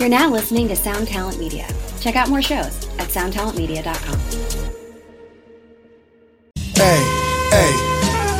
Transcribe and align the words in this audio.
You're 0.00 0.08
now 0.08 0.30
listening 0.30 0.66
to 0.68 0.76
Sound 0.76 1.08
Talent 1.08 1.38
Media. 1.38 1.68
Check 2.00 2.16
out 2.16 2.30
more 2.30 2.40
shows 2.40 2.88
at 2.96 3.12
soundtalentmedia.com. 3.12 4.18
Hey, 6.56 7.00
hey, 7.52 7.72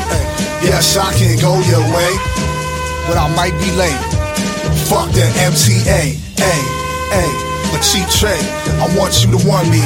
hey. 0.09 0.25
Yes, 0.65 0.97
I 0.97 1.13
can 1.13 1.37
go 1.37 1.61
your 1.69 1.85
way, 1.93 2.13
but 3.07 3.19
I 3.19 3.29
might 3.37 3.53
be 3.61 3.71
late. 3.77 3.93
Fuck 4.89 5.13
the 5.13 5.29
MTA. 5.37 6.17
Hey, 6.41 6.61
hey, 7.13 7.29
a 7.29 7.81
cheap 7.85 8.09
trick. 8.09 8.41
I 8.81 8.97
want 8.97 9.23
you 9.23 9.31
to 9.37 9.47
want 9.47 9.69
me, 9.69 9.83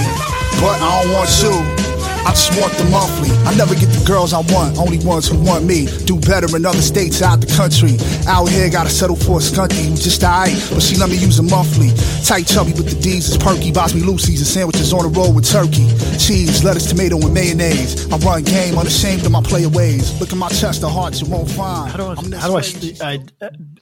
but 0.62 0.78
I 0.80 1.02
don't 1.02 1.12
want 1.12 1.42
you. 1.42 1.83
I 2.24 2.30
just 2.30 2.56
want 2.60 2.72
the 2.74 2.84
monthly. 2.90 3.30
I 3.44 3.54
never 3.54 3.74
get 3.74 3.92
the 3.92 4.02
girls 4.06 4.32
I 4.32 4.40
want, 4.52 4.78
only 4.78 4.98
ones 5.04 5.28
who 5.28 5.38
want 5.38 5.64
me. 5.64 5.86
Do 6.08 6.18
better 6.18 6.48
in 6.56 6.64
other 6.64 6.80
states 6.82 7.20
out 7.22 7.40
the 7.40 7.46
country. 7.52 7.94
Out 8.26 8.48
here, 8.48 8.68
gotta 8.70 8.88
settle 8.90 9.16
for 9.16 9.38
a 9.38 9.42
skunky 9.44 9.86
who's 9.88 10.02
just 10.02 10.24
alright, 10.24 10.56
but 10.72 10.82
she 10.82 10.96
let 10.96 11.10
me 11.10 11.16
use 11.16 11.38
a 11.38 11.42
monthly. 11.42 11.90
Tight 12.24 12.46
chubby, 12.46 12.72
but 12.72 12.86
the 12.88 12.96
D's 12.96 13.28
is 13.28 13.36
perky. 13.36 13.70
Box 13.72 13.94
me 13.94 14.00
Lucy's 14.00 14.40
and 14.40 14.48
sandwiches 14.48 14.92
on 14.92 15.04
the 15.04 15.12
road 15.12 15.34
with 15.36 15.44
turkey. 15.44 15.86
Cheese, 16.18 16.64
lettuce, 16.64 16.88
tomato, 16.88 17.20
and 17.20 17.34
mayonnaise. 17.34 18.10
I 18.10 18.16
run 18.18 18.42
game 18.42 18.78
unashamed 18.78 19.24
of 19.26 19.30
my 19.32 19.42
player 19.42 19.68
ways. 19.68 20.18
Look 20.18 20.32
at 20.32 20.38
my 20.38 20.48
chest, 20.48 20.80
the 20.80 20.88
hearts 20.88 21.20
you 21.20 21.28
won't 21.28 21.50
find. 21.50 21.90
How 21.92 21.96
do 21.98 22.04
I? 22.06 22.14
I'm 22.16 22.30
this 22.30 22.40
How 22.40 22.48
do 22.48 22.56
I? 22.56 22.60
st- 22.62 23.02
I, 23.02 23.20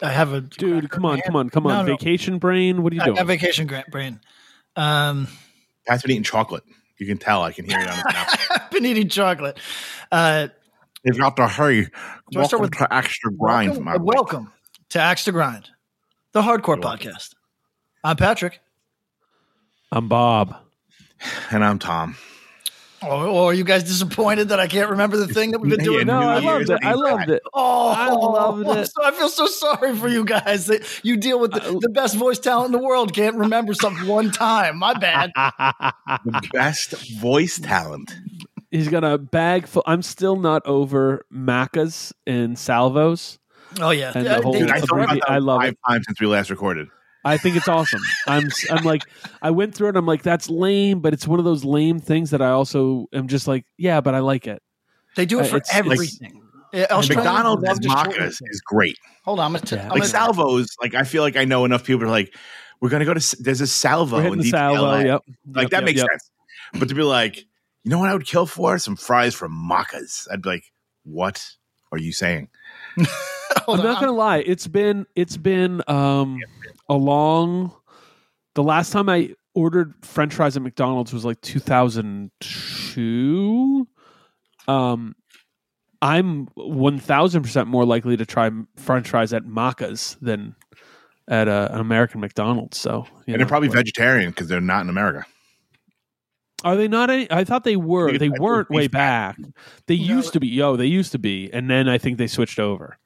I 0.03 0.09
have 0.11 0.33
a 0.33 0.41
Dude, 0.41 0.91
come 0.91 1.05
on, 1.07 1.21
come 1.21 1.37
on, 1.37 1.49
come 1.49 1.67
on. 1.67 1.87
No, 1.87 1.93
no. 1.93 1.97
Vacation 1.97 2.39
brain. 2.39 2.83
What 2.83 2.93
are 2.93 2.97
you 2.97 3.03
I 3.03 3.05
doing? 3.07 3.17
have 3.19 3.27
vacation 3.29 3.67
grant 3.69 3.91
brain. 3.91 4.19
Um, 4.75 5.29
Pat's 5.87 6.03
been 6.03 6.11
eating 6.13 6.23
chocolate. 6.25 6.65
You 6.99 7.07
can 7.07 7.19
tell. 7.19 7.43
I 7.43 7.53
can 7.53 7.65
hear 7.65 7.79
it 7.81 7.89
on 7.89 7.95
his 7.97 8.05
mouth. 8.05 8.47
I've 8.51 8.71
been 8.71 8.87
eating 8.87 9.09
chocolate. 9.09 9.59
Uh, 10.11 10.49
They've 11.05 11.19
got 11.19 11.37
to 11.37 11.49
hurry. 11.49 11.87
Do 12.31 12.39
Welcome 12.39 12.61
with- 12.61 12.77
to 12.79 12.95
extra 12.95 13.33
grind. 13.33 13.71
welcome, 13.71 13.85
my 13.85 13.99
boy. 13.99 14.05
welcome 14.15 14.53
to 14.91 15.01
Axe 15.01 15.25
to 15.25 15.33
Grind, 15.33 15.71
the 16.33 16.43
hardcore 16.43 16.81
podcast. 16.81 17.31
I'm 18.05 18.17
Patrick. 18.17 18.61
I'm 19.91 20.09
Bob. 20.09 20.55
And 21.51 21.65
I'm 21.65 21.79
Tom. 21.79 22.17
Oh, 23.05 23.09
oh, 23.11 23.47
are 23.47 23.55
you 23.55 23.65
guys 23.65 23.83
disappointed 23.85 24.51
that 24.51 24.61
I 24.61 24.67
can't 24.69 24.91
remember 24.91 25.17
the 25.17 25.27
thing 25.27 25.51
that 25.53 25.59
we've 25.61 25.71
been 25.71 25.81
Yeah, 25.81 25.85
doing? 25.85 26.07
No, 26.07 26.21
New 26.21 26.27
I 26.27 26.39
Year's 26.39 26.69
loved 26.69 26.83
it. 26.83 26.87
I 26.87 26.93
loved 26.95 27.31
it. 27.31 27.43
Oh, 27.53 27.89
I 27.89 28.11
loved 28.11 28.69
it. 28.79 28.87
so- 28.93 29.05
I 29.05 29.11
feel 29.11 29.29
so 29.29 29.47
sorry 29.47 29.97
for 29.97 30.09
you 30.09 30.25
guys 30.25 30.67
that 30.67 31.01
you 31.05 31.17
deal 31.17 31.41
with 31.41 31.53
the, 31.53 31.79
the 31.81 31.89
best 31.89 32.15
voice 32.17 32.39
talent 32.39 32.67
in 32.75 32.81
the 32.81 32.87
world 32.87 33.13
can't 33.13 33.37
remember 33.37 33.75
something 33.75 34.07
one 34.09 34.31
time. 34.31 34.79
My 34.79 34.95
bad. 34.95 35.33
The 36.25 36.49
best 36.53 36.95
voice 37.21 37.59
talent. 37.59 38.15
He's 38.71 38.89
got 38.89 39.05
a 39.05 39.19
bag 39.19 39.67
full. 39.67 39.83
I'm 39.87 40.03
still 40.03 40.37
not 40.37 40.63
over 40.67 41.27
Maccas 41.33 42.13
and 42.27 42.59
salvos. 42.59 43.39
Oh 43.81 43.91
yeah, 43.91 44.13
And 44.15 44.25
Yeah, 44.25 44.37
the 44.37 44.43
whole- 44.43 44.53
Dude, 44.53 44.71
I 44.71 44.81
thought 44.81 45.01
about 45.01 45.15
that 45.15 45.31
I 45.31 45.39
love 45.39 45.61
five 45.61 45.73
it. 45.73 45.79
times 45.89 46.05
since 46.07 46.21
we 46.21 46.27
last 46.27 46.51
recorded. 46.51 46.89
I 47.25 47.37
think 47.37 47.57
it's 47.57 47.69
awesome. 47.69 48.01
I'm 48.27 48.47
s- 48.47 48.67
I'm 48.71 48.85
like 48.85 49.03
I 49.43 49.51
went 49.51 49.75
through 49.75 49.89
it. 49.91 49.97
I'm 49.97 50.07
like 50.07 50.23
that's 50.23 50.49
lame, 50.51 51.01
but 51.01 51.13
it's 51.13 51.27
one 51.27 51.39
of 51.39 51.45
those 51.45 51.65
lame 51.65 52.01
things 52.01 52.31
that 52.31 52.43
I 52.43 52.51
also 52.51 53.07
am 53.13 53.29
just 53.29 53.47
like 53.47 53.65
yeah, 53.79 54.01
but 54.01 54.15
I 54.15 54.19
like 54.21 54.47
it. 54.47 54.63
they 55.17 55.27
do 55.27 55.39
it 55.39 55.43
Uh, 55.43 55.45
for 55.47 55.57
it's- 55.59 55.73
like- 55.73 55.79
everything. 55.85 56.39
Yeah, 56.75 56.87
Australians 56.91 57.27
McDonald's 57.27 57.63
love 57.65 57.79
is 57.81 57.87
Maccas 57.87 58.43
is 58.47 58.63
great. 58.65 58.97
Hold 59.27 59.41
on, 59.41 59.45
I'm 59.45 59.53
gonna. 59.53 59.67
T- 59.67 59.77
Yeah. 59.77 59.83
I'm 59.83 59.89
Like 59.91 59.99
gonna- 59.99 60.09
salvos, 60.09 60.69
like 60.81 60.95
I 60.95 61.03
feel 61.05 61.23
like 61.23 61.37
I 61.37 61.45
know 61.45 61.67
enough 61.67 61.85
people 61.85 62.05
are 62.05 62.11
like, 62.11 62.35
we're 62.81 62.89
gonna 62.89 63.05
go 63.05 63.13
to 63.13 63.37
there's 63.43 63.61
a 63.61 63.67
salvo 63.67 64.17
in 64.17 64.23
hitting 64.25 64.39
the 64.41 64.49
salvo. 64.51 64.81
DTLA. 64.87 65.05
Yep. 65.05 65.21
Like 65.55 65.63
Yep, 65.65 65.71
that 65.73 65.77
yep, 65.77 65.85
makes 65.85 65.99
yep. 65.99 66.07
sense. 66.11 66.31
But 66.79 66.89
to 66.89 66.95
be 66.95 67.03
like, 67.03 67.37
you 67.37 67.91
know 67.91 67.99
what 67.99 68.09
I 68.09 68.15
would 68.15 68.25
kill 68.27 68.47
for? 68.47 68.79
Some 68.79 68.97
fries 68.97 69.35
from 69.35 69.53
Maccas. 69.53 70.27
I'd 70.33 70.41
be 70.41 70.49
like, 70.49 70.65
what 71.05 71.47
are 71.93 71.99
you 71.99 72.13
saying? 72.13 72.49
I'm 72.99 73.07
on, 73.69 73.83
not 73.83 74.01
gonna 74.01 74.13
lie. 74.13 74.39
It's 74.39 74.67
been 74.67 75.05
it's 75.15 75.37
been 75.37 75.83
um 75.89 76.39
a 76.43 76.62
long. 76.97 77.73
The 78.55 78.63
last 78.63 78.93
time 78.93 79.09
I 79.09 79.35
ordered 79.55 79.95
French 80.03 80.35
fries 80.35 80.57
at 80.57 80.63
McDonald's 80.63 81.13
was 81.13 81.25
like 81.25 81.41
2002. 81.41 83.89
Um, 84.69 85.17
I'm 86.01 86.47
1,000 86.55 87.43
percent 87.43 87.67
more 87.69 87.85
likely 87.85 88.17
to 88.17 88.25
try 88.27 88.51
French 88.77 89.09
fries 89.09 89.33
at 89.33 89.45
Macca's 89.45 90.17
than 90.21 90.55
at 91.29 91.47
uh, 91.49 91.69
an 91.71 91.81
American 91.81 92.21
McDonald's. 92.21 92.79
So, 92.79 93.07
you 93.27 93.29
and 93.29 93.29
know, 93.29 93.37
they're 93.39 93.47
probably 93.47 93.69
but- 93.69 93.77
vegetarian 93.77 94.31
because 94.31 94.49
they're 94.49 94.61
not 94.61 94.83
in 94.83 94.91
America. 94.91 95.25
Are 96.65 96.77
they 96.77 96.87
not? 96.87 97.11
Any, 97.11 97.27
I 97.29 97.43
thought 97.43 97.65
they 97.65 97.75
were. 97.75 98.17
They 98.17 98.29
weren't 98.29 98.71
way 98.71 98.87
back. 98.87 99.37
They 99.89 99.95
used 99.95 100.33
to 100.35 100.41
be. 100.41 100.47
Yo, 100.47 100.77
they 100.77 100.87
used 100.87 101.11
to 101.11 101.19
be, 101.19 101.51
and 101.53 101.69
then 101.69 101.89
I 101.89 101.99
think 101.99 102.19
they 102.19 102.29
switched 102.29 102.61
over. 102.61 102.99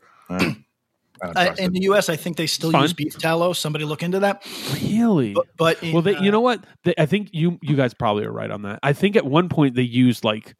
Uh, 1.22 1.24
I 1.24 1.26
don't 1.26 1.36
I, 1.36 1.46
trust 1.46 1.60
in 1.60 1.72
the 1.72 1.82
U.S., 1.82 2.08
I 2.08 2.16
think 2.16 2.36
they 2.36 2.46
still 2.46 2.72
Fine. 2.72 2.82
use 2.82 2.92
beef 2.92 3.18
tallow. 3.18 3.52
Somebody 3.52 3.84
look 3.84 4.02
into 4.02 4.20
that. 4.20 4.46
Really? 4.82 5.32
But, 5.32 5.46
but 5.56 5.82
in, 5.82 5.92
well 5.92 6.02
they, 6.02 6.16
uh, 6.16 6.22
you 6.22 6.30
know 6.30 6.40
what 6.40 6.64
they, 6.84 6.94
i 6.98 7.06
think 7.06 7.30
you 7.32 7.58
you 7.62 7.76
guys 7.76 7.94
probably 7.94 8.24
are 8.24 8.32
right 8.32 8.50
on 8.50 8.62
that 8.62 8.78
i 8.82 8.92
think 8.92 9.16
at 9.16 9.24
one 9.24 9.48
point 9.48 9.74
they 9.74 9.82
used 9.82 10.24
like 10.24 10.54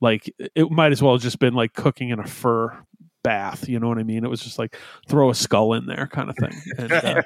like 0.00 0.32
it 0.54 0.70
might 0.70 0.92
as 0.92 1.02
well 1.02 1.14
have 1.14 1.22
just 1.22 1.38
been 1.38 1.54
like 1.54 1.72
cooking 1.74 2.10
in 2.10 2.18
a 2.18 2.26
fur 2.26 2.76
bath 3.22 3.68
you 3.68 3.78
know 3.78 3.88
what 3.88 3.98
i 3.98 4.02
mean 4.02 4.24
it 4.24 4.28
was 4.28 4.42
just 4.42 4.58
like 4.58 4.76
throw 5.08 5.30
a 5.30 5.34
skull 5.34 5.74
in 5.74 5.86
there 5.86 6.08
kind 6.08 6.28
of 6.28 6.36
thing 6.36 6.52
and 6.78 6.92
uh, 6.92 7.22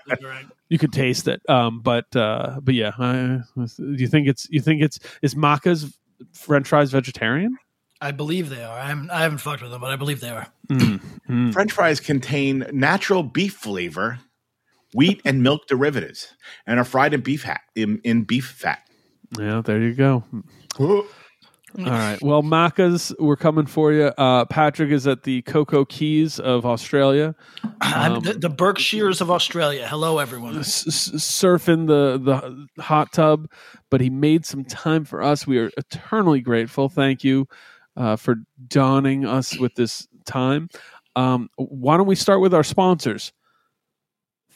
you 0.68 0.78
could 0.78 0.92
taste 0.92 1.26
it 1.26 1.40
um 1.48 1.80
but 1.80 2.14
uh 2.14 2.58
but 2.62 2.74
yeah 2.74 2.92
I, 2.98 3.40
do 3.56 3.96
you 3.96 4.08
think 4.08 4.28
it's 4.28 4.46
you 4.50 4.60
think 4.60 4.82
it's 4.82 4.98
is 5.22 5.34
Macca's 5.34 5.98
french 6.32 6.68
fries 6.68 6.90
vegetarian 6.90 7.56
I 8.00 8.10
believe 8.10 8.50
they 8.50 8.62
are. 8.62 8.78
I 8.78 8.86
haven't, 8.88 9.10
I 9.10 9.20
haven't 9.22 9.38
fucked 9.38 9.62
with 9.62 9.70
them, 9.70 9.80
but 9.80 9.90
I 9.90 9.96
believe 9.96 10.20
they 10.20 10.28
are. 10.30 10.46
Mm, 10.68 11.00
mm. 11.28 11.52
French 11.52 11.72
fries 11.72 12.00
contain 12.00 12.66
natural 12.72 13.22
beef 13.22 13.54
flavor, 13.54 14.18
wheat 14.94 15.20
and 15.24 15.42
milk 15.42 15.66
derivatives, 15.66 16.34
and 16.66 16.78
are 16.78 16.84
fried 16.84 17.14
in 17.14 17.20
beef 17.22 17.42
hat 17.44 17.62
in, 17.74 18.00
in 18.04 18.24
beef 18.24 18.46
fat. 18.46 18.80
yeah 19.38 19.60
there 19.64 19.80
you 19.80 19.92
go 19.94 20.22
all 20.78 21.04
right 21.84 22.22
well 22.22 22.42
Macca's 22.42 23.12
we're 23.18 23.36
coming 23.36 23.66
for 23.66 23.92
you 23.92 24.04
uh 24.16 24.44
patrick 24.46 24.90
is 24.90 25.06
at 25.06 25.24
the 25.24 25.42
Coco 25.42 25.84
keys 25.84 26.38
of 26.38 26.64
australia 26.64 27.34
I'm 27.80 28.12
Um, 28.14 28.22
the, 28.22 28.32
the 28.34 28.48
Berkshires 28.48 29.20
of 29.20 29.30
Australia. 29.30 29.86
Hello, 29.86 30.18
everyone. 30.18 30.58
s- 30.58 30.86
s- 30.86 31.10
surfing 31.16 31.86
the 31.86 32.18
the 32.22 32.82
hot 32.82 33.12
tub, 33.12 33.50
but 33.90 34.00
he 34.00 34.08
made 34.08 34.46
some 34.46 34.64
time 34.64 35.04
for 35.04 35.22
us. 35.22 35.46
We 35.46 35.58
are 35.58 35.70
eternally 35.76 36.40
grateful. 36.40 36.88
Thank 36.88 37.22
you 37.24 37.46
uh, 37.96 38.16
for 38.16 38.36
donning 38.68 39.24
us 39.26 39.58
with 39.58 39.74
this 39.74 40.06
time. 40.24 40.68
Um, 41.14 41.48
why 41.56 41.96
don't 41.96 42.06
we 42.06 42.14
start 42.14 42.40
with 42.40 42.52
our 42.54 42.64
sponsors? 42.64 43.32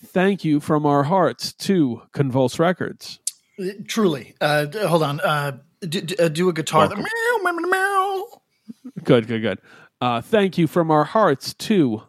Thank 0.07 0.45
you 0.45 0.61
from 0.61 0.87
our 0.87 1.03
hearts 1.03 1.53
to 1.55 2.03
Convulse 2.13 2.59
Records. 2.59 3.19
Truly. 3.87 4.35
Uh, 4.41 4.67
hold 4.87 5.03
on. 5.03 5.21
Uh, 5.21 5.59
d- 5.83 6.01
d- 6.01 6.17
uh, 6.19 6.29
do 6.29 6.49
a 6.49 6.53
guitar. 6.53 6.89
Meow, 6.89 7.05
meow, 7.43 7.53
meow. 7.53 8.25
Good, 9.05 9.27
good, 9.27 9.43
good. 9.43 9.59
Uh, 10.01 10.21
thank 10.23 10.57
you 10.57 10.67
from 10.67 10.91
our 10.91 11.05
hearts 11.05 11.53
to 11.55 12.03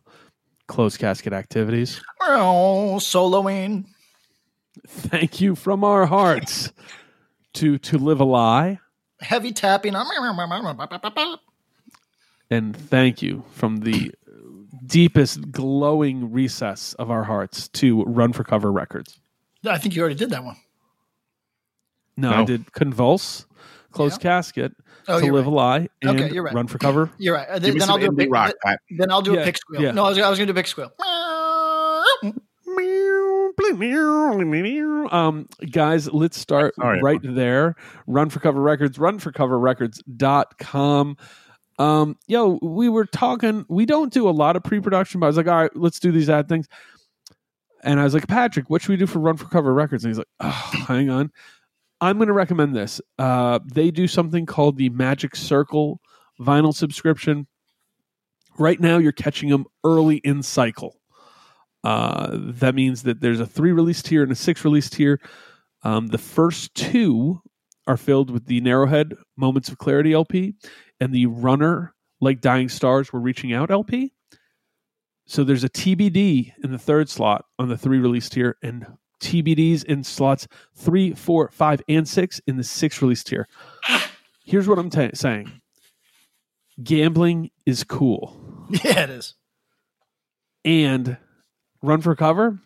Closed 0.68 1.00
Casket 1.00 1.34
Activities. 1.34 2.02
Soloing. 2.22 3.86
Thank 4.88 5.42
you 5.42 5.56
from 5.56 5.84
our 5.84 6.06
hearts 6.06 6.72
to 7.56 7.78
To 7.78 7.98
Live 7.98 8.22
a 8.22 8.26
Lie. 8.26 8.80
Heavy 9.22 9.52
tapping. 9.52 9.96
And 12.50 12.76
thank 12.76 13.22
you 13.22 13.44
from 13.52 13.78
the 13.78 14.12
deepest 14.86 15.52
glowing 15.52 16.32
recess 16.32 16.94
of 16.96 17.10
our 17.12 17.24
hearts 17.24 17.68
to 17.70 18.04
Run 18.04 18.34
for 18.34 18.44
Cover 18.44 18.72
Records. 18.72 19.20
I 19.66 19.78
think 19.78 19.96
you 19.96 20.02
already 20.02 20.16
did 20.16 20.32
that 20.32 20.44
one. 20.44 20.58
No, 22.18 22.32
I 22.32 22.44
did 22.44 22.72
Convulse, 22.74 23.46
Closed 23.92 24.20
Casket, 24.22 24.74
Oh, 25.08 25.20
To 25.20 25.26
Live 25.32 25.46
right. 25.46 25.52
a 25.52 25.56
Lie, 25.56 25.90
and 26.04 26.20
Okay, 26.20 26.34
you're 26.34 26.44
right. 26.44 26.54
Run 26.54 26.68
for 26.68 26.78
Cover. 26.78 27.10
You're 27.18 27.34
right. 27.36 27.48
Give 27.54 27.62
then, 27.62 27.74
me 27.74 27.80
then 27.80 27.88
some 27.88 27.96
I'll 27.96 27.98
do 28.00 28.08
a 28.08 28.12
big, 28.12 28.32
rock, 28.32 28.54
Pat. 28.64 28.80
then 28.92 29.12
I'll 29.12 29.22
do 29.24 29.34
Yeah, 29.34 29.40
a 29.42 29.44
pick 29.46 29.58
squeal. 29.58 29.82
yeah. 29.82 29.92
No, 29.92 30.06
I 30.06 30.10
was, 30.10 30.20
I 30.20 30.30
was 30.30 30.38
going 30.38 30.48
to 30.48 30.54
do 30.54 30.58
a 30.58 30.62
pick 30.62 30.68
squeal. 30.68 30.92
Um, 35.12 35.48
guys, 35.72 36.12
let's 36.12 36.38
start 36.38 36.74
right 37.02 37.20
there. 37.24 37.76
Run 38.08 38.30
for 38.30 38.40
Cover 38.40 38.62
Records, 38.62 38.98
runforcoverrecords.com. 38.98 41.18
Um, 41.80 42.18
yo, 42.28 42.60
we 42.62 42.90
were 42.90 43.06
talking, 43.06 43.66
we 43.68 43.86
don't 43.86 44.14
do 44.14 44.30
a 44.30 44.32
lot 44.32 44.56
of 44.56 44.64
pre-production, 44.64 45.20
but 45.20 45.26
I 45.26 45.30
was 45.30 45.38
like, 45.38 45.48
all 45.48 45.56
right, 45.56 45.76
let's 45.76 46.00
do 46.00 46.12
these 46.12 46.30
ad 46.30 46.48
things. 46.48 46.68
And 47.84 48.00
I 48.00 48.04
was 48.04 48.14
like, 48.14 48.28
Patrick, 48.28 48.70
what 48.70 48.82
should 48.82 48.90
we 48.90 48.98
do 48.98 49.08
for 49.08 49.20
Run 49.20 49.38
for 49.38 49.46
Cover 49.46 49.74
Records? 49.74 50.04
And 50.04 50.12
he's 50.12 50.20
like, 50.20 50.28
oh, 50.40 50.86
hang 50.88 51.10
on. 51.10 51.32
I'm 52.00 52.18
going 52.18 52.28
to 52.28 52.34
recommend 52.34 52.76
this. 52.76 53.02
Uh, 53.18 53.60
they 53.66 53.92
do 53.92 54.08
something 54.08 54.46
called 54.46 54.78
the 54.78 54.90
Magic 54.90 55.36
Circle 55.36 56.00
vinyl 56.40 56.74
subscription. 56.74 57.48
Right 58.58 58.80
now, 58.80 58.98
you're 58.98 59.12
catching 59.12 59.50
them 59.50 59.66
early 59.84 60.18
in 60.18 60.44
cycle. 60.44 61.01
Uh, 61.84 62.30
that 62.34 62.76
means 62.76 63.04
that 63.04 63.22
there's 63.22 63.40
a 63.40 63.46
three 63.46 63.72
release 63.72 64.02
tier 64.02 64.24
and 64.24 64.32
a 64.32 64.36
six 64.36 64.64
release 64.64 64.90
tier. 64.90 65.20
Um, 65.84 66.08
the 66.08 66.18
first 66.18 66.76
two 66.76 67.42
are 67.88 67.98
filled 67.98 68.30
with 68.30 68.46
the 68.46 68.62
Narrowhead 68.62 69.14
Moments 69.36 69.70
of 69.70 69.78
Clarity 69.78 70.14
LP 70.14 70.54
and 71.00 71.14
the 71.14 71.26
Runnner 71.26 71.96
Like 72.20 72.40
Dying 72.42 72.70
Stars 72.70 73.12
We're 73.12 73.20
Reaching 73.20 73.54
Out 73.54 73.72
LP. 73.72 74.14
So 75.26 75.44
there's 75.44 75.64
a 75.64 75.70
TBD 75.70 76.54
in 76.64 76.72
the 76.72 76.78
third 76.78 77.10
slot 77.10 77.46
on 77.58 77.70
the 77.70 77.78
three 77.78 78.00
release 78.00 78.28
tier, 78.30 78.58
and 78.62 78.86
TBDs 79.22 79.86
in 79.86 80.04
slots 80.04 80.48
three, 80.76 81.14
four, 81.14 81.50
five, 81.52 81.82
and 81.88 82.08
six 82.08 82.42
in 82.48 82.58
the 82.58 82.64
six 82.64 83.02
release 83.02 83.24
tier. 83.24 83.48
Here's 84.44 84.68
what 84.68 84.78
I'm 84.78 84.90
ta 84.90 85.10
saying 85.14 85.62
gambling 86.84 87.52
is 87.66 87.84
cool. 87.84 88.38
Yeah, 88.86 89.02
it 89.04 89.10
is. 89.10 89.36
And 90.64 91.18
Run 91.82 92.02
for 92.02 92.16
Cover, 92.16 92.60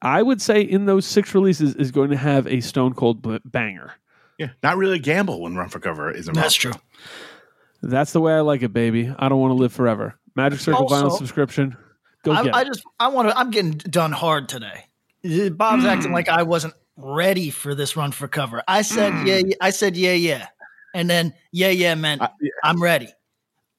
I 0.00 0.22
would 0.22 0.40
say 0.40 0.60
in 0.62 0.86
those 0.86 1.06
six 1.06 1.34
releases 1.34 1.74
is 1.74 1.90
going 1.90 2.10
to 2.10 2.16
have 2.16 2.46
a 2.46 2.60
Stone 2.60 2.94
Cold 2.94 3.22
b- 3.22 3.40
banger. 3.44 3.92
Yeah, 4.38 4.48
not 4.62 4.76
really 4.76 4.96
a 4.96 5.00
gamble 5.00 5.40
when 5.42 5.56
Run 5.56 5.68
for 5.68 5.80
Cover 5.80 6.10
isn't. 6.10 6.34
That's 6.34 6.54
true. 6.54 6.72
That's 7.82 8.12
the 8.12 8.20
way 8.20 8.32
I 8.34 8.40
like 8.40 8.62
it, 8.62 8.72
baby. 8.72 9.12
I 9.18 9.28
don't 9.28 9.40
want 9.40 9.50
to 9.50 9.56
live 9.56 9.72
forever. 9.72 10.14
Magic 10.36 10.60
Circle 10.60 10.86
Also- 10.86 11.08
vinyl 11.08 11.16
subscription. 11.16 11.76
Go 12.24 12.40
get 12.44 12.54
I, 12.54 12.60
I 12.60 12.64
just 12.64 12.84
I 13.00 13.08
want 13.08 13.28
to. 13.28 13.36
I'm 13.36 13.50
getting 13.50 13.72
done 13.72 14.12
hard 14.12 14.48
today. 14.48 14.84
Bob's 15.50 15.84
acting 15.84 16.12
like 16.12 16.28
I 16.28 16.44
wasn't 16.44 16.74
ready 16.96 17.50
for 17.50 17.74
this 17.74 17.96
run 17.96 18.12
for 18.12 18.28
cover. 18.28 18.62
I 18.68 18.82
said 18.82 19.26
yeah, 19.26 19.38
yeah. 19.44 19.54
I 19.60 19.70
said 19.70 19.96
yeah, 19.96 20.12
yeah, 20.12 20.46
and 20.94 21.10
then 21.10 21.34
yeah, 21.50 21.70
yeah 21.70 21.96
meant 21.96 22.22
Uh, 22.22 22.28
yeah. 22.40 22.50
I'm 22.62 22.80
ready. 22.80 23.08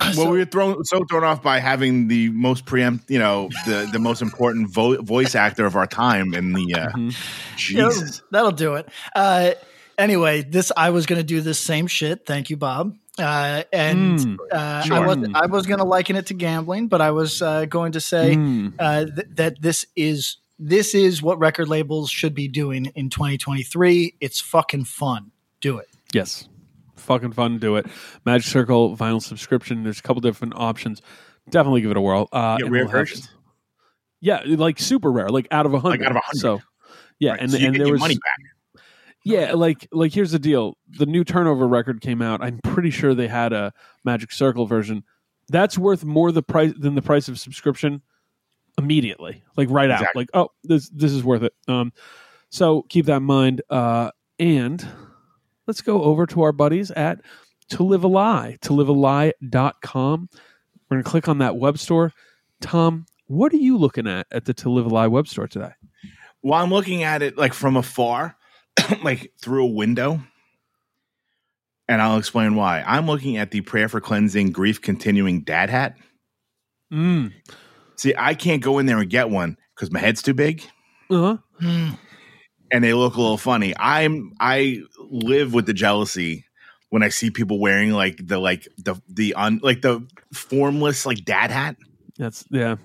Well, 0.17 0.25
So- 0.25 0.31
we 0.31 0.39
were 0.39 0.45
thrown 0.45 0.83
so 0.85 1.03
thrown 1.09 1.23
off 1.23 1.41
by 1.43 1.59
having 1.59 2.07
the 2.07 2.29
most 2.29 2.65
preempt, 2.65 3.09
you 3.09 3.19
know, 3.19 3.49
the 3.65 3.89
the 3.91 3.99
most 3.99 4.21
important 4.21 4.69
vo- 4.69 5.01
voice 5.01 5.35
actor 5.35 5.65
of 5.65 5.75
our 5.75 5.87
time 5.87 6.33
in 6.33 6.53
the 6.53 6.73
uh, 6.75 6.87
Mhm. 6.89 7.73
Yeah, 7.73 7.89
that'll 8.31 8.51
do 8.51 8.75
it. 8.75 8.89
Uh, 9.15 9.51
anyway, 9.97 10.41
this 10.43 10.71
I 10.75 10.89
was 10.89 11.05
going 11.05 11.19
to 11.19 11.23
do 11.23 11.41
this 11.41 11.59
same 11.59 11.87
shit. 11.87 12.25
Thank 12.25 12.49
you, 12.49 12.57
Bob. 12.57 12.95
Uh, 13.19 13.61
and 13.71 14.17
Mm, 14.19 14.37
uh, 14.51 14.83
I 14.91 14.99
was 15.05 15.17
I 15.35 15.45
was 15.45 15.65
going 15.67 15.77
to 15.79 15.85
liken 15.85 16.15
it 16.15 16.25
to 16.27 16.33
gambling, 16.33 16.87
but 16.87 16.99
I 16.99 17.11
was 17.11 17.41
uh, 17.43 17.65
going 17.65 17.91
to 17.91 18.01
say 18.01 18.35
Mm. 18.35 18.73
uh, 18.79 19.05
th- 19.05 19.27
that 19.35 19.61
this 19.61 19.85
is 19.95 20.37
this 20.59 20.95
is 20.95 21.21
what 21.21 21.37
record 21.39 21.67
labels 21.67 22.09
should 22.09 22.33
be 22.33 22.47
doing 22.47 22.87
in 22.95 23.09
2023. 23.09 24.15
It's 24.19 24.39
fucking 24.41 24.85
fun. 24.85 25.31
Do 25.61 25.77
it. 25.77 25.89
Yes. 26.13 26.47
Fucking 27.03 27.33
fun 27.33 27.53
to 27.53 27.59
do 27.59 27.75
it. 27.75 27.85
Magic 28.25 28.47
Circle 28.47 28.97
vinyl 28.97 29.21
subscription. 29.21 29.83
There's 29.83 29.99
a 29.99 30.01
couple 30.01 30.21
different 30.21 30.53
options. 30.55 31.01
Definitely 31.49 31.81
give 31.81 31.91
it 31.91 31.97
a 31.97 32.01
whirl. 32.01 32.27
Uh, 32.31 32.57
Yeah, 32.59 32.65
rare 32.65 32.71
we'll 32.71 32.81
have- 32.83 32.91
versions. 32.91 33.29
Yeah, 34.21 34.41
like 34.45 34.79
super 34.79 35.11
rare, 35.11 35.27
like 35.29 35.47
out 35.51 35.65
of 35.65 35.73
a 35.73 35.79
hundred. 35.79 35.99
Like 35.99 36.05
out 36.07 36.11
of 36.11 36.15
a 36.17 36.21
100. 36.33 36.39
So, 36.39 36.61
yeah, 37.19 37.31
Right, 37.31 37.39
and 37.41 37.51
so 37.51 37.57
and 37.57 37.75
there 37.75 37.91
was 37.91 37.99
money 37.99 38.15
back. 38.15 38.83
yeah, 39.25 39.51
like 39.51 39.85
like 39.91 40.13
here's 40.13 40.31
the 40.31 40.39
deal: 40.39 40.77
the 40.97 41.05
new 41.05 41.25
Turnover 41.25 41.67
record 41.67 41.99
came 41.99 42.21
out. 42.21 42.41
I'm 42.41 42.59
pretty 42.63 42.89
sure 42.89 43.13
they 43.13 43.27
had 43.27 43.51
a 43.51 43.73
Magic 44.05 44.31
Circle 44.31 44.65
version. 44.65 45.03
That's 45.49 45.77
worth 45.77 46.05
more 46.05 46.31
the 46.31 46.41
price 46.41 46.71
than 46.77 46.95
the 46.95 47.01
price 47.01 47.27
of 47.27 47.37
subscription 47.37 48.01
immediately, 48.77 49.43
like 49.57 49.69
right 49.69 49.91
out. 49.91 50.05
Like, 50.15 50.29
oh, 50.33 50.47
this 50.63 50.87
this 50.89 51.11
is 51.11 51.21
worth 51.21 51.43
it. 51.43 51.53
Um, 51.67 51.91
so 52.49 52.83
keep 52.83 53.07
that 53.07 53.17
in 53.17 53.23
mind. 53.23 53.61
Uh, 53.69 54.11
and 54.39 54.87
let's 55.67 55.81
go 55.81 56.03
over 56.03 56.25
to 56.27 56.41
our 56.41 56.51
buddies 56.51 56.91
at 56.91 57.21
To 57.71 57.83
Live 57.83 58.03
a 58.03 58.07
Lie, 58.07 58.57
to 58.61 58.73
live 58.73 58.89
a 58.89 58.93
lie.com. 58.93 60.29
We're 60.89 60.95
going 60.97 61.03
to 61.03 61.09
click 61.09 61.27
on 61.27 61.39
that 61.39 61.57
web 61.57 61.77
store. 61.77 62.11
Tom, 62.61 63.05
what 63.27 63.53
are 63.53 63.57
you 63.57 63.77
looking 63.77 64.07
at 64.07 64.27
at 64.31 64.45
the 64.45 64.53
To 64.55 64.69
Live 64.69 64.85
a 64.85 64.89
Lie 64.89 65.07
web 65.07 65.27
store 65.27 65.47
today? 65.47 65.71
Well, 66.41 66.61
I'm 66.61 66.69
looking 66.71 67.03
at 67.03 67.21
it 67.21 67.37
like 67.37 67.53
from 67.53 67.77
afar, 67.77 68.35
like 69.03 69.31
through 69.41 69.63
a 69.63 69.71
window. 69.71 70.19
And 71.87 72.01
I'll 72.01 72.17
explain 72.17 72.55
why. 72.55 72.81
I'm 72.85 73.07
looking 73.07 73.37
at 73.37 73.51
the 73.51 73.61
prayer 73.61 73.89
for 73.89 73.99
cleansing, 73.99 74.51
grief 74.51 74.81
continuing 74.81 75.41
dad 75.41 75.69
hat. 75.69 75.97
Mm. 76.91 77.33
See, 77.97 78.13
I 78.17 78.35
can't 78.35 78.61
go 78.61 78.79
in 78.79 78.85
there 78.85 78.99
and 78.99 79.09
get 79.09 79.29
one 79.29 79.57
because 79.75 79.91
my 79.91 79.99
head's 79.99 80.21
too 80.21 80.33
big 80.33 80.63
Uh-huh. 81.09 81.37
And 82.73 82.83
they 82.83 82.93
look 82.93 83.15
a 83.15 83.21
little 83.21 83.37
funny. 83.37 83.73
I'm 83.77 84.33
I 84.39 84.81
live 84.99 85.53
with 85.53 85.67
the 85.67 85.73
jealousy 85.73 86.45
when 86.89 87.03
I 87.03 87.09
see 87.09 87.29
people 87.29 87.59
wearing 87.59 87.91
like 87.91 88.17
the 88.25 88.39
like 88.39 88.67
the 88.77 88.95
the 89.07 89.35
un 89.35 89.59
like 89.63 89.81
the 89.81 90.05
formless 90.33 91.05
like 91.05 91.23
dad 91.23 91.51
hat. 91.51 91.75
That's 92.17 92.45
yeah. 92.49 92.75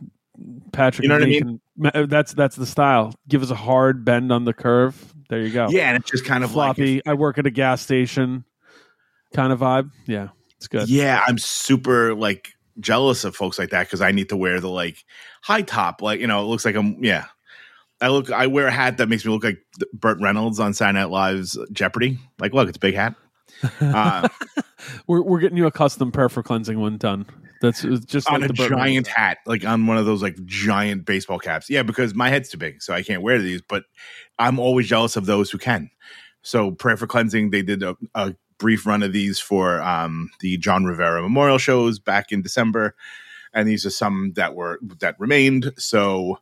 Patrick, 0.72 1.02
You 1.04 1.08
know 1.08 1.16
what 1.16 1.24
I 1.24 1.26
mean? 1.26 1.60
ma- 1.76 1.90
uh, 1.94 2.06
That's 2.06 2.32
that's 2.32 2.54
the 2.56 2.66
style. 2.66 3.14
Give 3.28 3.42
us 3.42 3.50
a 3.50 3.54
hard 3.56 4.04
bend 4.04 4.30
on 4.30 4.44
the 4.44 4.52
curve. 4.52 5.14
There 5.28 5.40
you 5.40 5.50
go. 5.52 5.68
Yeah, 5.68 5.88
and 5.88 5.96
it's 5.98 6.10
just 6.10 6.24
kind 6.24 6.44
of 6.44 6.50
floppy. 6.52 6.96
like 6.96 7.02
I 7.06 7.14
work 7.14 7.38
at 7.38 7.46
a 7.46 7.50
gas 7.50 7.82
station, 7.82 8.44
kind 9.34 9.52
of 9.52 9.60
vibe. 9.60 9.90
Yeah, 10.06 10.28
it's 10.56 10.68
good. 10.68 10.88
Yeah, 10.88 11.22
I'm 11.26 11.38
super 11.38 12.14
like 12.14 12.50
jealous 12.80 13.24
of 13.24 13.34
folks 13.34 13.58
like 13.58 13.70
that 13.70 13.86
because 13.86 14.00
I 14.00 14.12
need 14.12 14.28
to 14.28 14.36
wear 14.36 14.60
the 14.60 14.68
like 14.68 15.04
high 15.42 15.62
top, 15.62 16.02
like 16.02 16.20
you 16.20 16.26
know, 16.26 16.42
it 16.42 16.46
looks 16.46 16.64
like 16.64 16.76
I'm 16.76 17.02
yeah. 17.02 17.26
I 18.00 18.08
look, 18.08 18.30
I 18.30 18.46
wear 18.46 18.68
a 18.68 18.70
hat 18.70 18.98
that 18.98 19.08
makes 19.08 19.24
me 19.24 19.32
look 19.32 19.44
like 19.44 19.58
Burt 19.92 20.18
Reynolds 20.20 20.60
on 20.60 20.72
Saturday 20.72 21.00
Night 21.00 21.10
Live's 21.10 21.58
Jeopardy. 21.72 22.18
Like, 22.38 22.52
look, 22.54 22.68
it's 22.68 22.76
a 22.76 22.80
big 22.80 22.94
hat. 22.94 23.14
Uh, 23.80 24.28
We're 25.06 25.22
we're 25.22 25.40
getting 25.40 25.56
you 25.56 25.66
a 25.66 25.72
custom 25.72 26.12
prayer 26.12 26.28
for 26.28 26.42
cleansing 26.42 26.78
one 26.78 26.98
done. 26.98 27.26
That's 27.60 27.82
just 27.82 28.30
on 28.30 28.40
like 28.40 28.50
a 28.50 28.52
the 28.52 28.54
Burt 28.54 28.70
Reynolds 28.70 28.90
giant 28.90 29.06
hat, 29.08 29.38
like 29.46 29.64
on 29.64 29.86
one 29.86 29.98
of 29.98 30.06
those 30.06 30.22
like 30.22 30.36
giant 30.44 31.04
baseball 31.04 31.38
caps. 31.38 31.68
Yeah, 31.68 31.82
because 31.82 32.14
my 32.14 32.28
head's 32.28 32.48
too 32.48 32.58
big, 32.58 32.82
so 32.82 32.94
I 32.94 33.02
can't 33.02 33.22
wear 33.22 33.38
these. 33.38 33.60
But 33.60 33.84
I'm 34.38 34.58
always 34.58 34.86
jealous 34.86 35.16
of 35.16 35.26
those 35.26 35.50
who 35.50 35.58
can. 35.58 35.90
So, 36.42 36.70
prayer 36.70 36.96
for 36.96 37.06
cleansing, 37.06 37.50
they 37.50 37.62
did 37.62 37.82
a, 37.82 37.96
a 38.14 38.34
brief 38.58 38.86
run 38.86 39.02
of 39.02 39.12
these 39.12 39.40
for 39.40 39.82
um, 39.82 40.30
the 40.40 40.56
John 40.58 40.84
Rivera 40.84 41.20
Memorial 41.20 41.58
shows 41.58 41.98
back 41.98 42.30
in 42.30 42.42
December, 42.42 42.94
and 43.52 43.68
these 43.68 43.84
are 43.84 43.90
some 43.90 44.32
that 44.36 44.54
were 44.54 44.78
that 45.00 45.18
remained. 45.18 45.72
So, 45.76 46.38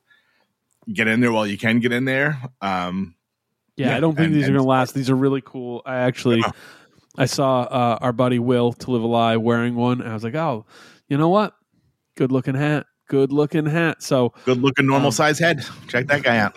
get 0.92 1.08
in 1.08 1.20
there 1.20 1.32
while 1.32 1.46
you 1.46 1.58
can 1.58 1.80
get 1.80 1.92
in 1.92 2.04
there. 2.04 2.40
Um, 2.60 3.14
Yeah, 3.76 3.88
Yeah, 3.90 3.96
I 3.96 4.00
don't 4.00 4.14
think 4.16 4.26
and- 4.26 4.34
these 4.34 4.44
are 4.44 4.52
going 4.52 4.58
to 4.58 4.64
last. 4.68 4.94
These 4.94 5.10
are 5.10 5.16
really 5.16 5.42
cool. 5.44 5.82
I 5.84 5.96
actually. 5.96 6.42
I 7.18 7.24
saw 7.24 7.62
uh, 7.62 7.98
our 8.02 8.12
buddy 8.12 8.38
Will 8.38 8.74
to 8.74 8.90
live 8.90 9.02
a 9.02 9.06
lie 9.06 9.36
wearing 9.38 9.74
one, 9.74 10.00
and 10.02 10.10
I 10.10 10.12
was 10.12 10.22
like, 10.22 10.34
oh, 10.34 10.66
you 11.08 11.16
know 11.16 11.30
what? 11.30 11.54
Good 12.16 12.30
looking 12.30 12.54
hat. 12.54 12.84
Good 13.08 13.32
looking 13.32 13.64
hat. 13.64 14.02
So, 14.02 14.34
good 14.44 14.60
looking, 14.60 14.86
normal 14.86 15.06
Um, 15.06 15.12
size 15.12 15.38
head. 15.38 15.64
Check 15.88 16.08
that 16.08 16.22
guy 16.22 16.36
out. 16.38 16.54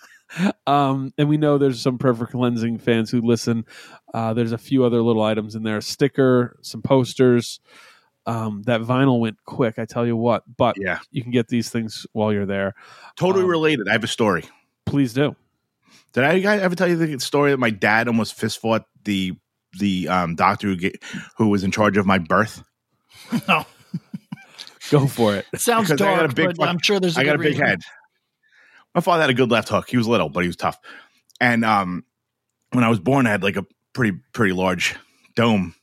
um, 0.66 1.12
and 1.18 1.28
we 1.28 1.36
know 1.36 1.58
there's 1.58 1.82
some 1.82 1.98
for 1.98 2.14
cleansing 2.26 2.78
fans 2.78 3.10
who 3.10 3.20
listen. 3.20 3.66
Uh, 4.14 4.32
there's 4.32 4.52
a 4.52 4.58
few 4.58 4.84
other 4.84 5.02
little 5.02 5.22
items 5.22 5.54
in 5.54 5.64
there: 5.64 5.78
a 5.78 5.82
sticker, 5.82 6.58
some 6.62 6.80
posters. 6.82 7.60
Um, 8.30 8.62
that 8.66 8.80
vinyl 8.82 9.18
went 9.20 9.36
quick. 9.44 9.78
I 9.78 9.84
tell 9.86 10.06
you 10.06 10.16
what, 10.16 10.44
but 10.56 10.76
Yeah, 10.78 10.98
you 11.10 11.22
can 11.22 11.32
get 11.32 11.48
these 11.48 11.68
things 11.70 12.06
while 12.12 12.32
you're 12.32 12.46
there. 12.46 12.74
totally 13.16 13.44
Um, 13.44 13.50
related. 13.50 13.88
I 13.88 13.92
have 13.92 14.04
a 14.04 14.08
story. 14.08 14.44
Please 14.86 15.12
do. 15.12 15.34
Did 16.12 16.24
I 16.24 16.38
guys 16.40 16.60
ever 16.60 16.74
tell 16.74 16.88
you 16.88 16.96
the 16.96 17.18
story 17.20 17.50
that 17.50 17.58
my 17.58 17.70
dad 17.70 18.08
almost 18.08 18.34
fist 18.34 18.60
fought 18.60 18.84
the 19.04 19.32
the 19.78 20.08
um, 20.08 20.34
doctor 20.34 20.66
who 20.68 20.76
get, 20.76 21.02
who 21.36 21.48
was 21.48 21.62
in 21.64 21.70
charge 21.70 21.96
of 21.96 22.06
my 22.06 22.18
birth? 22.18 22.62
No, 23.48 23.64
Go 24.90 25.06
for 25.06 25.36
it. 25.36 25.46
it 25.52 25.60
sounds 25.60 25.88
Because 25.88 26.00
I 26.02 26.04
got 26.04 26.14
a 26.14 26.26
dark, 26.28 26.34
big 26.34 26.46
but 26.46 26.56
fuck- 26.56 26.68
I'm 26.68 26.78
sure 26.82 26.98
there's. 27.00 27.16
I 27.16 27.20
I 27.20 27.24
got 27.24 27.36
a 27.36 27.38
big 27.38 27.52
reason. 27.52 27.66
head. 27.66 27.80
My 28.94 29.00
father 29.00 29.20
had 29.22 29.30
a 29.30 29.34
good 29.34 29.50
left 29.50 29.68
hook. 29.68 29.88
He 29.88 29.96
was 29.96 30.08
little, 30.08 30.28
but 30.28 30.40
he 30.40 30.48
was 30.48 30.56
tough. 30.56 30.78
And 31.40 31.64
um, 31.64 32.04
when 32.72 32.82
I 32.82 32.88
was 32.88 32.98
born, 32.98 33.26
I 33.26 33.30
had 33.30 33.42
like 33.44 33.56
a 33.56 33.64
pretty 33.92 34.18
pretty 34.32 34.52
large 34.52 34.96
dome. 35.36 35.74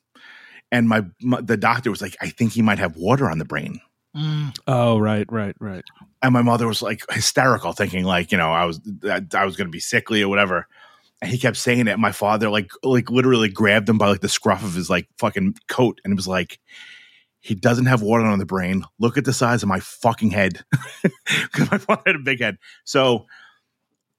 And 0.72 0.90
my, 0.90 1.06
my 1.22 1.42
the 1.42 1.58
doctor 1.58 1.90
was 1.90 2.02
like, 2.02 2.16
I 2.22 2.30
think 2.30 2.54
he 2.54 2.62
might 2.62 2.80
have 2.80 2.98
water 2.98 3.30
on 3.30 3.38
the 3.38 3.46
brain. 3.46 3.80
Mm. 4.16 4.58
Oh, 4.68 4.98
right, 4.98 5.26
right, 5.32 5.56
right. 5.60 5.84
And 6.22 6.34
my 6.34 6.42
mother 6.42 6.68
was 6.68 6.82
like 6.82 7.02
hysterical, 7.12 7.74
thinking 7.74 8.04
like 8.04 8.32
you 8.32 8.38
know 8.38 8.52
I 8.52 8.66
was 8.66 8.80
that 9.02 9.34
I 9.36 9.46
was 9.46 9.56
going 9.56 9.68
to 9.68 9.72
be 9.72 9.80
sickly 9.80 10.24
or 10.24 10.30
whatever. 10.30 10.68
And 11.22 11.32
he 11.32 11.38
kept 11.38 11.58
saying 11.58 11.88
it. 11.88 12.00
My 12.00 12.12
father 12.12 12.50
like 12.50 12.70
like 12.84 13.10
literally 13.10 13.50
grabbed 13.50 13.90
him 13.90 13.98
by 13.98 14.10
like 14.10 14.22
the 14.22 14.30
scruff 14.30 14.64
of 14.64 14.74
his 14.74 14.90
like 14.90 15.08
fucking 15.18 15.56
coat, 15.68 16.02
and 16.04 16.14
it 16.14 16.16
was 16.16 16.28
like. 16.28 16.60
He 17.40 17.56
doesn't 17.56 17.86
have 17.86 18.02
water 18.02 18.26
on 18.26 18.40
the 18.40 18.46
brain. 18.46 18.84
Look 19.00 19.18
at 19.18 19.24
the 19.24 19.32
size 19.32 19.64
of 19.64 19.70
my 19.70 19.80
fucking 19.80 20.32
head. 20.32 20.66
Because 21.04 21.72
my 21.72 21.78
father 21.78 22.02
had 22.08 22.16
a 22.16 22.20
big 22.20 22.42
head. 22.42 22.58
So 22.84 23.28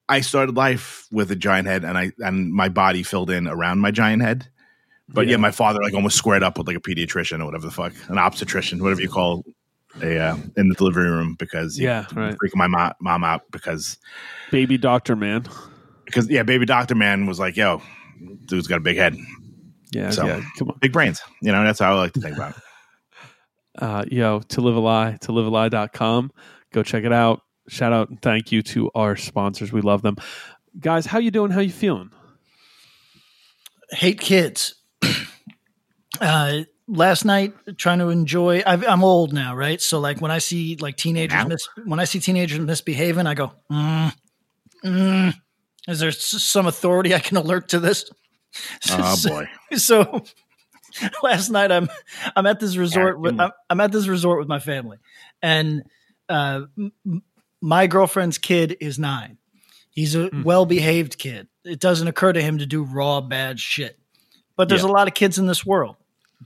I 0.09 0.23
started 0.23 0.57
life 0.57 1.07
with 1.11 1.31
a 1.31 1.37
giant 1.37 1.69
head, 1.69 1.85
and 1.85 1.99
I 1.99 2.13
and 2.21 2.51
my 2.53 2.69
body 2.69 3.03
filled 3.03 3.29
in 3.31 3.47
around 3.47 3.81
my 3.81 3.91
giant 3.91 4.23
head. 4.23 4.49
But 5.11 5.27
yeah, 5.27 5.33
Yeah. 5.33 5.37
my 5.39 5.51
father 5.51 5.81
like 5.83 5.95
almost 5.95 6.17
squared 6.17 6.43
up 6.43 6.59
with 6.59 6.67
like 6.67 6.77
a 6.77 6.81
pediatrician 6.81 7.41
or 7.41 7.47
whatever 7.47 7.67
the 7.67 7.73
fuck, 7.73 7.93
an 8.09 8.19
obstetrician, 8.19 8.83
whatever 8.83 9.01
you 9.01 9.09
call 9.09 9.45
a 10.03 10.19
uh, 10.19 10.37
in 10.57 10.69
the 10.69 10.75
delivery 10.75 11.09
room 11.09 11.35
because 11.39 11.77
he 11.77 11.85
Yeah, 11.85 12.05
right. 12.15 12.35
freaking 12.35 12.57
my 12.57 12.67
mom, 12.67 12.93
mom 13.01 13.25
out 13.25 13.43
because 13.51 13.97
Baby 14.51 14.77
doctor 14.79 15.17
man. 15.17 15.47
because 16.05 16.29
yeah, 16.29 16.43
baby 16.43 16.67
doctor 16.67 16.95
man 16.95 17.27
was 17.27 17.39
like, 17.39 17.57
yo, 17.57 17.81
dude's 18.47 18.67
got 18.67 18.77
a 18.77 18.81
big 18.81 18.97
head, 18.99 19.17
Yeah, 19.93 20.11
So- 20.11 20.27
yeah. 20.27 20.43
Come 20.59 20.69
on. 20.71 20.79
big 20.81 20.93
brains. 20.93 21.21
You 21.41 21.53
know, 21.53 21.65
that's 21.65 21.79
how 21.81 21.93
I 21.95 21.97
like 21.97 22.13
to 22.13 22.21
think 22.21 22.37
about 22.37 22.51
it. 22.57 22.63
uh, 23.83 24.05
yo, 24.11 24.41
to 24.41 24.61
live 24.61 24.77
a 24.77 24.81
lie, 24.81 25.17
to 25.23 25.33
live 25.33 25.47
a 25.47 25.51
lie.com. 25.51 26.31
Go 26.73 26.83
check 26.83 27.05
it 27.05 27.13
out. 27.13 27.41
Shout 27.69 27.93
out 27.95 28.11
and 28.11 28.21
thank 28.21 28.53
you 28.53 28.63
to 28.63 28.91
our 28.95 29.17
sponsors. 29.17 29.73
We 29.73 29.81
love 29.81 30.03
them. 30.03 30.17
Guys, 30.79 31.07
how 31.07 31.19
you 31.19 31.31
doing? 31.31 31.51
How 31.51 31.61
you 31.61 31.71
feeling? 31.73 32.11
hate 33.91 34.21
kids. 34.21 34.75
Uh, 36.21 36.65
last 36.87 37.25
night, 37.25 37.55
trying 37.77 37.99
to 38.01 38.09
enjoy. 38.09 38.63
I've, 38.67 38.87
I'm 38.87 39.05
old 39.05 39.33
now, 39.33 39.55
right? 39.55 39.81
So 39.81 39.99
like 40.01 40.21
when 40.21 40.31
I 40.31 40.39
see 40.39 40.77
like 40.77 40.97
teenagers 40.97 41.47
mis- 41.47 41.69
when 41.85 42.01
I 42.01 42.05
see 42.05 42.21
teenagers 42.21 42.59
misbehaving, 42.61 43.27
I 43.27 43.35
go, 43.35 43.53
mm, 43.71 44.13
Mm, 44.85 45.35
is 45.89 45.99
there 45.99 46.13
some 46.13 46.67
authority 46.67 47.15
I 47.15 47.19
can 47.19 47.37
alert 47.37 47.69
to 47.71 47.81
this? 47.81 48.09
Oh 48.91 49.15
So- 49.17 49.29
boy. 49.31 49.49
so 49.77 50.25
last 51.23 51.51
night 51.51 51.71
I'm 51.73 51.89
I'm 52.35 52.47
at 52.47 52.61
this 52.61 52.77
resort 52.77 53.21
with 53.21 53.35
Mm. 53.35 53.45
I'm, 53.45 53.51
I'm 53.71 53.81
at 53.81 53.93
this 53.93 54.07
resort 54.09 54.39
with 54.39 54.49
my 54.49 54.59
family, 54.59 54.99
and 55.43 55.83
uh, 56.29 56.63
m- 56.79 57.23
my 57.61 57.87
girlfriend's 57.89 58.39
kid 58.39 58.77
is 58.81 58.99
nine. 58.99 59.37
He's 59.91 60.15
a 60.15 60.31
Mm. 60.31 60.45
well 60.45 60.65
behaved 60.65 61.19
kid. 61.19 61.49
It 61.65 61.81
doesn't 61.81 62.07
occur 62.09 62.33
to 62.33 62.41
him 62.41 62.59
to 62.59 62.67
do 62.67 62.85
raw 62.85 63.21
bad 63.21 63.59
shit. 63.61 63.99
But 64.57 64.69
there's 64.69 64.83
Yeah. 64.83 64.89
a 64.91 64.93
lot 64.93 65.09
of 65.09 65.15
kids 65.15 65.39
in 65.39 65.47
this 65.47 65.67
world 65.67 65.97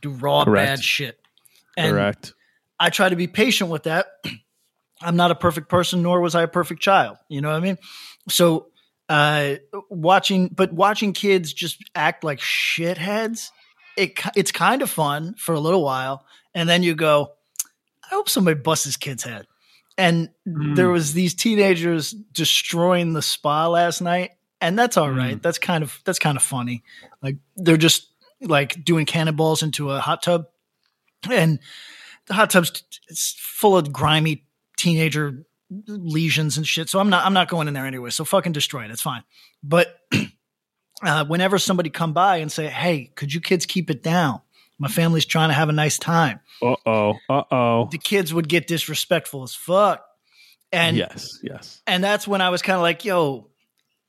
do 0.01 0.11
raw 0.11 0.45
Correct. 0.45 0.67
bad 0.69 0.85
shit. 0.85 1.19
And 1.77 1.93
Correct. 1.93 2.35
I 2.81 2.91
try 2.91 3.09
to 3.09 3.17
be 3.17 3.27
patient 3.27 3.71
with 3.71 3.85
that. 3.85 4.07
I'm 5.03 5.17
not 5.17 5.31
a 5.31 5.35
perfect 5.35 5.69
person, 5.69 6.03
nor 6.03 6.21
was 6.21 6.35
I 6.35 6.43
a 6.43 6.49
perfect 6.49 6.81
child. 6.81 7.17
You 7.29 7.41
know 7.41 7.49
what 7.51 7.57
I 7.57 7.61
mean? 7.61 7.79
So, 8.29 8.69
uh, 9.09 9.57
watching, 9.91 10.49
but 10.49 10.73
watching 10.73 11.13
kids 11.13 11.53
just 11.53 11.79
act 11.95 12.23
like 12.25 12.39
shitheads, 12.39 13.51
it 13.97 14.19
it's 14.37 14.53
kind 14.53 14.81
of 14.81 14.91
fun 14.91 15.35
for 15.35 15.55
a 15.55 15.61
little 15.61 15.83
while, 15.83 16.25
and 16.55 16.69
then 16.69 16.83
you 16.83 16.95
go, 16.95 17.33
I 18.05 18.09
hope 18.15 18.29
somebody 18.29 18.59
busts 18.61 18.85
this 18.87 18.97
kid's 18.97 19.25
head. 19.25 19.47
And 19.99 20.31
Mm. 20.49 20.75
there 20.77 20.89
was 20.89 21.13
these 21.13 21.35
teenagers 21.35 22.13
destroying 22.13 23.13
the 23.13 23.23
spa 23.23 23.67
last 23.69 24.01
night, 24.01 24.31
and 24.61 24.79
that's 24.79 24.97
all 24.97 25.11
right. 25.11 25.41
That's 25.43 25.59
kind 25.59 25.83
of 25.85 26.01
that's 26.05 26.19
kind 26.19 26.37
of 26.37 26.43
funny. 26.43 26.83
Like 27.23 27.37
they're 27.57 27.77
just 27.77 28.09
like 28.43 28.85
doing 28.85 29.07
cannonballs 29.07 29.63
into 29.63 29.91
a 29.91 30.01
hot 30.01 30.23
tub, 30.23 30.47
and 31.31 31.59
the 32.27 32.35
hot 32.35 32.51
tub's 32.51 32.83
it's 33.09 33.35
full 33.39 33.77
of 33.77 33.93
grimy 33.93 34.45
teenager 34.77 35.45
lesions 35.87 36.57
and 36.57 36.67
shit. 36.67 36.89
So 36.89 36.99
I'm 36.99 37.11
not 37.11 37.25
I'm 37.25 37.35
not 37.35 37.49
going 37.49 37.69
in 37.69 37.75
there 37.75 37.87
anyway. 37.87 38.11
So 38.11 38.25
fucking 38.25 38.53
destroy 38.53 38.85
it. 38.85 38.91
It's 38.91 39.03
fine. 39.03 39.23
But 39.63 39.97
uh, 41.03 41.25
whenever 41.27 41.59
somebody 41.59 41.91
come 41.91 42.13
by 42.13 42.39
and 42.39 42.51
say, 42.51 42.67
"Hey, 42.67 43.11
could 43.15 43.33
you 43.33 43.41
kids 43.41 43.67
keep 43.67 43.91
it 43.91 44.03
down? 44.03 44.41
My 44.79 44.89
family's 44.89 45.25
trying 45.27 45.51
to 45.51 45.55
have 45.55 45.69
a 45.69 45.73
nice 45.73 45.99
time," 45.99 46.41
Uh 46.61 46.75
oh. 46.87 47.15
Uh 47.29 47.43
oh. 47.51 47.89
the 47.91 47.99
kids 47.99 48.35
would 48.35 48.49
get 48.49 48.67
disrespectful 48.67 49.43
as 49.43 49.55
fuck. 49.55 50.05
And 50.73 50.97
Yes. 50.97 51.39
Yes. 51.43 51.83
and 51.87 52.03
that's 52.03 52.27
when 52.27 52.41
I 52.41 52.49
was 52.51 52.63
kind 52.63 52.77
of 52.77 52.83
like, 52.83 53.05
"Yo, 53.05 53.51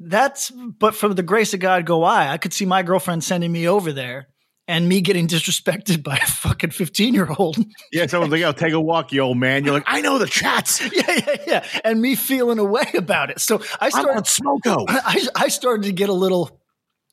that's." 0.07 0.51
But 0.51 0.95
for 0.95 1.13
the 1.13 1.24
grace 1.24 1.53
of 1.53 1.60
God, 1.60 1.86
go 1.86 2.03
I. 2.03 2.31
I 2.31 2.38
could 2.38 2.53
see 2.53 2.65
my 2.65 2.83
girlfriend 2.83 3.24
sending 3.24 3.51
me 3.51 3.67
over 3.67 3.91
there. 3.91 4.27
And 4.65 4.88
me 4.88 5.01
getting 5.01 5.27
disrespected 5.27 6.03
by 6.03 6.15
a 6.15 6.25
fucking 6.25 6.69
15 6.72 7.13
year 7.13 7.27
old. 7.38 7.57
Yeah, 7.91 8.07
someone's 8.07 8.31
like, 8.31 8.39
"Yo, 8.39 8.53
take 8.53 8.72
a 8.72 8.79
walk, 8.79 9.12
you 9.12 9.19
old 9.19 9.38
man." 9.38 9.65
You're 9.65 9.74
like, 9.74 9.83
"I 9.88 10.00
know 10.00 10.17
the 10.19 10.25
chats. 10.25 10.79
yeah, 10.93 11.03
yeah, 11.07 11.36
yeah. 11.45 11.67
And 11.83 12.01
me 12.01 12.15
feeling 12.15 12.60
a 12.60 12.63
way 12.63 12.86
about 12.93 13.29
it. 13.29 13.41
So 13.41 13.62
I 13.81 13.89
started, 13.89 14.24
Smoko." 14.24 14.86
I, 14.88 15.27
I 15.36 15.48
started 15.50 15.83
to 15.83 15.91
get 15.91 16.07
a 16.07 16.13
little, 16.13 16.62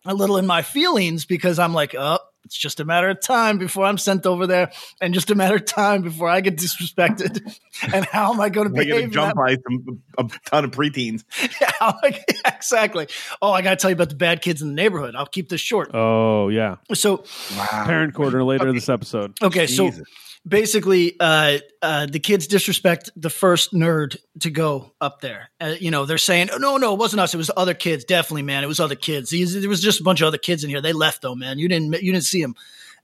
a 0.05 0.15
little 0.15 0.37
in 0.37 0.47
my 0.47 0.63
feelings 0.63 1.25
because 1.25 1.59
I'm 1.59 1.75
like, 1.75 1.97
oh, 1.99 2.21
it's 2.51 2.59
just 2.59 2.81
a 2.81 2.85
matter 2.85 3.09
of 3.09 3.21
time 3.21 3.59
before 3.59 3.85
I'm 3.85 3.97
sent 3.97 4.27
over 4.27 4.45
there, 4.45 4.73
and 5.01 5.15
just 5.15 5.31
a 5.31 5.37
matter 5.37 5.55
of 5.55 5.67
time 5.67 6.03
before 6.03 6.29
I 6.29 6.41
get 6.41 6.57
disrespected. 6.57 7.57
And 7.95 8.05
how 8.05 8.35
am 8.35 8.41
I 8.41 8.51
going 8.51 8.69
to 8.69 8.75
We're 8.75 8.85
gonna 8.85 9.09
jump 9.09 9.29
that- 9.29 9.37
by 9.37 9.57
some, 9.57 10.03
a 10.19 10.25
ton 10.45 10.65
of 10.65 10.71
preteens. 10.73 11.23
Yeah, 11.61 11.93
like, 12.03 12.23
yeah, 12.29 12.55
exactly. 12.57 13.07
Oh, 13.41 13.53
I 13.53 13.63
got 13.63 13.71
to 13.71 13.77
tell 13.77 13.91
you 13.91 13.95
about 13.95 14.11
the 14.11 14.17
bad 14.17 14.43
kids 14.43 14.61
in 14.61 14.69
the 14.69 14.75
neighborhood. 14.75 15.15
I'll 15.17 15.25
keep 15.25 15.49
this 15.49 15.61
short. 15.63 15.91
Oh 15.95 16.49
yeah. 16.49 16.77
So, 16.93 17.25
Wow. 17.57 17.85
Parent 17.87 18.13
corner 18.15 18.43
later 18.45 18.69
in 18.69 18.75
this 18.75 18.89
episode. 18.91 19.35
okay, 19.41 19.67
so 19.67 19.87
Jesus. 19.91 20.07
Basically 20.47 21.17
uh, 21.21 21.59
uh, 21.83 22.07
the 22.07 22.19
kids 22.19 22.47
disrespect 22.47 23.11
the 23.17 23.31
first 23.31 23.73
nerd 23.73 24.17
to 24.41 24.51
go 24.51 24.93
up 25.01 25.21
there. 25.21 25.51
Uh, 25.61 25.75
you 25.79 25.91
know, 25.91 26.07
they're 26.07 26.19
saying, 26.19 26.49
no, 26.59 26.77
no, 26.77 26.95
it 26.95 26.99
wasn't 26.99 27.21
us. 27.21 27.35
It 27.35 27.39
was 27.39 27.51
other 27.57 27.75
kids. 27.75 28.05
Definitely, 28.05 28.43
man. 28.43 28.65
It 28.65 28.67
was 28.67 28.81
other 28.81 28.95
kids. 28.95 29.31
These, 29.31 29.61
there 29.61 29.69
was 29.69 29.83
just 29.83 30.01
a 30.01 30.05
bunch 30.05 30.21
of 30.21 30.27
other 30.27 30.39
kids 30.39 30.65
in 30.65 30.71
here. 30.71 30.81
They 30.81 30.93
left 30.93 31.23
though, 31.23 31.35
man. 31.35 31.59
You 31.59 31.69
didn't, 31.69 32.03
you 32.03 32.13
didn't 32.13 32.25
see 32.25 32.43
them. 32.43 32.55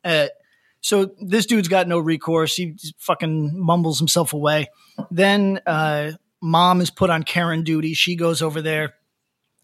Uh, 0.04 0.28
so 0.80 1.10
this 1.20 1.46
dude's 1.46 1.68
got 1.68 1.88
no 1.88 1.98
recourse. 1.98 2.54
He 2.54 2.76
fucking 2.98 3.58
mumbles 3.58 3.98
himself 3.98 4.32
away. 4.32 4.68
Then 5.10 5.60
uh, 5.66 6.12
mom 6.40 6.80
is 6.80 6.90
put 6.90 7.10
on 7.10 7.24
Karen 7.24 7.64
duty. 7.64 7.94
She 7.94 8.16
goes 8.16 8.40
over 8.40 8.62
there 8.62 8.94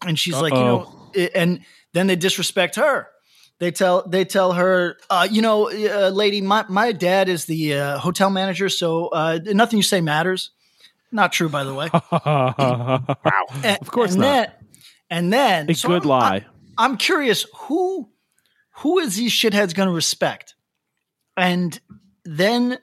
and 0.05 0.19
she's 0.19 0.39
like, 0.39 0.53
you 0.53 0.59
know, 0.59 1.11
and 1.33 1.61
then 1.93 2.07
they 2.07 2.15
disrespect 2.15 2.75
her. 2.75 3.07
They 3.59 3.71
tell 3.71 4.07
they 4.07 4.25
tell 4.25 4.53
her, 4.53 4.97
uh, 5.09 5.27
you 5.29 5.41
know, 5.41 5.69
uh, 5.69 6.09
lady, 6.09 6.41
my, 6.41 6.65
my 6.67 6.91
dad 6.91 7.29
is 7.29 7.45
the 7.45 7.75
uh, 7.75 7.97
hotel 7.99 8.29
manager, 8.29 8.67
so 8.67 9.07
uh, 9.07 9.39
nothing 9.45 9.77
you 9.77 9.83
say 9.83 10.01
matters. 10.01 10.51
Not 11.11 11.31
true, 11.31 11.47
by 11.49 11.63
the 11.63 11.73
way. 11.73 11.89
Wow. 12.11 13.05
And- 13.63 13.77
Of 13.81 13.91
course 13.91 14.13
and 14.13 14.21
not. 14.21 14.27
Then, 14.47 14.51
and 15.09 15.33
then 15.33 15.69
A 15.69 15.75
so 15.75 15.87
good 15.89 16.01
I'm- 16.03 16.09
lie. 16.09 16.45
I, 16.77 16.85
am 16.85 16.97
curious 16.97 17.45
who 17.55 18.09
who 18.77 18.99
is 18.99 19.15
these 19.15 19.31
shitheads 19.31 19.75
going 19.75 19.87
to 19.87 19.93
respect? 19.93 20.55
And 21.37 21.79
then 22.25 22.79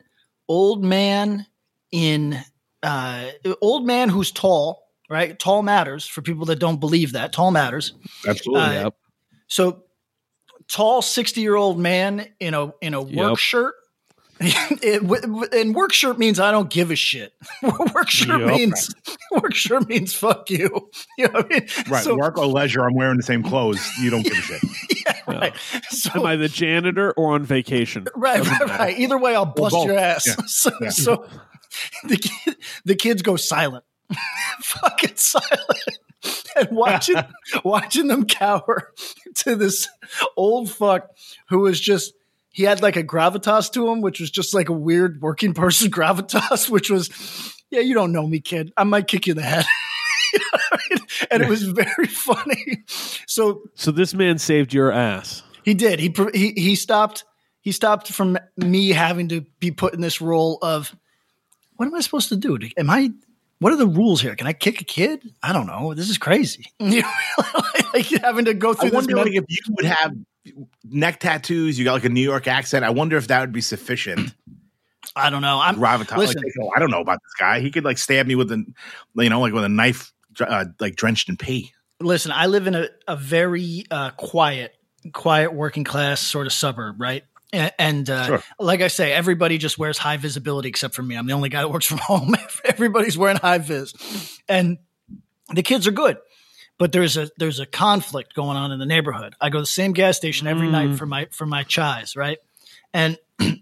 old 0.49 0.85
man 0.85 1.47
in 1.91 2.39
uh, 2.83 3.27
old 3.61 3.85
man 3.87 4.09
who's 4.09 4.31
tall, 4.31 4.89
right? 5.11 5.37
Tall 5.39 5.63
matters 5.63 6.07
for 6.07 6.23
people 6.23 6.47
that 6.47 6.61
don't 6.61 6.79
believe 6.81 7.13
that. 7.13 7.33
Tall 7.33 7.51
matters. 7.51 7.93
Absolutely. 8.27 8.63
Uh, 8.63 8.83
Yep. 8.85 8.95
So 9.49 9.83
tall 10.73 11.03
60 11.03 11.41
year 11.41 11.57
old 11.57 11.79
man 11.79 12.27
in 12.39 12.55
a 12.55 12.73
in 12.81 12.95
a 12.95 13.01
work 13.03 13.13
Yep. 13.31 13.39
shirt. 13.39 13.75
it, 14.43 15.03
w- 15.03 15.21
w- 15.21 15.49
and 15.53 15.75
work 15.75 15.93
shirt 15.93 16.19
means 16.19 16.41
I 16.41 16.51
don't 16.51 16.71
give 16.71 16.91
a 16.91 16.97
shit. 16.97 17.35
work 17.95 18.09
shirt 18.09 18.41
Yep. 18.41 18.49
means 18.57 18.95
work 19.33 19.55
shirt 19.55 19.87
means 19.87 20.15
fuck 20.15 20.49
you. 20.49 20.89
You 21.19 21.27
know 21.27 21.33
what 21.33 21.47
I 21.47 21.49
mean? 21.59 21.69
right. 21.91 22.03
So, 22.05 22.17
Work 22.17 22.39
or 22.39 22.47
leisure, 22.47 22.81
I'm 22.87 22.95
wearing 22.95 23.19
the 23.19 23.23
same 23.23 23.43
clothes. 23.43 23.87
You 24.01 24.09
don't 24.09 24.23
give 24.23 24.33
a 24.33 24.37
shit. 24.37 24.63
yeah, 25.07 25.21
right. 25.27 25.53
So, 25.91 26.11
Am 26.21 26.25
I 26.25 26.37
the 26.37 26.49
janitor 26.49 27.13
or 27.19 27.35
on 27.35 27.45
vacation? 27.45 28.07
right, 28.17 28.39
Doesn't 28.39 28.51
right, 28.61 28.67
matter. 28.67 28.83
right. 28.85 28.99
Either 28.99 29.19
way, 29.19 29.35
I'll 29.37 29.45
bust 29.45 29.77
your 29.85 29.99
ass. 29.99 30.27
Yeah. 30.27 30.37
So, 30.47 30.71
Yeah. 30.81 30.89
so 30.89 31.27
the 32.05 32.17
kid, 32.17 32.57
the 32.87 32.95
kids 32.95 33.21
go 33.21 33.37
silent, 33.37 33.85
fucking 34.63 35.17
silent, 35.17 35.99
and 36.57 36.69
watching 36.71 37.17
watching 37.65 38.09
them 38.09 38.27
cower 38.27 38.93
to 39.37 39.57
this 39.57 39.89
old 40.37 40.71
fuck 40.71 41.09
who 41.49 41.61
was 41.61 41.81
just 41.81 42.15
he 42.53 42.65
had 42.65 42.83
like 42.83 42.97
a 42.97 43.05
gravitas 43.05 43.73
to 43.73 43.89
him, 43.89 44.01
which 44.01 44.21
was 44.21 44.31
just 44.31 44.55
like 44.55 44.69
a 44.69 44.73
weird 44.73 45.23
working 45.23 45.55
person 45.55 45.91
gravitas, 45.91 46.69
which 46.69 46.91
was, 46.91 47.55
yeah, 47.71 47.81
you 47.81 47.95
don't 47.95 48.13
know 48.13 48.27
me, 48.27 48.41
kid. 48.41 48.73
I 48.77 48.85
might 48.85 49.07
kick 49.07 49.27
you 49.27 49.33
in 49.33 49.37
the 49.37 49.43
head. 49.45 49.65
You 50.33 50.39
know 50.39 50.61
I 50.73 50.79
mean? 50.91 50.99
And 51.31 51.43
it 51.43 51.49
was 51.49 51.63
very 51.63 52.07
funny. 52.07 52.85
So 53.27 53.63
So 53.75 53.91
this 53.91 54.15
man 54.15 54.39
saved 54.39 54.73
your 54.73 54.93
ass. 54.93 55.43
he 55.65 55.75
did. 55.75 55.99
He 55.99 56.15
he 56.33 56.53
he 56.53 56.75
stopped. 56.77 57.25
He 57.63 57.73
stopped 57.73 58.13
from 58.13 58.39
me 58.57 58.91
having 58.91 59.29
to 59.29 59.43
be 59.59 59.71
put 59.71 59.93
in 59.93 60.01
this 60.01 60.21
role 60.21 60.59
of 60.63 60.95
what 61.77 61.87
am 61.87 61.95
I 61.95 62.01
supposed 62.01 62.29
to 62.29 62.37
do? 62.37 62.59
Am 62.77 62.91
I? 62.91 63.11
What 63.61 63.75
are 63.75 63.77
the 63.77 63.87
rules 63.87 64.23
here? 64.23 64.35
Can 64.35 64.47
I 64.47 64.55
kick 64.55 64.81
a 64.81 64.85
kid? 64.85 65.23
I 65.43 65.53
don't 65.53 65.67
know. 65.67 65.93
This 65.95 66.09
is 66.09 66.17
crazy. 66.19 66.65
You 66.79 67.03
know, 67.03 67.63
like 67.95 68.07
having 68.07 68.47
to 68.47 68.55
go 68.55 68.73
through 68.75 68.91
this. 68.91 69.07
wonder 69.07 69.17
like, 69.17 69.35
if 69.35 69.45
you 69.49 69.59
would 69.77 69.85
have 69.85 70.15
neck 70.85 71.21
tattoos, 71.21 71.79
you 71.79 71.85
got 71.85 71.93
like 71.93 72.05
a 72.05 72.09
New 72.09 72.23
York 72.23 72.49
accent. 72.49 72.85
I 72.85 72.91
wonder 72.91 73.17
if 73.19 73.29
that 73.29 73.41
would 73.41 73.53
be 73.53 73.61
sufficient. 73.61 74.35
I 75.15 75.29
don't 75.29 75.43
know. 75.43 75.61
I'm. 75.61 75.79
Like, 75.79 76.17
listen. 76.17 76.43
oh, 76.63 76.71
I 76.75 76.79
don't 76.79 76.91
know 76.91 77.01
about 77.01 77.19
this 77.23 77.35
guy. 77.39 77.61
He 77.61 77.71
could 77.71 77.85
like 77.85 77.99
stab 77.99 78.27
me 78.27 78.35
with 78.35 78.51
a, 78.51 78.65
you 79.17 79.29
know, 79.29 79.41
like 79.41 79.53
with 79.53 79.65
a 79.65 79.69
knife, 79.69 80.13
uh, 80.41 80.67
like 80.79 80.97
drenched 80.97 81.29
in 81.29 81.37
pee. 81.37 81.73
listen. 82.01 82.33
I 82.33 82.47
live 82.47 82.67
in 82.67 82.75
a 82.75 82.89
a 83.07 83.17
very 83.17 83.85
uh, 83.91 84.11
quiet, 84.13 84.75
quiet 85.13 85.53
working 85.53 85.85
class 85.85 86.21
sort 86.21 86.47
of 86.47 86.53
suburb, 86.53 87.01
right? 87.01 87.25
And, 87.53 87.73
and 87.79 88.11
uh, 88.11 88.27
Sure. 88.27 88.43
like 88.59 88.81
I 88.81 88.89
say, 88.89 89.13
everybody 89.13 89.59
just 89.59 89.79
wears 89.79 89.99
high 89.99 90.17
visibility 90.17 90.69
except 90.69 90.95
for 90.95 91.03
me. 91.03 91.17
I'm 91.17 91.27
the 91.27 91.33
only 91.33 91.49
guy 91.49 91.63
that 91.63 91.69
works 91.69 91.87
from 91.93 91.99
home. 91.99 92.35
Everybody's 92.65 93.19
wearing 93.19 93.39
high 93.39 93.59
vis, 93.59 93.93
and 94.49 94.79
the 95.53 95.63
kids 95.63 95.87
are 95.87 95.93
good. 95.93 96.19
But 96.79 96.93
there's 96.93 97.17
a 97.17 97.29
there's 97.37 97.61
a 97.61 97.67
conflict 97.67 98.35
going 98.35 98.57
on 98.57 98.73
in 98.73 98.79
the 98.79 98.87
neighborhood. 98.87 99.35
I 99.41 99.51
go 99.51 99.59
to 99.59 99.63
the 99.63 99.67
same 99.67 99.93
gas 99.93 100.17
station 100.17 100.47
every 100.47 100.69
night 100.69 100.97
for 100.97 101.05
my 101.07 101.27
for 101.31 101.45
my 101.45 101.63
chais, 101.65 102.17
right? 102.17 102.39
And 102.95 103.19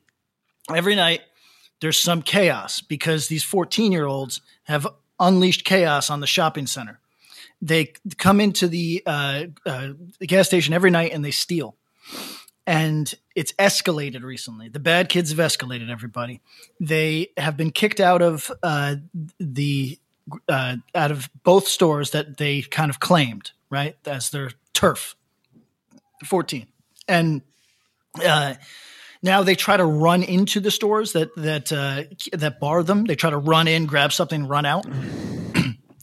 every 0.74 0.94
night 0.94 1.22
there's 1.80 1.98
some 1.98 2.22
chaos 2.22 2.80
because 2.80 3.28
these 3.28 3.42
14 3.42 3.90
year 3.92 4.06
olds 4.06 4.40
have 4.64 4.86
unleashed 5.18 5.64
chaos 5.64 6.10
on 6.10 6.20
the 6.20 6.26
shopping 6.26 6.66
center. 6.66 7.00
They 7.60 7.92
come 8.18 8.40
into 8.40 8.68
the, 8.68 9.02
uh, 9.04 9.44
uh, 9.66 9.88
the 10.20 10.26
gas 10.28 10.46
station 10.46 10.72
every 10.74 10.90
night 10.90 11.12
and 11.12 11.24
they 11.24 11.30
steal. 11.32 11.76
And 12.68 13.14
it's 13.34 13.52
escalated 13.52 14.22
recently. 14.22 14.68
The 14.68 14.78
bad 14.78 15.08
kids 15.08 15.30
have 15.30 15.38
escalated 15.38 15.90
everybody. 15.90 16.42
They 16.78 17.28
have 17.38 17.56
been 17.56 17.70
kicked 17.70 17.98
out 17.98 18.20
of 18.20 18.52
uh, 18.62 18.96
the 19.40 19.98
uh, 20.50 20.76
out 20.94 21.10
of 21.10 21.30
both 21.44 21.66
stores 21.66 22.10
that 22.10 22.36
they 22.36 22.60
kind 22.60 22.90
of 22.90 23.00
claimed, 23.00 23.52
right, 23.70 23.96
as 24.04 24.28
their 24.28 24.50
turf. 24.74 25.16
14. 26.26 26.66
And 27.08 27.40
uh, 28.22 28.56
now 29.22 29.42
they 29.42 29.54
try 29.54 29.78
to 29.78 29.86
run 29.86 30.22
into 30.22 30.60
the 30.60 30.70
stores 30.70 31.14
that 31.14 31.34
that 31.36 31.72
uh, 31.72 32.02
that 32.32 32.60
bar 32.60 32.82
them. 32.82 33.06
They 33.06 33.16
try 33.16 33.30
to 33.30 33.38
run 33.38 33.66
in, 33.66 33.86
grab 33.86 34.12
something, 34.12 34.46
run 34.46 34.66
out. 34.66 34.84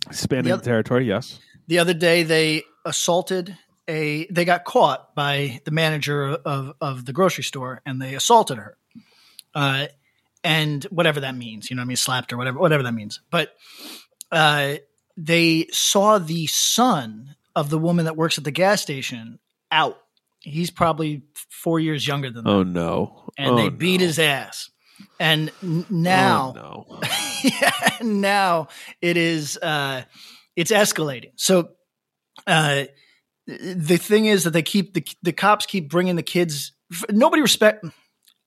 Expanding 0.07 0.49
The 0.49 0.57
the 0.57 0.63
territory, 0.63 1.05
yes. 1.05 1.37
the 1.67 1.77
other 1.77 1.93
day 1.93 2.23
they 2.23 2.63
assaulted 2.85 3.55
a. 3.87 4.25
They 4.27 4.45
got 4.45 4.65
caught 4.65 5.15
by 5.15 5.61
the 5.65 5.71
manager 5.71 6.23
of 6.45 6.73
of 6.81 7.05
the 7.05 7.13
grocery 7.13 7.43
store, 7.43 7.81
and 7.85 8.01
they 8.01 8.15
assaulted 8.15 8.57
her. 8.57 8.77
Uh, 9.53 9.87
and 10.43 10.83
whatever 10.85 11.21
that 11.21 11.35
means, 11.35 11.69
you 11.69 11.75
know, 11.75 11.81
what 11.81 11.85
I 11.85 11.87
mean, 11.87 11.97
slapped 11.97 12.31
or 12.31 12.37
whatever, 12.37 12.59
whatever 12.59 12.83
that 12.83 12.91
means. 12.93 13.19
But 13.31 13.55
uh, 14.31 14.75
they 15.17 15.67
saw 15.71 16.19
the 16.19 16.45
son 16.47 17.35
of 17.55 17.69
the 17.69 17.79
woman 17.79 18.05
that 18.05 18.15
works 18.15 18.37
at 18.37 18.43
the 18.43 18.51
gas 18.51 18.81
station 18.81 19.39
out. 19.71 19.97
He's 20.41 20.69
probably 20.69 21.23
four 21.49 21.79
years 21.79 22.05
younger 22.07 22.29
than 22.29 22.43
them, 22.43 22.53
Oh 22.53 22.63
no! 22.63 23.31
and 23.37 23.51
oh, 23.51 23.55
they 23.55 23.69
beat 23.69 24.01
no. 24.01 24.05
his 24.07 24.19
ass. 24.19 24.69
And 25.19 25.51
now, 25.89 26.53
Oh, 26.55 26.85
no. 27.01 27.01
yeah, 27.43 27.97
now 28.01 28.67
it 29.01 29.17
is 29.17 29.57
uh 29.57 30.03
it's 30.55 30.71
escalating 30.71 31.31
so 31.35 31.69
uh 32.47 32.85
the 33.47 33.97
thing 33.97 34.25
is 34.25 34.43
that 34.43 34.51
they 34.51 34.63
keep 34.63 34.93
the, 34.93 35.05
the 35.21 35.33
cops 35.33 35.65
keep 35.65 35.89
bringing 35.89 36.15
the 36.15 36.23
kids 36.23 36.71
nobody 37.09 37.41
respect 37.41 37.85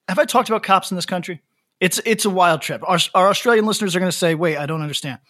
have 0.09 0.19
i 0.19 0.25
talked 0.25 0.49
about 0.49 0.62
cops 0.62 0.90
in 0.90 0.97
this 0.97 1.07
country? 1.07 1.43
It's 1.81 2.00
it's 2.05 2.25
a 2.25 2.31
wild 2.31 2.62
trip. 2.62 2.83
Our, 2.87 2.99
our 3.14 3.28
australian 3.28 3.67
listeners 3.67 3.95
are 3.95 4.00
going 4.00 4.11
to 4.11 4.17
say 4.17 4.35
wait 4.35 4.57
i 4.57 4.67
don't 4.67 4.83
understand. 4.83 5.21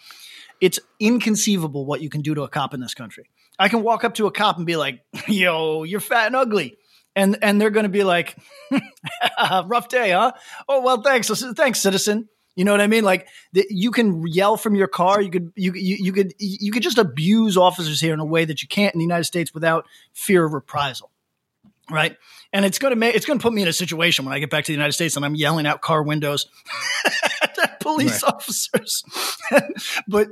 It's 0.61 0.81
inconceivable 0.99 1.85
what 1.85 2.01
you 2.01 2.11
can 2.11 2.23
do 2.23 2.35
to 2.35 2.43
a 2.43 2.49
cop 2.49 2.75
in 2.75 2.81
this 2.81 2.95
country. 2.95 3.31
I 3.59 3.69
can 3.69 3.83
walk 3.83 4.05
up 4.05 4.15
to 4.15 4.27
a 4.27 4.31
cop 4.31 4.57
and 4.57 4.67
be 4.67 4.77
like 4.77 5.01
yo 5.29 5.83
you're 5.83 6.01
fat 6.01 6.27
and 6.27 6.37
ugly. 6.37 6.77
And 7.17 7.39
and 7.43 7.61
they're 7.61 7.71
going 7.71 7.85
to 7.85 7.91
be 7.91 8.05
like 8.05 8.37
rough 9.67 9.89
day 9.89 10.13
huh? 10.13 10.33
Oh 10.69 10.81
well 10.83 11.03
thanks 11.03 11.29
thanks 11.29 11.81
citizen 11.81 12.29
you 12.59 12.65
know 12.65 12.73
what 12.73 12.81
I 12.81 12.89
mean? 12.89 13.05
Like 13.05 13.29
the, 13.53 13.65
you 13.71 13.93
can 13.93 14.27
yell 14.27 14.57
from 14.57 14.75
your 14.75 14.89
car. 14.89 15.23
You 15.23 15.31
could 15.31 15.53
you, 15.55 15.73
you 15.75 15.97
you 16.01 16.13
could 16.13 16.35
you 16.41 16.73
could 16.73 16.83
just 16.83 16.99
abuse 16.99 17.57
officers 17.57 18.01
here 18.01 18.13
in 18.13 18.19
a 18.19 18.25
way 18.25 18.45
that 18.45 18.63
you 18.63 18.67
can't 18.67 18.93
in 18.93 18.99
the 18.99 19.05
United 19.05 19.27
States 19.27 19.55
without 19.55 19.87
fear 20.13 20.45
of 20.45 20.53
reprisal, 20.53 21.13
right? 21.89 22.17
And 22.53 22.65
it's 22.65 22.81
going 22.81 22.91
to 22.91 22.97
make 22.97 23.15
it's 23.15 23.27
going 23.27 23.39
to 23.39 23.43
put 23.45 23.53
me 23.53 23.63
in 23.63 23.69
a 23.69 23.73
situation 23.73 24.25
when 24.25 24.35
I 24.35 24.41
get 24.41 24.51
back 24.51 24.65
to 24.65 24.73
the 24.73 24.75
United 24.75 24.95
States 24.95 25.15
and 25.15 25.25
I'm 25.25 25.37
yelling 25.37 25.69
out 25.69 25.83
car 25.83 26.03
windows 26.03 26.49
at 27.45 27.79
police 27.79 28.25
officers. 28.25 29.05
but 30.09 30.27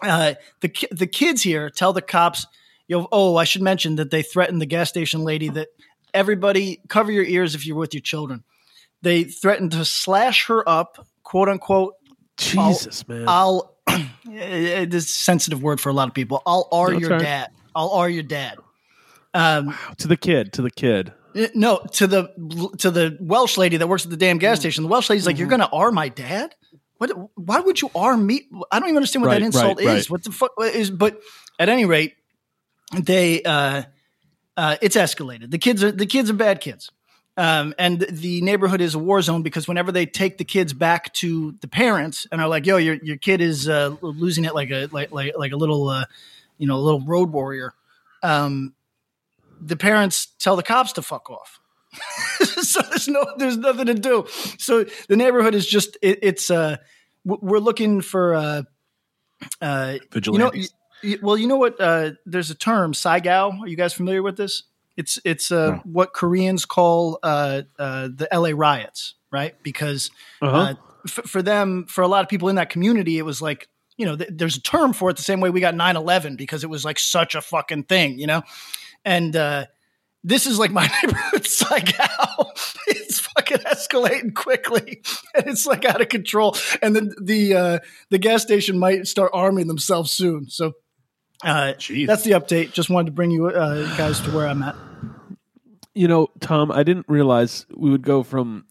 uh, 0.00 0.34
the 0.60 0.72
the 0.92 1.08
kids 1.08 1.42
here 1.42 1.70
tell 1.70 1.92
the 1.92 2.02
cops, 2.02 2.46
"Yo, 2.86 3.08
oh, 3.10 3.34
I 3.34 3.42
should 3.42 3.62
mention 3.62 3.96
that 3.96 4.12
they 4.12 4.22
threatened 4.22 4.60
the 4.60 4.66
gas 4.66 4.90
station 4.90 5.24
lady 5.24 5.48
that 5.48 5.70
everybody 6.14 6.80
cover 6.86 7.10
your 7.10 7.24
ears 7.24 7.56
if 7.56 7.66
you're 7.66 7.76
with 7.76 7.94
your 7.94 8.00
children." 8.00 8.44
They 9.02 9.24
threatened 9.24 9.72
to 9.72 9.84
slash 9.84 10.46
her 10.46 10.68
up, 10.68 11.06
quote 11.28 11.48
unquote. 11.50 11.94
Jesus, 12.38 13.06
man. 13.08 13.24
I'll 13.28 13.76
this 14.24 15.04
is 15.04 15.14
sensitive 15.14 15.62
word 15.62 15.80
for 15.80 15.88
a 15.90 15.92
lot 15.92 16.08
of 16.08 16.14
people. 16.14 16.42
I'll 16.46 16.68
R 16.72 16.90
That's 16.90 17.00
your 17.00 17.10
right. 17.10 17.20
dad. 17.20 17.50
I'll 17.74 17.90
R 17.90 18.08
your 18.08 18.22
dad. 18.22 18.56
Um, 19.34 19.76
to 19.98 20.08
the 20.08 20.16
kid, 20.16 20.52
to 20.54 20.62
the 20.62 20.70
kid. 20.70 21.12
no, 21.54 21.78
to 21.92 22.06
the 22.06 22.72
to 22.78 22.90
the 22.90 23.16
Welsh 23.20 23.58
lady 23.58 23.76
that 23.76 23.86
works 23.86 24.04
at 24.04 24.10
the 24.10 24.16
damn 24.16 24.38
Mm. 24.38 24.40
gas 24.40 24.60
station. 24.60 24.84
The 24.84 24.88
Welsh 24.88 25.10
lady's 25.10 25.26
like, 25.26 25.34
Mm-hmm. 25.34 25.40
"You're 25.40 25.48
going 25.48 25.60
to 25.60 25.68
R 25.68 25.92
my 25.92 26.08
dad? 26.08 26.54
What? 26.96 27.10
Why 27.36 27.60
would 27.60 27.80
you 27.80 27.90
R 27.94 28.16
me? 28.16 28.48
I 28.72 28.78
don't 28.80 28.88
even 28.88 28.96
understand 28.96 29.22
what 29.22 29.28
Right, 29.28 29.40
that 29.40 29.46
insult 29.46 29.78
right, 29.78 29.86
right. 29.86 29.96
is. 29.98 30.08
What 30.10 30.24
the 30.24 30.32
fuck 30.32 30.52
is?" 30.62 30.90
But 30.90 31.20
at 31.58 31.68
any 31.68 31.84
rate, 31.84 32.14
they 32.98 33.42
uh, 33.42 33.82
uh, 34.56 34.76
it's 34.80 34.96
escalated. 34.96 35.50
The 35.50 35.58
kids 35.58 35.84
are 35.84 35.92
the 35.92 36.06
kids 36.06 36.30
are 36.30 36.34
bad 36.34 36.60
kids. 36.60 36.90
Um, 37.38 37.72
and 37.78 38.00
the 38.00 38.42
neighborhood 38.42 38.80
is 38.80 38.96
a 38.96 38.98
war 38.98 39.22
zone 39.22 39.42
because 39.42 39.68
whenever 39.68 39.92
they 39.92 40.06
take 40.06 40.38
the 40.38 40.44
kids 40.44 40.72
back 40.72 41.14
to 41.14 41.52
the 41.60 41.68
parents 41.68 42.26
and 42.32 42.40
are 42.40 42.48
like, 42.48 42.66
"Yo, 42.66 42.78
your 42.78 42.96
your 42.96 43.16
kid 43.16 43.40
is 43.40 43.68
uh, 43.68 43.94
losing 44.02 44.44
it 44.44 44.56
like 44.56 44.70
a 44.70 44.88
like 44.90 45.12
like 45.12 45.34
like 45.38 45.52
a 45.52 45.56
little 45.56 45.88
uh, 45.88 46.04
you 46.58 46.66
know 46.66 46.74
a 46.76 46.82
little 46.82 47.00
road 47.00 47.30
warrior," 47.30 47.74
um, 48.24 48.74
the 49.60 49.76
parents 49.76 50.26
tell 50.40 50.56
the 50.56 50.64
cops 50.64 50.92
to 50.94 51.02
fuck 51.02 51.30
off. 51.30 51.60
so 52.40 52.82
there's 52.90 53.06
no 53.06 53.24
there's 53.36 53.56
nothing 53.56 53.86
to 53.86 53.94
do. 53.94 54.26
So 54.58 54.84
the 55.08 55.16
neighborhood 55.16 55.54
is 55.54 55.64
just 55.66 55.96
it, 56.02 56.18
it's 56.22 56.50
uh 56.50 56.76
we're 57.24 57.58
looking 57.60 58.00
for 58.00 58.34
uh 58.34 58.62
uh 59.62 59.94
you 60.30 60.38
know 60.38 60.50
Vigilantes. 60.50 60.74
y- 61.04 61.10
y- 61.10 61.18
well 61.22 61.36
you 61.36 61.46
know 61.46 61.56
what 61.56 61.80
uh 61.80 62.12
there's 62.26 62.50
a 62.50 62.54
term 62.54 62.94
Sa-I-Gu. 62.94 63.28
Are 63.30 63.66
you 63.68 63.76
guys 63.76 63.94
familiar 63.94 64.22
with 64.22 64.36
this? 64.36 64.64
It's 64.98 65.18
it's 65.24 65.50
uh 65.50 65.70
No. 65.70 65.80
what 65.84 66.12
Koreans 66.12 66.66
call 66.66 67.18
uh 67.22 67.62
uh 67.78 68.08
the 68.14 68.28
LA 68.32 68.50
riots, 68.54 69.14
right? 69.32 69.54
Because 69.62 70.10
Uh-huh. 70.42 70.56
uh, 70.56 70.74
f- 71.06 71.24
for 71.30 71.40
them, 71.40 71.86
for 71.88 72.02
a 72.02 72.08
lot 72.08 72.22
of 72.24 72.28
people 72.28 72.48
in 72.50 72.56
that 72.56 72.68
community, 72.68 73.16
it 73.16 73.24
was 73.24 73.40
like, 73.40 73.68
you 73.96 74.04
know, 74.04 74.16
th- 74.16 74.30
there's 74.32 74.56
a 74.56 74.60
term 74.62 74.92
for 74.92 75.08
it 75.10 75.16
the 75.16 75.22
same 75.22 75.40
way 75.40 75.50
we 75.50 75.60
got 75.60 75.74
9 75.74 75.96
11 75.96 76.36
because 76.36 76.64
it 76.64 76.70
was 76.70 76.84
like 76.84 76.98
such 76.98 77.34
a 77.34 77.40
fucking 77.40 77.84
thing, 77.84 78.18
you 78.18 78.26
know? 78.26 78.42
And 79.04 79.34
uh, 79.36 79.66
this 80.24 80.46
is 80.46 80.58
like 80.58 80.72
my 80.72 80.86
neighborhood 81.02 81.46
Sa-I-Gu. 81.46 82.44
it's 82.88 83.20
fucking 83.20 83.58
escalating 83.58 84.34
quickly 84.34 85.02
and 85.34 85.46
it's 85.46 85.64
like 85.66 85.84
out 85.84 86.00
of 86.00 86.08
control. 86.08 86.56
And 86.82 86.94
then 86.96 87.14
the, 87.22 87.54
uh, 87.54 87.78
the 88.10 88.18
gas 88.18 88.42
station 88.42 88.78
might 88.78 89.06
start 89.06 89.30
arming 89.32 89.68
themselves 89.68 90.10
soon. 90.10 90.48
So 90.50 90.72
uh, 91.44 91.74
Jeez. 91.78 92.06
that's 92.06 92.24
the 92.24 92.32
update. 92.32 92.72
Just 92.72 92.90
wanted 92.90 93.06
to 93.06 93.12
bring 93.12 93.30
you 93.30 93.46
uh, 93.48 93.96
guys 93.96 94.20
to 94.20 94.30
where 94.30 94.46
I'm 94.46 94.62
at. 94.62 94.76
You 95.94 96.08
know, 96.08 96.28
Tom, 96.40 96.70
I 96.70 96.82
didn't 96.82 97.06
realize 97.08 97.66
we 97.74 97.90
would 97.90 98.02
go 98.02 98.22
from 98.22 98.66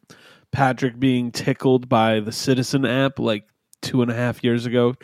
Patrick 0.52 1.00
being 1.00 1.32
tickled 1.32 1.90
by 1.90 2.20
the 2.20 2.32
Citizen 2.32 2.86
app 2.86 3.20
like 3.20 3.44
two 3.82 4.02
and 4.02 4.10
a 4.12 4.14
half 4.14 4.44
years 4.44 4.66
ago 4.66 4.96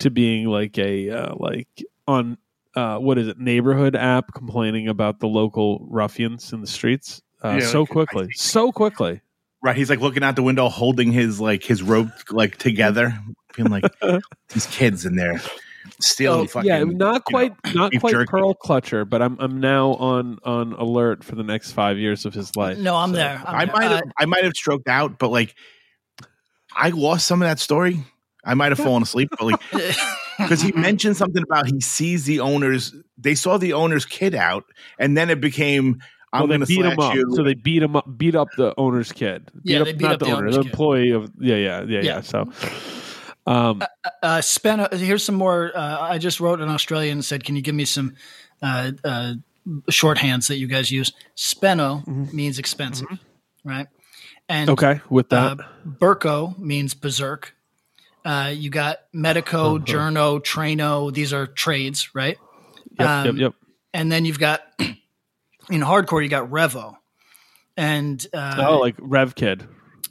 to 0.00 0.10
being 0.10 0.46
like 0.46 0.78
a 0.78 1.10
uh, 1.10 1.34
like 1.36 1.68
on 2.06 2.36
uh, 2.74 2.98
what 2.98 3.18
is 3.18 3.28
it 3.28 3.38
neighborhood 3.38 3.94
app 3.94 4.32
complaining 4.34 4.88
about 4.88 5.20
the 5.20 5.28
local 5.28 5.86
ruffians 5.90 6.52
in 6.52 6.60
the 6.60 6.66
streets 6.66 7.22
uh, 7.44 7.58
Yeah, 7.60 7.66
so 7.66 7.80
like, 7.80 7.90
quickly, 7.90 8.24
think- 8.26 8.36
so 8.36 8.72
quickly. 8.72 9.20
Right, 9.64 9.76
he's 9.76 9.88
like 9.88 10.00
looking 10.00 10.24
out 10.24 10.34
the 10.34 10.42
window, 10.42 10.68
holding 10.68 11.12
his 11.12 11.40
like 11.40 11.62
his 11.62 11.84
rope 11.84 12.08
like 12.32 12.56
together, 12.56 13.16
being 13.54 13.68
like 13.70 13.84
these 14.52 14.66
kids 14.66 15.06
in 15.06 15.14
there 15.14 15.40
stealing. 16.00 16.40
Oh, 16.40 16.46
fucking, 16.46 16.68
yeah, 16.68 16.78
not 16.78 16.86
you 16.86 16.94
know, 16.94 17.20
quite, 17.20 17.52
not 17.74 17.92
quite 18.00 18.12
jerky. 18.12 18.30
pearl 18.30 18.54
clutcher, 18.54 19.08
but 19.08 19.20
I'm 19.22 19.36
I'm 19.40 19.60
now 19.60 19.90
on 19.94 20.38
on 20.44 20.72
alert 20.74 21.24
for 21.24 21.34
the 21.34 21.42
next 21.44 21.72
five 21.72 21.98
years 21.98 22.24
of 22.24 22.34
his 22.34 22.54
life. 22.56 22.78
No, 22.78 22.96
I'm 22.96 23.10
So- 23.10 23.16
there. 23.16 23.42
I'm 23.46 23.54
I 23.56 23.64
there. 23.66 23.74
might 23.74 23.86
Uh, 23.86 23.94
have 23.96 24.02
I 24.18 24.24
might 24.26 24.44
have 24.44 24.54
stroked 24.54 24.88
out, 24.88 25.18
but 25.18 25.28
like 25.28 25.54
I 26.74 26.88
lost 26.90 27.26
some 27.26 27.42
of 27.42 27.48
that 27.48 27.58
story. 27.58 28.04
I 28.44 28.54
might 28.54 28.72
have 28.72 28.78
fallen 28.78 29.02
asleep, 29.02 29.28
but 29.38 29.42
like 29.42 29.60
because 30.38 30.60
he 30.60 30.72
mentioned 30.72 31.16
something 31.16 31.42
about 31.42 31.66
he 31.68 31.80
sees 31.80 32.24
the 32.24 32.40
owners. 32.40 32.92
They 33.18 33.34
saw 33.36 33.56
the 33.56 33.72
owner's 33.74 34.04
kid 34.04 34.34
out, 34.34 34.64
and 34.98 35.16
then 35.16 35.30
it 35.30 35.40
became 35.40 36.00
I'm 36.32 36.40
well, 36.40 36.46
they 36.48 36.52
going 36.56 36.60
to 36.60 36.66
beat 36.66 36.84
him 36.84 36.98
up. 36.98 37.14
you. 37.14 37.36
So 37.36 37.44
they 37.44 37.54
beat 37.54 37.82
him 37.82 37.94
up, 37.94 38.06
beat 38.16 38.34
up 38.34 38.48
the 38.56 38.74
owner's 38.78 39.12
kid. 39.12 39.50
Yeah, 39.64 39.80
up, 39.80 39.84
they 39.84 39.92
beat 39.92 40.02
not 40.02 40.12
up 40.14 40.18
the 40.20 40.24
the 40.24 40.30
owner, 40.32 40.38
owner's 40.46 40.56
the 40.56 40.62
kid. 40.62 40.70
employee 40.70 41.10
of. 41.10 41.30
Yeah, 41.38 41.56
yeah, 41.56 41.82
yeah, 41.82 41.86
yeah. 41.88 42.00
Yeah. 42.02 42.20
So, 42.22 42.50
um, 43.46 43.82
uh, 44.22 44.40
Spen, 44.40 44.86
here's 44.92 45.24
some 45.24 45.34
more. 45.34 45.72
Uh, 45.74 46.00
I 46.00 46.18
just 46.18 46.40
wrote 46.40 46.60
an 46.60 46.68
Australian 46.68 47.18
and 47.18 47.24
said, 47.24 47.44
"Can 47.44 47.56
you 47.56 47.62
give 47.62 47.74
me 47.74 47.84
some 47.84 48.14
uh, 48.62 48.92
uh, 49.04 49.34
shorthands 49.90 50.48
that 50.48 50.58
you 50.58 50.68
guys 50.68 50.90
use?" 50.90 51.12
Speno 51.36 52.32
means 52.32 52.58
expensive, 52.58 53.08
right? 53.64 53.88
And 54.48 54.70
okay, 54.70 55.00
with 55.10 55.30
that, 55.30 55.60
uh, 55.60 55.64
Burko 55.86 56.56
means 56.58 56.94
berserk. 56.94 57.54
Uh, 58.24 58.52
you 58.54 58.70
got 58.70 58.98
medico, 59.12 59.78
journo, 59.78 60.40
traino. 60.40 61.12
These 61.12 61.32
are 61.32 61.46
trades, 61.46 62.14
right? 62.14 62.38
yep, 62.98 63.08
um, 63.08 63.26
yep, 63.26 63.34
yep. 63.36 63.54
And 63.94 64.10
then 64.10 64.24
you've 64.24 64.38
got 64.38 64.62
in 64.78 65.80
hardcore, 65.80 66.22
you 66.22 66.28
got 66.28 66.50
revo, 66.50 66.94
and 67.76 68.24
uh, 68.32 68.64
oh, 68.68 68.78
like 68.78 68.94
Rev 68.98 69.34
Kid. 69.34 69.66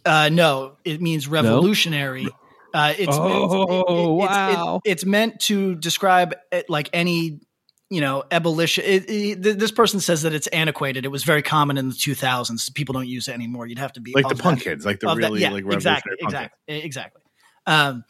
Uh, 0.06 0.30
no, 0.30 0.78
it 0.84 1.02
means 1.02 1.28
revolutionary. 1.28 2.28
Uh, 2.73 2.93
it's 2.97 3.17
Oh, 3.19 4.23
it's- 4.23 4.36
wow. 4.36 4.81
it's 4.86 5.05
meant 5.05 5.39
to 5.41 5.75
describe 5.75 6.36
it 6.51 6.69
like 6.69 6.89
any 6.93 7.41
you 7.89 7.99
know 8.01 8.23
abolition. 8.31 8.84
It, 8.86 9.10
it, 9.10 9.43
th- 9.43 9.57
this 9.57 9.71
person 9.71 9.99
says 9.99 10.21
that 10.21 10.34
it's 10.34 10.47
antiquated. 10.47 11.03
It 11.05 11.10
was 11.10 11.23
very 11.25 11.41
common 11.41 11.77
in 11.77 11.89
the 11.89 11.93
2000s. 11.95 12.73
People 12.73 12.93
don't 12.93 13.07
use 13.07 13.27
it 13.27 13.34
anymore. 13.34 13.67
You'd 13.67 13.79
have 13.79 13.91
to 13.93 14.01
be 14.01 14.13
like 14.15 14.27
the 14.29 14.36
punk 14.36 14.60
that- 14.60 14.63
kids, 14.63 14.86
like 14.86 14.99
the 15.01 15.10
of 15.10 15.17
that- 15.17 15.23
really 15.27 15.41
yeah, 15.41 15.49
like 15.51 15.65
exactly, 15.65 16.12
revolutionary 16.12 16.17
punk 16.21 16.34
kids. 16.34 16.51
exactly, 16.67 16.84
exactly. 16.86 17.21
Um, 17.67 18.03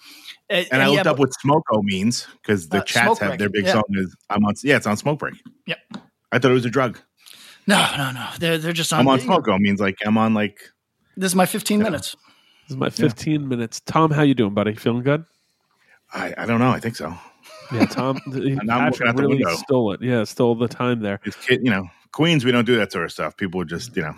and, 0.49 0.67
And 0.71 0.81
I 0.81 0.87
looked 0.87 1.05
yeah, 1.05 1.11
up 1.11 1.19
what 1.19 1.31
smoko 1.43 1.81
means 1.83 2.27
because 2.41 2.69
the 2.69 2.77
Uh, 2.79 2.83
chats 2.83 3.19
have 3.19 3.29
break, 3.31 3.39
their 3.39 3.49
big 3.49 3.65
yeah. 3.65 3.73
song 3.73 3.83
is 3.91 4.15
I'm 4.29 4.45
on 4.45 4.53
yeah, 4.63 4.77
it's 4.77 4.87
on 4.87 4.95
smoke 4.97 5.19
break. 5.19 5.35
Yep. 5.65 5.77
I 6.31 6.39
thought 6.39 6.51
it 6.51 6.53
was 6.53 6.65
a 6.65 6.69
drug. 6.69 6.99
No, 7.67 7.85
no, 7.97 8.11
no. 8.11 8.27
They're 8.39 8.57
they're 8.57 8.73
just 8.73 8.93
on. 8.93 8.99
I'm 9.01 9.07
on 9.07 9.19
smoko 9.19 9.59
means 9.59 9.79
like 9.81 9.97
I'm 10.05 10.17
on 10.17 10.33
like 10.33 10.59
This 11.17 11.31
is 11.31 11.35
my 11.35 11.45
15 11.45 11.79
minutes. 11.79 12.15
This 12.71 12.75
is 12.75 12.79
my 12.79 12.89
15 12.89 13.47
minutes. 13.49 13.81
Tom, 13.81 14.11
how 14.11 14.21
you 14.21 14.33
doing, 14.33 14.53
buddy? 14.53 14.75
Feeling 14.75 15.03
good? 15.03 15.25
I, 16.13 16.33
I 16.37 16.45
don't 16.45 16.59
know, 16.59 16.69
I 16.69 16.79
think 16.79 16.95
so. 16.95 17.13
Yeah, 17.71 17.85
Tom. 17.85 18.21
he- 18.33 18.51
And 18.53 18.71
I'm 18.71 18.91
looking 18.91 19.05
Patrick 19.07 19.17
really 19.17 19.43
stole 19.57 19.91
it. 19.91 20.01
Yeah, 20.01 20.23
stole 20.23 20.55
the 20.55 20.67
time 20.69 21.01
there. 21.01 21.19
It's 21.25 21.35
kid, 21.45 21.59
you 21.63 21.69
know, 21.71 21.89
Queens 22.13 22.45
we 22.45 22.51
don't 22.53 22.65
do 22.65 22.77
that 22.77 22.91
sort 22.93 23.03
of 23.05 23.11
stuff. 23.11 23.35
People 23.35 23.63
just, 23.65 23.95
you 23.97 24.03
know, 24.03 24.15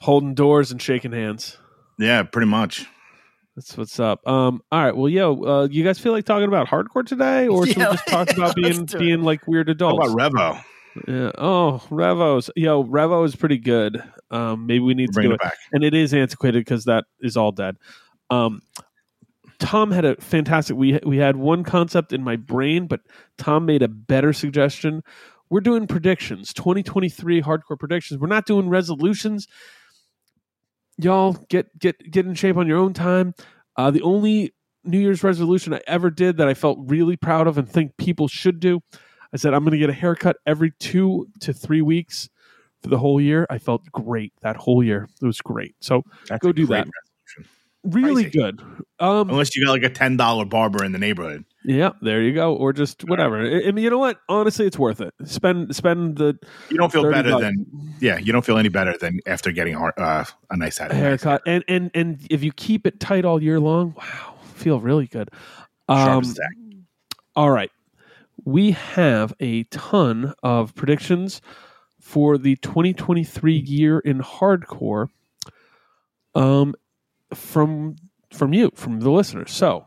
Holding 0.00 0.34
doors 0.34 0.72
and 0.72 0.82
shaking 0.82 1.12
hands. 1.12 1.56
yeah, 1.98 2.22
pretty 2.22 2.48
much. 2.48 2.86
That's 3.56 3.76
what's 3.78 4.00
up. 4.00 4.26
Um, 4.26 4.62
all 4.72 4.82
right. 4.84 4.96
Well, 4.96 5.08
yo, 5.08 5.42
uh, 5.44 5.68
you 5.70 5.84
guys 5.84 5.98
feel 5.98 6.12
like 6.12 6.24
talking 6.24 6.48
about 6.48 6.68
hardcore 6.68 7.06
today, 7.06 7.48
or 7.48 7.66
should 7.66 7.76
Yeah, 7.76 7.90
we 7.90 7.96
just 7.96 8.08
talk 8.08 8.30
about 8.36 8.56
being 8.56 8.76
let's 8.78 8.92
do 8.92 8.96
it. 8.96 9.00
being 9.00 9.22
like 9.22 9.46
weird 9.46 9.68
How 9.68 9.72
adults? 9.72 10.08
about 10.12 10.32
Revo? 10.32 10.64
Yeah. 11.08 11.30
Oh, 11.38 11.82
Revo's. 11.90 12.50
Yo, 12.56 12.84
Revo 12.84 13.24
is 13.24 13.34
pretty 13.34 13.58
good. 13.58 14.02
Um, 14.30 14.66
maybe 14.66 14.80
we 14.80 14.94
need 14.94 15.06
to 15.06 15.12
Bring 15.12 15.28
do 15.28 15.32
it 15.32 15.34
it. 15.36 15.40
back. 15.40 15.54
And 15.72 15.84
it 15.84 15.94
is 15.94 16.12
antiquated 16.12 16.60
because 16.64 16.84
that 16.84 17.04
is 17.20 17.36
all 17.36 17.52
dead. 17.52 17.76
Um, 18.30 18.62
Tom 19.58 19.90
had 19.90 20.04
a 20.04 20.16
fantastic. 20.16 20.76
We 20.76 20.98
we 21.04 21.18
had 21.18 21.36
one 21.36 21.64
concept 21.64 22.12
in 22.12 22.22
my 22.24 22.36
brain, 22.36 22.86
but 22.86 23.00
Tom 23.38 23.64
made 23.64 23.82
a 23.82 23.88
better 23.88 24.32
suggestion. 24.32 25.02
We're 25.50 25.60
doing 25.60 25.86
predictions, 25.86 26.52
2023 26.54 27.42
hardcore 27.42 27.78
predictions. 27.78 28.20
We're 28.20 28.26
not 28.26 28.46
doing 28.46 28.68
resolutions. 28.68 29.46
Y'all 30.98 31.34
get 31.48 31.78
get 31.78 32.10
get 32.10 32.26
in 32.26 32.34
shape 32.34 32.56
on 32.56 32.66
your 32.66 32.78
own 32.78 32.92
time. 32.92 33.34
Uh, 33.76 33.90
the 33.90 34.02
only 34.02 34.54
New 34.84 34.98
Year's 34.98 35.22
resolution 35.22 35.72
I 35.72 35.80
ever 35.86 36.10
did 36.10 36.38
that 36.38 36.48
I 36.48 36.54
felt 36.54 36.78
really 36.80 37.16
proud 37.16 37.46
of 37.46 37.56
and 37.56 37.68
think 37.68 37.96
people 37.96 38.28
should 38.28 38.60
do. 38.60 38.80
I 39.32 39.36
said 39.38 39.54
I'm 39.54 39.62
going 39.64 39.72
to 39.72 39.78
get 39.78 39.90
a 39.90 39.94
haircut 39.94 40.36
every 40.46 40.72
two 40.78 41.28
to 41.40 41.52
three 41.52 41.82
weeks 41.82 42.28
for 42.82 42.88
the 42.88 42.98
whole 42.98 43.20
year. 43.20 43.46
I 43.50 43.58
felt 43.58 43.84
great 43.92 44.32
that 44.42 44.56
whole 44.56 44.82
year. 44.84 45.08
It 45.20 45.26
was 45.26 45.40
great. 45.40 45.74
So 45.80 46.02
That's 46.28 46.42
Go 46.42 46.52
do 46.52 46.66
that. 46.66 46.86
resolution. 47.34 47.50
really 47.84 48.24
Crazy. 48.24 48.38
good. 48.38 48.60
Um, 48.98 49.30
Unless 49.30 49.56
you 49.56 49.64
got 49.64 49.72
like 49.72 49.82
a 49.84 49.88
ten 49.90 50.16
dollar 50.16 50.44
barber 50.44 50.84
in 50.84 50.92
the 50.92 50.98
neighborhood. 50.98 51.44
yeah, 51.64 51.90
there 52.02 52.20
you 52.22 52.32
go. 52.34 52.54
Or 52.54 52.72
just 52.72 53.04
whatever. 53.08 53.40
I, 53.40 53.68
I 53.68 53.72
mean, 53.72 53.82
you 53.84 53.90
know 53.90 53.98
what? 53.98 54.20
Honestly, 54.28 54.66
it's 54.66 54.78
worth 54.78 55.00
it. 55.00 55.14
Spend 55.24 55.74
spend 55.74 56.16
the 56.16 56.38
You 56.70 56.76
don't 56.76 56.92
feel 56.92 57.10
better 57.10 57.30
bucks. 57.30 57.42
than 57.42 57.66
yeah. 58.00 58.18
You 58.18 58.32
don't 58.32 58.44
feel 58.44 58.58
any 58.58 58.68
better 58.68 58.96
than 58.98 59.18
after 59.26 59.50
getting 59.52 59.74
a, 59.74 59.84
uh, 59.86 60.24
a 60.50 60.56
nice 60.56 60.78
head. 60.78 60.92
haircut, 60.92 61.42
and 61.46 61.64
and 61.68 61.90
and 61.94 62.24
if 62.30 62.42
you 62.44 62.52
keep 62.52 62.86
it 62.86 63.00
tight 63.00 63.24
all 63.24 63.42
year 63.42 63.58
long, 63.58 63.94
wow, 63.96 64.34
feel 64.54 64.78
really 64.80 65.06
good. 65.06 65.30
Um. 65.88 66.22
All 67.34 67.50
right. 67.50 67.70
We 68.44 68.72
have 68.72 69.32
a 69.40 69.64
ton 69.64 70.34
of 70.42 70.74
predictions 70.74 71.40
for 72.00 72.36
the 72.36 72.56
2023 72.56 73.54
year 73.54 74.00
in 74.00 74.20
hardcore 74.20 75.06
um, 76.34 76.74
from 77.34 77.96
from 78.32 78.52
you, 78.52 78.70
from 78.74 79.00
the 79.00 79.10
listeners. 79.10 79.52
So 79.52 79.86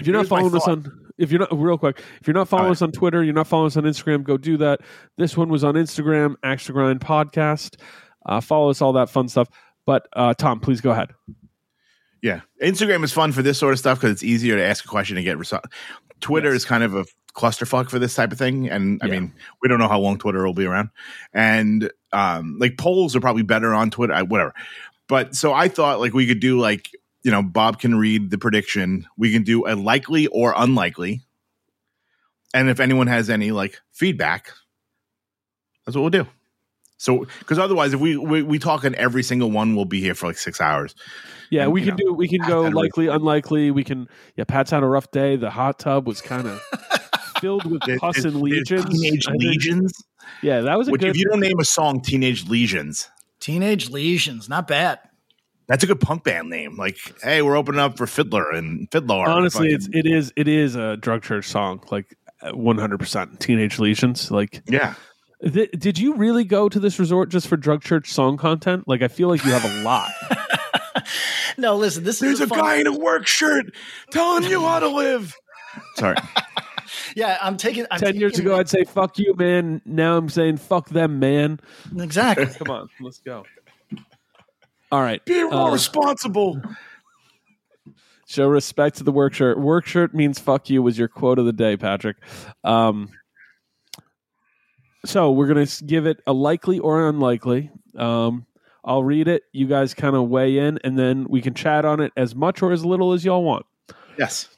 if 0.00 0.06
you're 0.06 0.16
Here's 0.16 0.30
not 0.30 0.38
following 0.38 0.56
us 0.56 0.66
on 0.66 1.04
if 1.18 1.30
you're 1.30 1.40
not 1.40 1.56
real 1.56 1.78
quick, 1.78 2.02
if 2.20 2.26
you're 2.26 2.34
not 2.34 2.48
following 2.48 2.66
All 2.66 2.72
us 2.72 2.82
on 2.82 2.92
Twitter, 2.92 3.22
you're 3.22 3.34
not 3.34 3.46
following 3.46 3.68
us 3.68 3.76
on 3.76 3.84
Instagram, 3.84 4.24
go 4.24 4.36
do 4.36 4.56
that. 4.56 4.80
This 5.16 5.36
one 5.36 5.48
was 5.48 5.62
on 5.62 5.74
Instagram, 5.74 6.34
Axe 6.42 6.68
Grind 6.70 7.00
Podcast. 7.00 7.76
Uh, 8.26 8.40
follow 8.40 8.70
us, 8.70 8.80
all 8.80 8.94
that 8.94 9.10
fun 9.10 9.28
stuff. 9.28 9.48
But 9.86 10.08
uh, 10.14 10.34
Tom, 10.34 10.60
please 10.60 10.80
go 10.80 10.90
ahead. 10.90 11.10
Yeah, 12.24 12.40
Instagram 12.62 13.04
is 13.04 13.12
fun 13.12 13.32
for 13.32 13.42
this 13.42 13.58
sort 13.58 13.74
of 13.74 13.78
stuff 13.78 13.98
because 14.00 14.12
it's 14.12 14.22
easier 14.22 14.56
to 14.56 14.64
ask 14.64 14.82
a 14.82 14.88
question 14.88 15.18
and 15.18 15.24
get 15.26 15.36
results. 15.36 15.68
Twitter 16.22 16.48
Yes. 16.52 16.62
is 16.62 16.64
kind 16.64 16.82
of 16.82 16.94
a 16.94 17.04
clusterfuck 17.34 17.90
for 17.90 17.98
this 17.98 18.14
type 18.14 18.32
of 18.32 18.38
thing, 18.38 18.66
and 18.70 18.98
I 19.02 19.08
Yeah. 19.08 19.12
mean, 19.20 19.34
we 19.60 19.68
don't 19.68 19.78
know 19.78 19.88
how 19.88 19.98
long 20.00 20.16
Twitter 20.16 20.42
will 20.42 20.54
be 20.54 20.64
around, 20.64 20.88
and 21.34 21.90
um, 22.14 22.56
like 22.58 22.78
polls 22.78 23.14
are 23.14 23.20
probably 23.20 23.42
better 23.42 23.74
on 23.74 23.90
Twitter, 23.90 24.14
I- 24.14 24.22
whatever. 24.22 24.54
But 25.06 25.34
so 25.36 25.52
I 25.52 25.68
thought 25.68 26.00
like 26.00 26.14
we 26.14 26.26
could 26.26 26.40
do 26.40 26.58
like 26.58 26.90
you 27.24 27.30
know 27.30 27.42
Bob 27.42 27.78
can 27.78 27.94
read 27.96 28.30
the 28.30 28.38
prediction, 28.38 29.04
we 29.18 29.30
can 29.30 29.42
do 29.42 29.66
a 29.68 29.76
likely 29.76 30.26
or 30.28 30.54
unlikely, 30.56 31.20
and 32.54 32.70
if 32.70 32.80
anyone 32.80 33.06
has 33.08 33.28
any 33.28 33.50
like 33.50 33.78
feedback, 33.92 34.50
that's 35.84 35.94
what 35.94 36.00
we'll 36.00 36.24
do. 36.24 36.26
So, 37.04 37.26
because 37.40 37.58
otherwise, 37.58 37.92
if 37.92 38.00
we, 38.00 38.16
we 38.16 38.42
we 38.42 38.58
talk 38.58 38.84
on 38.84 38.94
every 38.94 39.22
single 39.22 39.50
one, 39.50 39.76
we'll 39.76 39.84
be 39.84 40.00
here 40.00 40.14
for 40.14 40.26
like 40.26 40.38
six 40.38 40.60
hours. 40.60 40.94
Yeah, 41.50 41.64
And, 41.64 41.72
we 41.72 41.80
can 41.82 41.90
know, 41.90 41.96
do. 41.96 42.12
We 42.14 42.28
can 42.28 42.40
go 42.40 42.64
had 42.64 42.72
a 42.72 42.76
likely, 42.76 43.08
unlikely. 43.08 43.70
We 43.70 43.84
can. 43.84 44.08
Yeah, 44.36 44.44
Pat's 44.44 44.70
had 44.70 44.82
a 44.82 44.86
rough 44.86 45.10
day. 45.10 45.36
The 45.36 45.50
hot 45.50 45.78
tub 45.78 46.06
was 46.06 46.20
kind 46.22 46.46
of 46.48 46.60
filled 47.40 47.66
with 47.70 47.82
There- 47.86 47.98
pus 47.98 48.16
there's- 48.16 48.24
and 48.32 48.42
legions. 48.42 48.86
Teenage 48.86 49.28
I 49.28 49.30
think. 49.32 49.42
legions. 49.42 49.92
Yeah, 50.42 50.62
that 50.62 50.78
was 50.78 50.88
a 50.88 50.92
Which, 50.92 51.02
good. 51.02 51.10
if 51.10 51.16
you 51.18 51.26
don't 51.28 51.40
name 51.40 51.60
a 51.60 51.64
song, 51.64 52.00
Teenage 52.00 52.48
Legions, 52.48 53.08
Teenage 53.40 53.90
legions, 53.90 54.48
not 54.48 54.66
bad. 54.66 54.98
that's 55.68 55.84
a 55.84 55.86
good 55.86 56.00
punk 56.00 56.24
band 56.24 56.48
name. 56.48 56.76
Like, 56.76 56.96
hey, 57.22 57.42
we're 57.42 57.56
opening 57.56 57.80
up 57.80 57.98
for 57.98 58.06
Fiddler 58.06 58.50
and 58.50 58.88
Fiddler. 58.90 59.28
honestly, 59.28 59.68
it's 59.72 59.88
it 59.92 60.06
is 60.06 60.32
it 60.36 60.48
is 60.48 60.74
a 60.74 60.96
drug 60.96 61.22
church 61.22 61.46
song. 61.46 61.82
Like 61.90 62.16
uh, 62.40 62.52
one 62.52 62.78
hundred 62.78 62.98
percent. 62.98 63.40
Teenage 63.40 63.78
legions. 63.78 64.30
Like, 64.30 64.62
yeah. 64.66 64.94
Th- 65.52 65.70
did 65.72 65.98
you 65.98 66.14
really 66.14 66.44
go 66.44 66.68
to 66.68 66.80
this 66.80 66.98
resort 66.98 67.28
just 67.28 67.46
for 67.48 67.56
drug 67.56 67.82
church 67.82 68.12
song 68.12 68.36
content? 68.36 68.86
Like, 68.86 69.02
I 69.02 69.08
feel 69.08 69.28
like 69.28 69.44
you 69.44 69.52
have 69.52 69.64
a 69.64 69.82
lot. 69.82 70.10
No, 71.56 71.76
listen, 71.76 72.02
this 72.02 72.18
There's 72.18 72.34
is 72.34 72.40
a 72.40 72.46
fun- 72.48 72.58
guy 72.58 72.76
in 72.76 72.86
a 72.88 72.98
work 72.98 73.26
shirt 73.28 73.66
telling 74.10 74.42
you 74.44 74.60
how 74.60 74.80
to 74.80 74.88
live. 74.88 75.34
Sorry. 75.96 76.16
Yeah, 77.16 77.38
I'm 77.40 77.56
taking. 77.56 77.86
I'm 77.90 77.98
Ten 78.00 78.16
years 78.16 78.32
taking- 78.32 78.46
ago, 78.46 78.58
I'd 78.58 78.68
say 78.68 78.84
"fuck 78.84 79.18
you, 79.18 79.34
man." 79.36 79.80
Now 79.84 80.16
I'm 80.16 80.28
saying 80.28 80.58
"fuck 80.58 80.88
them, 80.88 81.18
man." 81.18 81.58
exactly. 81.96 82.46
Come 82.46 82.70
on, 82.70 82.88
let's 83.00 83.18
go. 83.20 83.44
All 84.92 85.00
right, 85.00 85.24
Be 85.24 85.42
more 85.44 85.68
uh, 85.68 85.72
responsible. 85.72 86.60
Show 88.26 88.48
respect 88.48 88.96
to 88.98 89.04
the 89.04 89.12
work 89.12 89.34
shirt. 89.34 89.58
Work 89.58 89.86
shirt 89.86 90.14
means 90.14 90.38
fuck 90.38 90.68
you 90.70 90.82
was 90.82 90.98
your 90.98 91.08
quote 91.08 91.38
of 91.38 91.46
the 91.46 91.52
day, 91.52 91.76
Patrick. 91.76 92.16
Um, 92.64 93.10
so 95.04 95.30
we're 95.30 95.46
gonna 95.46 95.66
give 95.86 96.06
it 96.06 96.20
a 96.26 96.32
likely 96.32 96.78
or 96.78 97.08
unlikely. 97.08 97.70
Um, 97.96 98.46
I'll 98.84 99.04
read 99.04 99.28
it. 99.28 99.44
You 99.52 99.66
guys 99.66 99.94
kind 99.94 100.14
of 100.14 100.28
weigh 100.28 100.58
in, 100.58 100.78
and 100.84 100.98
then 100.98 101.26
we 101.28 101.40
can 101.40 101.54
chat 101.54 101.84
on 101.84 102.00
it 102.00 102.12
as 102.16 102.34
much 102.34 102.62
or 102.62 102.72
as 102.72 102.84
little 102.84 103.12
as 103.12 103.24
y'all 103.24 103.42
want. 103.42 103.66
Yes. 104.18 104.48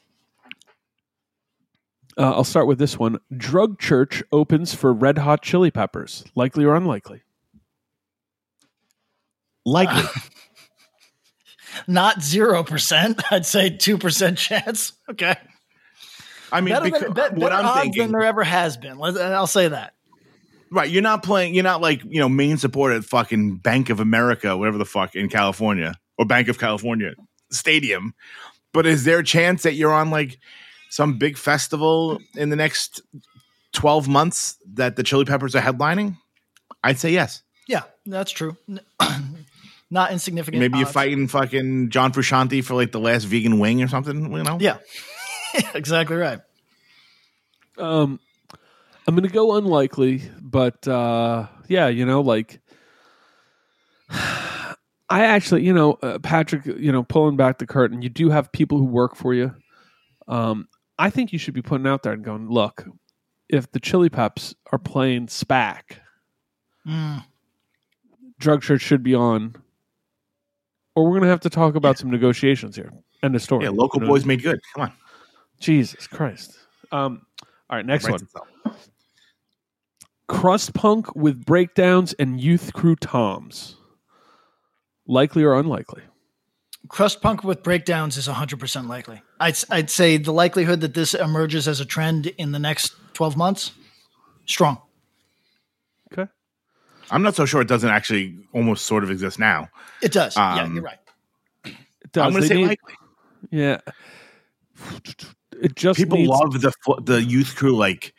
Uh, 2.17 2.31
I'll 2.31 2.43
start 2.43 2.67
with 2.67 2.79
this 2.79 2.97
one. 2.97 3.19
Drug 3.35 3.79
Church 3.79 4.23
opens 4.31 4.73
for 4.73 4.91
Red 4.91 5.19
Hot 5.19 5.43
Chili 5.43 5.69
Peppers. 5.69 6.23
Likely 6.35 6.65
or 6.65 6.75
unlikely? 6.75 7.21
Likely. 9.65 10.09
Not 11.87 12.23
zero 12.23 12.63
percent. 12.63 13.21
I'd 13.31 13.45
say 13.45 13.69
two 13.69 13.97
percent 13.97 14.37
chance. 14.37 14.93
Okay. 15.09 15.35
I 16.51 16.61
mean, 16.61 16.73
better 16.73 16.85
because, 16.85 17.01
than, 17.01 17.13
bet- 17.13 17.33
what 17.33 17.49
better 17.49 17.55
I'm 17.55 17.65
odds 17.65 17.81
thinking, 17.81 18.03
than 18.03 18.11
there 18.11 18.23
ever 18.23 18.43
has 18.43 18.77
been. 18.77 19.01
I'll 19.01 19.47
say 19.47 19.69
that. 19.69 19.93
Right? 20.71 20.89
You're 20.89 21.01
not 21.01 21.23
playing. 21.23 21.53
You're 21.53 21.63
not 21.63 21.81
like 21.81 22.03
you 22.03 22.19
know 22.19 22.29
main 22.29 22.57
support 22.57 22.93
at 22.93 23.03
fucking 23.03 23.57
Bank 23.57 23.89
of 23.89 23.99
America, 23.99 24.55
whatever 24.57 24.77
the 24.77 24.85
fuck 24.85 25.15
in 25.15 25.29
California 25.29 25.95
or 26.17 26.25
Bank 26.25 26.47
of 26.47 26.59
California 26.59 27.13
Stadium. 27.51 28.13
But 28.73 28.85
is 28.85 29.03
there 29.03 29.19
a 29.19 29.23
chance 29.23 29.63
that 29.63 29.73
you're 29.73 29.93
on 29.93 30.11
like 30.11 30.39
some 30.89 31.17
big 31.17 31.37
festival 31.37 32.19
in 32.35 32.49
the 32.49 32.55
next 32.55 33.01
twelve 33.71 34.07
months 34.07 34.57
that 34.73 34.95
the 34.95 35.03
Chili 35.03 35.25
Peppers 35.25 35.55
are 35.55 35.61
headlining? 35.61 36.17
I'd 36.83 36.99
say 36.99 37.11
yes. 37.11 37.43
Yeah, 37.67 37.83
that's 38.05 38.31
true. 38.31 38.57
Not 39.89 40.11
insignificant. 40.11 40.59
Maybe 40.59 40.79
you're 40.79 40.87
fighting 40.87 41.27
fucking 41.27 41.89
John 41.91 42.11
Frusciante 42.11 42.63
for 42.63 42.75
like 42.75 42.91
the 42.91 42.99
last 42.99 43.23
vegan 43.23 43.59
wing 43.59 43.81
or 43.81 43.87
something. 43.87 44.31
You 44.31 44.43
know? 44.43 44.57
Yeah, 44.59 44.77
exactly 45.73 46.17
right. 46.17 46.39
Um, 47.77 48.19
I'm 49.07 49.15
going 49.15 49.27
to 49.27 49.33
go 49.33 49.55
unlikely, 49.55 50.21
but 50.41 50.85
uh, 50.87 51.47
yeah, 51.69 51.87
you 51.87 52.05
know, 52.05 52.21
like 52.21 52.59
I 54.09 54.75
actually, 55.09 55.63
you 55.63 55.73
know, 55.73 55.93
uh, 56.03 56.19
Patrick, 56.19 56.65
you 56.65 56.91
know, 56.91 57.03
pulling 57.03 57.37
back 57.37 57.57
the 57.59 57.65
curtain, 57.67 58.01
you 58.01 58.09
do 58.09 58.29
have 58.29 58.51
people 58.51 58.77
who 58.77 58.85
work 58.85 59.15
for 59.15 59.33
you. 59.33 59.55
Um, 60.27 60.67
I 60.99 61.09
think 61.09 61.31
you 61.31 61.39
should 61.39 61.53
be 61.53 61.61
putting 61.61 61.87
out 61.87 62.03
there 62.03 62.11
and 62.13 62.23
going, 62.23 62.49
look, 62.49 62.85
if 63.47 63.71
the 63.71 63.79
Chili 63.79 64.09
Peps 64.09 64.53
are 64.71 64.79
playing 64.79 65.27
SPAC, 65.27 65.81
Mm. 66.87 67.23
Drug 68.39 68.61
Church 68.61 68.81
should 68.81 69.03
be 69.03 69.13
on, 69.13 69.55
or 70.95 71.03
we're 71.03 71.11
going 71.11 71.23
to 71.23 71.27
have 71.27 71.41
to 71.41 71.49
talk 71.49 71.75
about 71.75 71.97
some 71.97 72.09
negotiations 72.09 72.77
here. 72.77 72.91
End 73.23 73.35
of 73.35 73.41
story. 73.41 73.65
Yeah, 73.65 73.71
local 73.71 73.99
You 73.99 74.07
know? 74.07 74.13
boys 74.13 74.25
made 74.25 74.41
good. 74.41 74.59
Come 74.73 74.83
on. 74.83 74.93
Jesus 75.59 76.07
Christ. 76.07 76.57
Um, 76.93 77.23
all 77.69 77.75
right, 77.77 77.85
next 77.85 78.05
one. 78.09 78.21
itself. 78.21 78.47
Crust 80.27 80.73
punk 80.73 81.15
with 81.15 81.45
breakdowns 81.45 82.13
and 82.13 82.39
youth 82.41 82.73
crew 82.73 82.95
toms. 82.95 83.75
Likely 85.07 85.43
or 85.43 85.55
unlikely? 85.57 86.01
Crust 86.89 87.21
punk 87.21 87.43
with 87.43 87.63
breakdowns 87.63 88.17
is 88.17 88.27
100% 88.27 88.87
likely. 88.87 89.21
I'd, 89.39 89.55
I'd 89.69 89.89
say 89.89 90.17
the 90.17 90.33
likelihood 90.33 90.81
that 90.81 90.93
this 90.93 91.13
emerges 91.13 91.67
as 91.67 91.79
a 91.79 91.85
trend 91.85 92.27
in 92.37 92.51
the 92.51 92.59
next 92.59 92.93
12 93.13 93.37
months, 93.37 93.71
strong. 94.45 94.81
Okay. 96.11 96.29
I'm 97.09 97.23
not 97.23 97.35
so 97.35 97.45
sure 97.45 97.61
it 97.61 97.67
doesn't 97.67 97.89
actually 97.89 98.37
almost 98.53 98.85
sort 98.85 99.03
of 99.03 99.11
exist 99.11 99.39
now. 99.39 99.69
It 100.01 100.11
does. 100.11 100.35
yeah, 100.35 100.63
Um, 100.63 100.75
you're 100.75 100.83
right. 100.83 100.99
It 101.65 102.11
does. 102.11 102.25
I'm 102.25 102.31
going 102.31 102.41
to 102.43 102.47
say 102.47 102.55
need- 102.55 102.67
likely. 102.67 102.93
yeah. 103.51 103.79
It 105.61 105.75
just 105.75 105.97
People 105.97 106.17
needs 106.19 106.29
love 106.29 106.53
the 106.61 106.71
the 107.03 107.21
youth 107.23 107.55
crew 107.55 107.75
like 107.75 108.13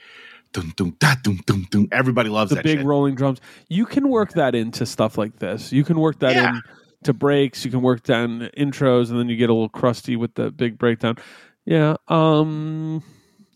dun 0.52 0.72
dun 0.76 0.96
da 0.98 1.14
dun 1.22 1.40
dun 1.46 1.66
dun. 1.70 1.88
Everybody 1.92 2.28
loves 2.28 2.50
the 2.50 2.56
that 2.56 2.64
big 2.64 2.78
shit. 2.78 2.87
rolling 2.87 3.14
drums. 3.14 3.40
You 3.68 3.87
can 3.87 4.08
work 4.08 4.32
that 4.32 4.54
into 4.54 4.87
stuff 4.87 5.18
like 5.18 5.38
this. 5.38 5.72
You 5.72 5.84
can 5.84 5.98
work 5.98 6.18
that 6.20 6.34
Yeah. 6.34 6.50
in 6.50 6.62
to 7.04 7.12
breaks. 7.12 7.64
You 7.64 7.70
can 7.70 7.82
work 7.82 8.02
down 8.02 8.48
intros, 8.56 9.11
and 9.11 9.18
then 9.18 9.28
you 9.28 9.37
get 9.37 9.50
a 9.50 9.52
little 9.52 9.68
crusty 9.68 10.16
with 10.16 10.34
the 10.34 10.50
big 10.50 10.78
breakdown. 10.78 11.16
Yeah. 11.64 11.96
Um, 12.08 13.02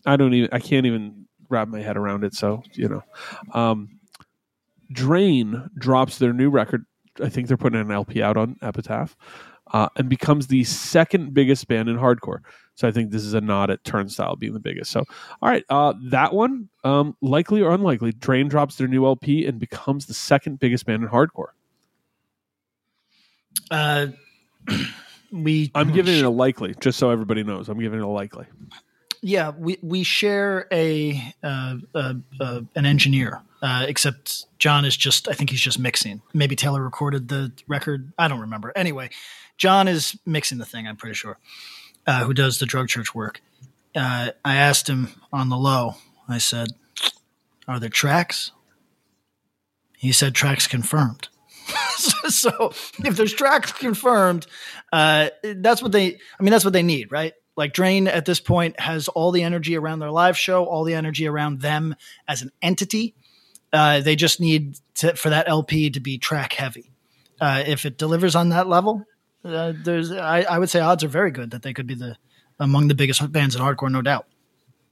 I 0.05 0.15
don't 0.17 0.33
even. 0.33 0.49
I 0.51 0.59
can't 0.59 0.85
even 0.85 1.25
wrap 1.49 1.67
my 1.67 1.81
head 1.81 1.97
around 1.97 2.23
it. 2.23 2.33
So 2.35 2.63
you 2.73 2.87
know, 2.89 3.01
um, 3.53 3.99
Drain 4.91 5.69
drops 5.77 6.17
their 6.19 6.33
new 6.33 6.49
record. 6.49 6.85
I 7.21 7.29
think 7.29 7.47
they're 7.47 7.57
putting 7.57 7.79
an 7.79 7.91
LP 7.91 8.21
out 8.21 8.37
on 8.37 8.57
Epitaph, 8.61 9.15
uh, 9.71 9.89
and 9.97 10.09
becomes 10.09 10.47
the 10.47 10.63
second 10.63 11.33
biggest 11.33 11.67
band 11.67 11.89
in 11.89 11.97
hardcore. 11.97 12.39
So 12.75 12.87
I 12.87 12.91
think 12.91 13.11
this 13.11 13.23
is 13.23 13.33
a 13.33 13.41
nod 13.41 13.69
at 13.69 13.83
Turnstile 13.83 14.35
being 14.35 14.53
the 14.53 14.59
biggest. 14.59 14.91
So 14.91 15.03
all 15.41 15.49
right, 15.49 15.63
uh, 15.69 15.93
that 16.05 16.33
one, 16.33 16.69
um, 16.83 17.15
likely 17.21 17.61
or 17.61 17.71
unlikely, 17.71 18.13
Drain 18.13 18.47
drops 18.47 18.75
their 18.77 18.87
new 18.87 19.05
LP 19.05 19.45
and 19.45 19.59
becomes 19.59 20.07
the 20.07 20.13
second 20.13 20.59
biggest 20.59 20.85
band 20.85 21.03
in 21.03 21.09
hardcore. 21.09 21.49
Uh, 23.69 24.07
we 25.31 25.71
I'm 25.75 25.91
giving 25.91 26.17
it 26.17 26.25
a 26.25 26.29
likely, 26.29 26.75
just 26.79 26.97
so 26.97 27.09
everybody 27.11 27.43
knows. 27.43 27.69
I'm 27.69 27.79
giving 27.79 27.99
it 27.99 28.03
a 28.03 28.07
likely. 28.07 28.45
yeah 29.21 29.51
we 29.57 29.77
we 29.81 30.03
share 30.03 30.67
a 30.71 31.33
uh, 31.43 31.75
uh, 31.95 32.13
uh, 32.39 32.61
an 32.75 32.85
engineer 32.85 33.41
uh, 33.61 33.85
except 33.87 34.45
john 34.59 34.83
is 34.83 34.97
just 34.97 35.29
i 35.29 35.33
think 35.33 35.49
he's 35.49 35.61
just 35.61 35.79
mixing 35.79 36.21
maybe 36.33 36.55
taylor 36.57 36.83
recorded 36.83 37.29
the 37.29 37.51
record 37.67 38.11
i 38.17 38.27
don't 38.27 38.41
remember 38.41 38.73
anyway 38.75 39.09
john 39.57 39.87
is 39.87 40.19
mixing 40.25 40.57
the 40.57 40.65
thing 40.65 40.85
i'm 40.87 40.97
pretty 40.97 41.13
sure 41.15 41.37
uh, 42.07 42.25
who 42.25 42.33
does 42.33 42.59
the 42.59 42.65
drug 42.65 42.87
church 42.87 43.13
work 43.13 43.41
uh, 43.95 44.31
i 44.43 44.55
asked 44.55 44.89
him 44.89 45.09
on 45.31 45.49
the 45.49 45.57
low 45.57 45.95
i 46.27 46.37
said 46.37 46.69
are 47.67 47.79
there 47.79 47.89
tracks 47.89 48.51
he 49.97 50.11
said 50.11 50.33
tracks 50.33 50.67
confirmed 50.67 51.29
so 51.97 52.71
if 53.05 53.15
there's 53.15 53.33
tracks 53.33 53.71
confirmed 53.71 54.45
uh, 54.91 55.29
that's 55.55 55.81
what 55.81 55.91
they 55.91 56.17
i 56.39 56.43
mean 56.43 56.51
that's 56.51 56.65
what 56.65 56.73
they 56.73 56.83
need 56.83 57.11
right 57.11 57.33
like 57.55 57.73
Drain 57.73 58.07
at 58.07 58.25
this 58.25 58.39
point 58.39 58.79
has 58.79 59.07
all 59.09 59.31
the 59.31 59.43
energy 59.43 59.75
around 59.77 59.99
their 59.99 60.11
live 60.11 60.37
show, 60.37 60.65
all 60.65 60.83
the 60.83 60.95
energy 60.95 61.27
around 61.27 61.61
them 61.61 61.95
as 62.27 62.41
an 62.41 62.51
entity. 62.61 63.15
Uh, 63.71 64.01
they 64.01 64.15
just 64.15 64.39
need 64.39 64.77
to, 64.95 65.15
for 65.15 65.29
that 65.29 65.47
LP 65.47 65.89
to 65.91 65.99
be 65.99 66.17
track 66.17 66.53
heavy. 66.53 66.91
Uh, 67.39 67.63
if 67.65 67.85
it 67.85 67.97
delivers 67.97 68.35
on 68.35 68.49
that 68.49 68.67
level, 68.67 69.05
uh, 69.45 69.73
there's 69.83 70.11
I, 70.11 70.41
I 70.41 70.59
would 70.59 70.69
say 70.69 70.79
odds 70.79 71.03
are 71.03 71.07
very 71.09 71.31
good 71.31 71.51
that 71.51 71.61
they 71.63 71.73
could 71.73 71.87
be 71.87 71.95
the 71.95 72.15
among 72.59 72.87
the 72.87 72.95
biggest 72.95 73.31
bands 73.31 73.55
in 73.55 73.61
hardcore, 73.61 73.91
no 73.91 74.01
doubt. 74.01 74.27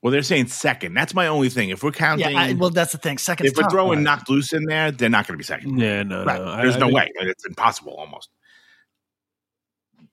Well, 0.01 0.11
they're 0.11 0.23
saying 0.23 0.47
second. 0.47 0.95
That's 0.95 1.13
my 1.13 1.27
only 1.27 1.49
thing. 1.49 1.69
If 1.69 1.83
we're 1.83 1.91
counting, 1.91 2.31
Yeah, 2.31 2.39
I, 2.39 2.53
well, 2.53 2.71
that's 2.71 2.91
the 2.91 2.97
thing. 2.97 3.19
Second, 3.19 3.45
if 3.45 3.55
we're 3.55 3.69
throwing 3.69 4.01
knocked 4.01 4.29
loose 4.31 4.51
in 4.51 4.63
there, 4.65 4.89
they're 4.91 5.09
not 5.09 5.27
going 5.27 5.35
to 5.35 5.37
be 5.37 5.43
second. 5.43 5.77
Yeah, 5.79 6.01
no, 6.01 6.25
Right. 6.25 6.41
no. 6.41 6.57
There's 6.57 6.75
I 6.75 6.79
no 6.79 6.85
think- 6.87 6.97
way. 6.97 7.11
It's 7.17 7.45
impossible 7.45 7.93
almost. 7.93 8.29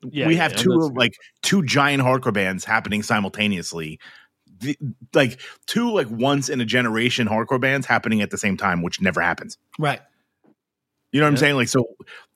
Yeah, 0.02 0.26
we 0.28 0.36
have 0.36 0.52
yeah, 0.52 0.58
two 0.58 0.72
of 0.82 0.92
like 0.92 1.14
two 1.42 1.64
giant 1.64 2.02
hardcore 2.02 2.32
bands 2.32 2.64
happening 2.64 3.02
simultaneously. 3.02 3.98
The, 4.60 4.76
like 5.14 5.40
two 5.66 5.90
like 5.92 6.08
once 6.10 6.48
in 6.48 6.60
a 6.60 6.64
generation 6.64 7.26
hardcore 7.26 7.60
bands 7.60 7.86
happening 7.86 8.20
at 8.22 8.30
the 8.30 8.38
same 8.38 8.56
time, 8.56 8.82
which 8.82 9.00
never 9.00 9.20
happens. 9.20 9.58
right. 9.78 10.00
You 11.10 11.20
know 11.20 11.26
what 11.26 11.30
I'm 11.30 11.36
saying? 11.38 11.56
Like 11.56 11.68
so 11.68 11.88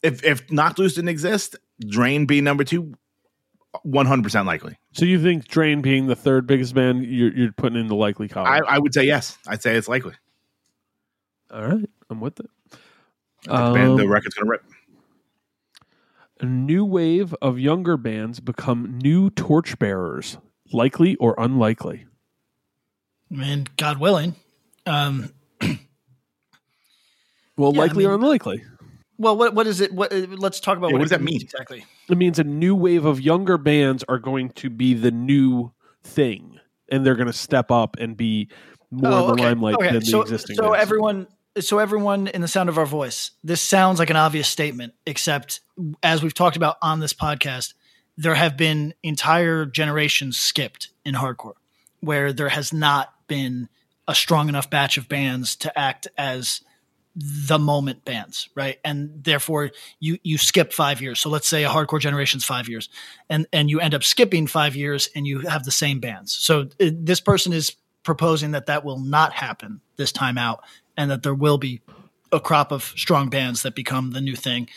if 0.02 0.24
if 0.24 0.50
Knocked 0.50 0.78
Loose 0.78 0.94
didn't 0.94 1.10
exist, 1.10 1.56
Drain 1.88 2.26
being 2.26 2.44
number 2.44 2.64
two, 2.64 2.94
100 3.82 4.22
percent 4.22 4.46
likely. 4.46 4.76
So 4.92 5.04
you 5.04 5.22
think 5.22 5.48
Drain 5.48 5.80
being 5.82 6.06
the 6.06 6.16
third 6.16 6.46
biggest 6.46 6.74
band, 6.74 7.04
you're, 7.06 7.32
you're 7.34 7.52
putting 7.52 7.78
in 7.80 7.86
the 7.88 7.94
likely 7.94 8.28
column? 8.28 8.48
I, 8.52 8.60
I 8.66 8.78
would 8.78 8.92
say 8.94 9.04
yes. 9.04 9.38
I'd 9.46 9.62
say 9.62 9.76
it's 9.76 9.88
likely. 9.88 10.14
All 11.50 11.62
right, 11.66 11.88
I'm 12.10 12.20
with 12.20 12.40
it. 12.40 12.50
I 13.48 13.56
think 13.56 13.66
the, 13.66 13.72
band, 13.74 13.98
the 13.98 14.04
Um, 14.04 14.10
record's 14.10 14.34
gonna 14.34 14.50
rip. 14.50 14.64
A 16.40 16.46
new 16.46 16.84
wave 16.84 17.34
of 17.42 17.58
younger 17.58 17.96
bands 17.96 18.40
become 18.40 18.98
new 18.98 19.30
torchbearers. 19.30 20.38
Likely 20.72 21.16
or 21.16 21.34
unlikely? 21.38 22.06
And 23.30 23.74
God 23.76 23.98
willing. 23.98 24.34
Um, 24.86 25.32
Well, 27.56 27.74
Yeah, 27.74 27.80
I 27.82 27.84
likely 27.86 28.06
or 28.06 28.14
unlikely. 28.14 28.64
Well, 29.22 29.36
what 29.36 29.54
what 29.54 29.66
is 29.66 29.80
it? 29.80 29.92
What, 29.92 30.12
uh, 30.12 30.26
let's 30.30 30.60
talk 30.60 30.76
about 30.76 30.88
Yeah, 30.88 30.94
what, 30.94 30.98
what 31.00 31.04
does 31.04 31.10
that 31.10 31.22
mean? 31.22 31.40
exactly. 31.40 31.84
It 32.08 32.18
means 32.18 32.38
a 32.38 32.44
new 32.44 32.74
wave 32.74 33.04
of 33.04 33.20
younger 33.20 33.56
bands 33.56 34.04
are 34.08 34.18
going 34.18 34.50
to 34.50 34.68
be 34.68 34.94
the 34.94 35.10
new 35.10 35.72
thing, 36.02 36.58
and 36.90 37.06
they're 37.06 37.14
going 37.14 37.28
to 37.28 37.32
step 37.32 37.70
up 37.70 37.96
and 37.98 38.16
be 38.16 38.48
more 38.90 39.12
Oh, 39.12 39.30
in 39.30 39.36
the 39.36 39.42
limelight 39.42 39.78
than 39.78 40.00
the 40.00 40.20
existing. 40.20 40.56
So 40.56 40.72
bands. 40.72 40.82
everyone, 40.82 41.26
so 41.60 41.78
everyone 41.78 42.26
in 42.26 42.40
the 42.42 42.48
sound 42.48 42.68
of 42.68 42.76
our 42.76 42.86
voice, 42.86 43.30
this 43.42 43.62
sounds 43.62 43.98
like 43.98 44.10
an 44.10 44.16
obvious 44.16 44.48
statement, 44.48 44.92
except 45.06 45.60
as 46.02 46.22
we've 46.22 46.34
talked 46.34 46.56
about 46.56 46.76
on 46.82 47.00
this 47.00 47.14
podcast, 47.14 47.74
there 48.18 48.34
have 48.34 48.56
been 48.56 48.92
entire 49.02 49.64
generations 49.64 50.38
skipped 50.38 50.88
in 51.04 51.14
hardcore, 51.14 51.54
where 52.00 52.32
there 52.32 52.50
has 52.50 52.72
not 52.72 53.14
been 53.28 53.68
a 54.08 54.14
strong 54.14 54.48
enough 54.48 54.68
batch 54.68 54.98
of 54.98 55.08
bands 55.08 55.56
to 55.56 55.78
act 55.78 56.08
as 56.18 56.60
the 57.14 57.58
moment 57.58 58.04
bands, 58.04 58.48
right? 58.54 58.78
And 58.84 59.22
therefore 59.22 59.70
you 60.00 60.18
you 60.22 60.38
skip 60.38 60.72
five 60.72 61.00
years. 61.00 61.20
So 61.20 61.28
let's 61.28 61.46
say 61.46 61.64
a 61.64 61.68
hardcore 61.68 62.00
generation's 62.00 62.44
five 62.44 62.68
years, 62.68 62.88
and 63.28 63.46
and 63.52 63.68
you 63.68 63.80
end 63.80 63.94
up 63.94 64.02
skipping 64.02 64.46
five 64.46 64.74
years, 64.74 65.08
and 65.14 65.26
you 65.26 65.40
have 65.40 65.64
the 65.64 65.70
same 65.70 66.00
bands. 66.00 66.32
So 66.32 66.68
it, 66.78 67.04
this 67.04 67.20
person 67.20 67.52
is 67.52 67.76
proposing 68.02 68.52
that 68.52 68.66
that 68.66 68.84
will 68.84 68.98
not 68.98 69.32
happen 69.32 69.80
this 69.96 70.12
time 70.12 70.38
out, 70.38 70.64
and 70.96 71.10
that 71.10 71.22
there 71.22 71.34
will 71.34 71.58
be 71.58 71.80
a 72.32 72.40
crop 72.40 72.72
of 72.72 72.82
strong 72.96 73.28
bands 73.28 73.62
that 73.62 73.74
become 73.74 74.12
the 74.12 74.20
new 74.20 74.34
thing 74.34 74.68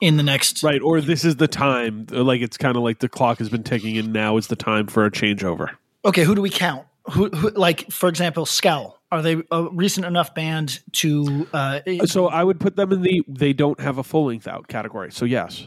in 0.00 0.16
the 0.16 0.22
next. 0.22 0.62
right, 0.62 0.80
or 0.80 1.00
this 1.00 1.24
is 1.24 1.36
the 1.36 1.48
time. 1.48 2.06
Like 2.10 2.40
it's 2.40 2.56
kind 2.56 2.76
of 2.76 2.82
like 2.82 3.00
the 3.00 3.08
clock 3.08 3.38
has 3.38 3.50
been 3.50 3.64
ticking, 3.64 3.98
and 3.98 4.12
now 4.12 4.38
is 4.38 4.46
the 4.46 4.56
time 4.56 4.86
for 4.86 5.04
a 5.04 5.10
changeover. 5.10 5.76
Okay, 6.04 6.24
who 6.24 6.34
do 6.34 6.40
we 6.40 6.50
count? 6.50 6.86
Who, 7.10 7.28
who 7.30 7.50
like 7.50 7.90
for 7.90 8.08
example, 8.08 8.46
Scowl? 8.46 8.98
Are 9.10 9.20
they 9.22 9.42
a 9.50 9.64
recent 9.72 10.06
enough 10.06 10.34
band 10.34 10.80
to? 10.92 11.46
Uh, 11.52 11.80
So 12.06 12.28
I 12.28 12.44
would 12.44 12.60
put 12.60 12.76
them 12.76 12.92
in 12.92 13.02
the 13.02 13.22
they 13.28 13.52
don't 13.52 13.78
have 13.80 13.98
a 13.98 14.02
full 14.04 14.26
length 14.26 14.46
out 14.48 14.68
category. 14.68 15.10
So 15.12 15.24
yes, 15.24 15.66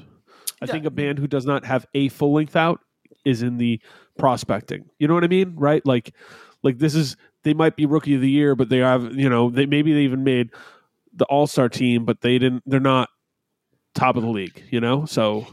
I 0.62 0.66
Yeah. 0.66 0.72
think 0.72 0.86
a 0.86 0.90
band 0.92 1.20
who 1.20 1.28
does 1.28 1.46
not 1.46 1.66
have 1.66 1.86
a 1.94 2.10
full 2.10 2.34
length 2.34 2.56
out 2.56 2.80
is 3.26 3.44
in 3.44 3.58
the 3.58 3.80
prospecting. 4.18 4.90
You 4.98 5.08
know 5.08 5.14
what 5.14 5.24
I 5.24 5.28
mean, 5.28 5.54
right? 5.56 5.86
Like, 5.86 6.14
like 6.64 6.78
this 6.80 6.96
is 6.96 7.18
they 7.44 7.54
might 7.54 7.76
be 7.76 7.86
rookie 7.86 8.16
of 8.16 8.22
the 8.22 8.30
year, 8.30 8.56
but 8.56 8.70
they 8.70 8.78
have 8.80 9.14
you 9.14 9.30
know 9.30 9.50
they 9.50 9.66
maybe 9.66 9.94
they 9.94 10.02
even 10.02 10.24
made 10.24 10.50
the 11.14 11.26
all 11.26 11.48
star 11.48 11.70
team, 11.70 12.06
but 12.06 12.22
they 12.22 12.38
didn't. 12.40 12.64
They're 12.66 12.80
not 12.80 13.10
top 13.94 14.16
of 14.16 14.24
the 14.24 14.30
league. 14.30 14.64
You 14.72 14.80
know, 14.80 15.06
so 15.06 15.46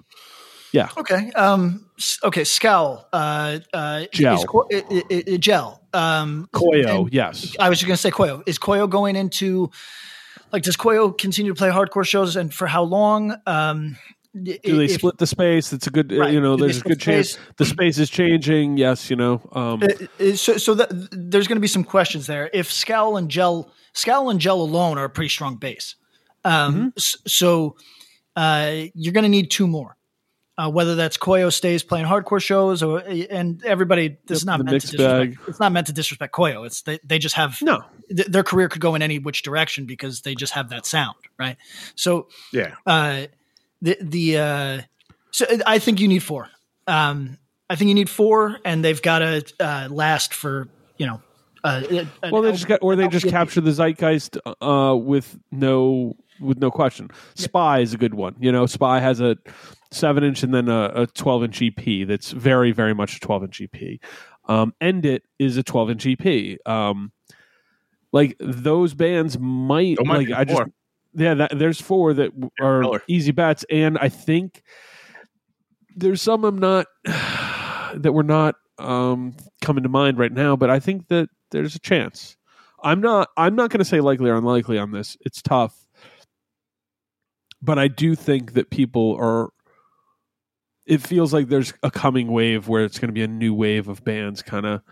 yeah. 0.72 0.88
Okay. 0.96 1.30
Um. 1.32 1.90
Okay. 2.24 2.44
Scowl. 2.44 3.08
Uh. 3.12 3.58
Uh. 3.72 4.04
Gel. 4.12 4.34
Is, 4.38 4.44
Ko- 4.44 4.66
i- 4.72 4.84
i- 5.10 5.24
i- 5.32 5.36
gel. 5.36 5.82
Um. 5.92 6.48
Koyo, 6.52 7.08
yes, 7.12 7.54
I 7.60 7.68
was 7.68 7.78
just 7.78 7.86
gonna 7.86 7.96
say 7.96 8.10
Koyo. 8.10 8.42
Is 8.46 8.58
Koyo 8.58 8.88
going 8.88 9.16
into 9.16 9.70
like? 10.52 10.62
Does 10.62 10.76
Koyo 10.76 11.16
continue 11.16 11.52
to 11.52 11.58
play 11.58 11.70
hardcore 11.70 12.06
shows, 12.06 12.36
and 12.36 12.52
for 12.52 12.66
how 12.66 12.82
long? 12.82 13.36
Um. 13.46 13.96
do 14.34 14.56
they 14.64 14.88
split 14.88 15.18
the 15.18 15.26
space? 15.26 15.74
It's 15.74 15.86
a 15.86 15.90
good, 15.90 16.10
uh, 16.10 16.16
Right. 16.16 16.32
you 16.32 16.40
know, 16.40 16.56
there's 16.56 16.78
a 16.78 16.80
good 16.80 16.98
chance 16.98 17.32
space? 17.32 17.44
the 17.58 17.66
space 17.66 17.98
is 17.98 18.08
changing. 18.08 18.78
Yes, 18.78 19.10
you 19.10 19.16
know, 19.16 19.42
um, 19.52 19.82
Uh, 19.82 20.34
so, 20.34 20.56
so 20.56 20.72
that, 20.72 20.88
there's 21.12 21.46
going 21.46 21.56
to 21.56 21.60
be 21.60 21.66
some 21.68 21.84
questions 21.84 22.26
there. 22.26 22.48
If 22.54 22.72
Scowl 22.72 23.18
and 23.18 23.28
Gel, 23.30 23.70
Scowl 23.92 24.30
and 24.30 24.40
Gel 24.40 24.58
alone 24.62 24.96
are 24.96 25.04
a 25.04 25.10
pretty 25.10 25.28
strong 25.28 25.56
base. 25.56 25.96
Um, 26.46 26.74
Mm-hmm. 26.74 26.88
so 27.26 27.76
uh, 28.34 28.84
you're 28.94 29.12
going 29.12 29.24
to 29.24 29.28
need 29.28 29.50
two 29.50 29.66
more. 29.66 29.98
Uh, 30.58 30.68
whether 30.70 30.94
that's 30.96 31.16
Koyo 31.16 31.50
stays 31.50 31.82
playing 31.82 32.04
hardcore 32.04 32.40
shows, 32.40 32.82
or 32.82 32.98
and 32.98 33.64
everybody, 33.64 34.18
this 34.26 34.40
is 34.40 34.44
not 34.44 34.58
the 34.58 34.64
meant 34.64 34.82
to 34.82 34.86
disrespect. 34.86 35.36
bag. 35.38 35.48
It's 35.48 35.58
not 35.58 35.72
meant 35.72 35.86
to 35.86 35.94
disrespect 35.94 36.34
Koyo. 36.34 36.66
It's 36.66 36.82
they, 36.82 36.98
they 37.02 37.18
just 37.18 37.36
have 37.36 37.56
no, 37.62 37.82
th- 38.14 38.28
their 38.28 38.42
career 38.42 38.68
could 38.68 38.82
go 38.82 38.94
in 38.94 39.00
any 39.00 39.18
which 39.18 39.42
direction 39.42 39.86
because 39.86 40.20
they 40.20 40.34
just 40.34 40.52
have 40.52 40.68
that 40.68 40.84
sound, 40.84 41.16
right? 41.38 41.56
So 41.94 42.28
Yeah. 42.52 42.74
uh, 42.86 43.28
the 43.80 43.96
the 44.00 44.36
uh, 44.38 44.80
so 45.30 45.46
I 45.66 45.78
think 45.78 46.00
you 46.00 46.08
need 46.08 46.22
four. 46.22 46.48
Um, 46.86 47.38
I 47.70 47.76
think 47.76 47.88
you 47.88 47.94
need 47.94 48.10
four, 48.10 48.58
and 48.62 48.84
they've 48.84 49.00
got 49.00 49.20
to 49.20 49.44
uh, 49.58 49.88
last 49.90 50.34
for 50.34 50.68
you 50.98 51.06
know. 51.06 51.22
Uh, 51.64 52.04
well, 52.30 52.42
they 52.42 52.52
just 52.52 52.66
got, 52.66 52.80
or 52.82 52.96
they 52.96 53.08
just 53.08 53.26
capture 53.28 53.60
the 53.60 53.70
zeitgeist 53.70 54.36
uh, 54.60 54.96
with 54.96 55.38
no 55.50 56.16
with 56.42 56.58
no 56.58 56.70
question. 56.70 57.08
Spy 57.34 57.80
is 57.80 57.94
a 57.94 57.98
good 57.98 58.14
one. 58.14 58.36
You 58.40 58.52
know, 58.52 58.66
Spy 58.66 59.00
has 59.00 59.20
a 59.20 59.36
seven 59.90 60.24
inch 60.24 60.42
and 60.42 60.52
then 60.54 60.68
a, 60.68 60.92
a 60.94 61.06
twelve 61.06 61.44
inch 61.44 61.62
EP. 61.62 62.06
That's 62.06 62.30
very 62.32 62.72
very 62.72 62.94
much 62.94 63.16
a 63.16 63.20
twelve 63.20 63.42
inch 63.44 63.60
EP. 63.60 63.98
Um, 64.48 64.74
End 64.80 65.06
it 65.06 65.22
is 65.38 65.56
a 65.56 65.62
twelve 65.62 65.90
inch 65.90 66.06
EP. 66.06 66.58
Um, 66.66 67.12
like 68.12 68.36
those 68.40 68.94
bands 68.94 69.38
might 69.38 69.96
There 69.96 70.04
might 70.06 70.28
like 70.28 70.38
I 70.38 70.44
just 70.44 70.58
four. 70.58 70.70
yeah. 71.14 71.34
That, 71.34 71.58
there's 71.58 71.80
four 71.80 72.12
that 72.14 72.30
w- 72.34 72.50
are 72.60 72.82
killer. 72.82 73.02
easy 73.08 73.32
bets, 73.32 73.64
and 73.70 73.96
I 73.98 74.08
think 74.08 74.62
there's 75.96 76.20
some 76.22 76.44
I'm 76.44 76.58
not 76.58 76.86
that 77.04 78.12
were 78.12 78.22
not 78.22 78.56
um, 78.78 79.34
coming 79.60 79.82
to 79.82 79.88
mind 79.88 80.18
right 80.18 80.32
now, 80.32 80.56
but 80.56 80.70
I 80.70 80.80
think 80.80 81.08
that 81.08 81.28
there's 81.50 81.74
a 81.74 81.78
chance. 81.78 82.36
I'm 82.82 83.00
not. 83.00 83.28
I'm 83.36 83.54
not 83.54 83.70
going 83.70 83.78
to 83.78 83.84
say 83.84 84.00
likely 84.00 84.28
or 84.28 84.34
unlikely 84.34 84.76
on 84.78 84.90
this. 84.90 85.16
It's 85.20 85.40
tough. 85.40 85.86
But 87.62 87.78
I 87.78 87.88
do 87.88 88.14
think 88.14 88.52
that 88.54 88.70
people 88.70 89.16
are. 89.20 89.50
It 90.84 91.00
feels 91.00 91.32
like 91.32 91.48
there's 91.48 91.72
a 91.82 91.90
coming 91.90 92.32
wave 92.32 92.66
where 92.68 92.84
it's 92.84 92.98
going 92.98 93.08
to 93.08 93.12
be 93.14 93.22
a 93.22 93.28
new 93.28 93.54
wave 93.54 93.86
of 93.88 94.02
bands 94.04 94.42
kind 94.42 94.66
of 94.66 94.82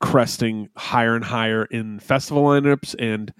cresting 0.00 0.68
higher 0.76 1.14
and 1.16 1.24
higher 1.24 1.64
in 1.64 1.98
festival 2.00 2.42
lineups 2.44 2.94
and 2.98 3.32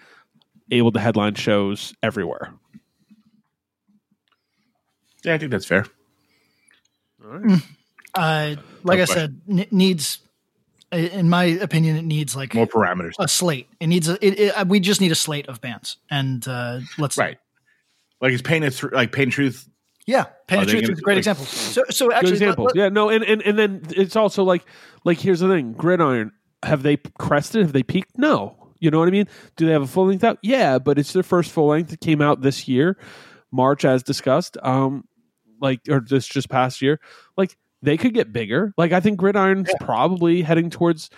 able 0.71 0.91
to 0.93 0.99
headline 1.01 1.35
shows 1.35 1.95
everywhere. 2.03 2.55
Yeah, 5.23 5.35
I 5.35 5.39
think 5.39 5.51
that's 5.51 5.67
fair. 5.67 5.85
Uh, 8.15 8.57
like 8.83 8.97
No 8.97 9.03
I 9.03 9.05
said, 9.05 9.41
n- 9.49 9.67
needs, 9.71 10.19
in 10.91 11.29
my 11.29 11.45
opinion, 11.45 11.97
it 11.97 12.05
needs 12.05 12.35
like 12.35 12.55
More 12.55 12.67
parameters. 12.67 13.13
a 13.19 13.29
slate. 13.29 13.69
It 13.79 13.87
needs 13.89 14.09
a. 14.09 14.15
It, 14.25 14.39
it, 14.41 14.67
we 14.69 14.81
just 14.81 15.01
need 15.01 15.13
a 15.13 15.17
slate 15.17 15.47
of 15.49 15.61
bands, 15.61 15.97
and 16.11 16.47
uh, 16.49 16.81
let's 16.99 17.17
Right. 17.19 17.39
Like 18.21 18.33
it's 18.33 18.43
painted 18.43 18.75
through 18.75 18.91
like 18.93 19.13
pain 19.13 19.31
truth. 19.31 19.69
Yeah, 20.07 20.25
Pain 20.49 20.59
Are 20.59 20.63
and 20.63 20.69
they 20.71 20.81
Truth 20.81 20.91
is 20.91 20.99
a 20.99 21.03
great 21.03 21.15
like- 21.15 21.19
example. 21.19 21.45
So, 21.45 21.85
so 21.91 22.07
Good 22.09 22.15
actually, 22.17 22.33
example. 22.33 22.65
let- 22.65 22.77
let- 22.77 22.83
yeah, 22.85 22.89
no, 22.89 23.09
and, 23.11 23.23
and 23.25 23.43
and 23.43 23.59
then 23.59 23.83
it's 23.91 24.17
also 24.17 24.43
like 24.45 24.65
like 25.05 25.19
here's 25.19 25.41
the 25.41 25.49
thing: 25.49 25.73
Gridiron 25.73 26.33
have 26.63 26.83
they 26.83 26.97
crested? 27.19 27.63
Have 27.63 27.73
they 27.73 27.83
peaked? 27.83 28.19
No. 28.19 28.57
You 28.81 28.91
know 28.91 28.99
what 28.99 29.09
I 29.09 29.11
mean? 29.11 29.27
Do 29.57 29.67
they 29.67 29.73
have 29.73 29.83
a 29.83 29.87
full 29.87 30.07
length 30.07 30.25
out? 30.25 30.39
Yeah, 30.43 30.79
but 30.79 30.99
it's 30.99 31.13
their 31.13 31.23
first 31.23 31.53
full 31.53 31.67
length. 31.69 31.91
that 31.91 32.01
came 32.01 32.23
out 32.23 32.41
this 32.41 32.67
year, 32.67 32.97
March, 33.53 33.85
as 33.85 34.03
discussed. 34.03 34.57
Um, 34.63 35.05
like 35.61 35.81
or 35.91 36.01
this 36.01 36.27
just 36.27 36.49
past 36.49 36.81
year. 36.83 36.99
Like 37.37 37.57
they 37.83 37.97
could 37.99 38.15
get 38.15 38.33
bigger. 38.33 38.73
Like 38.79 38.93
I 38.93 39.01
think 39.01 39.19
Gridiron's 39.19 39.71
probably 39.81 40.41
heading 40.43 40.71
towards 40.71 41.11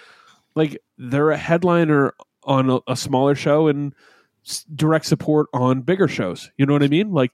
like 0.56 0.76
they're 0.98 1.30
a 1.30 1.36
headliner 1.36 2.14
on 2.44 2.68
a, 2.68 2.80
a 2.88 2.96
smaller 2.96 3.36
show 3.36 3.68
and 3.68 3.94
s- 3.94 4.00
direct 4.74 5.06
support 5.06 5.48
on 5.52 5.82
bigger 5.82 6.08
shows. 6.08 6.50
You 6.56 6.66
know 6.66 6.72
what 6.72 6.82
I 6.82 6.88
mean? 6.88 7.12
Like 7.12 7.32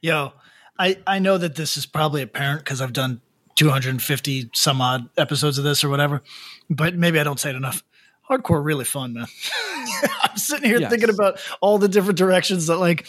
Yo, 0.00 0.32
I, 0.78 0.98
I 1.06 1.18
know 1.20 1.38
that 1.38 1.54
this 1.54 1.76
is 1.76 1.86
probably 1.86 2.22
apparent 2.22 2.60
because 2.60 2.80
I've 2.80 2.92
done 2.92 3.20
250 3.56 4.50
some 4.54 4.80
odd 4.80 5.08
episodes 5.16 5.58
of 5.58 5.64
this 5.64 5.84
or 5.84 5.88
whatever, 5.88 6.22
but 6.68 6.94
maybe 6.96 7.20
I 7.20 7.24
don't 7.24 7.38
say 7.38 7.50
it 7.50 7.56
enough. 7.56 7.84
Hardcore 8.28 8.64
really 8.64 8.84
fun, 8.84 9.12
man. 9.14 9.26
I'm 10.22 10.36
sitting 10.36 10.68
here 10.68 10.80
Yes. 10.80 10.90
thinking 10.90 11.10
about 11.10 11.40
all 11.60 11.78
the 11.78 11.88
different 11.88 12.18
directions 12.18 12.66
that 12.68 12.78
like 12.78 13.06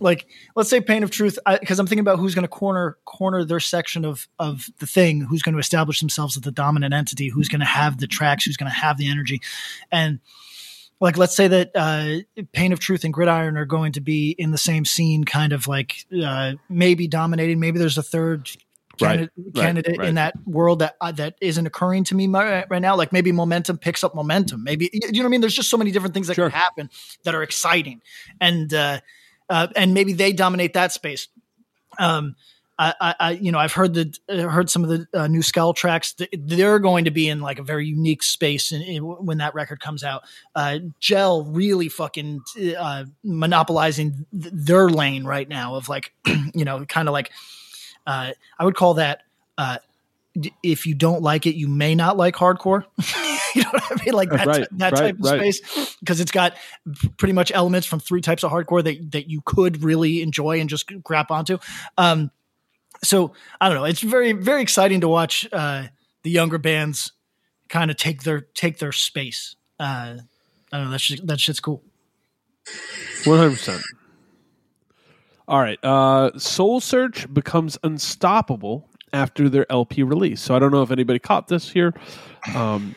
like 0.00 0.28
let's 0.54 0.68
say 0.70 0.80
pain 0.80 1.02
of 1.02 1.10
truth 1.10 1.38
because 1.60 1.80
i'm 1.80 1.86
thinking 1.86 2.00
about 2.00 2.20
who's 2.20 2.32
going 2.34 2.44
to 2.44 2.48
corner 2.48 2.96
corner 3.04 3.44
their 3.44 3.58
section 3.58 4.04
of 4.04 4.28
of 4.38 4.68
the 4.78 4.86
thing 4.86 5.20
who's 5.22 5.42
going 5.42 5.54
to 5.54 5.58
establish 5.58 5.98
themselves 5.98 6.36
as 6.36 6.42
the 6.42 6.52
dominant 6.52 6.94
entity 6.94 7.28
who's 7.28 7.48
going 7.48 7.58
to 7.58 7.66
have 7.66 7.98
the 7.98 8.06
tracks 8.06 8.44
who's 8.44 8.56
going 8.56 8.70
to 8.70 8.76
have 8.76 8.96
the 8.96 9.08
energy 9.08 9.40
and 9.90 10.20
like 11.00 11.16
let's 11.16 11.36
say 11.36 11.48
that 11.48 11.70
uh, 11.74 12.42
pain 12.52 12.72
of 12.72 12.80
truth 12.80 13.04
and 13.04 13.14
gridiron 13.14 13.56
are 13.56 13.64
going 13.64 13.92
to 13.92 14.00
be 14.00 14.30
in 14.38 14.50
the 14.50 14.58
same 14.58 14.84
scene 14.84 15.24
kind 15.24 15.52
of 15.52 15.68
like 15.68 16.04
uh, 16.24 16.52
maybe 16.68 17.06
dominating. 17.06 17.60
Maybe 17.60 17.78
there's 17.78 17.98
a 17.98 18.02
third 18.02 18.50
Right, 19.00 19.10
candidate, 19.10 19.32
right, 19.36 19.54
candidate 19.54 19.98
right. 19.98 20.08
in 20.08 20.14
that 20.16 20.34
world 20.44 20.80
that 20.80 20.96
uh, 21.00 21.12
that 21.12 21.36
isn't 21.40 21.64
occurring 21.66 22.02
to 22.04 22.16
me 22.16 22.26
right 22.26 22.68
now. 22.82 22.96
Like 22.96 23.12
maybe 23.12 23.30
momentum 23.30 23.78
picks 23.78 24.02
up 24.02 24.12
momentum. 24.16 24.64
Maybe 24.64 24.90
you 24.92 25.00
know 25.12 25.20
what 25.20 25.26
i 25.26 25.28
mean? 25.28 25.40
There's 25.40 25.54
just 25.54 25.70
so 25.70 25.76
many 25.76 25.92
different 25.92 26.14
things 26.14 26.26
that 26.26 26.34
Sure. 26.34 26.50
can 26.50 26.58
happen 26.58 26.90
that 27.22 27.32
are 27.32 27.44
exciting. 27.44 28.02
And 28.40 28.74
uh, 28.74 28.98
uh, 29.48 29.68
and 29.76 29.94
maybe 29.94 30.14
they 30.14 30.32
dominate 30.32 30.74
that 30.74 30.90
space. 30.90 31.28
Um 32.00 32.34
I, 32.78 33.14
I, 33.18 33.30
you 33.32 33.50
know, 33.50 33.58
I've 33.58 33.72
heard 33.72 33.94
the 33.94 34.14
uh, 34.28 34.48
heard 34.48 34.70
some 34.70 34.84
of 34.84 34.90
the 34.90 35.08
uh, 35.12 35.26
new 35.26 35.42
Skull 35.42 35.74
tracks. 35.74 36.14
They're 36.32 36.78
going 36.78 37.06
to 37.06 37.10
be 37.10 37.28
in 37.28 37.40
like 37.40 37.58
a 37.58 37.62
very 37.64 37.86
unique 37.86 38.22
space 38.22 38.70
in, 38.70 38.82
in, 38.82 39.02
when 39.02 39.38
that 39.38 39.54
record 39.54 39.80
comes 39.80 40.04
out. 40.04 40.22
Uh, 40.54 40.78
Gel 41.00 41.44
really 41.44 41.88
fucking 41.88 42.40
uh, 42.78 43.04
monopolizing 43.24 44.26
th- 44.30 44.54
their 44.54 44.88
lane 44.88 45.24
right 45.24 45.48
now 45.48 45.74
of 45.74 45.88
like, 45.88 46.12
you 46.54 46.64
know, 46.64 46.84
kind 46.84 47.08
of 47.08 47.12
like 47.12 47.32
uh, 48.06 48.32
I 48.58 48.64
would 48.64 48.76
call 48.76 48.94
that. 48.94 49.22
Uh, 49.56 49.78
d- 50.38 50.54
if 50.62 50.86
you 50.86 50.94
don't 50.94 51.22
like 51.22 51.46
it, 51.46 51.56
you 51.56 51.66
may 51.66 51.96
not 51.96 52.16
like 52.16 52.36
hardcore. 52.36 52.84
you 53.56 53.62
know 53.62 53.70
what 53.70 53.82
I 53.90 54.04
mean? 54.04 54.14
Like 54.14 54.30
that, 54.30 54.46
Right, 54.46 54.68
that 54.72 54.92
right, 54.92 55.00
type 55.00 55.14
of 55.18 55.24
right. 55.24 55.52
space 55.54 55.96
because 55.98 56.20
it's 56.20 56.30
got 56.30 56.54
pretty 57.16 57.32
much 57.32 57.50
elements 57.52 57.88
from 57.88 57.98
three 57.98 58.20
types 58.20 58.44
of 58.44 58.52
hardcore 58.52 58.84
that 58.84 59.10
that 59.12 59.28
you 59.28 59.42
could 59.44 59.82
really 59.82 60.22
enjoy 60.22 60.60
and 60.60 60.70
just 60.70 60.90
grab 61.02 61.32
onto. 61.32 61.58
Um, 61.96 62.30
so 63.02 63.32
I 63.60 63.68
don't 63.68 63.78
know. 63.78 63.84
It's 63.84 64.00
very 64.00 64.32
very 64.32 64.62
exciting 64.62 65.00
to 65.02 65.08
watch 65.08 65.48
uh, 65.52 65.84
the 66.22 66.30
younger 66.30 66.58
bands 66.58 67.12
kind 67.68 67.90
of 67.90 67.96
take 67.96 68.22
their 68.22 68.40
take 68.40 68.78
their 68.78 68.92
space. 68.92 69.56
Uh, 69.78 70.16
I 70.72 70.76
don't 70.76 70.86
know. 70.86 70.90
That's 70.90 71.02
shit, 71.02 71.26
that 71.26 71.40
shit's 71.40 71.60
cool. 71.60 71.82
One 73.24 73.38
hundred 73.38 73.52
percent. 73.52 73.82
All 75.46 75.60
right. 75.60 75.82
Uh, 75.82 76.38
Soul 76.38 76.80
Search 76.80 77.32
becomes 77.32 77.78
unstoppable 77.82 78.88
after 79.14 79.48
their 79.48 79.70
LP 79.72 80.02
release. 80.02 80.42
So 80.42 80.54
I 80.54 80.58
don't 80.58 80.70
know 80.70 80.82
if 80.82 80.90
anybody 80.90 81.18
caught 81.18 81.48
this 81.48 81.70
here. 81.70 81.94
Um, 82.54 82.94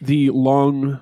the 0.00 0.30
long, 0.30 1.00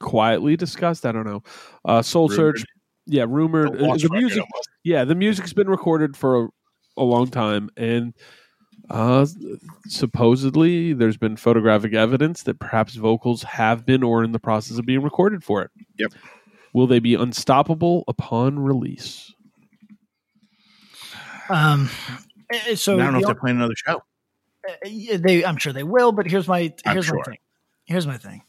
quietly 0.00 0.56
discussed. 0.56 1.06
I 1.06 1.12
don't 1.12 1.24
know. 1.24 1.42
Uh, 1.84 2.02
Soul 2.02 2.28
Rumored. 2.28 2.58
Search. 2.58 2.66
Yeah, 3.06 3.26
rumored. 3.28 3.74
The 3.74 4.08
The 4.08 4.08
music. 4.10 4.44
Yeah, 4.82 5.04
the 5.04 5.14
music's 5.14 5.52
been 5.52 5.68
recorded 5.68 6.16
for 6.16 6.44
a, 6.44 6.48
a 6.96 7.04
long 7.04 7.28
time, 7.28 7.70
and 7.76 8.14
uh, 8.90 9.26
supposedly 9.86 10.92
there's 10.92 11.16
been 11.16 11.36
photographic 11.36 11.94
evidence 11.94 12.42
that 12.44 12.58
perhaps 12.58 12.94
vocals 12.94 13.42
have 13.42 13.86
been 13.86 14.02
or 14.02 14.24
in 14.24 14.32
the 14.32 14.38
process 14.38 14.78
of 14.78 14.86
being 14.86 15.02
recorded 15.02 15.42
for 15.42 15.62
it. 15.62 15.70
Yep. 15.98 16.12
Will 16.72 16.86
they 16.86 16.98
be 16.98 17.14
unstoppable 17.14 18.04
upon 18.08 18.58
release? 18.58 19.32
Um, 21.48 21.88
eh, 22.52 22.74
so 22.74 22.94
I 22.94 23.04
don't 23.04 23.12
know 23.12 23.18
if 23.20 23.26
they're 23.26 23.34
playing 23.34 23.56
another 23.58 23.76
show. 23.76 24.02
They 24.82 25.44
i'm 25.44 25.56
sure 25.56 25.72
they 25.72 25.82
will 25.82 26.12
but 26.12 26.26
here's 26.26 26.48
my 26.48 26.72
I'm 26.86 26.92
here's 26.94 27.12
my 27.12 27.22
thing 27.22 27.38
here's 27.84 28.06
my 28.06 28.16
thing 28.16 28.42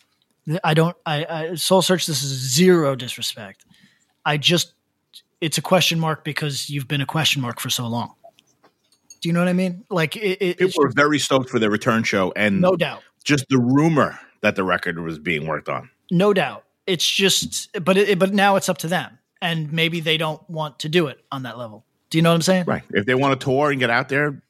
i 0.63 0.73
don't 0.73 0.95
i, 1.05 1.25
I 1.25 1.55
soul 1.55 1.81
search 1.81 2.05
this 2.05 2.23
is 2.23 2.31
zero 2.53 2.95
disrespect 2.95 3.65
i 4.25 4.37
just 4.37 4.73
it's 5.41 5.57
a 5.57 5.61
question 5.61 5.99
mark 5.99 6.23
because 6.23 6.69
you've 6.69 6.87
been 6.87 7.01
a 7.01 7.05
question 7.05 7.41
mark 7.41 7.59
for 7.59 7.69
so 7.69 7.87
long 7.87 8.13
do 9.25 9.29
you 9.29 9.33
know 9.33 9.39
what 9.39 9.47
i 9.47 9.53
mean 9.53 9.83
like 9.89 10.15
it, 10.15 10.37
it, 10.39 10.57
People 10.59 10.65
it's 10.67 10.77
were 10.77 10.91
very 10.95 11.17
stoked 11.17 11.49
for 11.49 11.57
their 11.57 11.71
return 11.71 12.03
show, 12.03 12.31
and 12.35 12.61
no 12.61 12.75
doubt 12.75 13.01
just 13.23 13.43
the 13.49 13.57
rumor 13.57 14.19
that 14.41 14.55
the 14.55 14.63
record 14.63 14.99
was 14.99 15.17
being 15.17 15.47
worked 15.47 15.67
on. 15.67 15.89
no 16.11 16.31
doubt 16.31 16.63
it's 16.85 17.09
just 17.09 17.75
but 17.83 17.97
it, 17.97 18.19
but 18.19 18.35
now 18.35 18.55
it's 18.55 18.69
up 18.69 18.77
to 18.77 18.87
them 18.87 19.17
and 19.41 19.73
maybe 19.73 19.99
they 19.99 20.15
don't 20.15 20.47
want 20.47 20.77
to 20.77 20.87
do 20.89 21.07
it 21.07 21.25
on 21.31 21.41
that 21.41 21.57
level 21.57 21.83
do 22.11 22.19
you 22.19 22.21
know 22.21 22.29
what 22.29 22.35
i'm 22.35 22.41
saying 22.43 22.65
Right. 22.67 22.83
If 22.91 23.07
they 23.07 23.15
want 23.15 23.39
to 23.39 23.43
tour 23.43 23.71
and 23.71 23.79
get 23.79 23.89
out 23.89 24.09
there, 24.09 24.43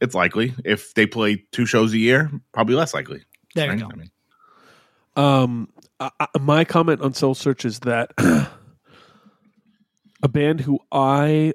it's 0.00 0.14
likely. 0.14 0.54
If 0.64 0.94
they 0.94 1.04
play 1.06 1.44
two 1.52 1.66
shows 1.66 1.92
a 1.92 1.98
year, 1.98 2.30
probably 2.52 2.76
less 2.76 2.94
likely. 2.94 3.24
there 3.54 3.70
you 3.74 3.80
go 3.80 3.90
I 3.92 3.96
mean, 3.96 4.10
Um, 5.16 5.68
I, 6.00 6.10
I- 6.18 6.38
my 6.40 6.64
comment 6.64 7.02
on 7.02 7.12
Soul 7.12 7.34
Search 7.34 7.66
is 7.66 7.80
that 7.80 8.12
a 10.22 10.28
band 10.28 10.62
who 10.62 10.78
I 10.90 11.52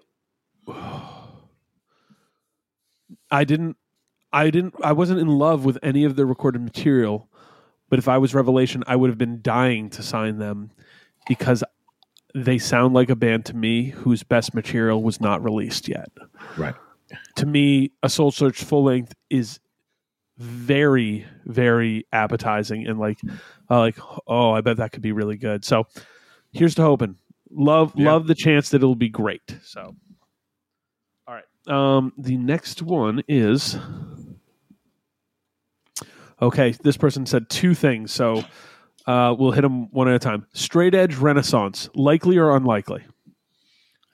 I 3.33 3.43
didn't 3.43 3.75
I 4.31 4.49
didn't 4.49 4.75
I 4.83 4.93
wasn't 4.93 5.19
in 5.19 5.27
love 5.27 5.65
with 5.65 5.77
any 5.83 6.05
of 6.05 6.15
their 6.15 6.25
recorded 6.25 6.61
material, 6.61 7.27
but 7.89 7.99
if 7.99 8.07
I 8.07 8.17
was 8.17 8.33
Revelation, 8.33 8.83
I 8.87 8.95
would 8.95 9.09
have 9.09 9.17
been 9.17 9.41
dying 9.41 9.89
to 9.91 10.03
sign 10.03 10.37
them 10.37 10.71
because 11.27 11.63
they 12.35 12.57
sound 12.57 12.93
like 12.93 13.09
a 13.09 13.15
band 13.15 13.45
to 13.45 13.55
me 13.55 13.85
whose 13.89 14.23
best 14.23 14.53
material 14.53 15.03
was 15.03 15.19
not 15.19 15.43
released 15.43 15.87
yet 15.87 16.09
right. 16.57 16.75
to 17.35 17.45
me, 17.45 17.91
a 18.01 18.09
Soul 18.09 18.31
Search 18.31 18.63
full 18.63 18.83
length 18.85 19.13
is 19.29 19.59
very, 20.39 21.25
very 21.45 22.07
appetizing 22.11 22.87
and 22.87 22.99
like, 22.99 23.19
uh, 23.69 23.79
like, 23.79 23.97
oh, 24.25 24.51
I 24.51 24.61
bet 24.61 24.77
that 24.77 24.91
could 24.91 25.03
be 25.03 25.11
really 25.11 25.37
good. 25.37 25.63
So 25.63 25.85
here's 26.51 26.73
to 26.75 26.81
hoping. 26.81 27.17
Love, 27.51 27.93
Yeah. 27.95 28.11
love 28.11 28.25
the 28.25 28.33
chance 28.35 28.69
that 28.69 28.77
it'll 28.77 28.95
be 28.95 29.09
great. 29.09 29.57
So. 29.63 29.95
Um, 31.67 32.13
the 32.17 32.37
next 32.37 32.81
one 32.81 33.23
is 33.27 33.77
okay. 36.41 36.71
This 36.71 36.97
person 36.97 37.25
said 37.25 37.49
two 37.49 37.73
things, 37.73 38.11
so 38.11 38.43
uh, 39.07 39.35
we'll 39.37 39.51
hit 39.51 39.61
them 39.61 39.89
one 39.91 40.07
at 40.07 40.15
a 40.15 40.19
time. 40.19 40.45
Straight 40.53 40.93
Edge 40.93 41.15
Renaissance, 41.15 41.89
likely 41.95 42.37
or 42.37 42.55
unlikely? 42.55 43.03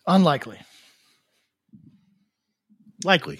unlikely 0.07 0.59
Likely. 3.03 3.39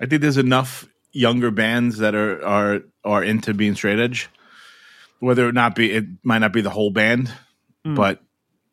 I 0.00 0.06
think 0.06 0.22
there's 0.22 0.36
enough 0.36 0.86
younger 1.12 1.50
bands 1.50 1.98
that 1.98 2.14
are 2.14 2.44
are 2.44 2.80
are 3.04 3.22
into 3.22 3.54
being 3.54 3.74
straight 3.74 3.98
edge. 3.98 4.28
Whether 5.20 5.48
it 5.48 5.54
not 5.54 5.74
be 5.74 5.90
it 5.92 6.04
might 6.22 6.38
not 6.38 6.52
be 6.52 6.60
the 6.60 6.70
whole 6.70 6.90
band, 6.90 7.32
Mm. 7.86 7.96
but 7.96 8.20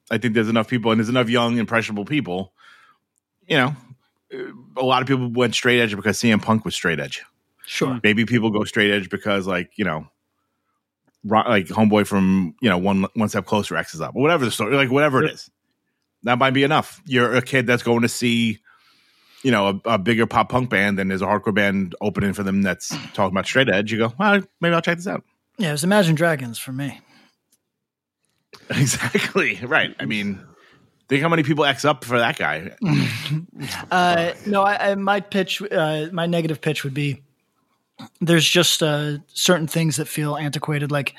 I 0.10 0.18
think 0.18 0.34
there's 0.34 0.50
enough 0.50 0.70
people 0.70 0.92
and 0.92 1.00
there's 1.00 1.10
enough 1.10 1.30
young 1.30 1.58
impressionable 1.58 2.06
people. 2.06 2.54
You 3.48 3.58
know, 3.58 3.76
a 4.78 4.84
lot 4.84 5.02
of 5.02 5.08
people 5.08 5.30
went 5.32 5.54
straight 5.54 5.82
edge 5.82 5.96
because 5.96 6.18
CM 6.18 6.42
Punk 6.42 6.64
was 6.66 6.76
straight 6.76 7.00
edge. 7.00 7.24
Sure. 7.66 8.00
Maybe 8.04 8.26
people 8.26 8.50
go 8.50 8.64
straight 8.64 8.92
edge 8.92 9.10
because 9.10 9.48
like 9.48 9.72
you 9.78 9.86
know, 9.86 10.08
like 11.24 11.68
homeboy 11.68 12.08
from 12.08 12.56
you 12.62 12.70
know 12.70 12.78
one 12.78 13.06
one 13.14 13.30
step 13.30 13.46
closer 13.46 13.76
X 13.78 13.94
is 13.94 14.02
up 14.02 14.16
or 14.16 14.22
whatever 14.22 14.46
the 14.46 14.52
story 14.52 14.76
like 14.76 14.92
whatever 14.92 15.24
it 15.24 15.32
is. 15.32 15.50
That 16.24 16.38
might 16.38 16.52
be 16.52 16.64
enough. 16.64 17.02
You're 17.06 17.34
a 17.36 17.42
kid 17.42 17.66
that's 17.68 17.84
going 17.84 18.02
to 18.04 18.10
see, 18.10 18.60
you 19.44 19.52
know, 19.52 19.82
a, 19.86 19.90
a 19.92 19.98
bigger 19.98 20.26
pop 20.26 20.50
punk 20.50 20.70
band, 20.70 21.00
and 21.00 21.10
there's 21.10 21.22
a 21.22 21.26
hardcore 21.26 21.54
band 21.54 21.96
opening 22.02 22.34
for 22.34 22.44
them 22.44 22.62
that's 22.62 22.90
talking 23.14 23.34
about 23.34 23.46
straight 23.46 23.70
edge. 23.70 23.92
You 23.92 23.98
go, 23.98 24.14
well, 24.20 24.42
maybe 24.60 24.76
I'll 24.76 24.82
check 24.82 24.98
this 24.98 25.08
out. 25.08 25.24
Yeah, 25.58 25.70
it 25.70 25.74
was 25.74 25.84
Imagine 25.84 26.16
Dragons 26.16 26.58
for 26.58 26.72
me. 26.72 27.00
exactly 28.70 29.60
right. 29.64 29.96
I 30.00 30.06
mean, 30.06 30.40
think 31.10 31.22
how 31.22 31.30
many 31.30 31.44
people 31.44 31.66
X 31.66 31.86
up 31.86 32.04
for 32.04 32.18
that 32.20 32.38
guy. 32.38 32.72
Uh, 33.92 34.34
no, 34.48 34.64
I, 34.64 34.92
I, 34.92 34.96
my 34.96 35.20
pitch, 35.20 35.62
uh, 35.72 36.08
my 36.12 36.26
negative 36.26 36.62
pitch 36.62 36.84
would 36.84 36.94
be 36.94 37.22
there's 38.20 38.48
just 38.48 38.82
uh, 38.82 39.18
certain 39.28 39.68
things 39.68 39.98
that 39.98 40.08
feel 40.08 40.36
antiquated. 40.36 40.92
Like 40.92 41.14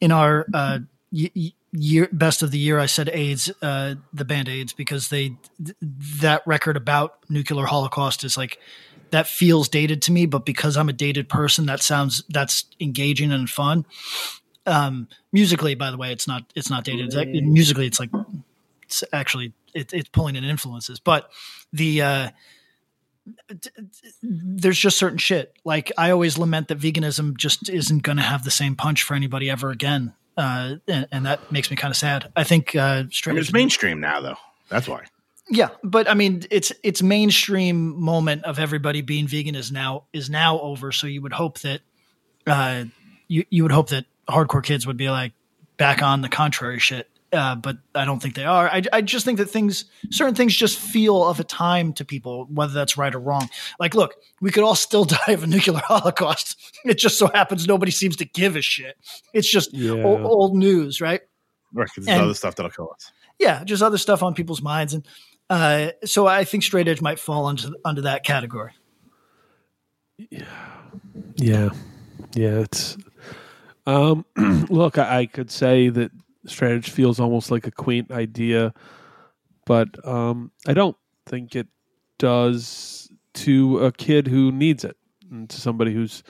in 0.00 0.10
our 0.12 0.46
uh, 0.54 0.78
y- 1.12 1.30
y- 1.36 1.52
year 1.76 2.08
best 2.12 2.42
of 2.42 2.50
the 2.50 2.58
year, 2.58 2.78
I 2.78 2.86
said 2.86 3.10
AIDS, 3.12 3.50
uh, 3.62 3.96
the 4.12 4.24
band 4.24 4.48
AIDS, 4.48 4.72
because 4.72 5.08
they 5.08 5.36
th- 5.64 5.76
that 6.20 6.42
record 6.46 6.76
about 6.76 7.18
nuclear 7.28 7.66
holocaust 7.66 8.24
is 8.24 8.36
like 8.36 8.58
that 9.10 9.26
feels 9.26 9.68
dated 9.68 10.02
to 10.02 10.12
me. 10.12 10.26
But 10.26 10.44
because 10.44 10.76
I'm 10.76 10.88
a 10.88 10.92
dated 10.92 11.28
person, 11.28 11.66
that 11.66 11.82
sounds 11.82 12.24
that's 12.28 12.64
engaging 12.80 13.32
and 13.32 13.48
fun. 13.48 13.86
Um, 14.66 15.08
musically, 15.32 15.74
by 15.74 15.90
the 15.90 15.96
way, 15.96 16.12
it's 16.12 16.26
not 16.26 16.52
it's 16.54 16.70
not 16.70 16.84
dated. 16.84 17.12
It's, 17.12 17.42
musically, 17.46 17.86
it's 17.86 18.00
like 18.00 18.10
it's 18.82 19.04
actually 19.12 19.52
it, 19.74 19.92
it's 19.92 20.08
pulling 20.08 20.36
in 20.36 20.44
influences, 20.44 20.98
but 20.98 21.30
the 21.72 22.02
uh, 22.02 22.30
there's 24.22 24.78
just 24.78 24.98
certain 24.98 25.18
shit. 25.18 25.54
Like 25.64 25.92
I 25.98 26.10
always 26.10 26.38
lament 26.38 26.68
that 26.68 26.78
veganism 26.78 27.36
just 27.36 27.68
isn't 27.68 28.02
going 28.02 28.16
to 28.16 28.22
have 28.22 28.44
the 28.44 28.50
same 28.50 28.76
punch 28.76 29.02
for 29.02 29.14
anybody 29.14 29.50
ever 29.50 29.70
again, 29.70 30.14
uh, 30.36 30.76
and, 30.86 31.08
and 31.10 31.26
that 31.26 31.50
makes 31.50 31.70
me 31.70 31.76
kind 31.76 31.90
of 31.90 31.96
sad. 31.96 32.30
I 32.36 32.44
think 32.44 32.74
uh, 32.76 33.04
it's 33.08 33.52
mainstream 33.52 34.00
now, 34.00 34.20
though. 34.20 34.36
That's 34.68 34.88
why. 34.88 35.04
yeah, 35.48 35.70
but 35.82 36.08
I 36.08 36.14
mean, 36.14 36.42
it's 36.50 36.72
it's 36.82 37.02
mainstream 37.02 38.00
moment 38.00 38.44
of 38.44 38.58
everybody 38.58 39.00
being 39.00 39.26
vegan 39.28 39.54
is 39.54 39.72
now 39.72 40.04
is 40.12 40.28
now 40.28 40.60
over. 40.60 40.92
So 40.92 41.06
you 41.06 41.22
would 41.22 41.32
hope 41.32 41.60
that 41.60 41.80
uh, 42.46 42.84
you 43.28 43.44
you 43.50 43.62
would 43.62 43.72
hope 43.72 43.90
that 43.90 44.06
hardcore 44.28 44.62
kids 44.62 44.86
would 44.86 44.96
be 44.96 45.08
like 45.08 45.32
back 45.76 46.02
on 46.02 46.20
the 46.20 46.28
contrary 46.28 46.78
shit. 46.78 47.08
Uh, 47.36 47.54
but 47.54 47.76
I 47.94 48.04
don't 48.06 48.20
think 48.22 48.34
they 48.34 48.44
are. 48.46 48.68
I, 48.68 48.82
I 48.92 49.02
just 49.02 49.24
think 49.26 49.36
that 49.38 49.50
things, 49.50 49.84
certain 50.10 50.34
things, 50.34 50.56
just 50.56 50.78
feel 50.78 51.22
of 51.28 51.38
a 51.38 51.44
time 51.44 51.92
to 51.94 52.04
people, 52.04 52.46
whether 52.46 52.72
that's 52.72 52.96
right 52.96 53.14
or 53.14 53.18
wrong. 53.18 53.50
Like, 53.78 53.94
look, 53.94 54.14
we 54.40 54.50
could 54.50 54.64
all 54.64 54.74
still 54.74 55.04
die 55.18 55.18
of 55.32 55.42
a 55.44 55.46
nuclear 55.46 55.80
holocaust. 55.84 56.56
It 56.84 56.94
just 56.98 57.18
so 57.18 57.26
happens 57.34 57.66
nobody 57.68 57.92
seems 57.92 58.16
to 58.16 58.24
give 58.24 58.56
a 58.56 58.62
shit. 58.62 58.96
It's 59.34 59.50
just 59.50 59.72
Yeah. 59.74 60.02
old, 60.02 60.22
old 60.22 60.56
news, 60.56 61.00
right? 61.00 61.20
Right, 61.74 61.88
there's 61.94 62.08
And- 62.08 62.22
other 62.22 62.34
stuff 62.34 62.54
that'll 62.56 62.70
kill 62.70 62.90
us. 62.94 63.12
yeah, 63.38 63.62
just 63.64 63.82
other 63.82 63.98
stuff 63.98 64.22
on 64.22 64.32
people's 64.34 64.62
minds, 64.62 64.94
and 64.94 65.06
uh, 65.50 65.90
so 66.04 66.26
I 66.26 66.44
think 66.44 66.62
straight 66.62 66.88
edge 66.88 67.00
might 67.02 67.18
fall 67.20 67.46
under 67.46 67.68
under 67.84 68.00
that 68.02 68.24
category. 68.24 68.72
Yeah, 71.36 71.68
yeah. 72.34 72.60
It's 72.60 72.96
um, 73.86 74.24
look, 74.70 74.96
I, 74.98 75.20
I 75.20 75.26
could 75.26 75.50
say 75.50 75.88
that 75.90 76.10
straight 76.46 76.72
edge 76.72 76.90
feels 76.90 77.20
almost 77.20 77.50
like 77.50 77.66
a 77.66 77.70
quaint 77.70 78.10
idea, 78.10 78.72
but 79.64 79.88
um, 80.06 80.50
I 80.66 80.74
don't 80.74 80.96
think 81.26 81.56
it 81.56 81.68
does 82.18 83.10
to 83.34 83.80
a 83.80 83.92
kid 83.92 84.26
who 84.26 84.50
needs 84.52 84.84
it, 84.84 84.96
and 85.30 85.48
to 85.50 85.60
somebody 85.60 85.92
who's 85.92 86.22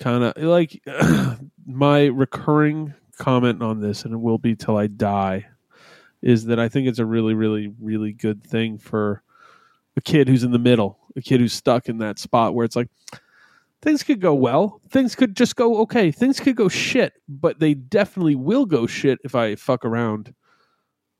kind 0.00 0.24
of 0.24 0.36
like 0.36 0.82
my 1.66 2.06
recurring 2.06 2.94
comment 3.18 3.62
on 3.62 3.80
this, 3.80 4.04
and 4.04 4.14
it 4.14 4.18
will 4.18 4.38
be 4.38 4.54
till 4.54 4.76
I 4.76 4.86
die, 4.86 5.46
is 6.22 6.46
that 6.46 6.58
I 6.58 6.68
think 6.68 6.88
it's 6.88 6.98
a 6.98 7.06
really, 7.06 7.34
really, 7.34 7.72
really 7.80 8.12
good 8.12 8.44
thing 8.44 8.78
for 8.78 9.22
a 9.96 10.00
kid 10.00 10.28
who's 10.28 10.44
in 10.44 10.52
the 10.52 10.58
middle, 10.58 10.98
a 11.16 11.20
kid 11.20 11.40
who's 11.40 11.52
stuck 11.52 11.88
in 11.88 11.98
that 11.98 12.18
spot 12.18 12.54
where 12.54 12.64
it's 12.64 12.76
like 12.76 12.88
things 13.82 14.02
could 14.02 14.20
go 14.20 14.34
well. 14.34 14.80
Things 14.90 15.14
could 15.14 15.36
just 15.36 15.56
go 15.56 15.78
okay. 15.82 16.10
Things 16.10 16.40
could 16.40 16.56
go 16.56 16.68
shit, 16.68 17.14
but 17.28 17.60
they 17.60 17.74
definitely 17.74 18.34
will 18.34 18.66
go 18.66 18.86
shit 18.86 19.18
if 19.24 19.34
I 19.34 19.54
fuck 19.54 19.84
around 19.84 20.34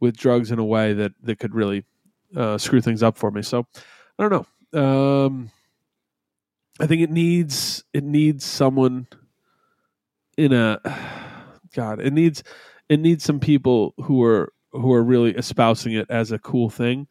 with 0.00 0.16
drugs 0.16 0.50
in 0.50 0.58
a 0.58 0.64
way 0.64 0.92
that 0.94 1.12
that 1.22 1.38
could 1.38 1.54
really 1.54 1.84
uh, 2.36 2.58
screw 2.58 2.80
things 2.80 3.02
up 3.02 3.16
for 3.16 3.30
me. 3.30 3.42
So 3.42 3.66
I 4.18 4.28
don't 4.28 4.46
know. 4.72 5.26
Um, 5.26 5.50
I 6.78 6.86
think 6.86 7.02
it 7.02 7.10
needs 7.10 7.84
it 7.92 8.04
needs 8.04 8.44
someone 8.44 9.06
in 10.36 10.52
a 10.52 10.80
God. 11.74 12.00
It 12.00 12.12
needs 12.12 12.42
it 12.88 13.00
needs 13.00 13.24
some 13.24 13.40
people 13.40 13.94
who 14.04 14.22
are 14.22 14.52
who 14.72 14.92
are 14.92 15.02
really 15.02 15.32
espousing 15.32 15.92
it 15.92 16.06
as 16.10 16.32
a 16.32 16.38
cool 16.38 16.70
thing 16.70 17.06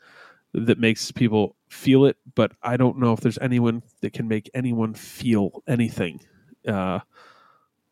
that 0.54 0.80
makes 0.80 1.12
people 1.12 1.56
feel 1.70 2.06
it, 2.06 2.18
but 2.36 2.52
I 2.64 2.78
don't 2.78 2.98
know 2.98 3.14
if 3.14 3.20
there's 3.20 3.38
anyone 3.40 3.84
that 4.02 4.14
can 4.14 4.28
make 4.28 4.50
anyone 4.54 4.94
feel 4.94 5.64
anything 5.68 6.22
uh, 6.68 7.00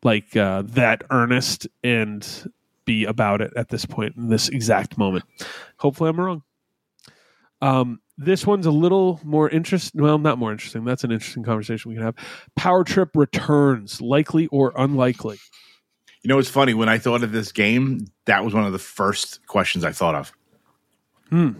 like 0.02 0.36
uh, 0.36 0.62
that 0.66 1.04
earnest 1.10 1.68
and 1.84 2.52
be 2.84 3.04
about 3.04 3.40
it 3.40 3.52
at 3.56 3.68
this 3.68 3.84
point 3.84 4.16
in 4.16 4.28
this 4.28 4.48
exact 4.48 4.98
moment. 4.98 5.24
Hopefully, 5.78 6.10
I'm 6.10 6.18
wrong. 6.18 6.42
Um, 7.60 8.00
this 8.16 8.46
one's 8.46 8.66
a 8.66 8.70
little 8.70 9.20
more 9.22 9.48
interesting. 9.48 10.00
Well, 10.00 10.18
not 10.18 10.38
more 10.38 10.52
interesting. 10.52 10.84
That's 10.84 11.04
an 11.04 11.12
interesting 11.12 11.44
conversation 11.44 11.90
we 11.90 11.96
can 11.96 12.04
have. 12.04 12.16
Power 12.56 12.84
Trip 12.84 13.10
returns, 13.14 14.00
likely 14.00 14.46
or 14.48 14.72
unlikely. 14.76 15.38
You 16.22 16.28
know, 16.28 16.36
what's 16.36 16.50
funny 16.50 16.74
when 16.74 16.88
I 16.88 16.98
thought 16.98 17.22
of 17.22 17.30
this 17.30 17.52
game. 17.52 18.06
That 18.26 18.44
was 18.44 18.54
one 18.54 18.64
of 18.64 18.72
the 18.72 18.78
first 18.78 19.46
questions 19.46 19.84
I 19.84 19.92
thought 19.92 20.14
of, 20.14 20.32
Hmm. 21.30 21.52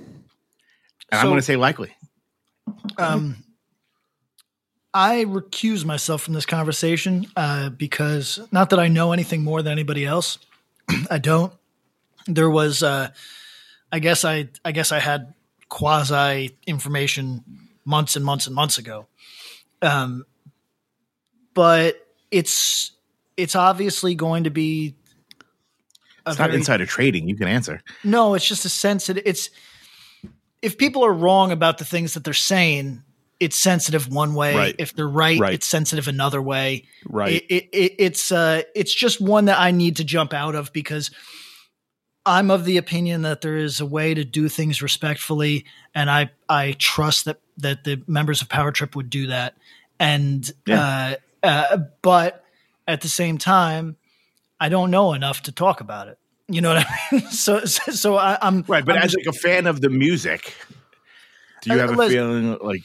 And 1.10 1.20
I'm 1.20 1.26
going 1.26 1.38
to 1.38 1.42
say 1.42 1.56
likely. 1.56 1.94
Um, 2.98 3.44
I 4.92 5.24
recuse 5.24 5.84
myself 5.84 6.22
from 6.22 6.34
this 6.34 6.46
conversation 6.46 7.26
uh, 7.36 7.70
because 7.70 8.40
not 8.50 8.70
that 8.70 8.78
I 8.78 8.88
know 8.88 9.12
anything 9.12 9.42
more 9.44 9.62
than 9.62 9.72
anybody 9.72 10.04
else. 10.04 10.38
I 11.10 11.18
don't. 11.18 11.52
There 12.26 12.50
was, 12.50 12.82
uh, 12.82 13.08
I 13.92 13.98
guess 13.98 14.24
I, 14.24 14.48
I 14.64 14.72
guess 14.72 14.92
I 14.92 14.98
had 14.98 15.34
quasi 15.68 16.56
information 16.66 17.44
months 17.84 18.16
and 18.16 18.24
months 18.24 18.46
and 18.46 18.54
months 18.54 18.78
ago. 18.78 19.06
Um, 19.80 20.24
but 21.54 22.06
it's 22.30 22.92
it's 23.36 23.54
obviously 23.54 24.14
going 24.14 24.44
to 24.44 24.50
be. 24.50 24.94
It's 26.26 26.38
not 26.38 26.48
very- 26.48 26.58
insider 26.58 26.84
trading. 26.86 27.28
You 27.28 27.36
can 27.36 27.48
answer. 27.48 27.82
no, 28.04 28.34
it's 28.34 28.46
just 28.46 28.64
a 28.64 28.68
sense 28.68 29.06
that 29.06 29.16
it's 29.26 29.48
if 30.62 30.78
people 30.78 31.04
are 31.04 31.12
wrong 31.12 31.52
about 31.52 31.78
the 31.78 31.84
things 31.84 32.14
that 32.14 32.24
they're 32.24 32.34
saying, 32.34 33.02
it's 33.40 33.56
sensitive 33.56 34.08
one 34.12 34.34
way. 34.34 34.54
Right. 34.56 34.74
If 34.78 34.94
they're 34.94 35.08
right, 35.08 35.38
Right. 35.38 35.54
it's 35.54 35.66
sensitive 35.66 36.08
another 36.08 36.42
way. 36.42 36.84
Right. 37.08 37.34
It, 37.34 37.44
it, 37.48 37.68
it, 37.72 37.94
it's 37.98 38.32
uh, 38.32 38.62
it's 38.74 38.92
just 38.92 39.20
one 39.20 39.44
that 39.44 39.58
I 39.58 39.70
need 39.70 39.96
to 39.96 40.04
jump 40.04 40.34
out 40.34 40.54
of 40.54 40.72
because 40.72 41.10
I'm 42.26 42.50
of 42.50 42.64
the 42.64 42.76
opinion 42.76 43.22
that 43.22 43.40
there 43.40 43.56
is 43.56 43.80
a 43.80 43.86
way 43.86 44.12
to 44.12 44.24
do 44.24 44.48
things 44.48 44.82
respectfully, 44.82 45.64
and 45.94 46.10
I 46.10 46.30
I 46.48 46.74
trust 46.78 47.24
that 47.26 47.40
that 47.58 47.84
the 47.84 48.02
members 48.06 48.42
of 48.42 48.48
Power 48.48 48.72
Trip 48.72 48.94
would 48.96 49.08
do 49.10 49.28
that. 49.28 49.54
And 50.00 50.50
uh, 50.68 51.14
uh, 51.42 51.78
but 52.02 52.44
at 52.86 53.00
the 53.00 53.08
same 53.08 53.38
time, 53.38 53.96
I 54.60 54.68
don't 54.68 54.90
know 54.90 55.12
enough 55.12 55.42
to 55.42 55.52
talk 55.52 55.80
about 55.80 56.08
it. 56.08 56.18
You 56.48 56.60
know 56.62 56.74
what 56.74 56.86
I 56.86 56.96
mean? 57.12 57.20
So 57.30 57.64
so, 57.64 57.92
so 57.92 58.16
I, 58.16 58.38
I'm 58.40 58.64
Right, 58.66 58.84
but 58.84 58.96
I'm 58.96 59.02
as 59.02 59.12
just- 59.12 59.26
like 59.26 59.34
a 59.34 59.38
fan 59.38 59.66
of 59.66 59.80
the 59.80 59.90
music, 59.90 60.54
do 61.62 61.70
you 61.70 61.76
Uh, 61.76 61.86
have 61.88 61.98
a 61.98 62.08
feeling 62.08 62.56
like 62.62 62.82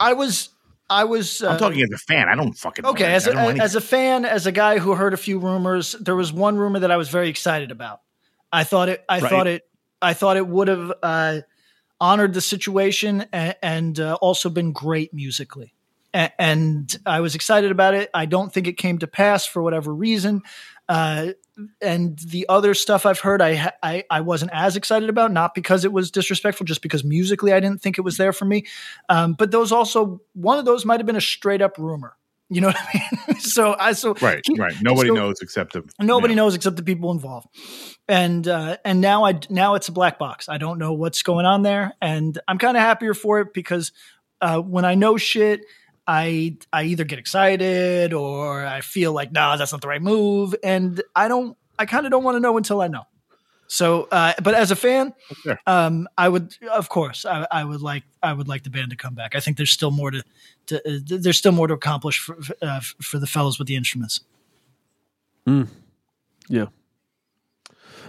I 0.00 0.12
was 0.14 0.50
I 0.90 1.04
was 1.04 1.42
uh, 1.42 1.50
I'm 1.50 1.58
talking 1.58 1.82
as 1.82 1.90
a 1.92 1.98
fan. 1.98 2.28
I 2.28 2.34
don't 2.34 2.54
fucking. 2.54 2.86
okay 2.86 3.12
as 3.14 3.26
I 3.28 3.30
a, 3.30 3.34
don't 3.34 3.56
know 3.58 3.64
as 3.64 3.74
a 3.74 3.80
fan 3.80 4.24
as 4.24 4.24
a 4.24 4.36
I 4.36 4.40
as 4.40 4.42
don't 4.42 4.44
know 4.44 4.44
a, 4.44 4.44
as 4.44 4.44
a 4.44 4.44
fan 4.44 4.44
as 4.44 4.46
a 4.46 4.52
guy 4.52 4.78
who 4.78 4.94
heard 4.94 5.12
a 5.14 5.18
few 5.18 5.38
rumors 5.38 5.92
there 6.00 6.16
was 6.16 6.32
one 6.32 6.56
rumor 6.56 6.78
that 6.80 6.90
I 6.90 6.96
was 6.96 7.08
very 7.10 7.28
excited 7.28 7.70
about 7.70 8.00
I 8.52 8.64
thought 8.64 8.88
it 8.88 9.04
I 9.08 9.20
Right. 9.20 9.28
thought 9.30 9.46
it 9.46 9.62
I 10.00 10.14
thought 10.14 10.36
it 10.36 10.46
would 10.46 10.68
have 10.68 10.92
uh, 11.02 11.40
honored 12.00 12.32
the 12.32 12.40
situation 12.40 13.26
and, 13.32 13.56
and 13.62 14.00
uh, 14.00 14.14
also 14.22 14.48
been 14.48 14.72
great 14.72 15.12
musically 15.12 15.74
A- 16.14 16.32
and 16.40 16.96
I 17.04 17.20
was 17.20 17.34
excited 17.34 17.70
about 17.70 17.92
it 17.94 18.08
I 18.14 18.24
don't 18.26 18.50
think 18.52 18.66
it 18.66 18.78
came 18.78 18.98
to 19.00 19.06
pass 19.06 19.44
for 19.44 19.62
whatever 19.62 19.92
reason 19.94 20.40
uh, 20.88 21.32
and 21.80 22.18
the 22.18 22.46
other 22.48 22.74
stuff 22.74 23.06
I've 23.06 23.20
heard, 23.20 23.42
I, 23.42 23.72
I 23.82 24.04
I 24.10 24.20
wasn't 24.20 24.52
as 24.54 24.76
excited 24.76 25.08
about, 25.08 25.32
not 25.32 25.54
because 25.54 25.84
it 25.84 25.92
was 25.92 26.10
disrespectful, 26.10 26.64
just 26.66 26.82
because 26.82 27.04
musically 27.04 27.52
I 27.52 27.60
didn't 27.60 27.82
think 27.82 27.98
it 27.98 28.02
was 28.02 28.16
there 28.16 28.32
for 28.32 28.44
me. 28.44 28.66
Um, 29.08 29.34
but 29.34 29.50
those 29.50 29.72
also, 29.72 30.20
one 30.34 30.58
of 30.58 30.64
those 30.64 30.84
might 30.84 31.00
have 31.00 31.06
been 31.06 31.16
a 31.16 31.20
straight 31.20 31.62
up 31.62 31.78
rumor. 31.78 32.16
You 32.50 32.62
know 32.62 32.68
what 32.68 32.78
I 32.78 33.10
mean? 33.28 33.40
so 33.40 33.76
I 33.78 33.92
so 33.92 34.14
right, 34.22 34.42
right. 34.56 34.74
Nobody 34.80 35.08
so- 35.08 35.14
knows 35.14 35.40
except 35.42 35.74
the 35.74 35.84
Nobody 36.00 36.32
yeah. 36.32 36.38
knows 36.38 36.54
except 36.54 36.76
the 36.76 36.82
people 36.82 37.10
involved, 37.10 37.48
and 38.08 38.46
uh, 38.48 38.78
and 38.84 39.00
now 39.00 39.24
I 39.24 39.38
now 39.50 39.74
it's 39.74 39.88
a 39.88 39.92
black 39.92 40.18
box. 40.18 40.48
I 40.48 40.58
don't 40.58 40.78
know 40.78 40.94
what's 40.94 41.22
going 41.22 41.44
on 41.44 41.62
there, 41.62 41.94
and 42.00 42.38
I'm 42.48 42.58
kind 42.58 42.76
of 42.76 42.82
happier 42.82 43.12
for 43.12 43.40
it 43.40 43.52
because 43.52 43.92
uh, 44.40 44.60
when 44.60 44.84
I 44.84 44.94
know 44.94 45.16
shit, 45.16 45.60
I 46.08 46.56
I 46.72 46.84
either 46.84 47.04
get 47.04 47.18
excited 47.18 48.12
or 48.14 48.64
I 48.64 48.80
feel 48.80 49.12
like 49.12 49.30
nah, 49.30 49.56
that's 49.56 49.70
not 49.72 49.82
the 49.82 49.88
right 49.88 50.02
move, 50.02 50.54
and 50.64 51.00
I 51.14 51.28
don't. 51.28 51.56
I 51.78 51.86
kind 51.86 52.06
of 52.06 52.10
don't 52.10 52.24
want 52.24 52.34
to 52.36 52.40
know 52.40 52.56
until 52.56 52.80
I 52.80 52.88
know. 52.88 53.04
So, 53.68 54.08
uh, 54.10 54.32
but 54.42 54.54
as 54.54 54.70
a 54.70 54.76
fan, 54.76 55.12
Sure. 55.42 55.60
um, 55.66 56.08
I 56.16 56.30
would, 56.30 56.56
of 56.72 56.88
course, 56.88 57.26
I, 57.26 57.46
I 57.52 57.64
would 57.64 57.82
like, 57.82 58.02
I 58.22 58.32
would 58.32 58.48
like 58.48 58.62
the 58.64 58.70
band 58.70 58.88
to 58.90 58.96
come 58.96 59.14
back. 59.14 59.34
I 59.34 59.40
think 59.40 59.58
there's 59.58 59.70
still 59.70 59.90
more 59.90 60.10
to, 60.10 60.24
to 60.68 60.76
uh, 60.88 60.98
there's 61.04 61.36
still 61.36 61.52
more 61.52 61.66
to 61.66 61.74
accomplish 61.74 62.18
for 62.18 62.38
uh, 62.62 62.80
for 63.02 63.18
the 63.18 63.26
fellows 63.26 63.58
with 63.58 63.68
the 63.68 63.76
instruments. 63.76 64.20
Yeah. 66.48 66.66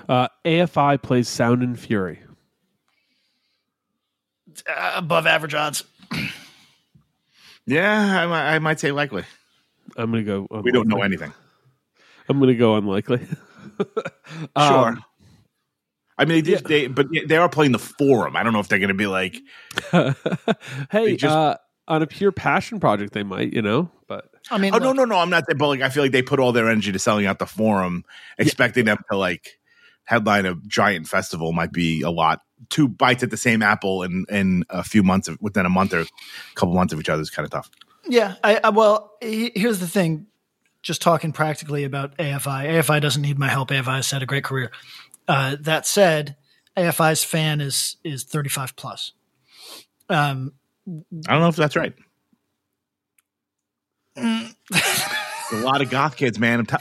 Uh, 0.08 0.30
AFI 0.46 1.02
plays 1.02 1.28
Sound 1.28 1.62
and 1.62 1.78
Fury. 1.80 2.20
Uh, 4.68 4.94
above 4.96 5.28
average 5.28 5.54
odds. 5.54 5.84
Yeah, 7.70 8.24
I, 8.24 8.28
might- 8.28 8.56
I 8.56 8.60
might 8.60 8.80
say 8.80 8.92
likely. 8.92 9.24
I'm 9.98 10.12
gonna 10.12 10.24
go. 10.24 10.48
We 10.64 10.72
don't 10.72 10.88
know 10.88 11.02
anything. 11.02 11.34
I'm 12.28 12.40
gonna 12.40 12.56
go 12.56 12.76
unlikely. 12.76 13.22
Sure. 14.58 14.90
Um, 14.90 15.04
I 16.18 16.26
mean, 16.26 16.44
they, 16.44 16.56
did, 16.56 16.66
they 16.66 16.88
but 16.88 17.08
they 17.28 17.38
are 17.38 17.48
playing 17.48 17.72
the 17.72 17.80
forum. 17.80 18.36
I 18.36 18.44
don't 18.44 18.52
know 18.52 18.60
if 18.60 18.68
they're 18.68 18.78
going 18.80 18.90
to 18.90 18.94
be 18.94 19.08
like, 19.08 19.38
hey, 20.92 21.16
just- 21.16 21.34
uh, 21.36 21.56
on 21.88 22.02
a 22.04 22.08
pure 22.08 22.32
passion 22.32 22.80
project, 22.80 23.14
they 23.14 23.24
might, 23.24 23.54
you 23.54 23.62
know, 23.62 23.90
but 24.08 24.26
I 24.52 24.58
mean, 24.58 24.74
oh 24.76 24.78
no, 24.80 24.88
look, 24.88 24.98
no, 24.98 25.06
no. 25.06 25.18
I'm 25.20 25.30
not. 25.30 25.46
That 25.48 25.56
but 25.58 25.68
like, 25.68 25.82
I 25.82 25.90
feel 25.90 26.04
like 26.04 26.12
they 26.12 26.22
put 26.22 26.40
all 26.40 26.52
their 26.52 26.70
energy 26.70 26.92
to 26.92 27.00
selling 27.00 27.26
out 27.26 27.40
the 27.40 27.46
forum, 27.46 28.04
expecting 28.38 28.86
them 28.86 28.98
to 29.12 29.18
like 29.18 29.59
headline 30.10 30.48
a 30.48 30.56
giant 30.66 31.08
festival 31.08 31.52
might 31.52 31.72
be 31.72 32.02
a 32.02 32.10
lot. 32.10 32.42
Two 32.70 32.88
bites 32.88 33.22
at 33.22 33.30
the 33.30 33.38
same 33.38 33.62
apple 33.62 34.02
in 34.02 34.26
in 34.28 34.64
a 34.72 34.84
few 34.84 35.04
months 35.04 35.28
of 35.28 35.38
within 35.40 35.68
a 35.68 35.70
month 35.70 35.94
or 35.94 36.00
a 36.02 36.06
couple 36.56 36.74
months 36.74 36.92
of 36.92 37.00
each 37.00 37.10
other 37.10 37.22
is 37.22 37.30
kind 37.30 37.46
of 37.46 37.52
tough. 37.52 37.70
Yeah, 38.08 38.36
I, 38.44 38.60
I 38.64 38.70
well, 38.70 39.12
he- 39.22 39.52
here's 39.56 39.80
the 39.80 39.88
thing. 39.88 40.26
Just 40.82 41.02
talking 41.02 41.32
practically 41.32 41.84
about 41.84 42.18
AFI. 42.18 42.66
AFI 42.70 43.00
doesn't 43.02 43.22
need 43.22 43.38
my 43.38 43.50
help. 43.50 43.70
AFI 43.70 43.98
has 43.98 44.10
had 44.10 44.24
a 44.24 44.26
great 44.26 44.44
career. 44.44 44.72
Uh, 45.28 45.58
that 45.60 45.86
said, 45.86 46.36
AFI's 46.76 47.24
fan 47.24 47.62
is 47.62 47.98
is 48.04 48.24
35 48.24 48.76
plus. 48.76 49.12
Um, 50.10 50.54
I 50.88 51.34
don't 51.34 51.42
know 51.42 51.50
if 51.50 51.56
that's 51.56 51.76
right. 51.76 51.94
a 54.18 54.50
lot 55.54 55.82
of 55.82 55.90
goth 55.92 56.16
kids, 56.18 56.40
man. 56.40 56.66
T- 56.66 56.76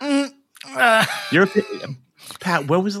uh, 0.76 1.06
You're 1.32 1.46
Pat. 2.40 2.66
When 2.68 2.82
was 2.82 2.98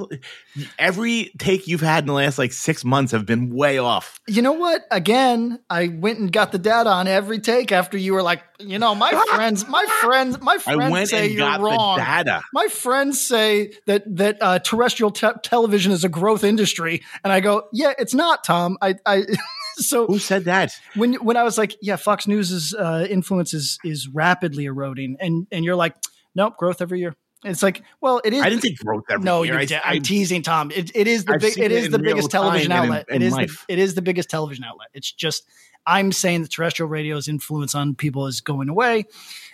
every 0.78 1.32
take 1.38 1.66
you've 1.66 1.80
had 1.80 2.04
in 2.04 2.06
the 2.06 2.12
last 2.14 2.38
like 2.38 2.52
six 2.52 2.84
months 2.84 3.12
have 3.12 3.26
been 3.26 3.50
way 3.50 3.78
off? 3.78 4.20
you 4.26 4.42
know 4.42 4.52
what? 4.52 4.82
Again, 4.90 5.58
I 5.70 5.88
went 5.88 6.18
and 6.18 6.32
got 6.32 6.52
the 6.52 6.58
data 6.58 6.90
on 6.90 7.06
every 7.06 7.38
take 7.38 7.72
after 7.72 7.96
you 7.96 8.12
were 8.12 8.22
like, 8.22 8.42
you 8.58 8.78
know, 8.78 8.94
my 8.94 9.10
friends, 9.34 9.66
my 9.68 9.84
friends, 10.00 10.40
my 10.40 10.54
I 10.54 10.58
friends 10.58 10.92
went 10.92 11.08
say 11.08 11.26
and 11.26 11.34
you're 11.34 11.46
got 11.46 11.60
wrong. 11.60 11.96
the 11.98 12.04
data. 12.04 12.42
My 12.52 12.66
friends 12.68 13.20
say 13.20 13.72
that 13.86 14.04
that 14.16 14.38
uh, 14.40 14.58
terrestrial 14.58 15.10
te- 15.10 15.28
television 15.42 15.92
is 15.92 16.04
a 16.04 16.08
growth 16.08 16.44
industry, 16.44 17.02
and 17.24 17.32
I 17.32 17.40
go, 17.40 17.68
yeah, 17.72 17.92
it's 17.98 18.14
not, 18.14 18.44
Tom. 18.44 18.78
I, 18.82 18.94
I 19.06 19.24
so 19.76 20.06
Who 20.06 20.18
said 20.18 20.44
that? 20.44 20.72
when 20.96 21.14
when 21.14 21.36
I 21.36 21.42
was 21.42 21.56
like, 21.58 21.76
yeah, 21.80 21.96
Fox 21.96 22.26
News's 22.26 22.74
uh, 22.74 23.06
influence 23.08 23.54
is 23.54 23.78
is 23.84 24.08
rapidly 24.08 24.64
eroding, 24.66 25.16
and 25.20 25.46
and 25.52 25.64
you're 25.64 25.76
like, 25.76 25.94
nope, 26.34 26.56
growth 26.56 26.80
every 26.82 27.00
year. 27.00 27.14
It's 27.44 27.62
like, 27.62 27.82
well, 28.00 28.20
it 28.24 28.32
is. 28.32 28.42
I 28.42 28.48
didn't 28.48 28.62
think 28.62 28.78
growth 28.78 29.04
every 29.10 29.24
no, 29.24 29.42
year. 29.44 29.58
I- 29.58 29.64
de- 29.64 29.86
I'm 29.86 30.02
teasing 30.02 30.42
Tom. 30.42 30.72
It, 30.72 30.90
it 30.94 31.06
is 31.06 31.24
the 31.24 31.34
I've 31.34 31.40
big. 31.40 31.56
It 31.56 31.70
it 31.70 31.72
is 31.72 31.90
the 31.90 31.98
biggest 31.98 32.30
television 32.30 32.72
and 32.72 32.84
in- 32.86 32.90
outlet. 32.90 33.06
in 33.08 33.22
it 33.22 33.26
is 33.26 33.34
the, 33.34 33.58
it 33.68 33.78
is 33.78 33.94
the 33.94 34.02
biggest 34.02 34.28
television 34.28 34.64
outlet. 34.64 34.88
It's 34.92 35.12
just 35.12 35.44
I'm 35.86 36.12
saying 36.12 36.42
the 36.42 36.48
terrestrial 36.48 36.88
radio's 36.88 37.28
influence 37.28 37.74
on 37.74 37.94
people 37.94 38.26
is 38.26 38.40
going 38.40 38.68
away. 38.68 39.06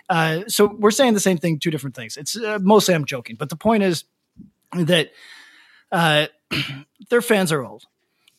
Uh, 0.08 0.42
so 0.48 0.66
we're 0.78 0.90
saying 0.90 1.14
the 1.14 1.20
same 1.20 1.38
thing, 1.38 1.58
two 1.58 1.70
different 1.70 1.94
things. 1.94 2.16
It's 2.16 2.36
uh, 2.36 2.58
mostly 2.60 2.94
I'm 2.94 3.04
joking, 3.04 3.36
but 3.36 3.50
the 3.50 3.56
point 3.56 3.82
is 3.82 4.04
that 4.72 5.10
uh, 5.92 6.26
their 7.10 7.22
fans 7.22 7.52
are 7.52 7.64
old. 7.64 7.84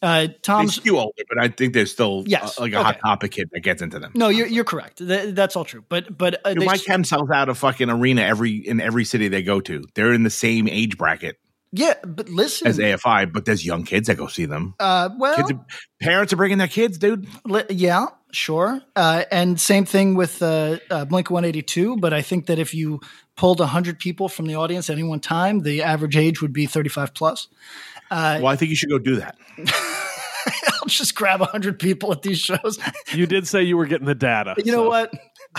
Uh, 0.02 0.28
they 0.28 0.36
Tom's 0.42 0.76
skew 0.76 0.98
older, 1.00 1.24
but 1.30 1.40
I 1.40 1.48
think 1.48 1.74
there's 1.74 1.92
still 1.92 2.24
Yes, 2.28 2.58
uh, 2.60 2.64
like 2.64 2.74
a 2.74 2.84
hot 2.84 3.00
topic 3.04 3.34
hit 3.34 3.50
that 3.52 3.62
gets 3.62 3.82
into 3.82 3.98
them. 4.00 4.12
no, 4.16 4.30
you're 4.30 4.48
you're 4.48 4.64
correct. 4.64 4.98
Th- 5.00 5.34
that's 5.34 5.56
all 5.56 5.66
true. 5.66 5.84
But 5.88 6.16
but 6.18 6.42
uh, 6.46 6.54
Dude, 6.54 6.62
they, 6.62 6.66
My 6.66 6.78
Chem 6.78 7.04
sells 7.04 7.30
out 7.32 7.50
a 7.50 7.56
fucking 7.56 7.90
arena 7.90 8.22
every 8.22 8.56
in 8.56 8.80
every 8.82 9.06
city 9.06 9.28
they 9.28 9.42
go 9.44 9.62
to. 9.62 9.84
They're 9.96 10.14
in 10.14 10.24
the 10.24 10.30
same 10.30 10.68
age 10.68 10.98
bracket 10.98 11.38
yeah, 11.78 11.96
but 12.06 12.30
listen, 12.30 12.68
as 12.68 12.78
AFI, 12.80 13.34
but 13.34 13.44
there's 13.44 13.66
young 13.66 13.84
kids 13.84 14.08
that 14.08 14.16
go 14.16 14.28
see 14.28 14.46
them. 14.46 14.76
uh, 14.80 15.10
well, 15.18 15.36
Kids, 15.36 15.52
are- 15.52 15.66
parents 16.02 16.32
are 16.32 16.38
bringing 16.38 16.58
their 16.58 16.70
kids, 16.70 16.98
dude. 16.98 17.28
Li- 17.44 17.66
Yeah, 17.70 18.08
sure. 18.32 18.82
Uh, 18.96 19.24
and 19.30 19.60
same 19.60 19.84
thing 19.84 20.16
with 20.16 20.42
uh, 20.42 20.78
uh, 20.90 21.04
Blink 21.04 21.30
182. 21.30 21.98
But 21.98 22.14
I 22.14 22.22
think 22.22 22.46
that 22.46 22.60
if 22.60 22.74
you 22.74 23.02
pulled 23.36 23.60
100 23.60 24.00
people 24.00 24.30
from 24.30 24.46
the 24.46 24.56
audience 24.56 24.90
at 24.90 24.94
any 24.94 25.04
one 25.04 25.20
time, 25.20 25.64
the 25.64 25.84
average 25.84 26.16
age 26.16 26.42
would 26.42 26.54
be 26.54 26.66
35 26.66 27.14
plus. 27.14 27.50
Uh, 28.12 28.40
Well, 28.42 28.48
I 28.52 28.56
think 28.56 28.70
you 28.70 28.76
should 28.76 28.90
go 28.90 29.00
do 29.00 29.16
that. 29.18 29.38
I'll 30.82 30.88
just 30.88 31.16
grab 31.16 31.40
100 31.40 31.80
people 31.80 32.12
at 32.12 32.22
these 32.22 32.40
shows. 32.40 32.78
you 33.14 33.26
did 33.26 33.48
say 33.48 33.64
you 33.64 33.78
were 33.78 33.88
getting 33.88 34.06
the 34.06 34.14
data. 34.16 34.54
you 34.58 34.72
know 34.72 34.84
so- 34.84 34.90
what? 34.90 35.14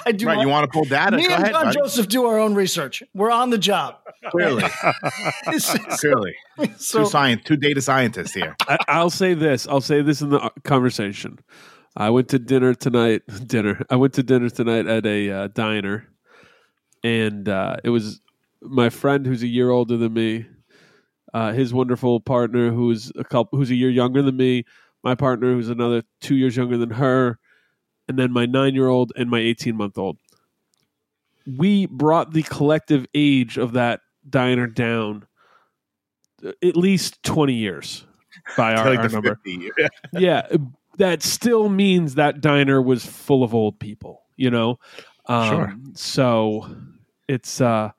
I 0.04 0.12
do. 0.12 0.26
Right? 0.26 0.36
want- 0.36 0.46
You 0.46 0.52
want 0.52 0.64
to 0.64 0.72
pull 0.72 0.84
data? 0.84 1.16
me 1.16 1.26
Go 1.26 1.34
and 1.34 1.42
ahead, 1.42 1.52
John 1.54 1.64
buddy. 1.64 1.78
Joseph 1.78 2.08
do 2.08 2.26
our 2.26 2.38
own 2.38 2.54
research. 2.54 3.02
We're 3.14 3.30
on 3.30 3.48
the 3.50 3.56
job. 3.58 3.96
Clearly, 4.30 4.64
clearly, 5.90 6.34
so, 6.76 6.98
two 7.04 7.06
science, 7.06 7.42
two 7.44 7.56
data 7.56 7.80
scientists 7.80 8.34
here. 8.34 8.56
I, 8.68 8.76
I'll 8.88 9.08
say 9.10 9.32
this. 9.34 9.66
I'll 9.68 9.80
say 9.80 10.02
this 10.02 10.20
in 10.20 10.28
the 10.30 10.38
uh, 10.40 10.48
conversation. 10.64 11.38
I 11.96 12.10
went 12.10 12.28
to 12.30 12.38
dinner 12.38 12.74
tonight. 12.74 13.22
Dinner. 13.46 13.84
I 13.88 13.96
went 13.96 14.12
to 14.14 14.22
dinner 14.22 14.50
tonight 14.50 14.86
at 14.86 15.06
a 15.06 15.30
uh, 15.30 15.48
diner, 15.48 16.08
and 17.02 17.48
uh, 17.48 17.76
it 17.84 17.90
was 17.90 18.20
my 18.60 18.90
friend 18.90 19.24
who's 19.26 19.42
a 19.42 19.46
year 19.48 19.70
older 19.70 19.96
than 19.96 20.12
me, 20.12 20.46
uh, 21.36 21.52
his 21.52 21.74
wonderful 21.74 22.18
partner 22.18 22.70
who's 22.70 23.12
a 23.14 23.22
couple 23.22 23.58
who's 23.58 23.70
a 23.70 23.74
year 23.74 23.90
younger 23.90 24.22
than 24.22 24.38
me, 24.38 24.64
my 25.04 25.14
partner 25.14 25.52
who's 25.52 25.68
another 25.68 26.02
two 26.22 26.34
years 26.34 26.56
younger 26.56 26.78
than 26.78 26.88
her, 26.88 27.38
and 28.08 28.18
then 28.18 28.32
my 28.32 28.46
nine 28.46 28.74
year 28.74 28.88
old 28.88 29.12
and 29.16 29.28
my 29.28 29.38
eighteen 29.38 29.76
month 29.76 29.98
old. 29.98 30.16
We 31.46 31.84
brought 31.84 32.32
the 32.32 32.42
collective 32.42 33.04
age 33.14 33.58
of 33.58 33.74
that 33.74 34.00
diner 34.26 34.66
down 34.66 35.26
uh, 36.42 36.52
at 36.62 36.74
least 36.74 37.22
twenty 37.22 37.52
years 37.52 38.06
by 38.56 38.74
our, 38.74 38.88
like 38.88 39.00
our 39.00 39.08
number 39.10 39.38
50. 39.44 39.70
yeah, 40.14 40.46
that 40.96 41.22
still 41.22 41.68
means 41.68 42.14
that 42.14 42.40
diner 42.40 42.80
was 42.80 43.04
full 43.04 43.42
of 43.44 43.54
old 43.54 43.78
people, 43.78 44.22
you 44.36 44.50
know? 44.50 44.78
Um, 45.26 45.48
Sure. 45.48 45.74
So 45.94 46.76
it's, 47.28 47.60
uh, 47.60 47.90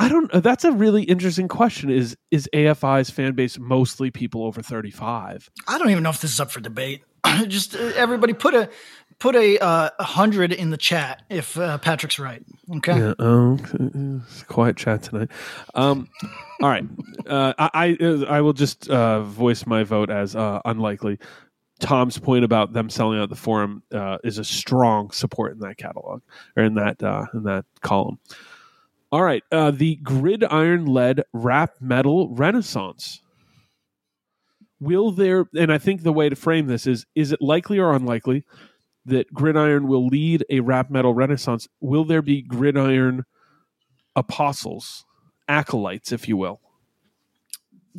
I 0.00 0.08
don't, 0.08 0.32
uh, 0.32 0.40
that's 0.40 0.64
a 0.64 0.72
really 0.72 1.02
interesting 1.02 1.46
question. 1.46 1.90
Is, 1.90 2.16
is 2.30 2.48
AFI's 2.54 3.10
fan 3.10 3.34
base 3.34 3.58
mostly 3.58 4.10
people 4.10 4.44
over 4.44 4.62
35? 4.62 5.50
I 5.68 5.78
don't 5.78 5.90
even 5.90 6.02
know 6.02 6.08
if 6.08 6.22
this 6.22 6.32
is 6.32 6.40
up 6.40 6.50
for 6.50 6.60
debate. 6.60 7.04
just 7.48 7.76
uh, 7.76 7.92
everybody 7.96 8.32
put 8.32 8.54
a 8.54 8.70
put 9.18 9.36
a 9.36 9.58
uh, 9.58 9.90
hundred 10.00 10.52
in 10.52 10.70
the 10.70 10.78
chat 10.78 11.22
if 11.28 11.58
uh, 11.58 11.76
Patrick's 11.76 12.18
right. 12.18 12.42
Okay. 12.76 12.98
Yeah. 12.98 13.14
Oh. 13.18 13.58
It's 14.26 14.42
quiet 14.44 14.78
chat 14.78 15.02
tonight. 15.02 15.28
Um, 15.74 16.08
all 16.62 16.70
right. 16.70 16.84
Uh, 17.26 17.52
I, 17.58 17.70
I, 17.74 17.96
uh, 18.02 18.24
I 18.24 18.40
will 18.40 18.54
just, 18.54 18.88
uh, 18.88 19.20
voice 19.20 19.66
my 19.66 19.84
vote 19.84 20.08
as, 20.08 20.34
uh, 20.34 20.62
unlikely. 20.64 21.18
Tom's 21.80 22.16
point 22.16 22.44
about 22.44 22.72
them 22.72 22.88
selling 22.88 23.18
out 23.18 23.28
the 23.28 23.36
forum 23.36 23.82
uh, 23.92 24.16
is 24.24 24.38
a 24.38 24.44
strong 24.44 25.10
support 25.10 25.52
in 25.52 25.58
that 25.58 25.76
catalog 25.76 26.22
or 26.56 26.62
in 26.62 26.74
that 26.74 27.02
uh, 27.02 27.26
in 27.34 27.42
that 27.44 27.64
column. 27.80 28.18
All 29.12 29.22
right, 29.22 29.42
uh, 29.50 29.72
the 29.72 29.96
gridiron 29.96 30.86
led 30.86 31.22
rap 31.32 31.72
metal 31.80 32.28
renaissance. 32.32 33.22
Will 34.78 35.10
there? 35.10 35.46
And 35.56 35.72
I 35.72 35.78
think 35.78 36.02
the 36.02 36.12
way 36.12 36.28
to 36.28 36.36
frame 36.36 36.66
this 36.66 36.86
is: 36.86 37.06
is 37.14 37.32
it 37.32 37.42
likely 37.42 37.78
or 37.78 37.92
unlikely 37.92 38.44
that 39.06 39.32
Gridiron 39.32 39.88
will 39.88 40.06
lead 40.06 40.44
a 40.50 40.60
rap 40.60 40.90
metal 40.90 41.14
renaissance. 41.14 41.66
Will 41.80 42.04
there 42.04 42.22
be 42.22 42.42
Gridiron 42.42 43.24
apostles, 44.14 45.04
acolytes, 45.48 46.12
if 46.12 46.28
you 46.28 46.36
will? 46.36 46.60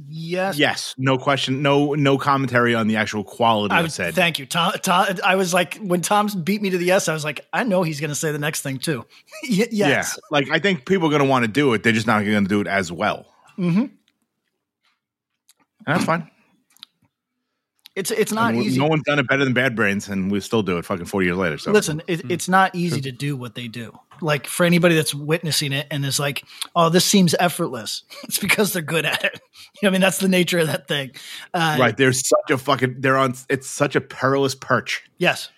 Yes. 0.08 0.58
Yes, 0.58 0.96
no 0.98 1.18
question, 1.18 1.62
no 1.62 1.94
no 1.96 2.18
commentary 2.18 2.74
on 2.74 2.88
the 2.88 2.96
actual 2.96 3.26
quality 3.26 3.76
I 3.76 3.80
of 3.80 3.84
would, 3.86 3.92
said. 3.92 4.14
thank 4.16 4.40
you, 4.40 4.46
Tom, 4.46 4.72
Tom. 4.82 5.18
I 5.24 5.36
was 5.36 5.54
like, 5.54 5.76
when 5.80 6.02
Tom 6.02 6.28
beat 6.46 6.62
me 6.62 6.70
to 6.70 6.78
the 6.78 6.86
yes, 6.86 7.10
I 7.10 7.14
was 7.14 7.26
like, 7.26 7.46
I 7.52 7.64
know 7.66 7.84
he's 7.84 8.00
going 8.00 8.10
to 8.10 8.16
say 8.16 8.32
the 8.32 8.40
next 8.40 8.62
thing 8.62 8.78
too. 8.78 9.06
Y- 9.44 9.68
yes. 9.70 9.72
Yeah, 9.72 10.06
like 10.32 10.50
I 10.50 10.60
think 10.60 10.86
people 10.86 11.08
are 11.08 11.12
going 11.12 11.22
to 11.22 11.28
want 11.28 11.44
to 11.44 11.52
do 11.52 11.74
it. 11.74 11.84
They're 11.84 11.92
just 11.92 12.08
not 12.08 12.24
going 12.24 12.42
to 12.44 12.48
do 12.50 12.62
it 12.62 12.68
as 12.68 12.90
well. 12.90 13.26
hmm 13.58 13.80
And 13.80 13.90
that's 15.86 16.06
fine. 16.06 16.31
It's 17.96 18.10
it's 18.10 18.32
not 18.32 18.54
And 18.54 18.64
easy. 18.64 18.80
No 18.80 18.88
one's 18.88 19.04
done 19.04 19.20
it 19.20 19.28
better 19.28 19.44
than 19.44 19.54
Bad 19.54 19.76
Brains, 19.76 20.08
and 20.08 20.32
we 20.32 20.40
still 20.40 20.64
do 20.64 20.78
it. 20.78 20.86
Fucking 20.86 21.06
forty 21.06 21.26
years 21.28 21.38
later. 21.38 21.58
So 21.58 21.72
Listen, 21.72 22.02
it, 22.08 22.22
it's 22.32 22.48
not 22.48 22.74
easy 22.74 23.02
to 23.02 23.12
do 23.12 23.36
what 23.36 23.56
they 23.56 23.68
do. 23.68 23.98
Like 24.22 24.48
for 24.48 24.66
anybody 24.66 24.96
that's 24.96 25.14
witnessing 25.14 25.74
it 25.74 25.88
and 25.92 26.06
is 26.06 26.18
like, 26.20 26.46
"Oh, 26.74 26.88
this 26.90 27.04
seems 27.04 27.36
effortless," 27.40 28.04
it's 28.24 28.38
because 28.40 28.72
they're 28.72 28.82
good 28.82 29.06
at 29.06 29.24
it. 29.26 29.40
You 29.82 29.88
know, 29.88 29.90
I 29.90 29.92
mean, 29.94 30.02
that's 30.02 30.18
the 30.20 30.28
nature 30.28 30.60
of 30.60 30.68
that 30.68 30.88
thing. 30.88 31.12
Uh, 31.54 31.78
right, 31.80 31.96
there's 31.96 32.28
such 32.28 32.52
a 32.52 32.58
fucking. 32.58 32.96
They're 33.00 33.18
on. 33.18 33.36
It's 33.50 33.68
such 33.68 33.96
a 33.96 34.02
perilous 34.02 34.54
perch 34.56 35.04
Yes. 35.18 35.50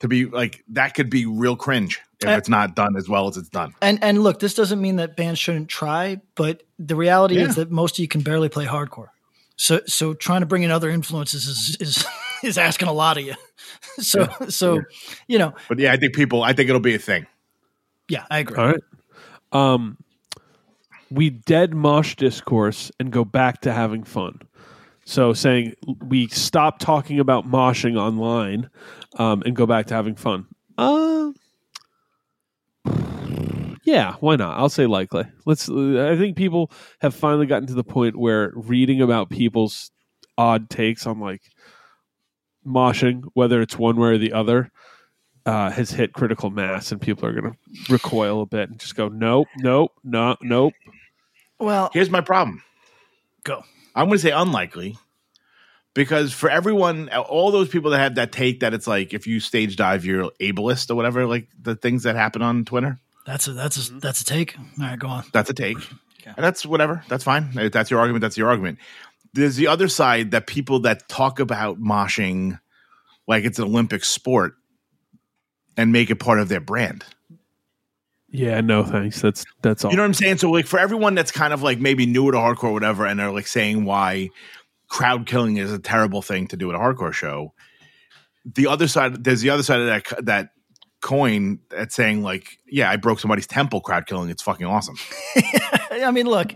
to 0.00 0.08
be 0.08 0.24
like 0.26 0.64
that. 0.70 0.94
Could 0.94 1.10
be 1.10 1.26
real 1.26 1.56
cringe 1.56 2.00
if 2.22 2.28
Uh, 2.28 2.32
it's 2.32 2.48
not 2.48 2.74
done 2.76 2.96
as 2.96 3.08
well 3.08 3.28
as 3.28 3.36
it's 3.36 3.48
done. 3.48 3.74
And 3.82 4.02
and 4.02 4.22
look, 4.22 4.38
this 4.40 4.54
doesn't 4.54 4.80
mean 4.80 4.96
that 4.96 5.16
bands 5.16 5.38
shouldn't 5.38 5.68
try, 5.68 6.20
but 6.34 6.62
the 6.78 6.96
reality 6.96 7.36
Yeah. 7.36 7.48
is 7.48 7.56
that 7.56 7.70
most 7.70 7.96
of 7.96 8.00
you 8.00 8.08
can 8.08 8.22
barely 8.22 8.48
play 8.48 8.64
hardcore. 8.66 9.08
So 9.56 9.80
so 9.86 10.14
trying 10.14 10.40
to 10.40 10.46
bring 10.46 10.62
in 10.62 10.70
other 10.70 10.90
influences 10.90 11.46
is 11.46 11.76
is 11.80 12.06
is 12.42 12.58
asking 12.58 12.88
a 12.88 12.92
lot 12.92 13.18
of 13.18 13.24
you. 13.24 13.34
So 13.98 14.28
so 14.48 14.82
you 15.28 15.38
know, 15.38 15.54
But 15.68 15.78
yeah, 15.78 15.92
I 15.92 15.96
think 15.96 16.14
people. 16.14 16.42
I 16.42 16.52
think 16.52 16.68
it'll 16.68 16.80
be 16.80 16.94
a 16.94 16.98
thing. 16.98 17.26
yeah, 18.08 18.24
I 18.30 18.40
agree. 18.40 18.56
All 18.56 18.66
right. 18.66 18.82
Um, 19.52 19.96
we 21.10 21.30
dead 21.30 21.74
mosh 21.74 22.16
discourse 22.16 22.90
and 22.98 23.12
go 23.12 23.24
back 23.24 23.60
to 23.62 23.72
having 23.72 24.02
fun. 24.02 24.40
So 25.04 25.32
saying 25.32 25.74
we 26.02 26.26
stop 26.28 26.78
talking 26.80 27.20
about 27.20 27.46
moshing 27.48 27.96
online 27.96 28.68
um, 29.16 29.42
and 29.46 29.54
go 29.54 29.64
back 29.66 29.86
to 29.86 29.94
having 29.94 30.16
fun. 30.16 30.46
Uh, 30.76 31.30
yeah, 33.84 34.16
why 34.20 34.36
not? 34.36 34.58
I'll 34.58 34.68
say 34.68 34.86
likely. 34.86 35.24
Let's. 35.46 35.68
I 35.68 36.16
think 36.16 36.36
people 36.36 36.70
have 37.00 37.14
finally 37.14 37.46
gotten 37.46 37.66
to 37.68 37.74
the 37.74 37.84
point 37.84 38.16
where 38.16 38.52
reading 38.54 39.00
about 39.00 39.30
people's 39.30 39.90
odd 40.36 40.68
takes 40.70 41.06
on 41.06 41.20
like 41.20 41.42
moshing, 42.66 43.24
whether 43.34 43.60
it's 43.60 43.78
one 43.78 43.96
way 43.96 44.08
or 44.08 44.18
the 44.18 44.32
other, 44.32 44.70
uh, 45.46 45.70
has 45.70 45.90
hit 45.90 46.12
critical 46.14 46.50
mass, 46.50 46.90
and 46.92 47.00
people 47.00 47.28
are 47.28 47.32
going 47.38 47.52
to 47.52 47.92
recoil 47.92 48.40
a 48.40 48.46
bit 48.46 48.70
and 48.70 48.78
just 48.78 48.96
go, 48.96 49.08
nope, 49.08 49.48
nope, 49.58 49.92
no, 50.02 50.36
nope. 50.40 50.72
Well, 51.58 51.90
Here's 51.92 52.10
my 52.10 52.20
problem. 52.20 52.62
go. 53.44 53.62
I'm 53.94 54.06
going 54.06 54.18
to 54.18 54.22
say 54.22 54.32
unlikely 54.32 54.96
because 55.94 56.32
for 56.32 56.50
everyone, 56.50 57.08
all 57.10 57.52
those 57.52 57.68
people 57.68 57.92
that 57.92 57.98
have 57.98 58.14
that 58.16 58.32
take 58.32 58.60
that 58.60 58.74
it's 58.74 58.86
like 58.88 59.14
if 59.14 59.26
you 59.26 59.38
stage 59.38 59.76
dive, 59.76 60.04
you're 60.04 60.30
ableist 60.40 60.90
or 60.90 60.96
whatever, 60.96 61.26
like 61.26 61.48
the 61.60 61.76
things 61.76 62.02
that 62.02 62.16
happen 62.16 62.42
on 62.42 62.64
Twitter. 62.64 62.98
That's 63.24 63.46
a 63.48 63.52
that's 63.52 63.78
Mm-hmm. 63.78 63.96
a 63.96 64.00
that's 64.00 64.20
a 64.20 64.24
take. 64.24 64.56
All 64.58 64.64
right, 64.78 64.98
go 64.98 65.08
on. 65.08 65.24
That's 65.32 65.50
a 65.50 65.54
take. 65.54 65.78
And 66.26 66.36
that's 66.38 66.64
whatever. 66.64 67.04
That's 67.08 67.22
fine. 67.24 67.50
If 67.54 67.72
that's 67.72 67.90
your 67.90 68.00
argument. 68.00 68.22
That's 68.22 68.36
your 68.38 68.48
argument. 68.48 68.78
There's 69.34 69.56
the 69.56 69.66
other 69.66 69.88
side 69.88 70.30
that 70.30 70.46
people 70.46 70.80
that 70.80 71.06
talk 71.08 71.38
about 71.38 71.80
moshing 71.80 72.58
like 73.26 73.44
it's 73.44 73.58
an 73.58 73.64
Olympic 73.66 74.04
sport 74.04 74.54
and 75.76 75.92
make 75.92 76.10
it 76.10 76.16
part 76.16 76.38
of 76.38 76.48
their 76.48 76.60
brand. 76.60 77.04
Yeah, 78.30 78.60
no 78.62 78.84
thanks. 78.84 79.20
That's 79.20 79.44
that's 79.62 79.84
all. 79.84 79.90
You 79.90 79.96
know 79.96 80.02
what 80.02 80.08
I'm 80.08 80.14
saying? 80.14 80.38
So 80.38 80.50
like 80.50 80.66
for 80.66 80.78
everyone 80.78 81.14
that's 81.14 81.30
kind 81.30 81.52
of 81.52 81.62
like 81.62 81.78
maybe 81.78 82.06
newer 82.06 82.32
to 82.32 82.38
hardcore 82.38 82.64
or 82.64 82.72
whatever, 82.72 83.06
and 83.06 83.20
they're 83.20 83.30
like 83.30 83.46
saying 83.46 83.84
why 83.84 84.30
crowd 84.88 85.26
killing 85.26 85.56
is 85.56 85.72
a 85.72 85.78
terrible 85.78 86.22
thing 86.22 86.46
to 86.48 86.56
do 86.56 86.70
at 86.70 86.74
a 86.76 86.78
hardcore 86.78 87.12
show. 87.12 87.52
The 88.44 88.66
other 88.66 88.88
side, 88.88 89.22
there's 89.24 89.40
the 89.40 89.50
other 89.50 89.62
side 89.62 89.80
of 89.80 89.86
that 89.86 90.24
that 90.26 90.48
coin 91.04 91.60
at 91.76 91.92
saying 91.92 92.22
like, 92.22 92.58
yeah, 92.66 92.90
I 92.90 92.96
broke 92.96 93.20
somebody's 93.20 93.46
temple 93.46 93.80
crowd 93.82 94.06
killing. 94.06 94.30
It's 94.30 94.42
fucking 94.42 94.66
awesome. 94.66 94.96
I 95.92 96.10
mean, 96.10 96.26
look, 96.26 96.52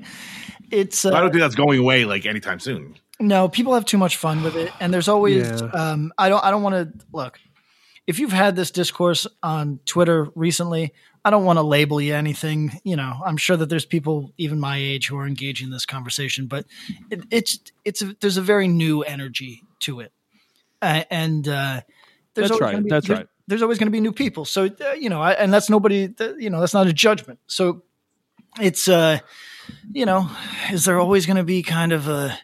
it's 0.72 1.04
I 1.04 1.10
uh, 1.10 1.20
don't 1.20 1.30
think 1.30 1.42
that's 1.42 1.54
going 1.54 1.78
away 1.78 2.04
like 2.06 2.26
anytime 2.26 2.58
soon. 2.58 2.96
no. 3.20 3.48
People 3.48 3.74
have 3.74 3.84
too 3.84 3.98
much 3.98 4.16
fun 4.16 4.42
with 4.42 4.56
it, 4.56 4.72
and 4.80 4.92
there's 4.92 5.06
always. 5.08 5.46
Yeah. 5.46 5.68
Um, 5.72 6.12
I 6.18 6.28
don't. 6.28 6.42
I 6.44 6.50
don't 6.50 6.62
want 6.62 6.74
to 6.74 7.06
look. 7.12 7.38
If 8.06 8.18
you've 8.18 8.32
had 8.32 8.56
this 8.56 8.70
discourse 8.70 9.26
on 9.42 9.80
Twitter 9.84 10.28
recently, 10.34 10.94
I 11.26 11.30
don't 11.30 11.44
want 11.44 11.58
to 11.58 11.62
label 11.62 12.00
you 12.00 12.14
anything. 12.14 12.72
You 12.82 12.96
know, 12.96 13.20
I'm 13.24 13.36
sure 13.36 13.56
that 13.58 13.68
there's 13.68 13.84
people 13.84 14.32
even 14.38 14.58
my 14.58 14.78
age 14.78 15.08
who 15.08 15.18
are 15.18 15.26
engaging 15.26 15.66
in 15.66 15.72
this 15.72 15.84
conversation, 15.84 16.46
but 16.46 16.64
it, 17.10 17.20
it's 17.30 17.60
it's 17.84 18.00
a, 18.02 18.16
there's 18.20 18.38
a 18.38 18.42
very 18.42 18.66
new 18.66 19.02
energy 19.02 19.60
to 19.80 20.00
it, 20.00 20.12
uh, 20.80 21.04
and 21.10 21.46
uh, 21.46 21.82
there's 22.34 22.48
That's 22.48 22.60
right, 22.62 22.82
be- 22.82 22.88
that's 22.88 23.06
there's- 23.06 23.20
right. 23.20 23.28
There's 23.48 23.62
always 23.62 23.78
going 23.78 23.88
to 23.88 23.92
be 23.92 24.00
new 24.00 24.12
people, 24.12 24.44
so 24.44 24.66
uh, 24.66 24.92
you 24.92 25.08
know, 25.08 25.20
I, 25.22 25.32
and 25.32 25.52
that's 25.52 25.70
nobody. 25.70 26.08
th- 26.08 26.36
You 26.38 26.50
know, 26.50 26.60
that's 26.60 26.74
not 26.74 26.86
a 26.86 26.92
judgment. 26.92 27.40
So 27.48 27.82
it's 28.60 28.88
uh, 28.88 29.18
you 29.92 30.06
know, 30.06 30.30
is 30.72 30.84
there 30.84 31.00
always 31.00 31.26
going 31.26 31.38
to 31.38 31.44
be 31.44 31.62
kind 31.62 31.92
of 31.92 32.08
a? 32.08 32.38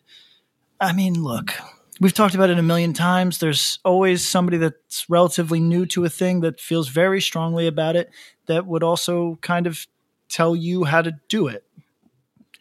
I 0.81 0.93
mean, 0.93 1.23
look, 1.23 1.53
we've 2.01 2.15
talked 2.15 2.35
about 2.35 2.51
it 2.51 2.59
a 2.59 2.63
million 2.63 2.93
times. 2.93 3.39
There's 3.39 3.79
always 3.85 4.27
somebody 4.27 4.59
that's 4.59 5.09
relatively 5.09 5.61
new 5.61 5.87
to 5.87 6.05
a 6.05 6.11
thing 6.11 6.41
that 6.41 6.61
feels 6.61 6.89
very 6.89 7.21
strongly 7.21 7.67
about 7.67 7.97
it 7.97 8.11
that 8.47 8.67
would 8.67 8.83
also 8.83 9.39
kind 9.43 9.67
of 9.67 9.87
tell 10.29 10.57
you 10.57 10.85
how 10.85 11.03
to 11.03 11.13
do 11.29 11.47
it. 11.49 11.65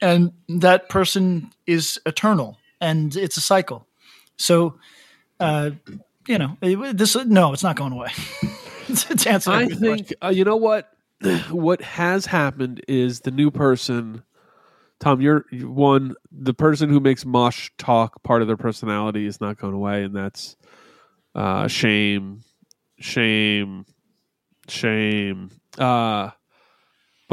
And 0.01 0.33
that 0.49 0.89
person 0.89 1.51
is 1.65 1.99
eternal 2.05 2.57
and 2.81 3.15
it's 3.15 3.37
a 3.37 3.41
cycle. 3.41 3.87
So, 4.37 4.77
uh, 5.39 5.71
you 6.27 6.37
know, 6.37 6.57
this, 6.93 7.15
no, 7.15 7.53
it's 7.53 7.63
not 7.63 7.75
going 7.75 7.93
away. 7.93 8.11
to 8.95 9.29
answer 9.29 9.51
I 9.51 9.67
think 9.67 10.13
uh, 10.21 10.29
you 10.29 10.43
know 10.43 10.57
what 10.57 10.89
what 11.51 11.81
has 11.81 12.25
happened 12.25 12.81
is 12.87 13.21
the 13.21 13.31
new 13.31 13.51
person. 13.51 14.23
Tom, 14.99 15.21
you're 15.21 15.45
one. 15.51 16.15
The 16.31 16.53
person 16.53 16.89
who 16.89 16.99
makes 16.99 17.25
mosh 17.25 17.69
talk 17.77 18.23
part 18.23 18.41
of 18.41 18.47
their 18.47 18.57
personality 18.57 19.25
is 19.25 19.41
not 19.41 19.57
going 19.57 19.73
away, 19.73 20.03
and 20.03 20.15
that's 20.15 20.55
uh, 21.35 21.67
shame, 21.67 22.41
shame, 22.99 23.85
shame. 24.67 25.49
Uh, 25.77 26.29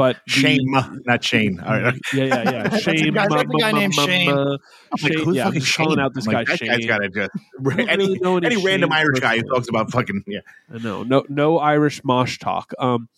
but 0.01 0.17
the- 0.25 0.31
Shame, 0.31 0.65
not 1.05 1.23
Shane. 1.23 1.59
All 1.59 1.79
right. 1.81 1.93
yeah, 2.13 2.23
yeah, 2.25 2.43
yeah. 2.51 2.63
That's 2.69 2.87
a 2.87 2.97
Shame. 2.97 3.13
guy- 3.13 3.25
a 3.25 3.29
ma- 3.29 3.43
guy 3.43 3.71
ma- 3.71 3.79
named 3.79 3.93
ma- 3.95 4.05
Shane. 4.05 4.25
ma- 4.33 4.41
I'm 4.41 4.57
like, 5.03 5.13
who's 5.13 5.35
yeah, 5.35 5.43
fucking 5.45 5.61
calling 5.61 5.91
Shane? 5.97 5.99
out 5.99 6.13
this 6.13 6.25
I'm 6.27 6.31
guy 6.33 6.37
like, 6.39 6.47
that 6.47 6.57
Shane. 6.59 6.69
guy's 6.69 6.85
got 6.85 6.97
to 6.99 7.09
just 7.09 7.31
don't 7.63 7.89
any, 7.89 8.07
really 8.19 8.45
any 8.45 8.55
any 8.55 8.65
random 8.65 8.91
Irish 8.91 9.19
guy 9.19 9.37
who 9.37 9.43
talks 9.43 9.69
about 9.69 9.91
fucking 9.91 10.23
yeah. 10.27 10.39
I 10.73 10.79
know. 10.79 11.03
No, 11.03 11.23
no 11.29 11.59
Irish 11.59 12.03
mosh 12.03 12.39
talk. 12.39 12.73
Um, 12.79 13.09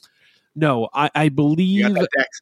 no, 0.55 0.89
I, 0.93 1.09
I 1.15 1.29
believe 1.29 1.85
got 1.87 1.93
that 1.93 2.09
Dex. 2.17 2.41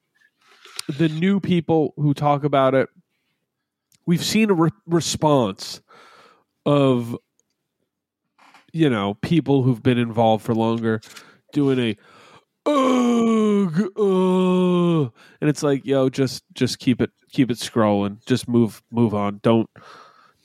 the 0.97 1.07
new 1.09 1.39
people 1.39 1.93
who 1.95 2.13
talk 2.13 2.43
about 2.43 2.73
it, 2.75 2.89
we've 4.05 4.23
seen 4.23 4.49
a 4.49 4.53
re- 4.53 4.69
response 4.85 5.81
of, 6.65 7.15
you 8.73 8.89
know, 8.89 9.13
people 9.21 9.63
who've 9.63 9.81
been 9.83 9.97
involved 9.97 10.43
for 10.43 10.53
longer 10.55 10.99
doing 11.53 11.79
a, 11.79 11.97
ugh, 12.65 13.91
ugh," 13.97 15.13
and 15.41 15.49
it's 15.49 15.63
like, 15.63 15.85
yo, 15.85 16.09
just 16.09 16.43
just 16.53 16.79
keep 16.79 17.01
it 17.01 17.11
keep 17.31 17.49
it 17.51 17.57
scrolling, 17.57 18.23
just 18.25 18.47
move 18.47 18.81
move 18.91 19.13
on. 19.13 19.39
Don't 19.43 19.69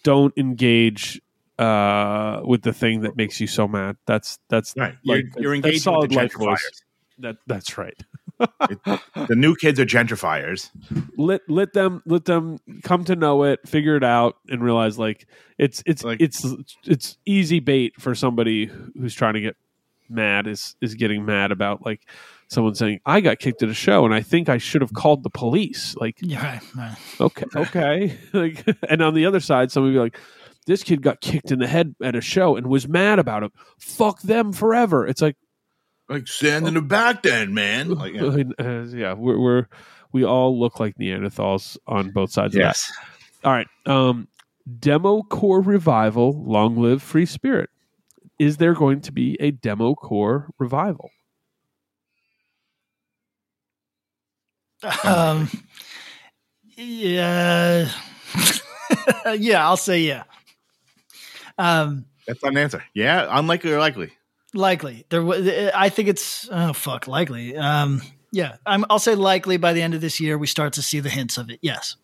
don't 0.02 0.32
engage 0.36 1.20
uh 1.58 2.40
with 2.44 2.62
the 2.62 2.72
thing 2.72 3.00
that 3.00 3.16
makes 3.16 3.40
you 3.40 3.46
so 3.46 3.66
mad. 3.66 3.96
That's 4.06 4.38
that's 4.48 4.74
Right. 4.76 4.94
like 5.04 5.24
you're 5.34 5.42
you're 5.42 5.54
engaging 5.54 5.80
solid 5.80 6.10
with 6.14 6.30
the 6.32 6.38
gentrifiers. 6.38 6.82
That 7.18 7.36
that's 7.46 7.78
right. 7.78 7.98
The 8.38 9.34
new 9.34 9.56
kids 9.56 9.80
are 9.80 9.86
gentrifiers. 9.86 10.68
let 11.16 11.40
let 11.48 11.72
them 11.72 12.02
let 12.04 12.26
them 12.26 12.58
come 12.82 13.04
to 13.04 13.16
know 13.16 13.44
it, 13.44 13.66
figure 13.66 13.96
it 13.96 14.04
out, 14.04 14.36
and 14.50 14.62
realize 14.62 14.98
like 14.98 15.26
it's 15.56 15.82
it's 15.86 16.04
Like- 16.04 16.20
it's 16.20 16.44
it's 16.84 17.16
easy 17.24 17.60
bait 17.60 17.94
for 17.98 18.14
somebody 18.14 18.66
who's 18.66 19.14
trying 19.14 19.32
to 19.34 19.40
get 19.40 19.56
mad 20.10 20.46
is 20.46 20.76
is 20.80 20.94
getting 20.94 21.24
mad 21.24 21.52
about 21.52 21.84
like 21.84 22.02
someone 22.48 22.74
saying 22.74 23.00
I 23.06 23.20
got 23.20 23.38
kicked 23.38 23.62
at 23.62 23.68
a 23.68 23.74
show 23.74 24.04
and 24.04 24.14
I 24.14 24.22
think 24.22 24.48
I 24.48 24.58
should 24.58 24.80
have 24.80 24.92
called 24.94 25.22
the 25.22 25.30
police. 25.30 25.96
Like 25.96 26.18
Yeah, 26.20 26.42
right, 26.44 26.62
right. 26.76 26.96
okay, 27.20 27.44
okay, 27.54 28.18
like 28.32 28.64
and 28.88 29.02
on 29.02 29.14
the 29.14 29.26
other 29.26 29.40
side, 29.40 29.70
somebody 29.70 29.94
be 29.94 30.00
like. 30.00 30.18
This 30.66 30.82
kid 30.82 31.00
got 31.00 31.20
kicked 31.20 31.52
in 31.52 31.60
the 31.60 31.68
head 31.68 31.94
at 32.02 32.16
a 32.16 32.20
show 32.20 32.56
and 32.56 32.66
was 32.66 32.88
mad 32.88 33.20
about 33.20 33.44
it. 33.44 33.52
Fuck 33.78 34.20
them 34.22 34.52
forever. 34.52 35.06
It's 35.06 35.22
like, 35.22 35.36
Like 36.08 36.26
stand 36.26 36.66
in 36.66 36.74
the 36.74 36.82
back 36.82 37.22
then, 37.22 37.54
man. 37.54 37.90
Like, 37.94 38.14
yeah. 38.14 38.42
uh, 38.58 38.82
yeah, 38.86 39.12
we're, 39.12 39.38
we're 39.38 39.66
we 40.10 40.24
all 40.24 40.58
look 40.58 40.80
like 40.80 40.96
Neanderthals 40.98 41.78
on 41.86 42.10
both 42.10 42.32
sides 42.32 42.56
of 42.56 42.58
that. 42.58 42.66
Yes. 42.66 42.92
All 43.44 43.52
right. 43.52 43.68
Um, 43.86 44.26
Demo 44.80 45.22
Core 45.22 45.60
Revival, 45.60 46.42
Long 46.44 46.76
Live 46.76 47.00
Free 47.00 47.26
Spirit. 47.26 47.70
Is 48.38 48.56
there 48.58 48.74
going 48.74 49.00
to 49.02 49.12
be 49.12 49.36
a 49.40 49.50
demo 49.50 49.94
core 49.94 50.50
revival? 50.58 51.10
Um, 55.04 55.48
yeah, 56.76 57.88
yeah, 59.34 59.66
I'll 59.66 59.76
say 59.76 60.00
yeah. 60.00 60.24
Um, 61.58 62.04
That's 62.26 62.42
not 62.42 62.52
an 62.52 62.58
answer. 62.58 62.84
Yeah, 62.94 63.26
unlikely 63.30 63.72
or 63.72 63.78
likely. 63.80 64.12
likely 64.52 65.06
there. 65.08 65.24
wa- 65.24 65.38
I 65.74 65.88
think 65.88 66.08
it's 66.08 66.48
oh 66.52 66.72
fuck, 66.72 67.08
likely. 67.08 67.56
Um, 67.56 68.02
yeah, 68.32 68.56
I'm, 68.66 68.84
I'll 68.90 68.98
say 68.98 69.14
likely 69.14 69.56
by 69.56 69.72
the 69.72 69.80
end 69.80 69.94
of 69.94 70.00
this 70.02 70.20
year 70.20 70.36
we 70.36 70.46
start 70.46 70.74
to 70.74 70.82
see 70.82 71.00
the 71.00 71.08
hints 71.08 71.38
of 71.38 71.48
it. 71.50 71.58
Yes, 71.62 71.96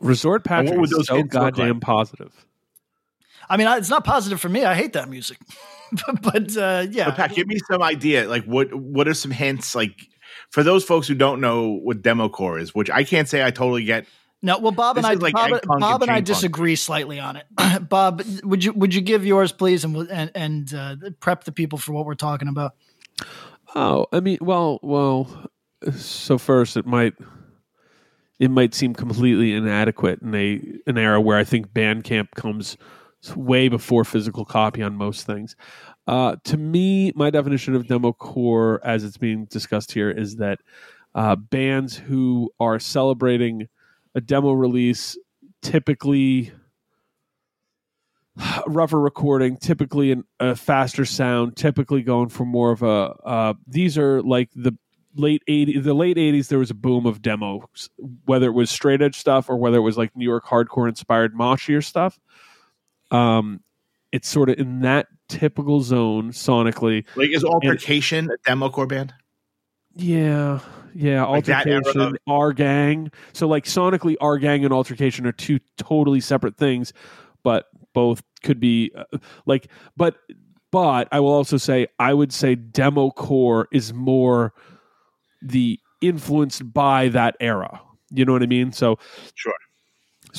Resort 0.00 0.44
Patrick 0.44 0.78
would 0.78 0.92
is 0.92 1.06
so 1.06 1.16
hints 1.16 1.34
look 1.34 1.42
like? 1.42 1.54
goddamn 1.54 1.80
positive. 1.80 2.44
I 3.48 3.56
mean 3.56 3.66
I, 3.66 3.76
it's 3.76 3.90
not 3.90 4.04
positive 4.04 4.40
for 4.40 4.48
me. 4.48 4.64
I 4.64 4.74
hate 4.74 4.92
that 4.94 5.08
music, 5.08 5.38
but, 6.06 6.22
but 6.22 6.56
uh, 6.56 6.86
yeah, 6.90 7.06
But 7.06 7.16
Pat, 7.16 7.34
give 7.34 7.46
me 7.46 7.58
some 7.70 7.82
idea. 7.82 8.28
Like, 8.28 8.44
what 8.44 8.74
what 8.74 9.08
are 9.08 9.14
some 9.14 9.30
hints? 9.30 9.74
Like, 9.74 10.08
for 10.50 10.62
those 10.62 10.84
folks 10.84 11.08
who 11.08 11.14
don't 11.14 11.40
know 11.40 11.70
what 11.70 12.02
demo 12.02 12.28
core 12.28 12.58
is, 12.58 12.74
which 12.74 12.90
I 12.90 13.04
can't 13.04 13.28
say 13.28 13.44
I 13.44 13.50
totally 13.50 13.84
get. 13.84 14.06
No, 14.42 14.58
well, 14.58 14.72
Bob 14.72 14.98
and 14.98 15.06
I, 15.06 15.14
like 15.14 15.32
Bob, 15.32 15.62
Bob 15.64 16.02
and 16.02 16.10
and 16.10 16.10
I 16.10 16.20
disagree 16.20 16.76
slightly 16.76 17.18
on 17.18 17.36
it. 17.36 17.46
Bob, 17.88 18.22
would 18.42 18.62
you 18.62 18.74
would 18.74 18.94
you 18.94 19.00
give 19.00 19.24
yours, 19.24 19.52
please, 19.52 19.84
and 19.84 19.96
and, 20.10 20.30
and 20.34 20.74
uh, 20.74 20.96
prep 21.20 21.44
the 21.44 21.52
people 21.52 21.78
for 21.78 21.92
what 21.92 22.04
we're 22.04 22.14
talking 22.14 22.48
about? 22.48 22.74
Oh, 23.74 24.06
I 24.12 24.20
mean, 24.20 24.38
well, 24.40 24.80
well. 24.82 25.50
So 25.92 26.38
first, 26.38 26.76
it 26.76 26.86
might 26.86 27.14
it 28.38 28.50
might 28.50 28.74
seem 28.74 28.94
completely 28.94 29.54
inadequate 29.54 30.20
in 30.20 30.34
a 30.34 30.60
an 30.86 30.98
era 30.98 31.20
where 31.20 31.38
I 31.38 31.44
think 31.44 31.68
Bandcamp 31.68 32.32
comes 32.32 32.76
way 33.36 33.68
before 33.68 34.04
physical 34.04 34.44
copy 34.44 34.82
on 34.82 34.96
most 34.96 35.26
things. 35.26 35.56
Uh, 36.06 36.36
to 36.44 36.56
me, 36.56 37.12
my 37.14 37.30
definition 37.30 37.74
of 37.74 37.86
demo 37.86 38.12
core, 38.12 38.80
as 38.84 39.04
it's 39.04 39.16
being 39.16 39.46
discussed 39.46 39.92
here, 39.92 40.10
is 40.10 40.36
that 40.36 40.60
uh, 41.14 41.36
bands 41.36 41.96
who 41.96 42.50
are 42.60 42.78
celebrating 42.78 43.68
a 44.14 44.20
demo 44.20 44.52
release, 44.52 45.16
typically 45.62 46.52
rougher 48.66 49.00
recording, 49.00 49.56
typically 49.56 50.12
an, 50.12 50.24
a 50.40 50.54
faster 50.54 51.04
sound, 51.04 51.56
typically 51.56 52.02
going 52.02 52.28
for 52.28 52.44
more 52.44 52.72
of 52.72 52.82
a. 52.82 52.86
Uh, 53.24 53.54
these 53.66 53.96
are 53.96 54.22
like 54.22 54.50
the 54.54 54.76
late 55.16 55.42
80s 55.48 55.84
the 55.84 55.94
late 55.94 56.16
80s 56.16 56.48
there 56.48 56.58
was 56.58 56.70
a 56.70 56.74
boom 56.74 57.06
of 57.06 57.22
demos 57.22 57.88
whether 58.24 58.46
it 58.46 58.52
was 58.52 58.68
straight 58.68 59.00
edge 59.00 59.16
stuff 59.16 59.48
or 59.48 59.56
whether 59.56 59.76
it 59.76 59.82
was 59.82 59.96
like 59.96 60.16
new 60.16 60.24
york 60.24 60.44
hardcore 60.44 60.88
inspired 60.88 61.36
moshier 61.36 61.80
stuff 61.80 62.18
um 63.10 63.60
it's 64.12 64.28
sort 64.28 64.48
of 64.48 64.58
in 64.58 64.80
that 64.80 65.06
typical 65.28 65.80
zone 65.80 66.30
sonically 66.30 67.04
Like, 67.16 67.30
is 67.30 67.44
Altercation 67.44 68.30
a 68.30 68.36
demo 68.46 68.68
core 68.68 68.86
band? 68.86 69.12
yeah 69.96 70.60
yeah 70.94 71.24
Like 71.24 71.48
altercation 71.48 72.00
of- 72.00 72.16
our 72.26 72.52
gang 72.52 73.10
so 73.32 73.46
like 73.48 73.64
sonically 73.64 74.16
our 74.20 74.38
gang 74.38 74.64
and 74.64 74.72
altercation 74.72 75.26
are 75.26 75.32
two 75.32 75.58
totally 75.76 76.20
separate 76.20 76.56
things 76.56 76.92
but 77.42 77.66
both 77.92 78.22
could 78.42 78.58
be 78.60 78.90
uh, 78.96 79.04
like 79.46 79.68
but 79.96 80.16
but 80.72 81.06
i 81.12 81.20
will 81.20 81.32
also 81.32 81.56
say 81.56 81.86
i 82.00 82.12
would 82.12 82.32
say 82.32 82.54
demo 82.56 83.10
core 83.10 83.68
is 83.72 83.92
more 83.92 84.52
the 85.42 85.78
influenced 86.00 86.72
by 86.72 87.08
that 87.08 87.36
era 87.40 87.80
you 88.10 88.24
know 88.24 88.32
what 88.32 88.42
i 88.42 88.46
mean 88.46 88.72
so 88.72 88.98
Sure. 89.34 89.54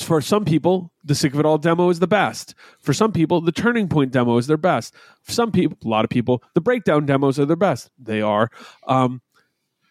For 0.02 0.20
some 0.20 0.44
people 0.44 0.92
the 1.04 1.14
sick 1.14 1.32
of 1.32 1.40
it 1.40 1.46
all 1.46 1.58
demo 1.58 1.88
is 1.88 2.00
the 2.00 2.06
best. 2.06 2.54
For 2.80 2.92
some 2.92 3.12
people 3.12 3.40
the 3.40 3.52
turning 3.52 3.88
point 3.88 4.12
demo 4.12 4.36
is 4.36 4.46
their 4.46 4.56
best. 4.56 4.94
For 5.22 5.32
some 5.32 5.52
people 5.52 5.78
a 5.84 5.88
lot 5.88 6.04
of 6.04 6.10
people 6.10 6.42
the 6.54 6.60
breakdown 6.60 7.06
demos 7.06 7.38
are 7.38 7.46
their 7.46 7.56
best. 7.56 7.90
They 7.98 8.20
are. 8.20 8.50
Um, 8.86 9.22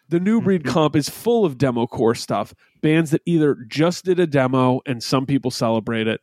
the 0.09 0.19
new 0.19 0.41
breed 0.41 0.65
comp 0.65 0.95
is 0.95 1.09
full 1.09 1.45
of 1.45 1.57
demo 1.57 1.87
core 1.87 2.15
stuff. 2.15 2.53
Bands 2.81 3.11
that 3.11 3.21
either 3.25 3.55
just 3.67 4.05
did 4.05 4.19
a 4.19 4.27
demo 4.27 4.81
and 4.85 5.01
some 5.01 5.25
people 5.25 5.49
celebrate 5.49 6.07
it 6.07 6.21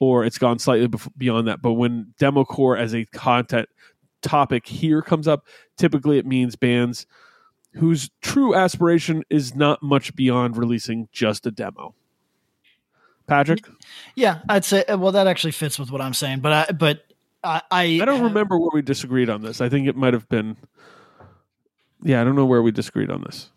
or 0.00 0.24
it's 0.24 0.38
gone 0.38 0.58
slightly 0.58 0.88
bef- 0.88 1.08
beyond 1.16 1.48
that. 1.48 1.62
But 1.62 1.74
when 1.74 2.12
demo 2.18 2.44
core 2.44 2.76
as 2.76 2.94
a 2.94 3.06
content 3.06 3.68
topic 4.20 4.66
here 4.66 5.02
comes 5.02 5.26
up 5.26 5.46
typically 5.76 6.16
it 6.16 6.26
means 6.26 6.54
bands 6.54 7.06
whose 7.74 8.10
true 8.20 8.54
aspiration 8.54 9.24
is 9.30 9.54
not 9.54 9.82
much 9.82 10.14
beyond 10.14 10.56
releasing 10.56 11.08
just 11.12 11.46
a 11.46 11.50
demo 11.50 11.94
patrick 13.32 13.64
Yeah, 14.14 14.40
I'd 14.48 14.64
say. 14.64 14.84
Well, 14.88 15.12
that 15.12 15.26
actually 15.26 15.52
fits 15.52 15.78
with 15.78 15.90
what 15.90 16.00
I'm 16.00 16.14
saying, 16.14 16.40
but 16.40 16.52
I 16.52 16.72
but 16.72 17.04
I 17.42 17.62
I, 17.70 17.82
I 18.02 18.04
don't 18.04 18.22
remember 18.22 18.58
where 18.58 18.70
we 18.72 18.82
disagreed 18.82 19.30
on 19.30 19.42
this. 19.42 19.60
I 19.60 19.68
think 19.68 19.88
it 19.88 19.96
might 19.96 20.14
have 20.14 20.28
been. 20.28 20.56
Yeah, 22.02 22.20
I 22.20 22.24
don't 22.24 22.36
know 22.36 22.46
where 22.46 22.62
we 22.62 22.72
disagreed 22.72 23.10
on 23.10 23.22
this. 23.22 23.50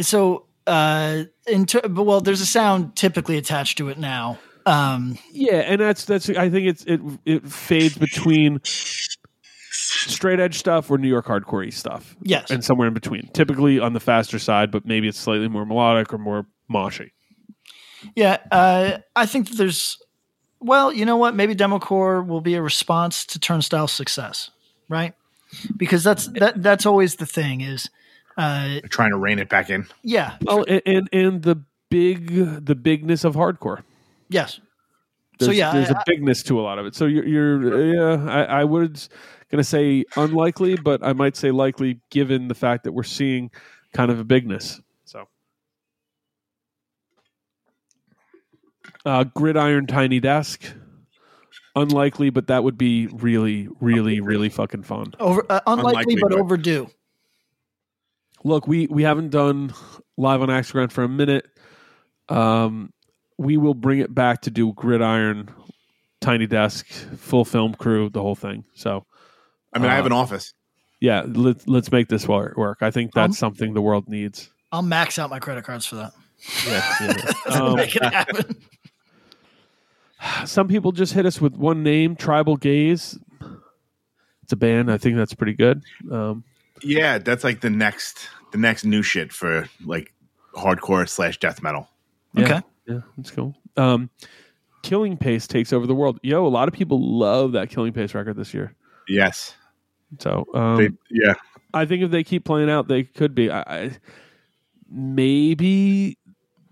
So, 0.00 0.46
uh, 0.66 1.24
in 1.46 1.66
ter- 1.66 1.88
but 1.88 2.04
well, 2.04 2.20
there's 2.20 2.40
a 2.40 2.46
sound 2.46 2.96
typically 2.96 3.38
attached 3.38 3.78
to 3.78 3.88
it 3.88 3.98
now. 3.98 4.38
Um, 4.66 5.18
Yeah, 5.32 5.56
and 5.56 5.80
that's 5.80 6.04
that's. 6.04 6.28
I 6.30 6.48
think 6.50 6.68
it's 6.68 6.84
it 6.84 7.00
it 7.24 7.46
fades 7.48 7.96
between 7.98 8.60
straight 8.64 10.40
edge 10.40 10.58
stuff 10.58 10.90
or 10.90 10.98
New 10.98 11.08
York 11.08 11.26
hardcore 11.26 11.72
stuff, 11.72 12.14
yes, 12.22 12.50
and 12.50 12.64
somewhere 12.64 12.88
in 12.88 12.94
between. 12.94 13.28
Typically 13.32 13.80
on 13.80 13.92
the 13.92 14.00
faster 14.00 14.38
side, 14.38 14.70
but 14.70 14.86
maybe 14.86 15.08
it's 15.08 15.18
slightly 15.18 15.48
more 15.48 15.66
melodic 15.66 16.12
or 16.12 16.18
more 16.18 16.46
moshy. 16.70 17.10
Yeah. 18.16 18.38
Uh, 18.50 18.98
I 19.16 19.26
think 19.26 19.48
that 19.48 19.56
there's. 19.56 19.98
Well, 20.60 20.92
you 20.92 21.04
know 21.04 21.16
what? 21.16 21.34
Maybe 21.34 21.54
demo 21.54 21.78
core 21.80 22.22
will 22.22 22.40
be 22.40 22.54
a 22.54 22.62
response 22.62 23.26
to 23.26 23.38
Turnstile's 23.40 23.90
success, 23.92 24.50
right? 24.88 25.14
Because 25.76 26.04
that's 26.04 26.28
that 26.38 26.62
that's 26.62 26.86
always 26.86 27.16
the 27.16 27.26
thing 27.26 27.60
is, 27.62 27.90
uh, 28.36 28.78
Trying 28.88 29.10
to 29.10 29.16
rein 29.18 29.38
it 29.40 29.48
back 29.48 29.70
in. 29.70 29.86
yeah, 30.02 30.36
Oh, 30.46 30.62
and 30.64 30.80
and, 30.86 31.08
and 31.12 31.42
the 31.42 31.56
big 31.90 32.28
the 32.64 32.74
bigness 32.76 33.24
of 33.24 33.34
hardcore. 33.34 33.82
yes. 34.28 34.60
There's, 35.38 35.48
so 35.48 35.52
yeah, 35.52 35.72
there's 35.72 35.90
I- 35.90 35.94
a 36.00 36.02
bigness 36.06 36.42
to 36.44 36.60
a 36.60 36.62
lot 36.62 36.78
of 36.78 36.86
it. 36.86 36.94
So 36.94 37.06
you're, 37.06 37.26
you're 37.26 37.94
yeah, 38.16 38.30
I, 38.30 38.60
I 38.60 38.64
was 38.64 39.08
gonna 39.50 39.64
say 39.64 40.04
unlikely, 40.16 40.76
but 40.76 41.04
I 41.04 41.12
might 41.14 41.36
say 41.36 41.50
likely 41.50 41.98
given 42.10 42.46
the 42.46 42.54
fact 42.54 42.84
that 42.84 42.92
we're 42.92 43.02
seeing 43.02 43.50
kind 43.92 44.12
of 44.12 44.20
a 44.20 44.24
bigness. 44.24 44.80
So, 45.04 45.26
uh, 49.04 49.24
gridiron 49.24 49.86
tiny 49.86 50.20
desk, 50.20 50.64
unlikely, 51.76 52.30
but 52.30 52.46
that 52.48 52.64
would 52.64 52.76
be 52.78 53.06
really, 53.08 53.68
really, 53.80 54.20
really 54.20 54.48
fucking 54.48 54.82
fun. 54.84 55.12
over 55.20 55.44
uh, 55.50 55.60
unlikely, 55.66 55.90
Unlikely, 56.14 56.16
but 56.20 56.30
but- 56.30 56.38
overdue. 56.40 56.88
Look, 58.44 58.66
we 58.66 58.86
we 58.88 59.04
haven't 59.04 59.30
done 59.30 59.72
live 60.16 60.42
on 60.42 60.50
Axe 60.50 60.68
to 60.68 60.72
Grind 60.72 60.92
for 60.92 61.04
a 61.04 61.08
minute. 61.08 61.46
Um, 62.28 62.92
we 63.38 63.56
will 63.56 63.74
bring 63.74 64.00
it 64.00 64.12
back 64.14 64.42
to 64.42 64.50
do 64.50 64.72
gridiron, 64.72 65.48
tiny 66.20 66.46
desk, 66.48 66.86
full 66.86 67.44
film 67.44 67.74
crew, 67.74 68.08
the 68.10 68.20
whole 68.20 68.34
thing. 68.34 68.64
So. 68.74 69.06
I 69.74 69.78
mean, 69.78 69.90
I 69.90 69.94
have 69.94 70.04
Uh, 70.04 70.08
an 70.08 70.12
office. 70.12 70.52
Yeah, 71.00 71.22
let, 71.26 71.66
let's 71.68 71.90
make 71.90 72.08
this 72.08 72.28
wor- 72.28 72.52
work. 72.58 72.78
I 72.82 72.90
think 72.90 73.12
that's 73.14 73.30
Um, 73.30 73.32
something 73.54 73.72
the 73.74 73.80
world 73.80 74.06
needs. 74.08 74.50
I'll 74.70 74.82
max 74.82 75.18
out 75.18 75.30
my 75.30 75.38
credit 75.38 75.64
cards 75.64 75.86
for 75.86 75.96
that. 75.96 76.12
Yeah, 76.66 77.32
Um, 77.58 77.76
Make 77.76 77.96
it 77.96 78.02
happen. 78.04 78.56
Some 80.44 80.68
people 80.68 80.92
just 80.92 81.12
hit 81.12 81.26
us 81.26 81.40
with 81.40 81.54
one 81.56 81.82
name, 81.82 82.16
Tribal 82.16 82.56
Gaze. 82.56 83.18
It's 84.42 84.52
a 84.52 84.56
band. 84.56 84.90
I 84.90 84.98
think 84.98 85.16
that's 85.16 85.34
pretty 85.34 85.54
good. 85.54 85.82
Um, 86.10 86.44
Yeah, 86.82 87.18
that's 87.18 87.44
like 87.44 87.60
the 87.60 87.70
next 87.70 88.28
the 88.52 88.58
next 88.58 88.84
new 88.84 89.02
shit 89.02 89.32
for 89.32 89.68
like 89.84 90.12
hardcore 90.54 91.08
slash 91.08 91.38
death 91.38 91.62
metal. 91.62 91.88
yeah, 92.34 92.44
Okay. 92.44 92.60
yeah, 92.86 93.00
let's 93.16 93.30
go. 93.30 93.54
Um, 93.76 94.10
Killing 94.82 95.16
Pace 95.16 95.46
takes 95.46 95.72
over 95.72 95.86
the 95.86 95.94
world. 95.94 96.18
Yo, 96.22 96.44
a 96.46 96.48
lot 96.48 96.68
of 96.68 96.74
people 96.74 97.00
love 97.00 97.52
that 97.52 97.70
Killing 97.70 97.92
Pace 97.92 98.14
record 98.14 98.36
this 98.36 98.52
year. 98.52 98.74
Yes. 99.08 99.54
So 100.18 100.44
um, 100.54 100.76
They, 100.76 100.90
yeah. 101.08 101.34
I 101.72 101.86
think 101.86 102.02
if 102.02 102.10
they 102.10 102.22
keep 102.24 102.44
playing 102.44 102.68
out, 102.68 102.88
they 102.88 103.04
could 103.04 103.34
be. 103.34 103.50
I, 103.50 103.60
I, 103.60 103.90
maybe 104.90 106.18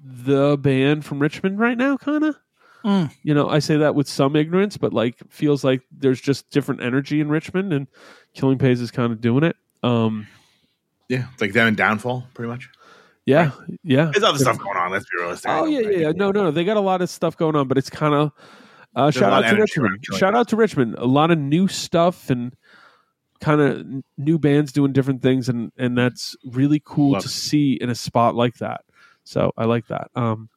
the 0.02 0.58
band 0.58 1.04
from 1.04 1.20
Richmond 1.20 1.58
right 1.58 1.78
now, 1.78 1.96
kind 1.96 2.24
of. 2.24 2.36
Mm. 2.84 3.12
You 3.22 3.34
know, 3.34 3.48
I 3.48 3.58
say 3.58 3.76
that 3.78 3.94
with 3.94 4.08
some 4.08 4.36
ignorance, 4.36 4.76
but 4.76 4.92
like 4.92 5.16
feels 5.28 5.62
like 5.64 5.82
there's 5.90 6.20
just 6.20 6.48
different 6.50 6.82
energy 6.82 7.20
in 7.20 7.28
Richmond, 7.28 7.72
and 7.72 7.86
Killing 8.34 8.58
Pace 8.58 8.80
is 8.80 8.90
kind 8.90 9.12
of 9.12 9.20
doing 9.20 9.44
it. 9.44 9.56
Um, 9.82 10.26
Yeah. 11.08 11.26
It's 11.32 11.40
like 11.40 11.52
them 11.52 11.68
in 11.68 11.74
downfall, 11.74 12.26
pretty 12.34 12.48
much. 12.48 12.68
yeah, 13.26 13.50
yeah. 13.82 14.10
There's 14.12 14.24
other 14.24 14.38
stuff 14.38 14.58
going 14.58 14.76
on, 14.76 14.90
let's 14.92 15.04
be 15.04 15.18
realistic. 15.20 15.50
Oh 15.50 15.66
yeah, 15.66 15.80
yeah, 15.80 15.90
yeah. 15.90 16.12
No, 16.14 16.30
no, 16.30 16.44
no. 16.44 16.50
They 16.50 16.64
got 16.64 16.76
a 16.76 16.80
lot 16.80 17.02
of 17.02 17.10
stuff 17.10 17.36
going 17.36 17.56
on, 17.56 17.68
but 17.68 17.76
it's 17.78 17.90
kind 17.90 18.14
of 18.14 18.32
uh, 18.96 19.06
a 19.08 19.12
shout 19.12 19.32
out 19.32 19.48
to 19.50 19.56
Richmond. 19.56 20.04
Shout 20.16 20.34
out 20.34 20.48
to 20.48 20.56
Richmond. 20.56 20.94
A 20.98 21.06
lot 21.06 21.30
of 21.30 21.38
new 21.38 21.68
stuff 21.68 22.30
and 22.30 22.54
kind 23.40 23.60
of 23.60 23.86
new 24.18 24.38
bands 24.38 24.72
doing 24.72 24.92
different 24.92 25.22
things, 25.22 25.48
and 25.48 25.70
and 25.76 25.96
that's 25.96 26.36
really 26.44 26.82
cool 26.84 27.12
Love 27.12 27.22
to 27.22 27.28
it. 27.28 27.30
see 27.30 27.72
in 27.74 27.88
a 27.90 27.94
spot 27.94 28.34
like 28.34 28.54
that. 28.56 28.82
So 29.24 29.52
I 29.56 29.64
like 29.66 29.86
that. 29.88 30.10
Um, 30.14 30.48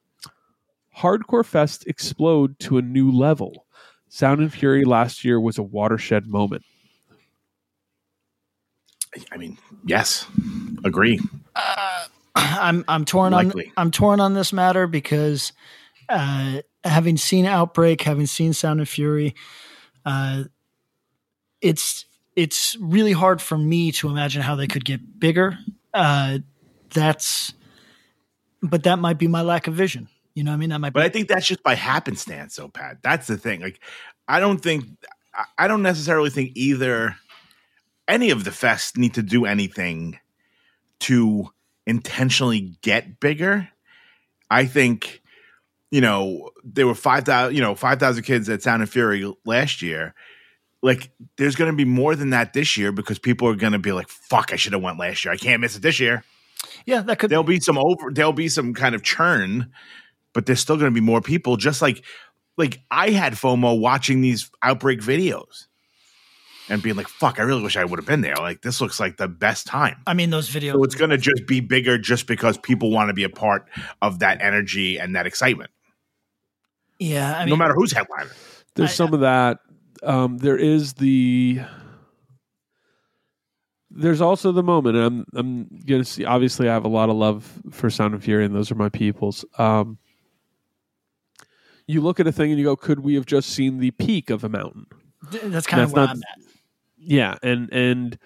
Hardcore 0.98 1.46
Fest 1.46 1.86
explode 1.88 2.60
to 2.60 2.78
a 2.78 2.82
new 2.82 3.12
level. 3.12 3.66
Sound 4.10 4.42
and 4.42 4.54
Fury 4.54 4.86
last 4.86 5.26
year 5.26 5.40
was 5.40 5.58
a 5.58 5.64
watershed 5.64 6.28
moment. 6.28 6.64
I 9.32 9.38
mean, 9.38 9.58
yes, 9.86 10.26
agree. 10.84 11.20
I'm 12.36 12.84
I'm 12.88 13.06
torn 13.06 13.34
Likely. 13.34 13.68
on 13.68 13.74
I'm 13.78 13.92
torn 13.92 14.20
on 14.20 14.34
this 14.34 14.54
matter 14.54 14.88
because 14.88 15.54
uh, 16.10 16.62
having 16.84 17.18
seen 17.18 17.46
Outbreak, 17.46 18.02
having 18.02 18.26
seen 18.26 18.54
Sound 18.54 18.80
and 18.80 18.90
Fury, 18.90 19.36
uh, 20.06 20.44
it's 21.62 22.06
it's 22.36 22.76
really 22.80 23.12
hard 23.12 23.42
for 23.42 23.58
me 23.58 23.92
to 23.94 24.10
imagine 24.10 24.42
how 24.42 24.56
they 24.56 24.68
could 24.68 24.86
get 24.86 25.20
bigger. 25.20 25.58
Uh, 25.94 26.40
that's, 26.90 27.54
but 28.62 28.84
that 28.84 29.00
might 29.00 29.18
be 29.20 29.28
my 29.28 29.42
lack 29.42 29.68
of 29.68 29.74
vision. 29.74 30.08
You 30.36 30.44
know, 30.44 30.52
what 30.52 30.56
I 30.56 30.58
mean, 30.58 30.70
that 30.70 30.80
might. 30.80 30.94
But 30.94 31.02
be, 31.02 31.06
I 31.06 31.10
think 31.10 31.28
that's 31.28 31.46
just 31.48 31.64
by 31.64 31.76
happenstance, 31.76 32.56
though, 32.56 32.70
Pat. 32.70 32.98
That's 33.04 33.28
the 33.28 33.38
thing. 33.38 33.62
Like, 33.62 33.80
I 34.28 34.40
don't 34.40 34.60
think, 34.60 34.86
I- 35.58 35.68
don't 35.68 35.84
necessarily 35.84 36.30
think 36.30 36.52
either 36.56 37.16
any 38.08 38.32
of 38.32 38.44
the 38.44 38.50
fests 38.52 38.98
need 38.98 39.14
to 39.16 39.24
do 39.24 39.46
anything 39.46 40.20
to 41.02 41.50
intentionally 41.86 42.78
get 42.82 43.20
bigger. 43.20 43.70
I 44.50 44.66
think, 44.66 45.22
you 45.92 46.02
know, 46.02 46.50
there 46.64 46.88
were 46.88 46.96
5,000, 46.96 47.56
you 47.56 47.62
know, 47.62 47.76
5,000 47.76 48.24
kids 48.24 48.50
at 48.50 48.62
Sound 48.64 48.82
and 48.82 48.90
Fury 48.92 49.32
last 49.46 49.82
year. 49.82 50.16
Like, 50.82 51.12
there's 51.38 51.56
going 51.56 51.72
to 51.72 51.78
be 51.78 51.86
more 51.86 52.16
than 52.16 52.32
that 52.32 52.54
this 52.54 52.76
year 52.76 52.92
because 52.92 53.20
people 53.20 53.48
are 53.48 53.56
going 53.56 53.74
to 53.74 53.80
be 53.80 53.92
like, 53.92 54.10
fuck, 54.10 54.52
I 54.52 54.56
should 54.58 54.74
have 54.74 54.82
went 54.82 55.00
last 55.00 55.24
year. 55.24 55.34
I 55.34 55.38
can't 55.38 55.62
miss 55.62 55.76
it 55.76 55.82
this 55.82 56.00
year 56.00 56.24
yeah, 56.86 57.02
that 57.02 57.20
could. 57.20 57.30
there'll 57.30 57.44
be 57.44 57.60
some 57.60 57.78
over 57.78 58.12
there'll 58.12 58.34
be 58.34 58.50
some 58.50 58.74
kind 58.74 58.96
of 58.96 59.04
churn 59.04 59.72
but 60.34 60.46
there's 60.46 60.60
still 60.60 60.76
going 60.78 60.92
to 60.92 60.94
be 60.94 61.06
more 61.06 61.22
people 61.22 61.56
just 61.58 61.82
like 61.82 62.04
like 62.58 62.82
i 62.92 63.10
had 63.12 63.34
fomo 63.34 63.80
watching 63.80 64.22
these 64.22 64.50
outbreak 64.62 65.00
videos 65.00 65.68
and 66.70 66.82
being 66.82 66.96
like 66.96 67.08
fuck 67.08 67.40
i 67.40 67.44
really 67.44 67.62
wish 67.64 67.76
i 67.78 67.84
would 67.86 68.00
have 68.00 68.06
been 68.06 68.22
there 68.22 68.36
like 68.38 68.62
this 68.62 68.80
looks 68.82 69.00
like 69.00 69.18
the 69.18 69.28
best 69.28 69.66
time 69.68 69.98
I 70.08 70.14
mean, 70.14 70.30
those 70.30 70.50
videos. 70.50 70.74
so 70.74 70.84
it's 70.84 70.96
going 70.96 71.10
to 71.12 71.18
just 71.18 71.46
be 71.48 71.60
bigger 71.60 71.98
just 71.98 72.28
because 72.28 72.58
people 72.58 72.90
want 72.92 73.10
to 73.10 73.14
be 73.14 73.24
a 73.24 73.30
part 73.30 73.68
of 74.02 74.20
that 74.20 74.42
energy 74.42 74.98
and 74.98 75.16
that 75.16 75.26
excitement 75.28 75.72
yeah, 77.00 77.36
I 77.38 77.40
mean, 77.46 77.50
no 77.50 77.56
matter 77.58 77.74
who's 77.74 77.92
headliner 77.92 78.32
There's 78.76 78.92
I- 78.92 78.94
some 78.94 79.14
of 79.14 79.20
that. 79.22 79.60
Um, 80.04 80.38
there 80.38 80.58
is 80.58 80.94
the. 80.94 81.62
There's 83.90 84.22
also 84.22 84.52
the 84.52 84.64
moment. 84.64 84.96
and 84.98 85.06
I'm 85.06 85.26
I'm 85.34 85.80
gonna 85.86 86.06
see. 86.06 86.26
Obviously, 86.26 86.70
I 86.70 86.74
have 86.74 86.86
a 86.86 86.90
lot 86.90 87.10
of 87.10 87.16
love 87.16 87.62
for 87.72 87.90
Sound 87.90 88.14
and 88.14 88.24
Fury, 88.24 88.46
and 88.46 88.56
those 88.56 88.72
are 88.72 88.76
my 88.76 88.90
peoples. 88.90 89.46
Um, 89.58 89.98
you 91.88 92.02
look 92.02 92.20
at 92.20 92.28
a 92.28 92.32
thing 92.32 92.50
and 92.52 92.60
you 92.60 92.66
go, 92.66 92.76
"Could 92.76 93.00
we 93.02 93.16
have 93.16 93.26
just 93.26 93.50
seen 93.50 93.80
the 93.80 93.92
peak 93.92 94.30
of 94.30 94.44
a 94.44 94.50
mountain?" 94.50 94.86
that's 95.32 95.68
kind 95.68 95.82
of 95.84 95.92
where 95.94 96.06
not- 96.06 96.16
I'm 96.18 96.22
at. 96.24 96.40
Yeah, 96.98 97.36
and 97.44 97.70
and 97.74 98.18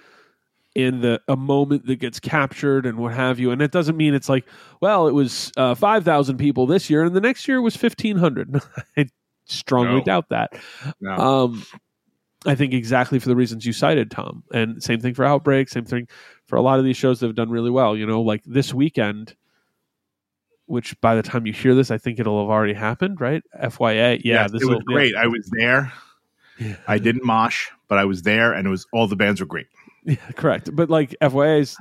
in 0.76 1.02
the 1.02 1.20
a 1.28 1.36
moment 1.36 1.88
that 1.88 1.96
gets 1.96 2.20
captured 2.20 2.86
and 2.86 2.98
what 3.00 3.14
have 3.14 3.40
you, 3.40 3.50
and 3.52 3.62
it 3.62 3.72
doesn't 3.72 3.98
mean 3.98 4.14
it's 4.14 4.30
like, 4.30 4.46
well, 4.82 5.08
it 5.08 5.14
was 5.14 5.52
uh, 5.58 5.74
five 5.74 6.04
thousand 6.06 6.38
people 6.38 6.68
this 6.68 6.90
year, 6.90 7.04
and 7.04 7.16
the 7.16 7.22
next 7.22 7.48
year 7.48 7.62
was 7.62 7.76
fifteen 7.76 8.18
hundred. 8.18 8.62
I 8.98 9.08
strongly 9.46 10.00
No. 10.00 10.04
doubt 10.04 10.30
that. 10.30 10.54
no. 11.02 11.12
Um, 11.14 11.64
I 12.46 12.54
think 12.54 12.74
exactly 12.74 13.18
for 13.18 13.30
the 13.30 13.36
reasons 13.36 13.66
you 13.66 13.74
cited, 13.74 14.12
Tom, 14.12 14.44
and 14.54 14.82
same 14.84 15.00
thing 15.00 15.16
for 15.16 15.26
Outbreak, 15.26 15.70
same 15.70 15.86
thing 15.86 16.08
for 16.46 16.56
a 16.56 16.62
lot 16.62 16.78
of 16.78 16.86
these 16.86 16.96
shows 16.96 17.20
that 17.20 17.26
have 17.28 17.36
done 17.36 17.50
really 17.50 17.72
well. 17.72 17.98
You 17.98 18.06
know, 18.06 18.22
like 18.22 18.44
this 18.46 18.74
weekend, 18.74 19.36
which 20.68 21.00
by 21.02 21.16
the 21.16 21.24
time 21.24 21.46
you 21.48 21.54
hear 21.54 21.74
this, 21.76 21.90
I 21.92 21.98
think 21.98 22.20
it'll 22.20 22.40
have 22.44 22.50
already 22.52 22.74
happened, 22.74 23.20
right? 23.20 23.44
FYA, 23.62 24.22
yeah, 24.24 24.44
Yes, 24.44 24.52
this 24.52 24.62
it 24.62 24.66
was 24.66 24.76
will- 24.76 24.84
yeah. 24.90 24.96
great 24.96 25.16
i 25.16 25.28
was 25.28 25.50
there 25.58 25.92
Yeah. 26.60 26.76
i 26.88 26.98
didn't 26.98 27.24
mosh 27.26 27.68
but 27.88 27.98
i 27.98 28.06
was 28.06 28.22
there 28.24 28.54
and 28.54 28.68
it 28.68 28.70
was 28.70 28.86
all 28.94 29.08
the 29.08 29.16
bands 29.16 29.40
were 29.40 29.46
great 29.48 29.68
Yeah, 30.04 30.16
correct. 30.36 30.74
But 30.74 30.90
like 30.90 31.16
FYA 31.22 31.60
is 31.62 31.76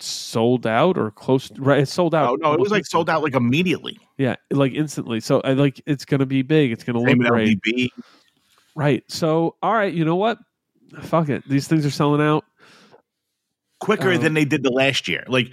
sold 0.00 0.66
out 0.66 0.98
or 0.98 1.10
close, 1.12 1.50
right? 1.58 1.80
It's 1.80 1.92
sold 1.92 2.14
out. 2.14 2.28
oh 2.30 2.34
no 2.34 2.52
it 2.52 2.60
was 2.60 2.70
like 2.72 2.84
sold 2.84 3.08
out 3.08 3.22
like 3.22 3.34
immediately 3.34 3.98
Yeah, 4.18 4.36
like 4.50 4.72
instantly. 4.74 5.20
So 5.20 5.40
I 5.42 5.52
like 5.54 5.80
it's 5.86 6.04
going 6.04 6.20
to 6.20 6.26
be 6.26 6.42
big. 6.42 6.72
It's 6.72 6.84
going 6.84 6.94
to 6.94 7.00
look 7.00 7.18
great. 7.30 7.58
LDB. 7.62 7.88
Right. 8.76 9.02
So 9.08 9.56
all 9.62 9.72
right, 9.72 9.94
you 9.94 10.04
know 10.04 10.16
what? 10.16 10.38
Fuck 11.00 11.28
it. 11.30 11.48
These 11.48 11.68
things 11.68 11.86
are 11.86 11.90
selling 11.90 12.20
out. 12.20 12.44
quicker 13.80 14.12
Um, 14.12 14.20
than 14.22 14.34
they 14.34 14.44
did 14.44 14.62
the 14.62 14.70
last 14.70 15.08
year. 15.08 15.24
Like 15.26 15.52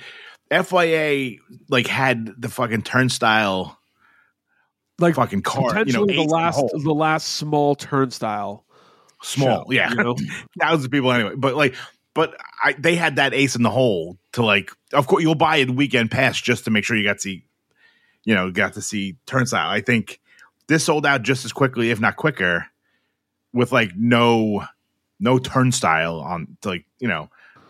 FYA, 0.52 1.39
like 1.70 1.88
had 1.88 2.30
the 2.38 2.49
fucking 2.49 2.82
turnstile, 2.84 3.80
Like 4.99 5.16
fucking 5.16 5.41
car, 5.43 5.62
you 5.86 5.93
know, 5.93 6.06
potentially 6.06 6.16
the 6.16 6.24
last 6.24 6.56
hole. 6.56 6.70
the 6.74 6.93
last 6.93 7.28
small 7.30 7.76
turnstile. 7.76 8.66
small, 9.24 9.66
show, 9.66 9.72
yeah, 9.72 9.89
you 9.89 9.95
know? 9.95 10.16
thousands 10.60 10.86
of 10.86 10.91
people 10.91 11.12
anyway. 11.12 11.36
But 11.38 11.56
like, 11.56 11.76
but 12.14 12.36
I 12.62 12.74
they 12.74 12.95
had 12.95 13.16
that 13.16 13.34
ace 13.34 13.56
in 13.56 13.64
the 13.64 13.70
hole 13.70 14.18
to 14.34 14.43
like. 14.43 14.72
Of 14.93 15.08
course, 15.08 15.24
you'll 15.24 15.36
buy 15.36 15.58
a 15.58 15.66
weekend 15.66 16.12
pass 16.12 16.39
just 16.39 16.66
to 16.66 16.72
make 16.72 16.84
sure 16.84 16.97
you 16.97 17.06
got 17.06 17.14
to 17.14 17.22
see, 17.22 17.45
you 18.26 18.36
know, 18.36 18.52
got 18.52 18.74
to 18.74 18.82
see 18.82 19.16
turnstile. 19.26 19.70
I 19.70 19.80
think 19.80 20.20
this 20.68 20.84
sold 20.84 21.06
out 21.06 21.22
just 21.22 21.45
as 21.45 21.54
quickly, 21.54 21.91
if 21.91 22.02
not 22.02 22.18
quicker, 22.18 22.66
with 23.54 23.72
like 23.72 23.93
no 23.95 24.66
no 25.18 25.39
turnstile 25.39 26.20
on 26.20 26.58
like 26.66 26.86
you 26.99 27.08
know 27.08 27.30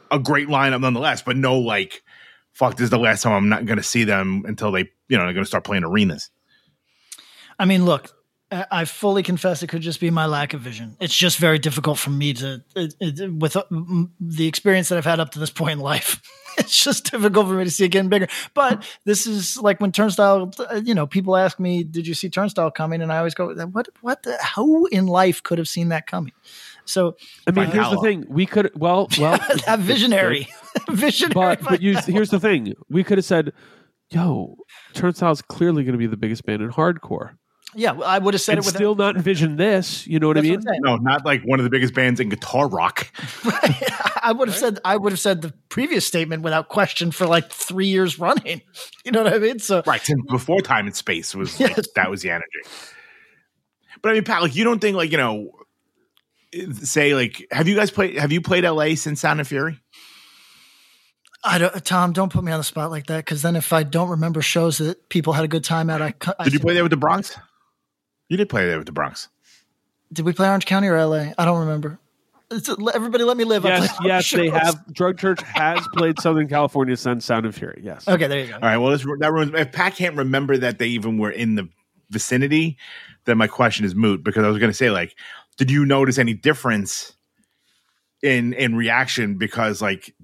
a 0.09 0.17
great 0.17 0.47
lineup 0.47 0.81
nonetheless, 0.81 1.21
but 1.21 1.37
no 1.37 1.59
like 1.59 2.01
fuck. 2.53 2.77
This 2.77 2.85
is 2.85 2.89
the 2.89 2.99
last 2.99 3.23
time 3.23 3.33
I'm 3.33 3.49
not 3.49 3.65
going 3.65 3.77
to 3.77 3.83
see 3.83 4.03
them 4.03 4.43
until 4.45 4.71
they 4.71 4.89
you 5.07 5.17
know 5.17 5.25
they're 5.25 5.33
going 5.33 5.43
to 5.43 5.45
start 5.45 5.63
playing 5.63 5.83
arenas. 5.83 6.29
I 7.59 7.65
mean, 7.65 7.85
look, 7.85 8.09
I 8.51 8.83
fully 8.83 9.23
confess 9.23 9.63
it 9.63 9.67
could 9.67 9.81
just 9.81 10.01
be 10.01 10.09
my 10.09 10.25
lack 10.25 10.53
of 10.53 10.59
vision. 10.59 10.97
It's 10.99 11.15
just 11.15 11.37
very 11.37 11.57
difficult 11.57 11.97
for 11.97 12.09
me 12.09 12.33
to, 12.33 12.61
it, 12.75 12.95
it, 12.99 13.33
with 13.33 13.55
uh, 13.55 13.63
m- 13.71 14.11
the 14.19 14.45
experience 14.45 14.89
that 14.89 14.97
I've 14.97 15.05
had 15.05 15.21
up 15.21 15.31
to 15.31 15.39
this 15.39 15.51
point 15.51 15.73
in 15.73 15.79
life. 15.79 16.21
It's 16.57 16.83
just 16.83 17.09
difficult 17.09 17.47
for 17.47 17.53
me 17.53 17.63
to 17.63 17.71
see 17.71 17.85
it 17.85 17.89
getting 17.93 18.09
bigger. 18.09 18.27
But 18.53 18.85
this 19.05 19.25
is 19.25 19.55
like 19.55 19.79
when 19.79 19.93
Turnstile, 19.93 20.51
uh, 20.59 20.81
you 20.83 20.93
know, 20.93 21.07
people 21.07 21.37
ask 21.37 21.61
me, 21.61 21.81
"Did 21.81 22.05
you 22.05 22.13
see 22.13 22.29
Turnstile 22.29 22.71
coming?" 22.71 23.01
And 23.01 23.09
I 23.09 23.19
always 23.19 23.33
go, 23.33 23.55
"What? 23.67 23.87
What? 24.01 24.23
The, 24.23 24.37
how 24.41 24.83
in 24.91 25.07
life 25.07 25.41
could 25.41 25.59
have 25.59 25.69
seen 25.69 25.87
that 25.89 26.07
coming?" 26.07 26.33
So 26.85 27.15
I 27.47 27.51
mean, 27.51 27.65
By 27.65 27.71
here's 27.71 27.89
the 27.89 27.99
thing. 28.01 28.25
We 28.29 28.45
could 28.45 28.71
well, 28.75 29.07
well, 29.19 29.37
that 29.65 29.79
visionary, 29.79 30.47
visionary. 30.89 31.33
but 31.33 31.61
but 31.61 31.81
you, 31.81 31.97
here's 32.05 32.29
the 32.29 32.39
thing. 32.39 32.73
We 32.89 33.03
could 33.03 33.17
have 33.17 33.25
said, 33.25 33.53
"Yo, 34.09 34.57
Turnstile's 34.93 35.41
clearly 35.41 35.83
going 35.83 35.93
to 35.93 35.99
be 35.99 36.07
the 36.07 36.17
biggest 36.17 36.45
band 36.45 36.61
in 36.61 36.69
hardcore," 36.69 37.35
yeah, 37.73 37.93
I 37.93 38.19
would 38.19 38.33
have 38.33 38.41
said 38.41 38.57
and 38.57 38.65
it 38.65 38.65
with 38.65 38.75
still 38.75 38.95
not 38.95 39.15
envision 39.15 39.55
this. 39.55 40.05
You 40.05 40.19
know 40.19 40.27
what 40.27 40.37
I 40.37 40.41
mean? 40.41 40.59
what 40.61 40.77
No, 40.81 40.95
not 40.97 41.25
like 41.25 41.43
one 41.43 41.59
of 41.59 41.63
the 41.63 41.69
biggest 41.69 41.93
bands 41.93 42.19
in 42.19 42.27
guitar 42.27 42.67
rock. 42.67 43.07
I 44.23 44.33
would 44.35 44.49
have 44.49 44.57
said 44.57 44.79
I 44.83 44.97
would 44.97 45.13
have 45.13 45.19
said 45.19 45.41
the 45.41 45.53
previous 45.69 46.05
statement 46.05 46.43
without 46.43 46.67
question 46.67 47.11
for 47.11 47.25
like 47.25 47.49
three 47.49 47.87
years 47.87 48.19
running. 48.19 48.61
You 49.05 49.11
know 49.11 49.23
what 49.23 49.33
I 49.33 49.37
mean? 49.37 49.59
So 49.59 49.83
Right, 49.85 50.01
since 50.01 50.21
before 50.29 50.61
time 50.61 50.85
and 50.85 50.95
space 50.95 51.33
was 51.33 51.59
like, 51.59 51.77
that 51.95 52.09
was 52.09 52.21
the 52.21 52.31
energy. 52.31 52.45
But 54.01 54.09
I 54.09 54.13
mean, 54.15 54.25
Pat, 54.25 54.41
like 54.41 54.55
you 54.55 54.65
don't 54.65 54.79
think 54.79 54.97
like 54.97 55.11
you 55.11 55.17
know, 55.17 55.51
say 56.83 57.13
like, 57.15 57.47
have 57.51 57.67
you 57.67 57.75
guys 57.75 57.91
played? 57.91 58.17
Have 58.17 58.31
you 58.31 58.41
played 58.41 58.63
LA 58.63 58.95
since 58.95 59.21
Sound 59.21 59.39
and 59.39 59.47
Fury? 59.47 59.79
I 61.43 61.57
don't, 61.57 61.83
Tom, 61.83 62.13
don't 62.13 62.31
put 62.31 62.43
me 62.43 62.51
on 62.51 62.59
the 62.59 62.63
spot 62.63 62.91
like 62.91 63.07
that 63.07 63.25
because 63.25 63.41
then 63.41 63.55
if 63.55 63.73
I 63.73 63.83
don't 63.83 64.09
remember 64.09 64.41
shows 64.41 64.77
that 64.77 65.09
people 65.09 65.33
had 65.33 65.43
a 65.43 65.47
good 65.47 65.63
time 65.63 65.89
at, 65.89 66.01
I, 66.01 66.11
cu- 66.11 66.33
I 66.37 66.43
Did 66.43 66.53
you 66.53 66.59
play 66.59 66.75
there 66.75 66.83
with 66.83 66.91
the 66.91 66.97
Bronx? 66.97 67.35
You 68.29 68.37
did 68.37 68.47
play 68.47 68.67
there 68.67 68.77
with 68.77 68.85
the 68.85 68.91
Bronx. 68.91 69.27
Did 70.13 70.25
we 70.25 70.33
play 70.33 70.47
Orange 70.47 70.65
County 70.65 70.87
or 70.87 71.03
LA? 71.03 71.31
I 71.37 71.45
don't 71.45 71.61
remember. 71.61 71.99
It's, 72.51 72.69
everybody, 72.93 73.23
let 73.23 73.37
me 73.37 73.45
live. 73.45 73.65
I 73.65 73.69
Yes, 73.69 73.79
played 73.79 73.89
a 73.89 73.93
lot 73.93 73.99
of 74.01 74.07
yes, 74.07 74.31
they 74.31 74.49
have. 74.49 74.93
Drug 74.93 75.17
Church 75.17 75.41
has 75.41 75.87
played 75.93 76.19
Southern 76.19 76.49
California 76.49 76.97
since 76.97 77.25
Sound 77.25 77.45
and 77.45 77.55
Fury. 77.55 77.81
Yes. 77.83 78.07
Okay, 78.07 78.27
there 78.27 78.41
you 78.41 78.47
go. 78.47 78.55
All 78.55 78.61
right. 78.61 78.77
Well, 78.77 78.91
this, 78.91 79.05
that 79.19 79.31
ruins. 79.31 79.53
If 79.55 79.71
Pat 79.71 79.95
can't 79.95 80.17
remember 80.17 80.57
that 80.57 80.77
they 80.77 80.87
even 80.87 81.17
were 81.17 81.31
in 81.31 81.55
the 81.55 81.69
vicinity, 82.09 82.77
then 83.23 83.37
my 83.37 83.47
question 83.47 83.85
is 83.85 83.95
moot 83.95 84.23
because 84.23 84.43
I 84.43 84.49
was 84.49 84.57
going 84.57 84.69
to 84.69 84.77
say 84.77 84.91
like, 84.91 85.15
did 85.57 85.71
you 85.71 85.85
notice 85.85 86.17
any 86.17 86.33
difference 86.33 87.13
in 88.21 88.53
in 88.53 88.75
reaction? 88.75 89.37
Because 89.37 89.81
like, 89.81 90.15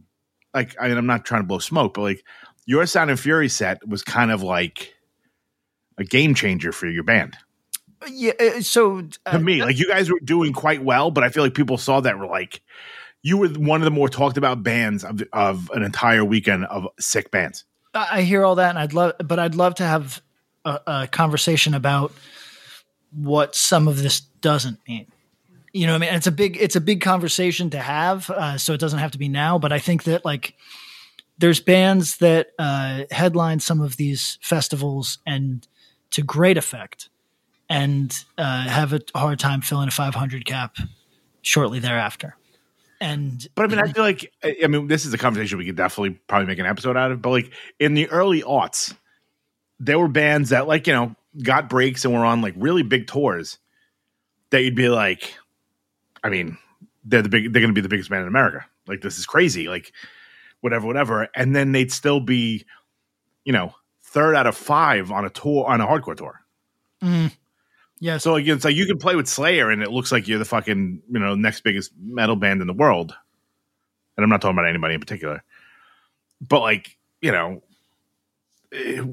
like 0.53 0.75
I 0.80 0.88
mean, 0.88 0.97
I'm 0.97 1.05
not 1.05 1.25
trying 1.25 1.41
to 1.41 1.47
blow 1.47 1.59
smoke, 1.59 1.95
but 1.95 2.01
like 2.01 2.23
your 2.65 2.86
Sound 2.86 3.09
and 3.09 3.19
Fury 3.19 3.49
set 3.49 3.88
was 3.88 4.03
kind 4.03 4.32
of 4.32 4.43
like 4.43 4.93
a 5.97 6.03
game 6.03 6.36
changer 6.36 6.71
for 6.71 6.88
your 6.88 7.03
band 7.03 7.38
Yeah, 8.09 8.34
uh, 8.39 8.61
so 8.61 9.01
to 9.01 9.19
uh, 9.25 9.39
me. 9.39 9.63
Like 9.63 9.80
you 9.80 9.88
guys 9.88 10.11
were 10.11 10.19
doing 10.23 10.53
quite 10.53 10.84
well, 10.84 11.11
but 11.11 11.23
I 11.23 11.30
feel 11.30 11.43
like 11.43 11.53
people 11.53 11.78
saw 11.78 11.99
that 12.01 12.17
were 12.17 12.28
like. 12.28 12.61
You 13.23 13.38
were 13.38 13.49
one 13.49 13.82
of 13.82 13.86
the 13.86 13.91
more 13.91 14.07
talked 14.07 14.38
about 14.38 14.63
bands 14.63 15.03
of, 15.03 15.21
of 15.34 15.69
an 15.73 15.82
entire 15.82 16.23
weekend 16.23 16.65
of 16.65 16.88
sick 16.99 17.32
bands. 17.32 17.65
I 17.93 18.19
I 18.19 18.21
hear 18.21 18.45
all 18.45 18.55
that, 18.55 18.69
and 18.69 18.80
I'd 18.80 18.93
love, 18.93 19.13
but 19.25 19.39
I'd 19.39 19.55
love 19.55 19.75
to 19.75 19.84
have 19.84 20.21
a, 20.63 20.80
a 20.88 21.07
conversation 21.07 21.73
about 21.73 22.13
what 23.11 23.55
some 23.55 23.88
of 23.88 24.01
this 24.01 24.19
doesn't 24.19 24.80
mean. 24.88 25.07
You 25.78 25.88
know, 25.88 25.93
what 25.93 25.97
I 25.97 25.99
mean, 25.99 26.09
And 26.09 26.17
it's 26.17 26.28
a 26.28 26.32
big, 26.32 26.57
it's 26.59 26.75
a 26.75 26.82
big 26.82 27.01
conversation 27.01 27.69
to 27.69 27.80
have, 27.80 28.30
uh, 28.30 28.57
so 28.57 28.73
it 28.73 28.80
doesn't 28.80 28.99
have 28.99 29.11
to 29.11 29.17
be 29.17 29.30
now. 29.30 29.59
But 29.59 29.71
I 29.71 29.80
think 29.80 30.03
that 30.03 30.25
like 30.25 30.55
there's 31.38 31.59
bands 31.59 32.17
that 32.17 32.47
uh, 32.57 33.03
headline 33.11 33.59
some 33.59 33.82
of 33.82 33.97
these 33.97 34.39
festivals 34.41 35.19
and 35.25 35.67
to 36.11 36.23
great 36.23 36.57
effect, 36.57 37.09
and 37.69 38.15
uh, 38.38 38.67
have 38.67 38.93
a 38.93 39.01
hard 39.13 39.39
time 39.39 39.61
filling 39.61 39.88
a 39.88 39.91
500 39.91 40.45
cap 40.45 40.78
shortly 41.41 41.80
thereafter. 41.80 42.36
And 42.99 43.45
But 43.53 43.65
I 43.65 43.67
mean, 43.67 43.80
I 43.80 43.91
feel 43.91 44.03
like 44.03 44.32
I 44.43 44.55
I 44.63 44.67
mean, 44.67 44.88
this 44.88 45.05
is 45.05 45.13
a 45.13 45.17
conversation 45.17 45.59
we 45.59 45.65
could 45.65 45.75
definitely 45.75 46.19
probably 46.28 46.47
make 46.47 46.59
an 46.59 46.65
episode 46.65 46.97
out 46.97 47.11
of. 47.11 47.21
But 47.21 47.30
like 47.30 47.51
in 47.80 47.93
the 47.93 48.09
early 48.09 48.41
aughts, 48.41 48.95
there 49.80 49.99
were 49.99 50.07
bands 50.07 50.49
that 50.49 50.67
like 50.67 50.88
you 50.88 50.93
know 50.93 51.15
got 51.43 51.69
breaks 51.69 52.03
and 52.03 52.13
were 52.13 52.25
on 52.25 52.41
like 52.41 52.55
really 52.57 52.82
big 52.82 53.05
tours 53.05 53.59
that 54.49 54.63
you'd 54.63 54.75
be 54.75 54.89
like, 54.89 55.36
I 56.28 56.30
mean, 56.30 56.57
they're 57.05 57.21
the 57.21 57.30
big, 57.30 57.53
they're 57.53 57.61
going 57.61 57.73
to 57.73 57.78
be 57.78 57.82
the 57.82 57.89
biggest 57.89 58.09
band 58.09 58.23
in 58.23 58.28
America. 58.28 58.65
Like 58.86 59.01
this 59.01 59.17
is 59.17 59.25
crazy. 59.25 59.67
Like 59.69 59.93
whatever, 60.61 60.86
whatever, 60.86 61.30
and 61.34 61.55
then 61.55 61.71
they'd 61.71 61.91
still 61.91 62.19
be, 62.19 62.65
you 63.45 63.53
know, 63.53 63.73
third 64.03 64.36
out 64.36 64.45
of 64.47 64.55
five 64.57 65.11
on 65.11 65.23
a 65.25 65.30
tour 65.30 65.65
on 65.65 65.80
a 65.82 65.88
hardcore 65.88 66.17
tour. 66.17 66.41
Mm-hmm. 67.01 67.28
yeah, 67.99 68.17
So 68.17 68.34
like 68.34 68.45
it's 68.47 68.65
like 68.65 68.75
you 68.75 68.86
can 68.88 68.97
play 68.97 69.15
with 69.15 69.28
Slayer 69.28 69.69
and 69.69 69.82
it 69.84 69.91
looks 69.91 70.11
like 70.11 70.28
you're 70.28 70.39
the 70.39 70.45
fucking 70.45 71.01
you 71.09 71.19
know 71.19 71.36
next 71.36 71.61
biggest 71.61 71.91
metal 72.01 72.36
band 72.36 72.59
in 72.61 72.67
the 72.67 72.73
world. 72.73 73.13
And 74.17 74.23
I'm 74.23 74.30
not 74.30 74.41
talking 74.41 74.57
about 74.57 74.67
anybody 74.67 74.95
in 74.95 74.99
particular, 74.99 75.43
but 76.41 76.59
like 76.61 76.97
you 77.21 77.32
know, 77.32 77.61
it- 78.71 79.05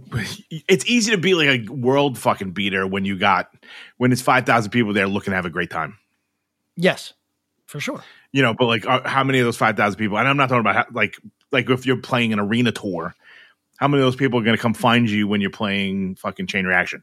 it's 0.68 0.86
easy 0.86 1.10
to 1.12 1.18
be 1.18 1.34
like 1.34 1.48
a 1.48 1.72
world 1.72 2.18
fucking 2.18 2.52
beater 2.52 2.86
when 2.86 3.04
you 3.04 3.18
got 3.18 3.50
when 3.98 4.10
it's 4.12 4.22
five 4.22 4.46
thousand 4.46 4.70
people 4.70 4.92
there 4.92 5.06
looking 5.06 5.30
to 5.32 5.36
have 5.36 5.46
a 5.46 5.50
great 5.50 5.70
time. 5.70 5.98
Yes, 6.76 7.12
for 7.66 7.80
sure. 7.80 8.02
You 8.32 8.42
know, 8.42 8.54
but 8.54 8.66
like 8.66 8.86
uh, 8.86 9.08
how 9.08 9.24
many 9.24 9.38
of 9.38 9.44
those 9.44 9.56
five 9.56 9.76
thousand 9.76 9.98
people? 9.98 10.18
And 10.18 10.26
I'm 10.28 10.36
not 10.36 10.48
talking 10.48 10.60
about 10.60 10.76
how, 10.76 10.84
like 10.92 11.16
like 11.52 11.70
if 11.70 11.86
you're 11.86 11.96
playing 11.98 12.32
an 12.32 12.40
arena 12.40 12.72
tour, 12.72 13.14
how 13.76 13.88
many 13.88 14.02
of 14.02 14.06
those 14.06 14.16
people 14.16 14.40
are 14.40 14.44
going 14.44 14.56
to 14.56 14.62
come 14.62 14.74
find 14.74 15.08
you 15.08 15.28
when 15.28 15.40
you're 15.40 15.50
playing 15.50 16.16
fucking 16.16 16.46
Chain 16.46 16.66
Reaction? 16.66 17.02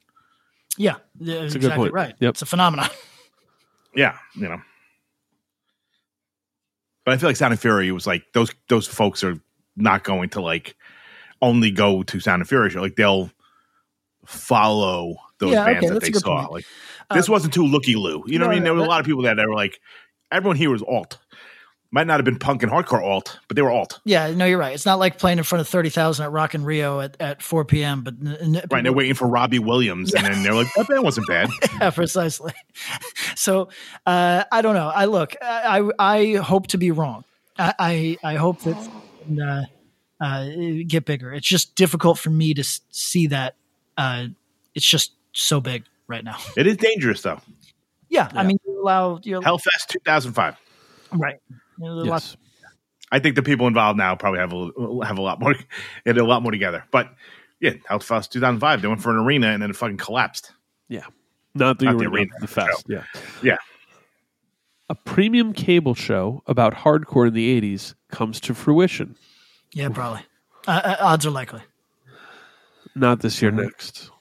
Yeah, 0.77 0.95
yeah 1.19 1.35
a 1.35 1.39
good 1.41 1.55
exactly 1.55 1.77
point. 1.85 1.93
right. 1.93 2.15
Yep. 2.19 2.29
It's 2.31 2.41
a 2.41 2.45
phenomenon. 2.45 2.89
Yeah, 3.93 4.17
you 4.35 4.47
know. 4.47 4.61
But 7.03 7.13
I 7.13 7.17
feel 7.17 7.27
like 7.27 7.35
Sound 7.35 7.51
and 7.51 7.59
Fury 7.59 7.91
was 7.91 8.07
like 8.07 8.23
those 8.33 8.51
those 8.69 8.87
folks 8.87 9.21
are 9.23 9.37
not 9.75 10.05
going 10.05 10.29
to 10.29 10.41
like 10.41 10.75
only 11.41 11.71
go 11.71 12.03
to 12.03 12.19
Sound 12.21 12.41
and 12.41 12.47
Fury 12.47 12.69
show. 12.69 12.79
Like 12.81 12.95
they'll 12.95 13.31
follow 14.25 15.15
those 15.39 15.53
Yeah, 15.53 15.65
bands 15.65 15.85
okay, 15.85 15.93
that 15.93 16.01
they 16.03 16.11
saw. 16.13 16.39
point. 16.41 16.51
Like 16.53 16.65
this 17.13 17.29
wasn't 17.29 17.53
too 17.53 17.65
looky 17.65 17.95
loo. 17.95 18.23
You 18.27 18.39
know 18.39 18.45
what 18.47 18.51
I 18.51 18.55
mean? 18.55 18.63
There 18.63 18.73
was 18.73 18.83
a 18.83 18.87
lot 18.87 18.99
of 18.99 19.05
people 19.05 19.21
there 19.21 19.35
that 19.35 19.47
were 19.47 19.55
like 19.55 19.79
everyone 20.31 20.57
here 20.57 20.69
was 20.69 20.81
alt. 20.83 21.17
Might 21.93 22.07
not 22.07 22.19
have 22.19 22.25
been 22.25 22.39
punk 22.39 22.63
and 22.63 22.71
hardcore 22.71 23.03
alt, 23.03 23.37
but 23.49 23.55
they 23.57 23.61
were 23.61 23.69
alt. 23.69 23.99
Yeah, 24.05 24.31
no, 24.33 24.45
you're 24.45 24.57
right. 24.57 24.73
It's 24.73 24.85
not 24.85 24.97
like 24.97 25.17
playing 25.19 25.39
in 25.39 25.43
front 25.43 25.59
of 25.59 25.67
thirty 25.67 25.89
thousand 25.89 26.23
at 26.23 26.31
Rock 26.31 26.55
in 26.55 26.63
Rio 26.63 27.01
at, 27.01 27.17
at 27.19 27.41
four 27.41 27.65
p.m. 27.65 28.01
But 28.03 28.13
n- 28.21 28.37
n- 28.55 28.63
Right. 28.71 28.81
They're 28.81 28.93
waiting 28.93 29.13
for 29.13 29.27
Robbie 29.27 29.59
Williams. 29.59 30.13
And 30.13 30.25
then 30.25 30.41
they're 30.41 30.53
like, 30.53 30.67
that 30.77 30.87
band 30.87 31.03
wasn't 31.03 31.27
bad. 31.27 31.49
yeah, 31.81 31.89
precisely. 31.89 32.53
So 33.35 33.69
uh, 34.05 34.43
I 34.51 34.61
don't 34.61 34.75
know. 34.75 34.87
I 34.93 35.05
look. 35.05 35.35
I 35.41 35.89
I 35.99 36.11
I 36.17 36.35
hope 36.35 36.67
to 36.67 36.77
be 36.77 36.91
wrong. 36.91 37.23
I 37.57 37.73
I, 38.23 38.33
I 38.33 38.35
hope 38.35 38.61
that 38.61 38.77
uh, 39.41 40.23
uh, 40.23 40.47
get 40.87 41.05
bigger. 41.05 41.33
It's 41.33 41.47
just 41.47 41.75
difficult 41.75 42.19
for 42.19 42.29
me 42.29 42.53
to 42.53 42.63
see 42.91 43.27
that. 43.27 43.55
Uh, 43.97 44.27
it's 44.75 44.85
just 44.85 45.13
so 45.33 45.59
big 45.59 45.83
right 46.11 46.23
now. 46.23 46.37
It 46.57 46.67
is 46.67 46.77
dangerous 46.77 47.21
though. 47.21 47.39
Yeah, 48.09 48.29
I 48.33 48.43
mean, 48.43 48.57
you 48.67 48.81
allow 48.81 49.19
you 49.23 49.39
Hellfest 49.39 49.87
2005. 49.87 50.55
right. 51.13 51.35
You 51.49 51.55
know, 51.85 51.95
there's 51.95 52.07
lots- 52.07 52.37
Yes. 52.37 52.37
I 53.13 53.19
think 53.19 53.35
the 53.35 53.43
people 53.43 53.67
involved 53.67 53.97
now 53.97 54.15
probably 54.15 54.39
have 54.39 54.53
a 54.53 55.05
have 55.05 55.17
a 55.17 55.21
lot 55.21 55.39
more 55.39 55.55
and 56.05 56.17
a 56.17 56.23
lot 56.23 56.43
more 56.43 56.51
together. 56.51 56.83
But 56.91 57.13
yeah, 57.59 57.71
Hellfest 57.89 58.29
2005, 58.31 58.81
they 58.81 58.87
went 58.87 59.01
for 59.01 59.09
an 59.11 59.17
arena 59.17 59.47
and 59.47 59.61
then 59.63 59.69
it 59.69 59.75
fucking 59.75 59.97
collapsed. 59.97 60.51
Yeah. 60.89 61.05
Not 61.55 61.79
the 61.79 61.85
Not 61.85 61.97
the 61.97 62.05
arena, 62.05 62.09
arena, 62.15 62.31
the 62.41 62.47
fest. 62.47 62.85
Yeah. 62.87 63.03
Yeah, 63.43 63.57
A 64.89 64.95
premium 64.95 65.51
cable 65.53 65.93
show 65.95 66.41
about 66.47 66.73
hardcore 66.73 67.27
in 67.27 67.33
the 67.33 67.61
80s 67.61 67.93
comes 68.09 68.39
to 68.41 68.53
fruition. 68.53 69.15
yeah, 69.73 69.89
probably. 69.89 70.21
Uh, 70.67 70.81
uh, 70.83 70.95
odds 71.01 71.25
are 71.25 71.31
likely. 71.31 71.61
Not 72.95 73.19
this 73.21 73.35
Mm-hmm. 73.41 73.57
year, 73.57 73.65
next. 73.65 74.11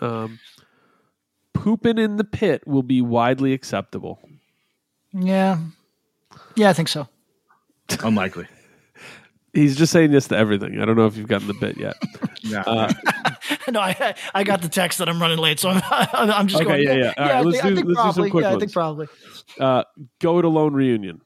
Um, 0.00 0.38
Pooping 1.54 1.98
in 1.98 2.16
the 2.16 2.24
pit 2.24 2.66
will 2.66 2.82
be 2.82 3.00
widely 3.02 3.52
acceptable. 3.52 4.20
Yeah, 5.12 5.58
yeah, 6.54 6.70
I 6.70 6.72
think 6.72 6.88
so. 6.88 7.08
unlikely. 8.04 8.46
He's 9.52 9.76
just 9.76 9.92
saying 9.92 10.12
this 10.12 10.28
to 10.28 10.36
everything. 10.36 10.80
I 10.80 10.84
don't 10.84 10.96
know 10.96 11.06
if 11.06 11.16
you've 11.16 11.26
gotten 11.26 11.48
the 11.48 11.54
bit 11.54 11.76
yet. 11.76 11.96
Yeah, 12.42 12.62
no, 13.70 13.80
I 13.80 14.14
I 14.34 14.44
got 14.44 14.62
the 14.62 14.68
text 14.70 14.98
that 14.98 15.10
I'm 15.10 15.20
running 15.20 15.36
late, 15.36 15.60
so 15.60 15.68
I'm, 15.68 15.82
I'm 15.84 16.48
just 16.48 16.62
Okay, 16.62 16.84
going. 16.86 16.98
yeah, 16.98 17.04
yeah. 17.04 17.12
All 17.18 17.24
right, 17.26 17.34
I 17.36 17.40
let's 17.42 17.60
think, 17.60 17.78
do- 17.78 17.84
let's 17.84 18.02
do 18.16 18.22
some 18.22 18.30
quick 18.30 18.44
yeah, 18.44 18.54
I 18.54 18.58
think 18.58 18.72
probably. 18.72 19.08
Uh, 19.58 19.84
Go 20.20 20.38
It 20.38 20.46
Alone 20.46 20.72
reunion. 20.72 21.20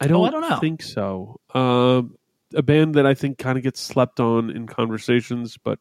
I 0.00 0.06
don't, 0.06 0.20
Oh, 0.20 0.24
I 0.24 0.30
don't 0.30 0.48
know. 0.48 0.60
think 0.60 0.82
so. 0.84 1.40
Um, 1.52 2.14
a 2.54 2.62
band 2.62 2.94
that 2.94 3.06
I 3.06 3.14
think 3.14 3.38
kind 3.38 3.58
of 3.58 3.64
gets 3.64 3.80
slept 3.80 4.20
on 4.20 4.50
in 4.50 4.68
conversations, 4.68 5.58
but 5.62 5.80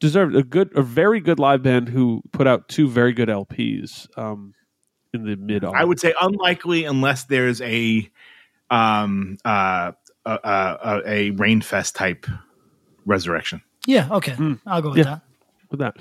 deserved 0.00 0.34
a 0.34 0.42
good, 0.42 0.76
a 0.76 0.82
very 0.82 1.20
good 1.20 1.38
live 1.38 1.62
band 1.62 1.88
who 1.90 2.22
put 2.32 2.46
out 2.46 2.68
two 2.68 2.88
very 2.88 3.12
good 3.12 3.28
LPs 3.28 4.08
um, 4.18 4.54
in 5.12 5.24
the 5.24 5.36
mid. 5.36 5.64
I 5.64 5.84
would 5.84 6.00
say 6.00 6.14
unlikely 6.20 6.84
unless 6.84 7.24
there's 7.24 7.60
a 7.60 8.10
um 8.70 9.36
uh 9.44 9.92
a, 10.26 10.30
a, 10.32 11.02
a 11.06 11.30
Rainfest 11.32 11.94
type 11.94 12.26
resurrection. 13.06 13.62
Yeah, 13.86 14.08
okay, 14.12 14.36
I'll 14.66 14.82
go 14.82 14.90
with 14.90 14.98
Yeah. 14.98 15.04
that. 15.04 15.22
with 15.70 15.80
that. 15.80 15.96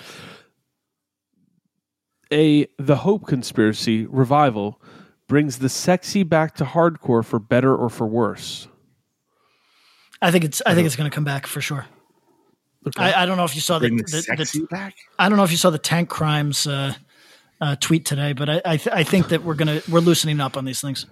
A 2.32 2.68
The 2.78 2.98
Hope 2.98 3.26
Conspiracy 3.26 4.06
revival 4.06 4.82
brings 5.28 5.60
the 5.60 5.70
sexy 5.70 6.24
back 6.24 6.54
to 6.56 6.64
hardcore 6.66 7.24
for 7.26 7.40
better 7.40 7.76
or 7.76 7.90
for 7.90 8.06
worse. 8.06 8.68
I 10.22 10.32
think 10.32 10.44
it's 10.44 10.62
I 10.66 10.76
think 10.76 10.86
it's 10.86 10.96
going 10.96 11.10
to 11.10 11.16
come 11.16 11.24
back 11.24 11.48
for 11.48 11.62
sure. 11.62 11.86
I, 12.98 13.24
I 13.24 13.26
don't 13.26 13.38
know 13.38 13.44
if 13.44 13.56
you 13.56 13.62
saw 13.62 13.80
the, 13.80 13.88
Bring 13.88 13.98
the, 13.98 14.04
the, 14.04 14.12
the, 14.12 14.22
sexy 14.46 14.66
back. 14.66 14.96
I 15.18 15.28
don't 15.30 15.38
know 15.38 15.44
if 15.44 15.52
you 15.52 15.58
saw 15.58 15.70
the 15.70 15.78
Tank 15.78 16.10
Crimes 16.10 16.66
uh, 16.66 16.94
uh, 17.60 17.76
tweet 17.80 18.06
today, 18.06 18.34
but 18.34 18.50
I 18.50 18.62
I, 18.66 18.78
th- 18.78 18.96
I 18.96 19.04
think 19.04 19.30
that 19.30 19.44
we're 19.44 19.56
gonna 19.56 19.82
we're 19.90 20.00
loosening 20.00 20.40
up 20.40 20.56
on 20.56 20.66
these 20.66 20.80
things. 20.82 21.06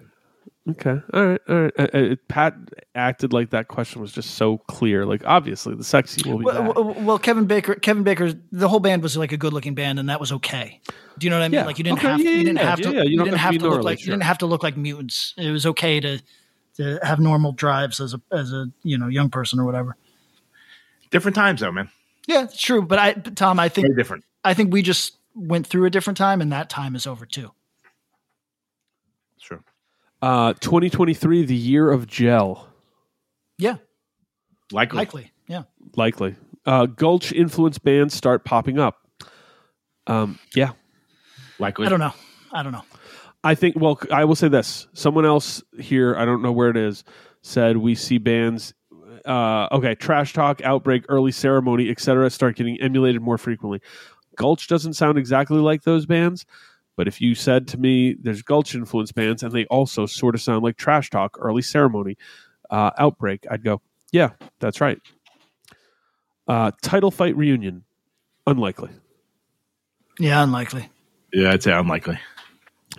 Okay. 0.70 1.00
All 1.14 1.26
right. 1.26 1.40
All 1.48 1.60
right. 1.62 1.72
Uh, 1.78 1.82
uh, 1.94 2.16
Pat 2.28 2.54
acted 2.94 3.32
like 3.32 3.50
that 3.50 3.68
question 3.68 4.02
was 4.02 4.12
just 4.12 4.32
so 4.32 4.58
clear. 4.58 5.06
Like, 5.06 5.22
obviously, 5.24 5.74
the 5.74 5.84
sexy 5.84 6.28
will 6.28 6.38
be 6.38 6.44
Well, 6.44 6.62
back. 6.62 6.76
well, 6.76 6.94
well, 6.94 7.18
Kevin 7.18 7.46
Baker, 7.46 7.74
Kevin 7.74 8.02
Baker, 8.02 8.34
the 8.52 8.68
whole 8.68 8.80
band 8.80 9.02
was 9.02 9.16
like 9.16 9.32
a 9.32 9.38
good 9.38 9.54
looking 9.54 9.74
band, 9.74 9.98
and 9.98 10.10
that 10.10 10.20
was 10.20 10.30
okay. 10.30 10.80
Do 11.18 11.26
you 11.26 11.30
know 11.30 11.38
what 11.38 11.44
I 11.44 11.48
mean? 11.48 11.60
Yeah. 11.60 11.64
Like 11.64 11.78
you 11.78 11.84
didn't 11.84 11.98
Okay, 12.00 12.08
have 12.08 12.20
yeah, 12.20 12.30
you 12.30 12.44
didn't 12.44 12.58
yeah, 12.58 12.68
have 12.68 12.80
to 12.80 12.90
yeah, 12.90 12.96
yeah. 12.96 13.02
You 13.04 13.10
you, 13.12 13.24
didn't 13.24 13.38
have 13.38 13.40
have 13.40 13.52
to 13.54 13.58
to 13.60 13.68
look 13.70 13.82
like 13.82 13.98
gnarly, 13.98 14.02
you 14.02 14.10
didn't 14.10 14.22
have 14.24 14.38
to 14.38 14.46
look 14.46 14.62
like 14.62 14.76
mutants. 14.76 15.34
It 15.38 15.50
was 15.50 15.64
okay 15.64 16.00
to 16.00 16.20
to 16.76 17.00
have 17.02 17.18
normal 17.18 17.52
drives 17.52 17.98
as 17.98 18.12
a 18.12 18.20
as 18.30 18.52
a 18.52 18.66
you 18.82 18.98
know 18.98 19.08
young 19.08 19.30
person 19.30 19.58
or 19.58 19.64
whatever. 19.64 19.96
Different 21.10 21.34
times 21.34 21.60
though, 21.60 21.72
man. 21.72 21.90
Yeah, 22.26 22.44
it's 22.44 22.60
true. 22.60 22.82
But 22.82 22.98
I, 22.98 23.14
but 23.14 23.36
Tom, 23.36 23.58
I 23.58 23.68
think 23.68 23.86
Very 23.86 23.96
different. 23.96 24.24
I 24.44 24.54
think 24.54 24.72
we 24.72 24.82
just 24.82 25.16
went 25.34 25.66
through 25.66 25.86
a 25.86 25.90
different 25.90 26.16
time, 26.16 26.40
and 26.40 26.52
that 26.52 26.68
time 26.68 26.94
is 26.94 27.06
over 27.06 27.24
too. 27.24 27.52
Sure. 29.38 29.62
Uh, 30.20 30.52
2023, 30.54 31.44
the 31.44 31.54
year 31.54 31.90
of 31.90 32.06
gel. 32.06 32.68
Yeah, 33.56 33.76
Likely. 34.72 34.96
likely. 34.98 35.32
Yeah. 35.46 35.62
Likely. 35.96 36.36
Uh, 36.66 36.86
Gulch 36.86 37.32
influence 37.32 37.78
bands 37.78 38.14
start 38.14 38.44
popping 38.44 38.78
up. 38.78 38.98
Um, 40.06 40.38
yeah. 40.54 40.72
Likely. 41.58 41.86
I 41.86 41.88
don't 41.88 42.00
know. 42.00 42.12
I 42.52 42.62
don't 42.62 42.72
know. 42.72 42.84
I 43.42 43.54
think, 43.54 43.76
well, 43.76 43.98
I 44.12 44.24
will 44.24 44.34
say 44.34 44.48
this. 44.48 44.86
Someone 44.92 45.24
else 45.24 45.62
here, 45.78 46.14
I 46.16 46.24
don't 46.24 46.42
know 46.42 46.52
where 46.52 46.68
it 46.68 46.76
is, 46.76 47.04
said 47.42 47.76
we 47.76 47.94
see 47.94 48.18
bands, 48.18 48.74
uh, 49.28 49.68
okay, 49.72 49.94
Trash 49.94 50.32
Talk, 50.32 50.62
Outbreak, 50.62 51.04
Early 51.08 51.32
Ceremony, 51.32 51.90
etc., 51.90 52.30
start 52.30 52.56
getting 52.56 52.80
emulated 52.80 53.20
more 53.20 53.38
frequently. 53.38 53.80
Gulch 54.36 54.68
doesn't 54.68 54.94
sound 54.94 55.18
exactly 55.18 55.58
like 55.58 55.82
those 55.82 56.06
bands, 56.06 56.46
but 56.96 57.06
if 57.06 57.20
you 57.20 57.34
said 57.34 57.68
to 57.68 57.78
me 57.78 58.14
there's 58.14 58.42
Gulch 58.42 58.74
influenced 58.74 59.14
bands 59.14 59.42
and 59.42 59.52
they 59.52 59.66
also 59.66 60.06
sort 60.06 60.34
of 60.34 60.40
sound 60.40 60.62
like 60.62 60.76
Trash 60.76 61.10
Talk, 61.10 61.36
Early 61.40 61.62
Ceremony, 61.62 62.16
uh, 62.70 62.90
Outbreak, 62.96 63.46
I'd 63.50 63.62
go, 63.62 63.82
yeah, 64.12 64.30
that's 64.60 64.80
right. 64.80 64.98
Uh, 66.46 66.70
title 66.82 67.10
fight 67.10 67.36
reunion, 67.36 67.84
unlikely. 68.46 68.90
Yeah, 70.18 70.42
unlikely. 70.42 70.88
Yeah, 71.32 71.52
I'd 71.52 71.62
say 71.62 71.72
unlikely. 71.72 72.18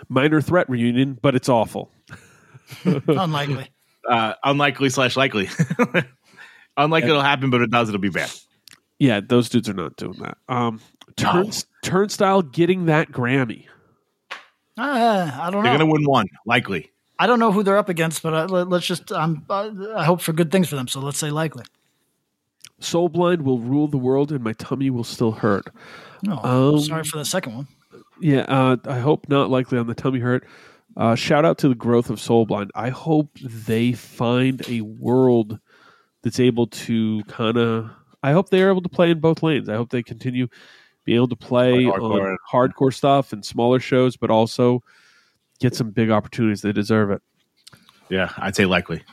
Minor 0.07 0.41
threat 0.41 0.69
reunion, 0.69 1.17
but 1.19 1.35
it's 1.35 1.49
awful. 1.49 1.89
unlikely. 2.85 3.69
Uh, 4.07 4.33
unlikely 4.43 4.89
slash 4.89 5.17
likely. 5.17 5.49
unlikely 6.83 7.09
it'll 7.09 7.21
happen, 7.21 7.49
but 7.49 7.61
it 7.61 7.71
does, 7.71 7.89
it'll 7.89 8.01
be 8.01 8.09
bad. 8.09 8.31
Yeah, 8.99 9.21
those 9.21 9.49
dudes 9.49 9.69
are 9.69 9.73
not 9.73 9.95
doing 9.95 10.19
that. 10.19 10.37
Um, 10.47 10.81
turns, 11.15 11.65
Turnstile 11.83 12.41
getting 12.41 12.85
that 12.85 13.11
Grammy. 13.11 13.65
Uh, 14.77 15.31
I 15.33 15.49
don't 15.51 15.63
know. 15.63 15.69
They're 15.69 15.77
gonna 15.77 15.91
win 15.91 16.03
one, 16.05 16.27
likely. 16.45 16.91
I 17.17 17.27
don't 17.27 17.39
know 17.39 17.51
who 17.51 17.63
they're 17.63 17.77
up 17.77 17.89
against, 17.89 18.23
but 18.23 18.33
uh, 18.33 18.45
let, 18.45 18.71
us 18.71 18.85
just. 18.85 19.11
Um, 19.11 19.45
uh, 19.49 19.71
I 19.95 20.05
hope 20.05 20.21
for 20.21 20.31
good 20.31 20.51
things 20.51 20.69
for 20.69 20.75
them. 20.75 20.87
So 20.87 21.01
let's 21.01 21.17
say 21.17 21.31
likely. 21.31 21.65
Soul 22.79 23.09
Blind 23.09 23.41
will 23.41 23.59
rule 23.59 23.87
the 23.87 23.97
world, 23.97 24.31
and 24.31 24.41
my 24.41 24.53
tummy 24.53 24.89
will 24.89 25.03
still 25.03 25.33
hurt. 25.33 25.65
Oh, 26.27 26.75
Um, 26.75 26.79
sorry 26.79 27.03
for 27.03 27.17
the 27.17 27.25
second 27.25 27.55
one. 27.55 27.67
Yeah, 28.21 28.41
uh, 28.47 28.77
I 28.85 28.99
hope 28.99 29.27
not 29.27 29.49
likely 29.49 29.77
on 29.77 29.87
the 29.87 29.95
tummy 29.95 30.19
hurt. 30.19 30.45
Uh, 30.95 31.15
shout 31.15 31.43
out 31.43 31.57
to 31.59 31.67
the 31.69 31.75
growth 31.75 32.09
of 32.09 32.19
Soul 32.21 32.45
Blind. 32.45 32.71
I 32.75 32.89
hope 32.89 33.37
they 33.39 33.91
find 33.91 34.61
a 34.69 34.81
world 34.81 35.59
that's 36.23 36.39
able 36.39 36.67
to 36.67 37.23
kind 37.25 37.57
of. 37.57 37.89
I 38.21 38.31
hope 38.33 38.49
they 38.49 38.61
are 38.61 38.69
able 38.69 38.81
to 38.81 38.89
play 38.89 39.11
in 39.11 39.19
both 39.19 39.41
lanes. 39.43 39.69
I 39.69 39.75
hope 39.75 39.89
they 39.89 40.03
continue 40.03 40.47
being 41.05 41.15
able 41.15 41.29
to 41.29 41.35
play 41.35 41.85
Like 41.85 41.95
hardcore. 42.01 42.31
on 42.31 42.37
hardcore 42.51 42.93
stuff 42.93 43.31
and 43.33 43.45
smaller 43.45 43.79
shows, 43.79 44.17
but 44.17 44.29
also 44.29 44.83
get 45.59 45.73
some 45.75 45.91
big 45.91 46.09
opportunities. 46.11 46.61
They 46.61 46.71
deserve 46.73 47.11
it. 47.11 47.21
Yeah, 48.09 48.31
I'd 48.37 48.55
say 48.55 48.65
likely. 48.65 49.03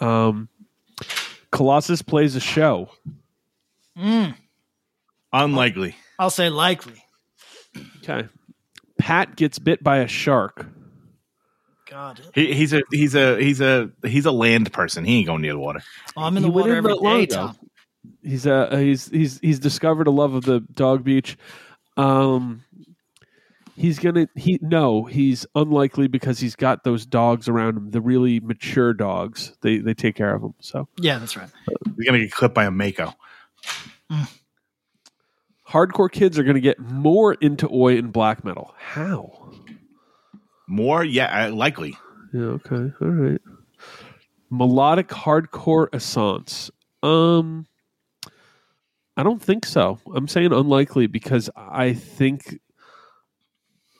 Um, 0.00 0.48
Colossus 1.50 2.02
plays 2.02 2.36
a 2.36 2.40
show. 2.40 2.90
Mm. 3.98 4.34
Unlikely. 5.32 5.96
I'll 6.18 6.30
say 6.30 6.48
likely. 6.48 7.04
Okay. 7.98 8.28
Pat 8.98 9.34
gets 9.36 9.58
bit 9.58 9.82
by 9.82 9.98
a 9.98 10.06
shark. 10.08 10.66
God, 11.92 12.20
He, 12.34 12.54
he's 12.54 12.72
a 12.72 12.82
he's 12.90 13.14
a 13.14 13.38
he's 13.38 13.60
a 13.60 13.90
he's 14.02 14.24
a 14.24 14.32
land 14.32 14.72
person. 14.72 15.04
He 15.04 15.18
ain't 15.18 15.26
going 15.26 15.42
near 15.42 15.52
the 15.52 15.58
water. 15.58 15.82
oh, 16.16 16.22
I'm 16.22 16.34
in 16.38 16.42
the 16.42 16.48
went 16.48 16.68
water 16.68 16.72
in 16.72 16.78
every 16.78 16.90
not 16.92 17.02
long 17.02 17.18
day, 17.18 17.22
ago. 17.24 17.34
Tom. 17.34 17.58
He's 18.22 18.46
uh 18.46 18.74
he's 18.76 19.10
he's 19.10 19.38
he's 19.40 19.58
discovered 19.58 20.06
a 20.06 20.10
love 20.10 20.32
of 20.32 20.44
the 20.44 20.60
dog 20.72 21.04
beach. 21.04 21.36
Um 21.98 22.64
he's 23.76 23.98
gonna 23.98 24.26
he 24.34 24.58
no, 24.62 25.04
he's 25.04 25.44
unlikely 25.54 26.08
because 26.08 26.38
he's 26.38 26.56
got 26.56 26.82
those 26.82 27.04
dogs 27.04 27.46
around 27.46 27.76
him, 27.76 27.90
the 27.90 28.00
really 28.00 28.40
mature 28.40 28.94
dogs. 28.94 29.54
They 29.60 29.76
they 29.76 29.92
take 29.92 30.16
care 30.16 30.34
of 30.34 30.42
him. 30.42 30.54
So 30.60 30.88
Yeah, 30.98 31.18
that's 31.18 31.36
right. 31.36 31.50
He's 31.98 32.06
gonna 32.06 32.20
get 32.20 32.32
clipped 32.32 32.54
by 32.54 32.64
a 32.64 32.70
Mako. 32.70 33.12
hardcore 35.68 36.10
kids 36.10 36.38
are 36.38 36.42
gonna 36.42 36.58
get 36.60 36.78
more 36.78 37.34
into 37.34 37.68
oi 37.70 37.98
and 37.98 38.10
black 38.14 38.44
metal. 38.44 38.74
How? 38.78 39.50
More, 40.72 41.04
yeah, 41.04 41.48
uh, 41.48 41.52
likely. 41.52 41.94
Yeah, 42.32 42.56
okay. 42.56 42.90
All 43.02 43.08
right. 43.08 43.40
Melodic 44.48 45.08
hardcore 45.08 45.88
essence. 45.92 46.70
Um 47.02 47.66
I 49.18 49.22
don't 49.22 49.42
think 49.42 49.66
so. 49.66 49.98
I'm 50.14 50.26
saying 50.26 50.50
unlikely 50.54 51.08
because 51.08 51.50
I 51.54 51.92
think 51.92 52.58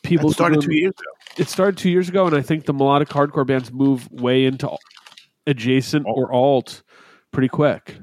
people 0.02 0.30
That 0.30 0.34
started 0.34 0.62
two 0.62 0.74
years 0.74 0.94
ago. 0.98 1.42
It 1.42 1.50
started 1.50 1.76
two 1.76 1.90
years 1.90 2.08
ago, 2.08 2.26
and 2.26 2.34
I 2.34 2.40
think 2.40 2.64
the 2.64 2.72
melodic 2.72 3.08
hardcore 3.08 3.46
bands 3.46 3.70
move 3.70 4.10
way 4.10 4.46
into 4.46 4.74
adjacent 5.46 6.06
Alt. 6.06 6.16
or 6.16 6.32
alt 6.32 6.82
pretty 7.32 7.48
quick. 7.48 7.98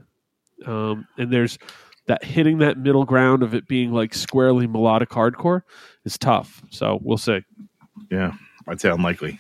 Um, 0.68 1.08
and 1.18 1.34
there's 1.34 1.58
that 2.06 2.24
hitting 2.24 2.60
that 2.60 2.78
middle 2.78 3.06
ground 3.06 3.42
of 3.42 3.56
it 3.56 3.68
being 3.68 3.92
like 3.92 4.14
squarely 4.14 4.68
melodic 4.68 5.10
hardcore 5.10 5.64
is 6.06 6.20
tough. 6.20 6.62
So 6.70 7.00
we'll 7.02 7.18
see. 7.18 7.40
Yeah, 8.12 8.34
I'd 8.70 8.80
say 8.82 8.90
unlikely. 8.90 9.40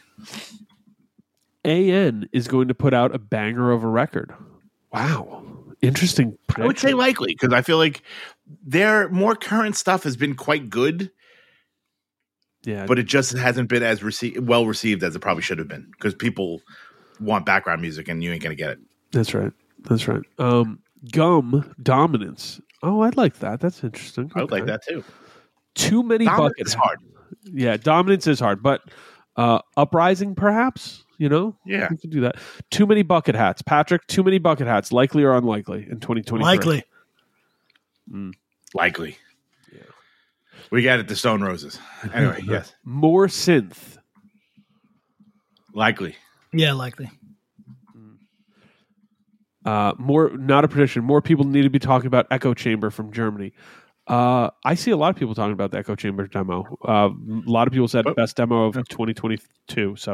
AN 1.65 2.29
is 2.31 2.47
going 2.47 2.67
to 2.69 2.73
put 2.73 2.93
out 2.93 3.13
a 3.13 3.19
banger 3.19 3.71
of 3.71 3.83
a 3.83 3.87
record. 3.87 4.33
Wow. 4.91 5.45
Interesting. 5.81 6.37
I 6.57 6.65
would 6.65 6.79
say 6.79 6.93
likely 6.93 7.33
because 7.33 7.53
I 7.53 7.61
feel 7.61 7.77
like 7.77 8.01
their 8.65 9.07
more 9.09 9.35
current 9.35 9.77
stuff 9.77 10.03
has 10.03 10.17
been 10.17 10.35
quite 10.35 10.69
good, 10.69 11.11
yeah, 12.63 12.85
but 12.85 12.99
it 12.99 13.03
just 13.03 13.37
hasn't 13.37 13.69
been 13.69 13.83
as 13.83 14.01
rece- 14.01 14.37
well 14.41 14.65
received 14.65 15.03
as 15.03 15.15
it 15.15 15.19
probably 15.19 15.43
should 15.43 15.57
have 15.57 15.69
been 15.69 15.89
because 15.91 16.13
people 16.13 16.61
want 17.21 17.45
background 17.45 17.81
music 17.81 18.09
and 18.09 18.21
you 18.23 18.31
ain't 18.33 18.43
gonna 18.43 18.55
get 18.55 18.71
it. 18.71 18.79
that's 19.11 19.33
right. 19.33 19.53
That's 19.83 20.05
right. 20.09 20.21
Um, 20.37 20.79
gum 21.13 21.73
dominance. 21.81 22.59
Oh, 22.83 23.01
I'd 23.01 23.15
like 23.15 23.39
that. 23.39 23.61
That's 23.61 23.81
interesting. 23.81 24.29
I 24.35 24.41
would 24.41 24.51
like 24.51 24.65
that 24.65 24.83
too. 24.85 25.03
Too 25.75 26.03
many 26.03 26.25
Dominant 26.25 26.55
buckets. 26.57 26.73
hard. 26.73 26.99
Yeah, 27.45 27.77
dominance 27.77 28.27
is 28.27 28.41
hard, 28.41 28.61
but 28.61 28.81
uh, 29.39 29.59
uprising, 29.77 30.35
perhaps. 30.35 31.03
You 31.17 31.27
know, 31.29 31.55
Yeah. 31.65 31.87
we 31.91 31.97
could 31.97 32.11
do 32.11 32.21
that. 32.21 32.35
Too 32.71 32.85
many 32.85 33.01
bucket 33.03 33.35
hats, 33.35 33.61
Patrick. 33.61 34.07
Too 34.07 34.23
many 34.23 34.37
bucket 34.37 34.67
hats, 34.67 34.91
likely 34.93 35.23
or 35.23 35.35
unlikely 35.35 35.79
in 35.89 35.99
2023. 35.99 36.41
Likely. 36.43 36.83
mm. 38.09 38.33
Likely. 38.73 39.17
Yeah. 39.73 39.79
We 40.71 40.81
got 40.81 40.99
it. 40.99 41.07
The 41.09 41.15
Stone 41.17 41.41
Roses. 41.41 41.77
Anyway, 42.13 42.41
yes, 42.47 42.73
More 42.85 43.27
synth. 43.27 43.97
likely. 45.73 46.15
Yeah, 46.53 46.71
likely. 46.73 47.09
Uh, 49.65 49.93
more, 49.97 50.29
not 50.37 50.63
a 50.63 50.67
prediction. 50.69 51.03
More 51.03 51.21
people 51.21 51.45
need 51.45 51.63
to 51.63 51.69
be 51.69 51.79
talking 51.79 52.07
about 52.07 52.27
Echo 52.31 52.53
Chamber 52.53 52.89
from 52.89 53.11
Germany. 53.11 53.51
Uh, 54.09 54.49
I 54.65 54.73
see 54.75 54.91
a 54.91 54.97
lot 54.97 55.09
of 55.11 55.15
people 55.15 55.35
talking 55.35 55.53
about 55.53 55.71
the 55.71 55.77
Echo 55.77 55.95
Chamber 55.95 56.25
demo. 56.27 56.65
Uh, 56.87 57.09
a 57.47 57.49
lot 57.49 57.67
of 57.67 57.73
people 57.73 57.87
said 57.87 58.05
Oh. 58.07 58.13
best 58.15 58.35
demo 58.35 58.65
of 58.65 58.73
2022. 58.89 59.95
So 59.97 60.13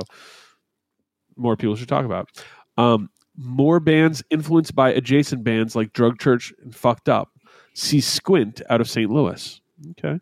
more 1.38 1.56
people 1.56 1.76
should 1.76 1.88
talk 1.88 2.06
about. 2.06 2.30
Um, 2.78 3.10
more 3.38 3.80
bands 3.80 4.22
influenced 4.30 4.76
by 4.76 4.92
adjacent 4.92 5.44
bands 5.44 5.76
like 5.76 5.94
Drug 5.94 6.20
Church 6.20 6.54
and 6.62 6.76
Fucked 6.76 7.08
Up. 7.10 7.32
See 7.74 8.00
Squint 8.02 8.62
out 8.70 8.82
of 8.82 8.90
St. 8.90 9.10
Louis. 9.10 9.60
Okay. 9.92 10.20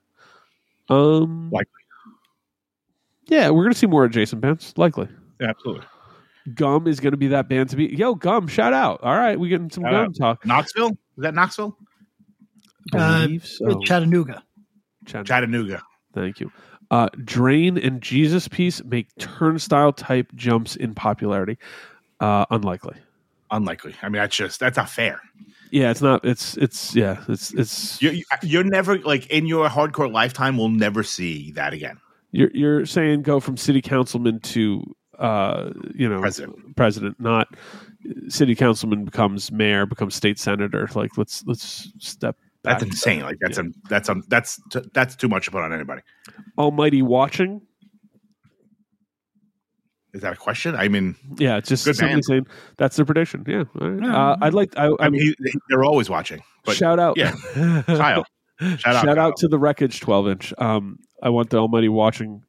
Um, 0.90 1.50
Likely. 1.52 1.70
Yeah, 3.28 3.50
we're 3.52 3.64
gonna 3.64 3.74
see 3.76 3.88
more 3.88 4.04
adjacent 4.06 4.42
bands. 4.42 4.74
Likely. 4.78 5.08
Absolutely. 5.42 5.86
Gum 6.56 6.88
is 6.88 7.00
gonna 7.00 7.18
be 7.18 7.28
that 7.28 7.48
band 7.48 7.70
to 7.70 7.76
be. 7.76 7.86
Yo, 7.96 8.16
Gum, 8.16 8.48
shout 8.48 8.74
out. 8.74 9.00
All 9.02 9.16
right, 9.16 9.40
we 9.40 9.50
getting 9.50 9.70
some 9.70 9.84
Shout 9.84 9.92
Gum 9.94 10.06
out. 10.06 10.16
talk. 10.16 10.46
Knoxville? 10.46 10.90
Is 10.90 10.98
that 11.18 11.34
Knoxville? 11.34 11.78
Uh, 12.92 13.28
so. 13.44 13.80
Chattanooga. 13.82 14.44
Chat- 15.06 15.26
Chattanooga. 15.26 15.82
Thank 16.14 16.40
you. 16.40 16.52
Uh, 16.92 17.10
Drain 17.24 17.78
and 17.78 18.02
Jesus 18.02 18.48
Piece 18.48 18.84
make 18.84 19.08
turnstile 19.18 19.94
type 19.94 20.28
jumps 20.36 20.76
in 20.76 20.94
popularity. 20.94 21.58
Uh, 22.20 22.46
unlikely. 22.52 22.96
Unlikely. 23.52 23.96
I 24.02 24.10
mean, 24.10 24.22
that's 24.22 24.36
just 24.36 24.60
that's 24.60 24.78
not 24.78 24.90
fair. 24.90 25.22
Yeah, 25.72 25.90
it's 25.92 26.02
not. 26.02 26.24
It's 26.24 26.56
it's 26.58 26.96
yeah. 26.96 27.24
It's 27.28 27.54
it's 27.54 28.02
You're, 28.02 28.14
you're 28.44 28.64
never 28.64 29.00
like 29.00 29.28
in 29.28 29.48
your 29.48 29.68
hardcore 29.70 30.12
lifetime. 30.12 30.58
We'll 30.58 30.70
never 30.70 31.04
see 31.04 31.52
that 31.54 31.74
again. 31.74 32.00
you're 32.32 32.52
you're 32.54 32.86
saying 32.86 33.24
go 33.24 33.40
from 33.40 33.58
city 33.58 33.82
councilman 33.82 34.40
to 34.42 34.84
uh 35.20 35.72
you 35.96 36.08
know 36.10 36.20
President. 36.20 36.76
president, 36.76 37.20
not 37.20 37.48
city 38.28 38.56
councilman 38.56 39.06
becomes 39.06 39.52
mayor, 39.52 39.86
becomes 39.86 40.16
state 40.16 40.38
senator. 40.40 40.88
Like 40.94 41.18
let's 41.18 41.44
let's 41.46 41.92
step 42.00 42.36
back. 42.36 42.43
That's 42.64 42.82
insane. 42.84 43.22
Like 43.24 43.38
that's 43.42 43.58
a 43.58 43.66
that's 43.90 44.10
a 44.10 44.16
that's 44.30 44.60
that's 44.94 45.16
too 45.16 45.28
much 45.28 45.46
to 45.46 45.52
put 45.52 45.62
on 45.64 45.74
anybody. 45.74 46.02
Almighty 46.58 47.02
watching. 47.02 47.62
Is 50.14 50.22
that 50.22 50.34
a 50.34 50.36
question? 50.38 50.76
I 50.76 50.88
mean, 50.90 51.16
Yeah, 51.38 51.58
it's 51.58 51.70
just 51.70 51.84
simply 51.86 52.06
man. 52.08 52.22
saying 52.24 52.48
that's 52.78 52.96
the 52.98 53.06
prediction. 53.06 53.44
Yeah, 53.48 53.64
all 53.82 53.90
right. 53.90 54.04
Yeah. 54.04 54.16
uh, 54.32 54.38
I'd 54.42 54.54
like. 54.54 54.78
I, 54.78 54.86
I 54.88 54.96
I 55.00 55.10
mean, 55.10 55.22
he, 55.22 55.36
they're 55.70 55.84
always 55.84 56.10
watching. 56.10 56.42
But 56.66 56.76
shout 56.76 57.00
out, 57.00 57.18
yeah. 57.18 57.32
Kyle, 57.88 58.24
shout 58.78 58.96
out, 58.96 59.06
Kyle. 59.06 59.20
out 59.20 59.38
to 59.38 59.48
the 59.48 59.58
wreckage 59.60 60.00
12 60.00 60.28
inch 60.30 60.54
um 60.60 60.98
i 61.22 61.28
want 61.30 61.50
the 61.50 61.58
almighty 61.58 61.90
watching 61.90 62.42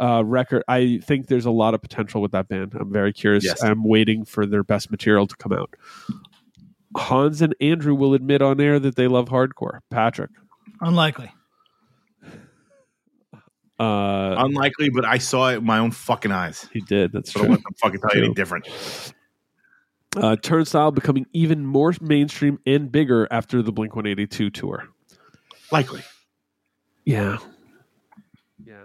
uh 0.00 0.22
record 0.24 0.62
i 0.68 0.98
think 1.04 1.26
there's 1.26 1.44
a 1.44 1.50
lot 1.50 1.74
of 1.74 1.82
potential 1.82 2.22
with 2.22 2.32
that 2.32 2.48
band 2.48 2.72
i'm 2.80 2.90
very 2.90 3.12
curious 3.12 3.44
Yes. 3.44 3.62
i'm 3.62 3.84
waiting 3.84 4.24
for 4.24 4.46
their 4.46 4.62
best 4.64 4.90
material 4.90 5.26
to 5.26 5.36
come 5.36 5.52
out 5.52 5.74
hans 6.96 7.42
and 7.42 7.54
andrew 7.60 7.94
will 7.94 8.14
admit 8.14 8.40
on 8.42 8.60
air 8.60 8.78
that 8.78 8.96
they 8.96 9.06
love 9.08 9.28
hardcore 9.28 9.80
patrick 9.90 10.30
Unlikely. 10.80 11.30
uh 13.78 14.34
unlikely, 14.38 14.88
but 14.90 15.04
I 15.04 15.18
saw 15.18 15.50
it 15.50 15.56
with 15.56 15.64
my 15.64 15.78
own 15.78 15.90
fucking 15.90 16.32
eyes. 16.32 16.68
he 16.72 16.80
did 16.80 17.12
that's 17.12 17.32
So 17.32 17.40
don't 17.40 17.46
true 17.48 17.54
let 17.56 17.62
them 17.64 17.74
fucking 17.80 18.00
tell 18.00 18.16
you 18.16 18.24
any 18.24 18.34
different. 18.34 18.68
uh 20.16 20.36
turnstile 20.36 20.90
becoming 20.92 21.26
even 21.32 21.66
more 21.66 21.92
mainstream 22.00 22.58
and 22.66 22.90
bigger 22.90 23.28
after 23.30 23.62
the 23.62 23.72
blink 23.72 23.94
182 23.94 24.50
tour 24.50 24.88
Likely. 25.70 26.02
yeah 27.04 27.38
yeah 28.64 28.84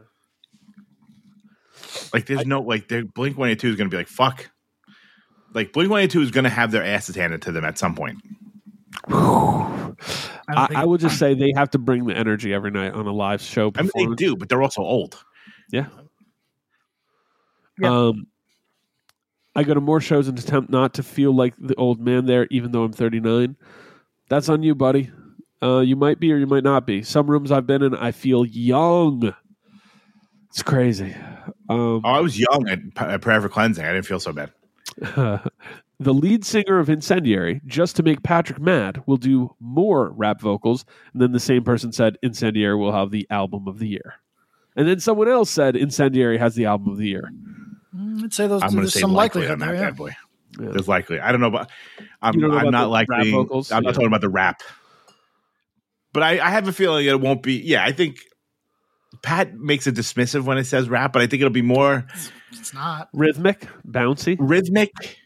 Like 2.13 2.25
there's 2.25 2.45
no 2.45 2.61
like 2.61 2.91
Blink 3.13 3.37
One 3.37 3.49
Eighty 3.49 3.59
Two 3.59 3.69
is 3.69 3.75
going 3.75 3.89
to 3.89 3.93
be 3.93 3.97
like 3.97 4.07
fuck. 4.07 4.49
Like 5.53 5.73
Blink 5.73 5.89
One 5.89 6.01
Eighty 6.01 6.11
Two 6.11 6.21
is 6.21 6.31
going 6.31 6.43
to 6.45 6.49
have 6.49 6.71
their 6.71 6.83
asses 6.83 7.15
handed 7.15 7.41
to 7.43 7.51
them 7.51 7.65
at 7.65 7.77
some 7.77 7.95
point. 7.95 8.19
I, 9.07 9.13
don't 9.13 9.97
I, 10.57 10.67
think- 10.67 10.79
I 10.79 10.85
would 10.85 11.01
just 11.01 11.17
say 11.19 11.33
they 11.33 11.51
have 11.55 11.69
to 11.71 11.77
bring 11.77 12.05
the 12.05 12.15
energy 12.15 12.53
every 12.53 12.71
night 12.71 12.93
on 12.93 13.07
a 13.07 13.11
live 13.11 13.41
show 13.41 13.71
I 13.75 13.83
mean, 13.83 13.91
they 13.95 14.15
do, 14.15 14.35
but 14.35 14.49
they're 14.49 14.61
also 14.61 14.81
old. 14.81 15.23
Yeah. 15.71 15.87
Yeah. 17.79 17.89
Um, 17.89 18.27
I 19.55 19.63
go 19.63 19.73
to 19.73 19.81
more 19.81 19.99
shows 20.01 20.27
and 20.27 20.37
attempt 20.39 20.69
not 20.69 20.93
to 20.95 21.03
feel 21.03 21.35
like 21.35 21.53
the 21.57 21.75
old 21.75 21.99
man 21.99 22.25
there, 22.25 22.47
even 22.51 22.71
though 22.71 22.83
I'm 22.83 22.93
39. 22.93 23.55
That's 24.29 24.49
on 24.49 24.63
you, 24.63 24.75
buddy. 24.75 25.11
Uh, 25.61 25.79
you 25.79 25.95
might 25.95 26.19
be 26.19 26.31
or 26.31 26.37
you 26.37 26.47
might 26.47 26.63
not 26.63 26.85
be. 26.87 27.03
Some 27.03 27.29
rooms 27.29 27.51
I've 27.51 27.67
been 27.67 27.83
in, 27.83 27.93
I 27.95 28.11
feel 28.11 28.45
young. 28.45 29.33
It's 30.49 30.63
crazy. 30.63 31.13
Um, 31.69 32.01
Oh, 32.03 32.09
I 32.09 32.19
was 32.21 32.39
young 32.39 32.67
at, 32.67 32.79
at 32.97 33.21
Prayer 33.21 33.41
for 33.41 33.49
Cleansing. 33.49 33.83
I 33.83 33.93
didn't 33.93 34.05
feel 34.05 34.19
so 34.19 34.33
bad. 34.33 34.51
The 36.01 36.15
lead 36.15 36.43
singer 36.43 36.79
of 36.79 36.89
Incendiary, 36.89 37.61
just 37.67 37.95
to 37.97 38.01
make 38.01 38.23
Patrick 38.23 38.59
mad, 38.59 39.03
will 39.05 39.17
do 39.17 39.55
more 39.59 40.09
rap 40.09 40.41
vocals. 40.41 40.83
And 41.13 41.21
then 41.21 41.31
the 41.31 41.39
same 41.39 41.63
person 41.63 41.91
said 41.91 42.17
Incendiary 42.23 42.75
will 42.75 42.91
have 42.91 43.11
the 43.11 43.27
album 43.29 43.67
of 43.67 43.77
the 43.77 43.87
year. 43.87 44.15
And 44.75 44.87
then 44.87 44.99
someone 44.99 45.29
else 45.29 45.51
said 45.51 45.75
Incendiary 45.75 46.39
has 46.39 46.55
the 46.55 46.65
album 46.65 46.89
of 46.93 46.97
the 46.97 47.07
year. 47.07 47.29
Mm, 47.95 48.23
I'd 48.23 48.33
say 48.33 48.47
those, 48.47 48.63
I'm 48.63 48.71
going 48.71 48.85
to 48.85 48.89
say 48.89 48.99
some 48.99 49.13
likely 49.13 49.41
likelihood 49.41 49.61
on 49.61 49.67
that 49.67 49.73
there. 49.73 49.75
bad 49.75 49.93
Yeah. 49.93 49.95
boy. 49.95 50.11
Yeah. 50.59 50.71
There's 50.71 50.87
likely. 50.87 51.19
I 51.19 51.31
don't 51.31 51.39
know 51.39 51.47
about. 51.47 51.69
I'm, 52.19 52.33
don't 52.33 52.49
know 52.49 52.57
I'm 52.57 52.71
not 52.71 52.81
the 52.85 52.87
likely. 52.87 53.15
I'm 53.71 53.83
not 53.83 53.93
talking 53.93 54.07
about 54.07 54.21
the 54.21 54.29
rap. 54.29 54.63
But 56.13 56.23
I, 56.23 56.39
I 56.39 56.49
have 56.49 56.67
a 56.67 56.73
feeling 56.73 57.05
it 57.05 57.21
won't 57.21 57.43
be. 57.43 57.61
Yeah, 57.61 57.85
I 57.85 57.91
think 57.91 58.17
Pat 59.21 59.53
makes 59.55 59.87
it 59.87 59.95
dismissive 59.95 60.43
when 60.43 60.57
it 60.57 60.65
says 60.65 60.89
rap, 60.89 61.13
but 61.13 61.21
I 61.21 61.27
think 61.27 61.41
it'll 61.41 61.51
be 61.51 61.61
more 61.61 62.05
It's 62.51 62.73
not. 62.73 63.09
Rhythmic, 63.13 63.67
bouncy. 63.87 64.37
rhythmic. 64.39 65.17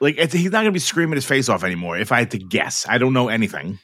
Like 0.00 0.16
it's, 0.18 0.34
he's 0.34 0.50
not 0.50 0.58
going 0.58 0.66
to 0.66 0.72
be 0.72 0.78
screaming 0.78 1.14
his 1.14 1.24
face 1.24 1.48
off 1.48 1.64
anymore. 1.64 1.96
If 1.96 2.12
I 2.12 2.18
had 2.18 2.30
to 2.32 2.38
guess, 2.38 2.86
I 2.88 2.98
don't 2.98 3.12
know 3.12 3.28
anything, 3.28 3.78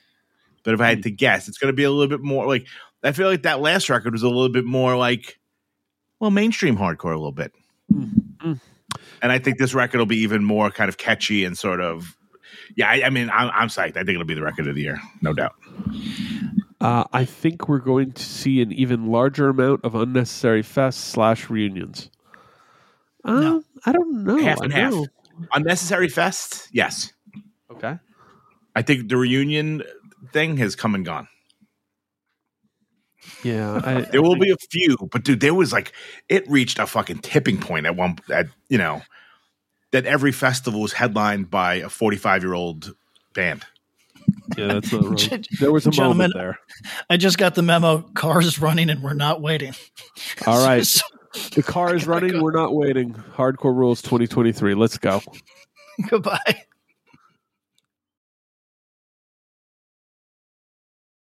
but 0.64 0.74
if 0.74 0.80
I 0.80 0.88
had 0.88 1.02
to 1.04 1.10
guess, 1.10 1.48
it's 1.48 1.58
going 1.58 1.72
to 1.72 1.76
be 1.76 1.84
a 1.84 1.90
little 1.90 2.08
bit 2.08 2.20
more 2.24 2.46
like. 2.46 2.66
I 3.02 3.12
feel 3.12 3.28
like 3.28 3.42
that 3.44 3.60
last 3.60 3.88
record 3.88 4.12
was 4.12 4.22
a 4.22 4.28
little 4.28 4.50
bit 4.50 4.66
more 4.66 4.94
like, 4.94 5.38
well, 6.18 6.30
mainstream 6.30 6.76
hardcore 6.76 7.14
a 7.14 7.16
little 7.16 7.32
bit. 7.32 7.52
Mm. 7.90 8.60
And 9.22 9.32
I 9.32 9.38
think 9.38 9.56
this 9.56 9.72
record 9.72 9.98
will 9.98 10.06
be 10.06 10.18
even 10.18 10.44
more 10.44 10.70
kind 10.70 10.90
of 10.90 10.98
catchy 10.98 11.44
and 11.46 11.56
sort 11.56 11.80
of, 11.80 12.14
yeah. 12.76 12.90
I, 12.90 13.04
I 13.06 13.10
mean, 13.10 13.30
I'm, 13.30 13.50
I'm 13.54 13.68
psyched. 13.68 13.96
I 13.96 14.00
think 14.00 14.10
it'll 14.10 14.24
be 14.24 14.34
the 14.34 14.42
record 14.42 14.66
of 14.66 14.74
the 14.74 14.82
year, 14.82 15.00
no 15.22 15.32
doubt. 15.32 15.54
Uh, 16.80 17.04
I 17.12 17.24
think 17.26 17.68
we're 17.68 17.78
going 17.78 18.12
to 18.12 18.22
see 18.22 18.62
an 18.62 18.72
even 18.72 19.06
larger 19.06 19.50
amount 19.50 19.84
of 19.84 19.94
unnecessary 19.94 20.62
fests 20.62 20.94
slash 20.94 21.50
reunions. 21.50 22.10
Uh, 23.24 23.40
No. 23.40 23.62
I 23.84 23.92
don't 23.92 24.24
know. 24.24 24.38
half 24.38 24.60
I 24.60 24.64
and 24.64 24.72
half. 24.72 24.94
Unnecessary 25.54 26.08
fest, 26.08 26.68
yes. 26.72 27.12
Okay. 27.70 27.98
I 28.74 28.82
think 28.82 29.08
the 29.08 29.16
reunion 29.16 29.82
thing 30.32 30.56
has 30.58 30.76
come 30.76 30.94
and 30.94 31.04
gone. 31.04 31.28
Yeah. 33.42 33.80
I, 33.82 34.00
There 34.12 34.22
will 34.22 34.36
be 34.36 34.50
a 34.50 34.56
few, 34.70 34.96
but 35.10 35.24
dude, 35.24 35.40
there 35.40 35.54
was 35.54 35.72
like 35.72 35.92
it 36.28 36.48
reached 36.48 36.78
a 36.78 36.86
fucking 36.86 37.18
tipping 37.18 37.58
point 37.58 37.86
at 37.86 37.96
one 37.96 38.18
at 38.30 38.46
you 38.68 38.78
know 38.78 39.02
that 39.92 40.06
every 40.06 40.32
festival 40.32 40.80
was 40.80 40.92
headlined 40.94 41.50
by 41.50 41.74
a 41.76 41.88
45 41.88 42.42
year 42.42 42.54
old 42.54 42.94
band. 43.34 43.64
Yeah, 44.56 44.66
that's 44.68 44.92
not 44.92 45.04
wrong. 45.04 45.44
There 45.60 45.72
was 45.72 45.86
a 45.86 45.90
Gentlemen, 45.90 46.30
moment 46.30 46.34
there. 46.34 46.58
I 47.08 47.16
just 47.16 47.38
got 47.38 47.54
the 47.54 47.62
memo. 47.62 48.02
Cars 48.14 48.58
running 48.60 48.90
and 48.90 49.02
we're 49.02 49.14
not 49.14 49.40
waiting. 49.40 49.74
All 50.46 50.64
right. 50.66 50.84
So- 50.86 51.06
The 51.54 51.62
car 51.62 51.94
is 51.94 52.06
running. 52.06 52.40
We're 52.42 52.50
not 52.52 52.74
waiting. 52.74 53.14
Hardcore 53.36 53.74
rules 53.76 54.02
2023. 54.02 54.74
Let's 54.74 54.98
go. 54.98 55.22
goodbye. 56.08 56.62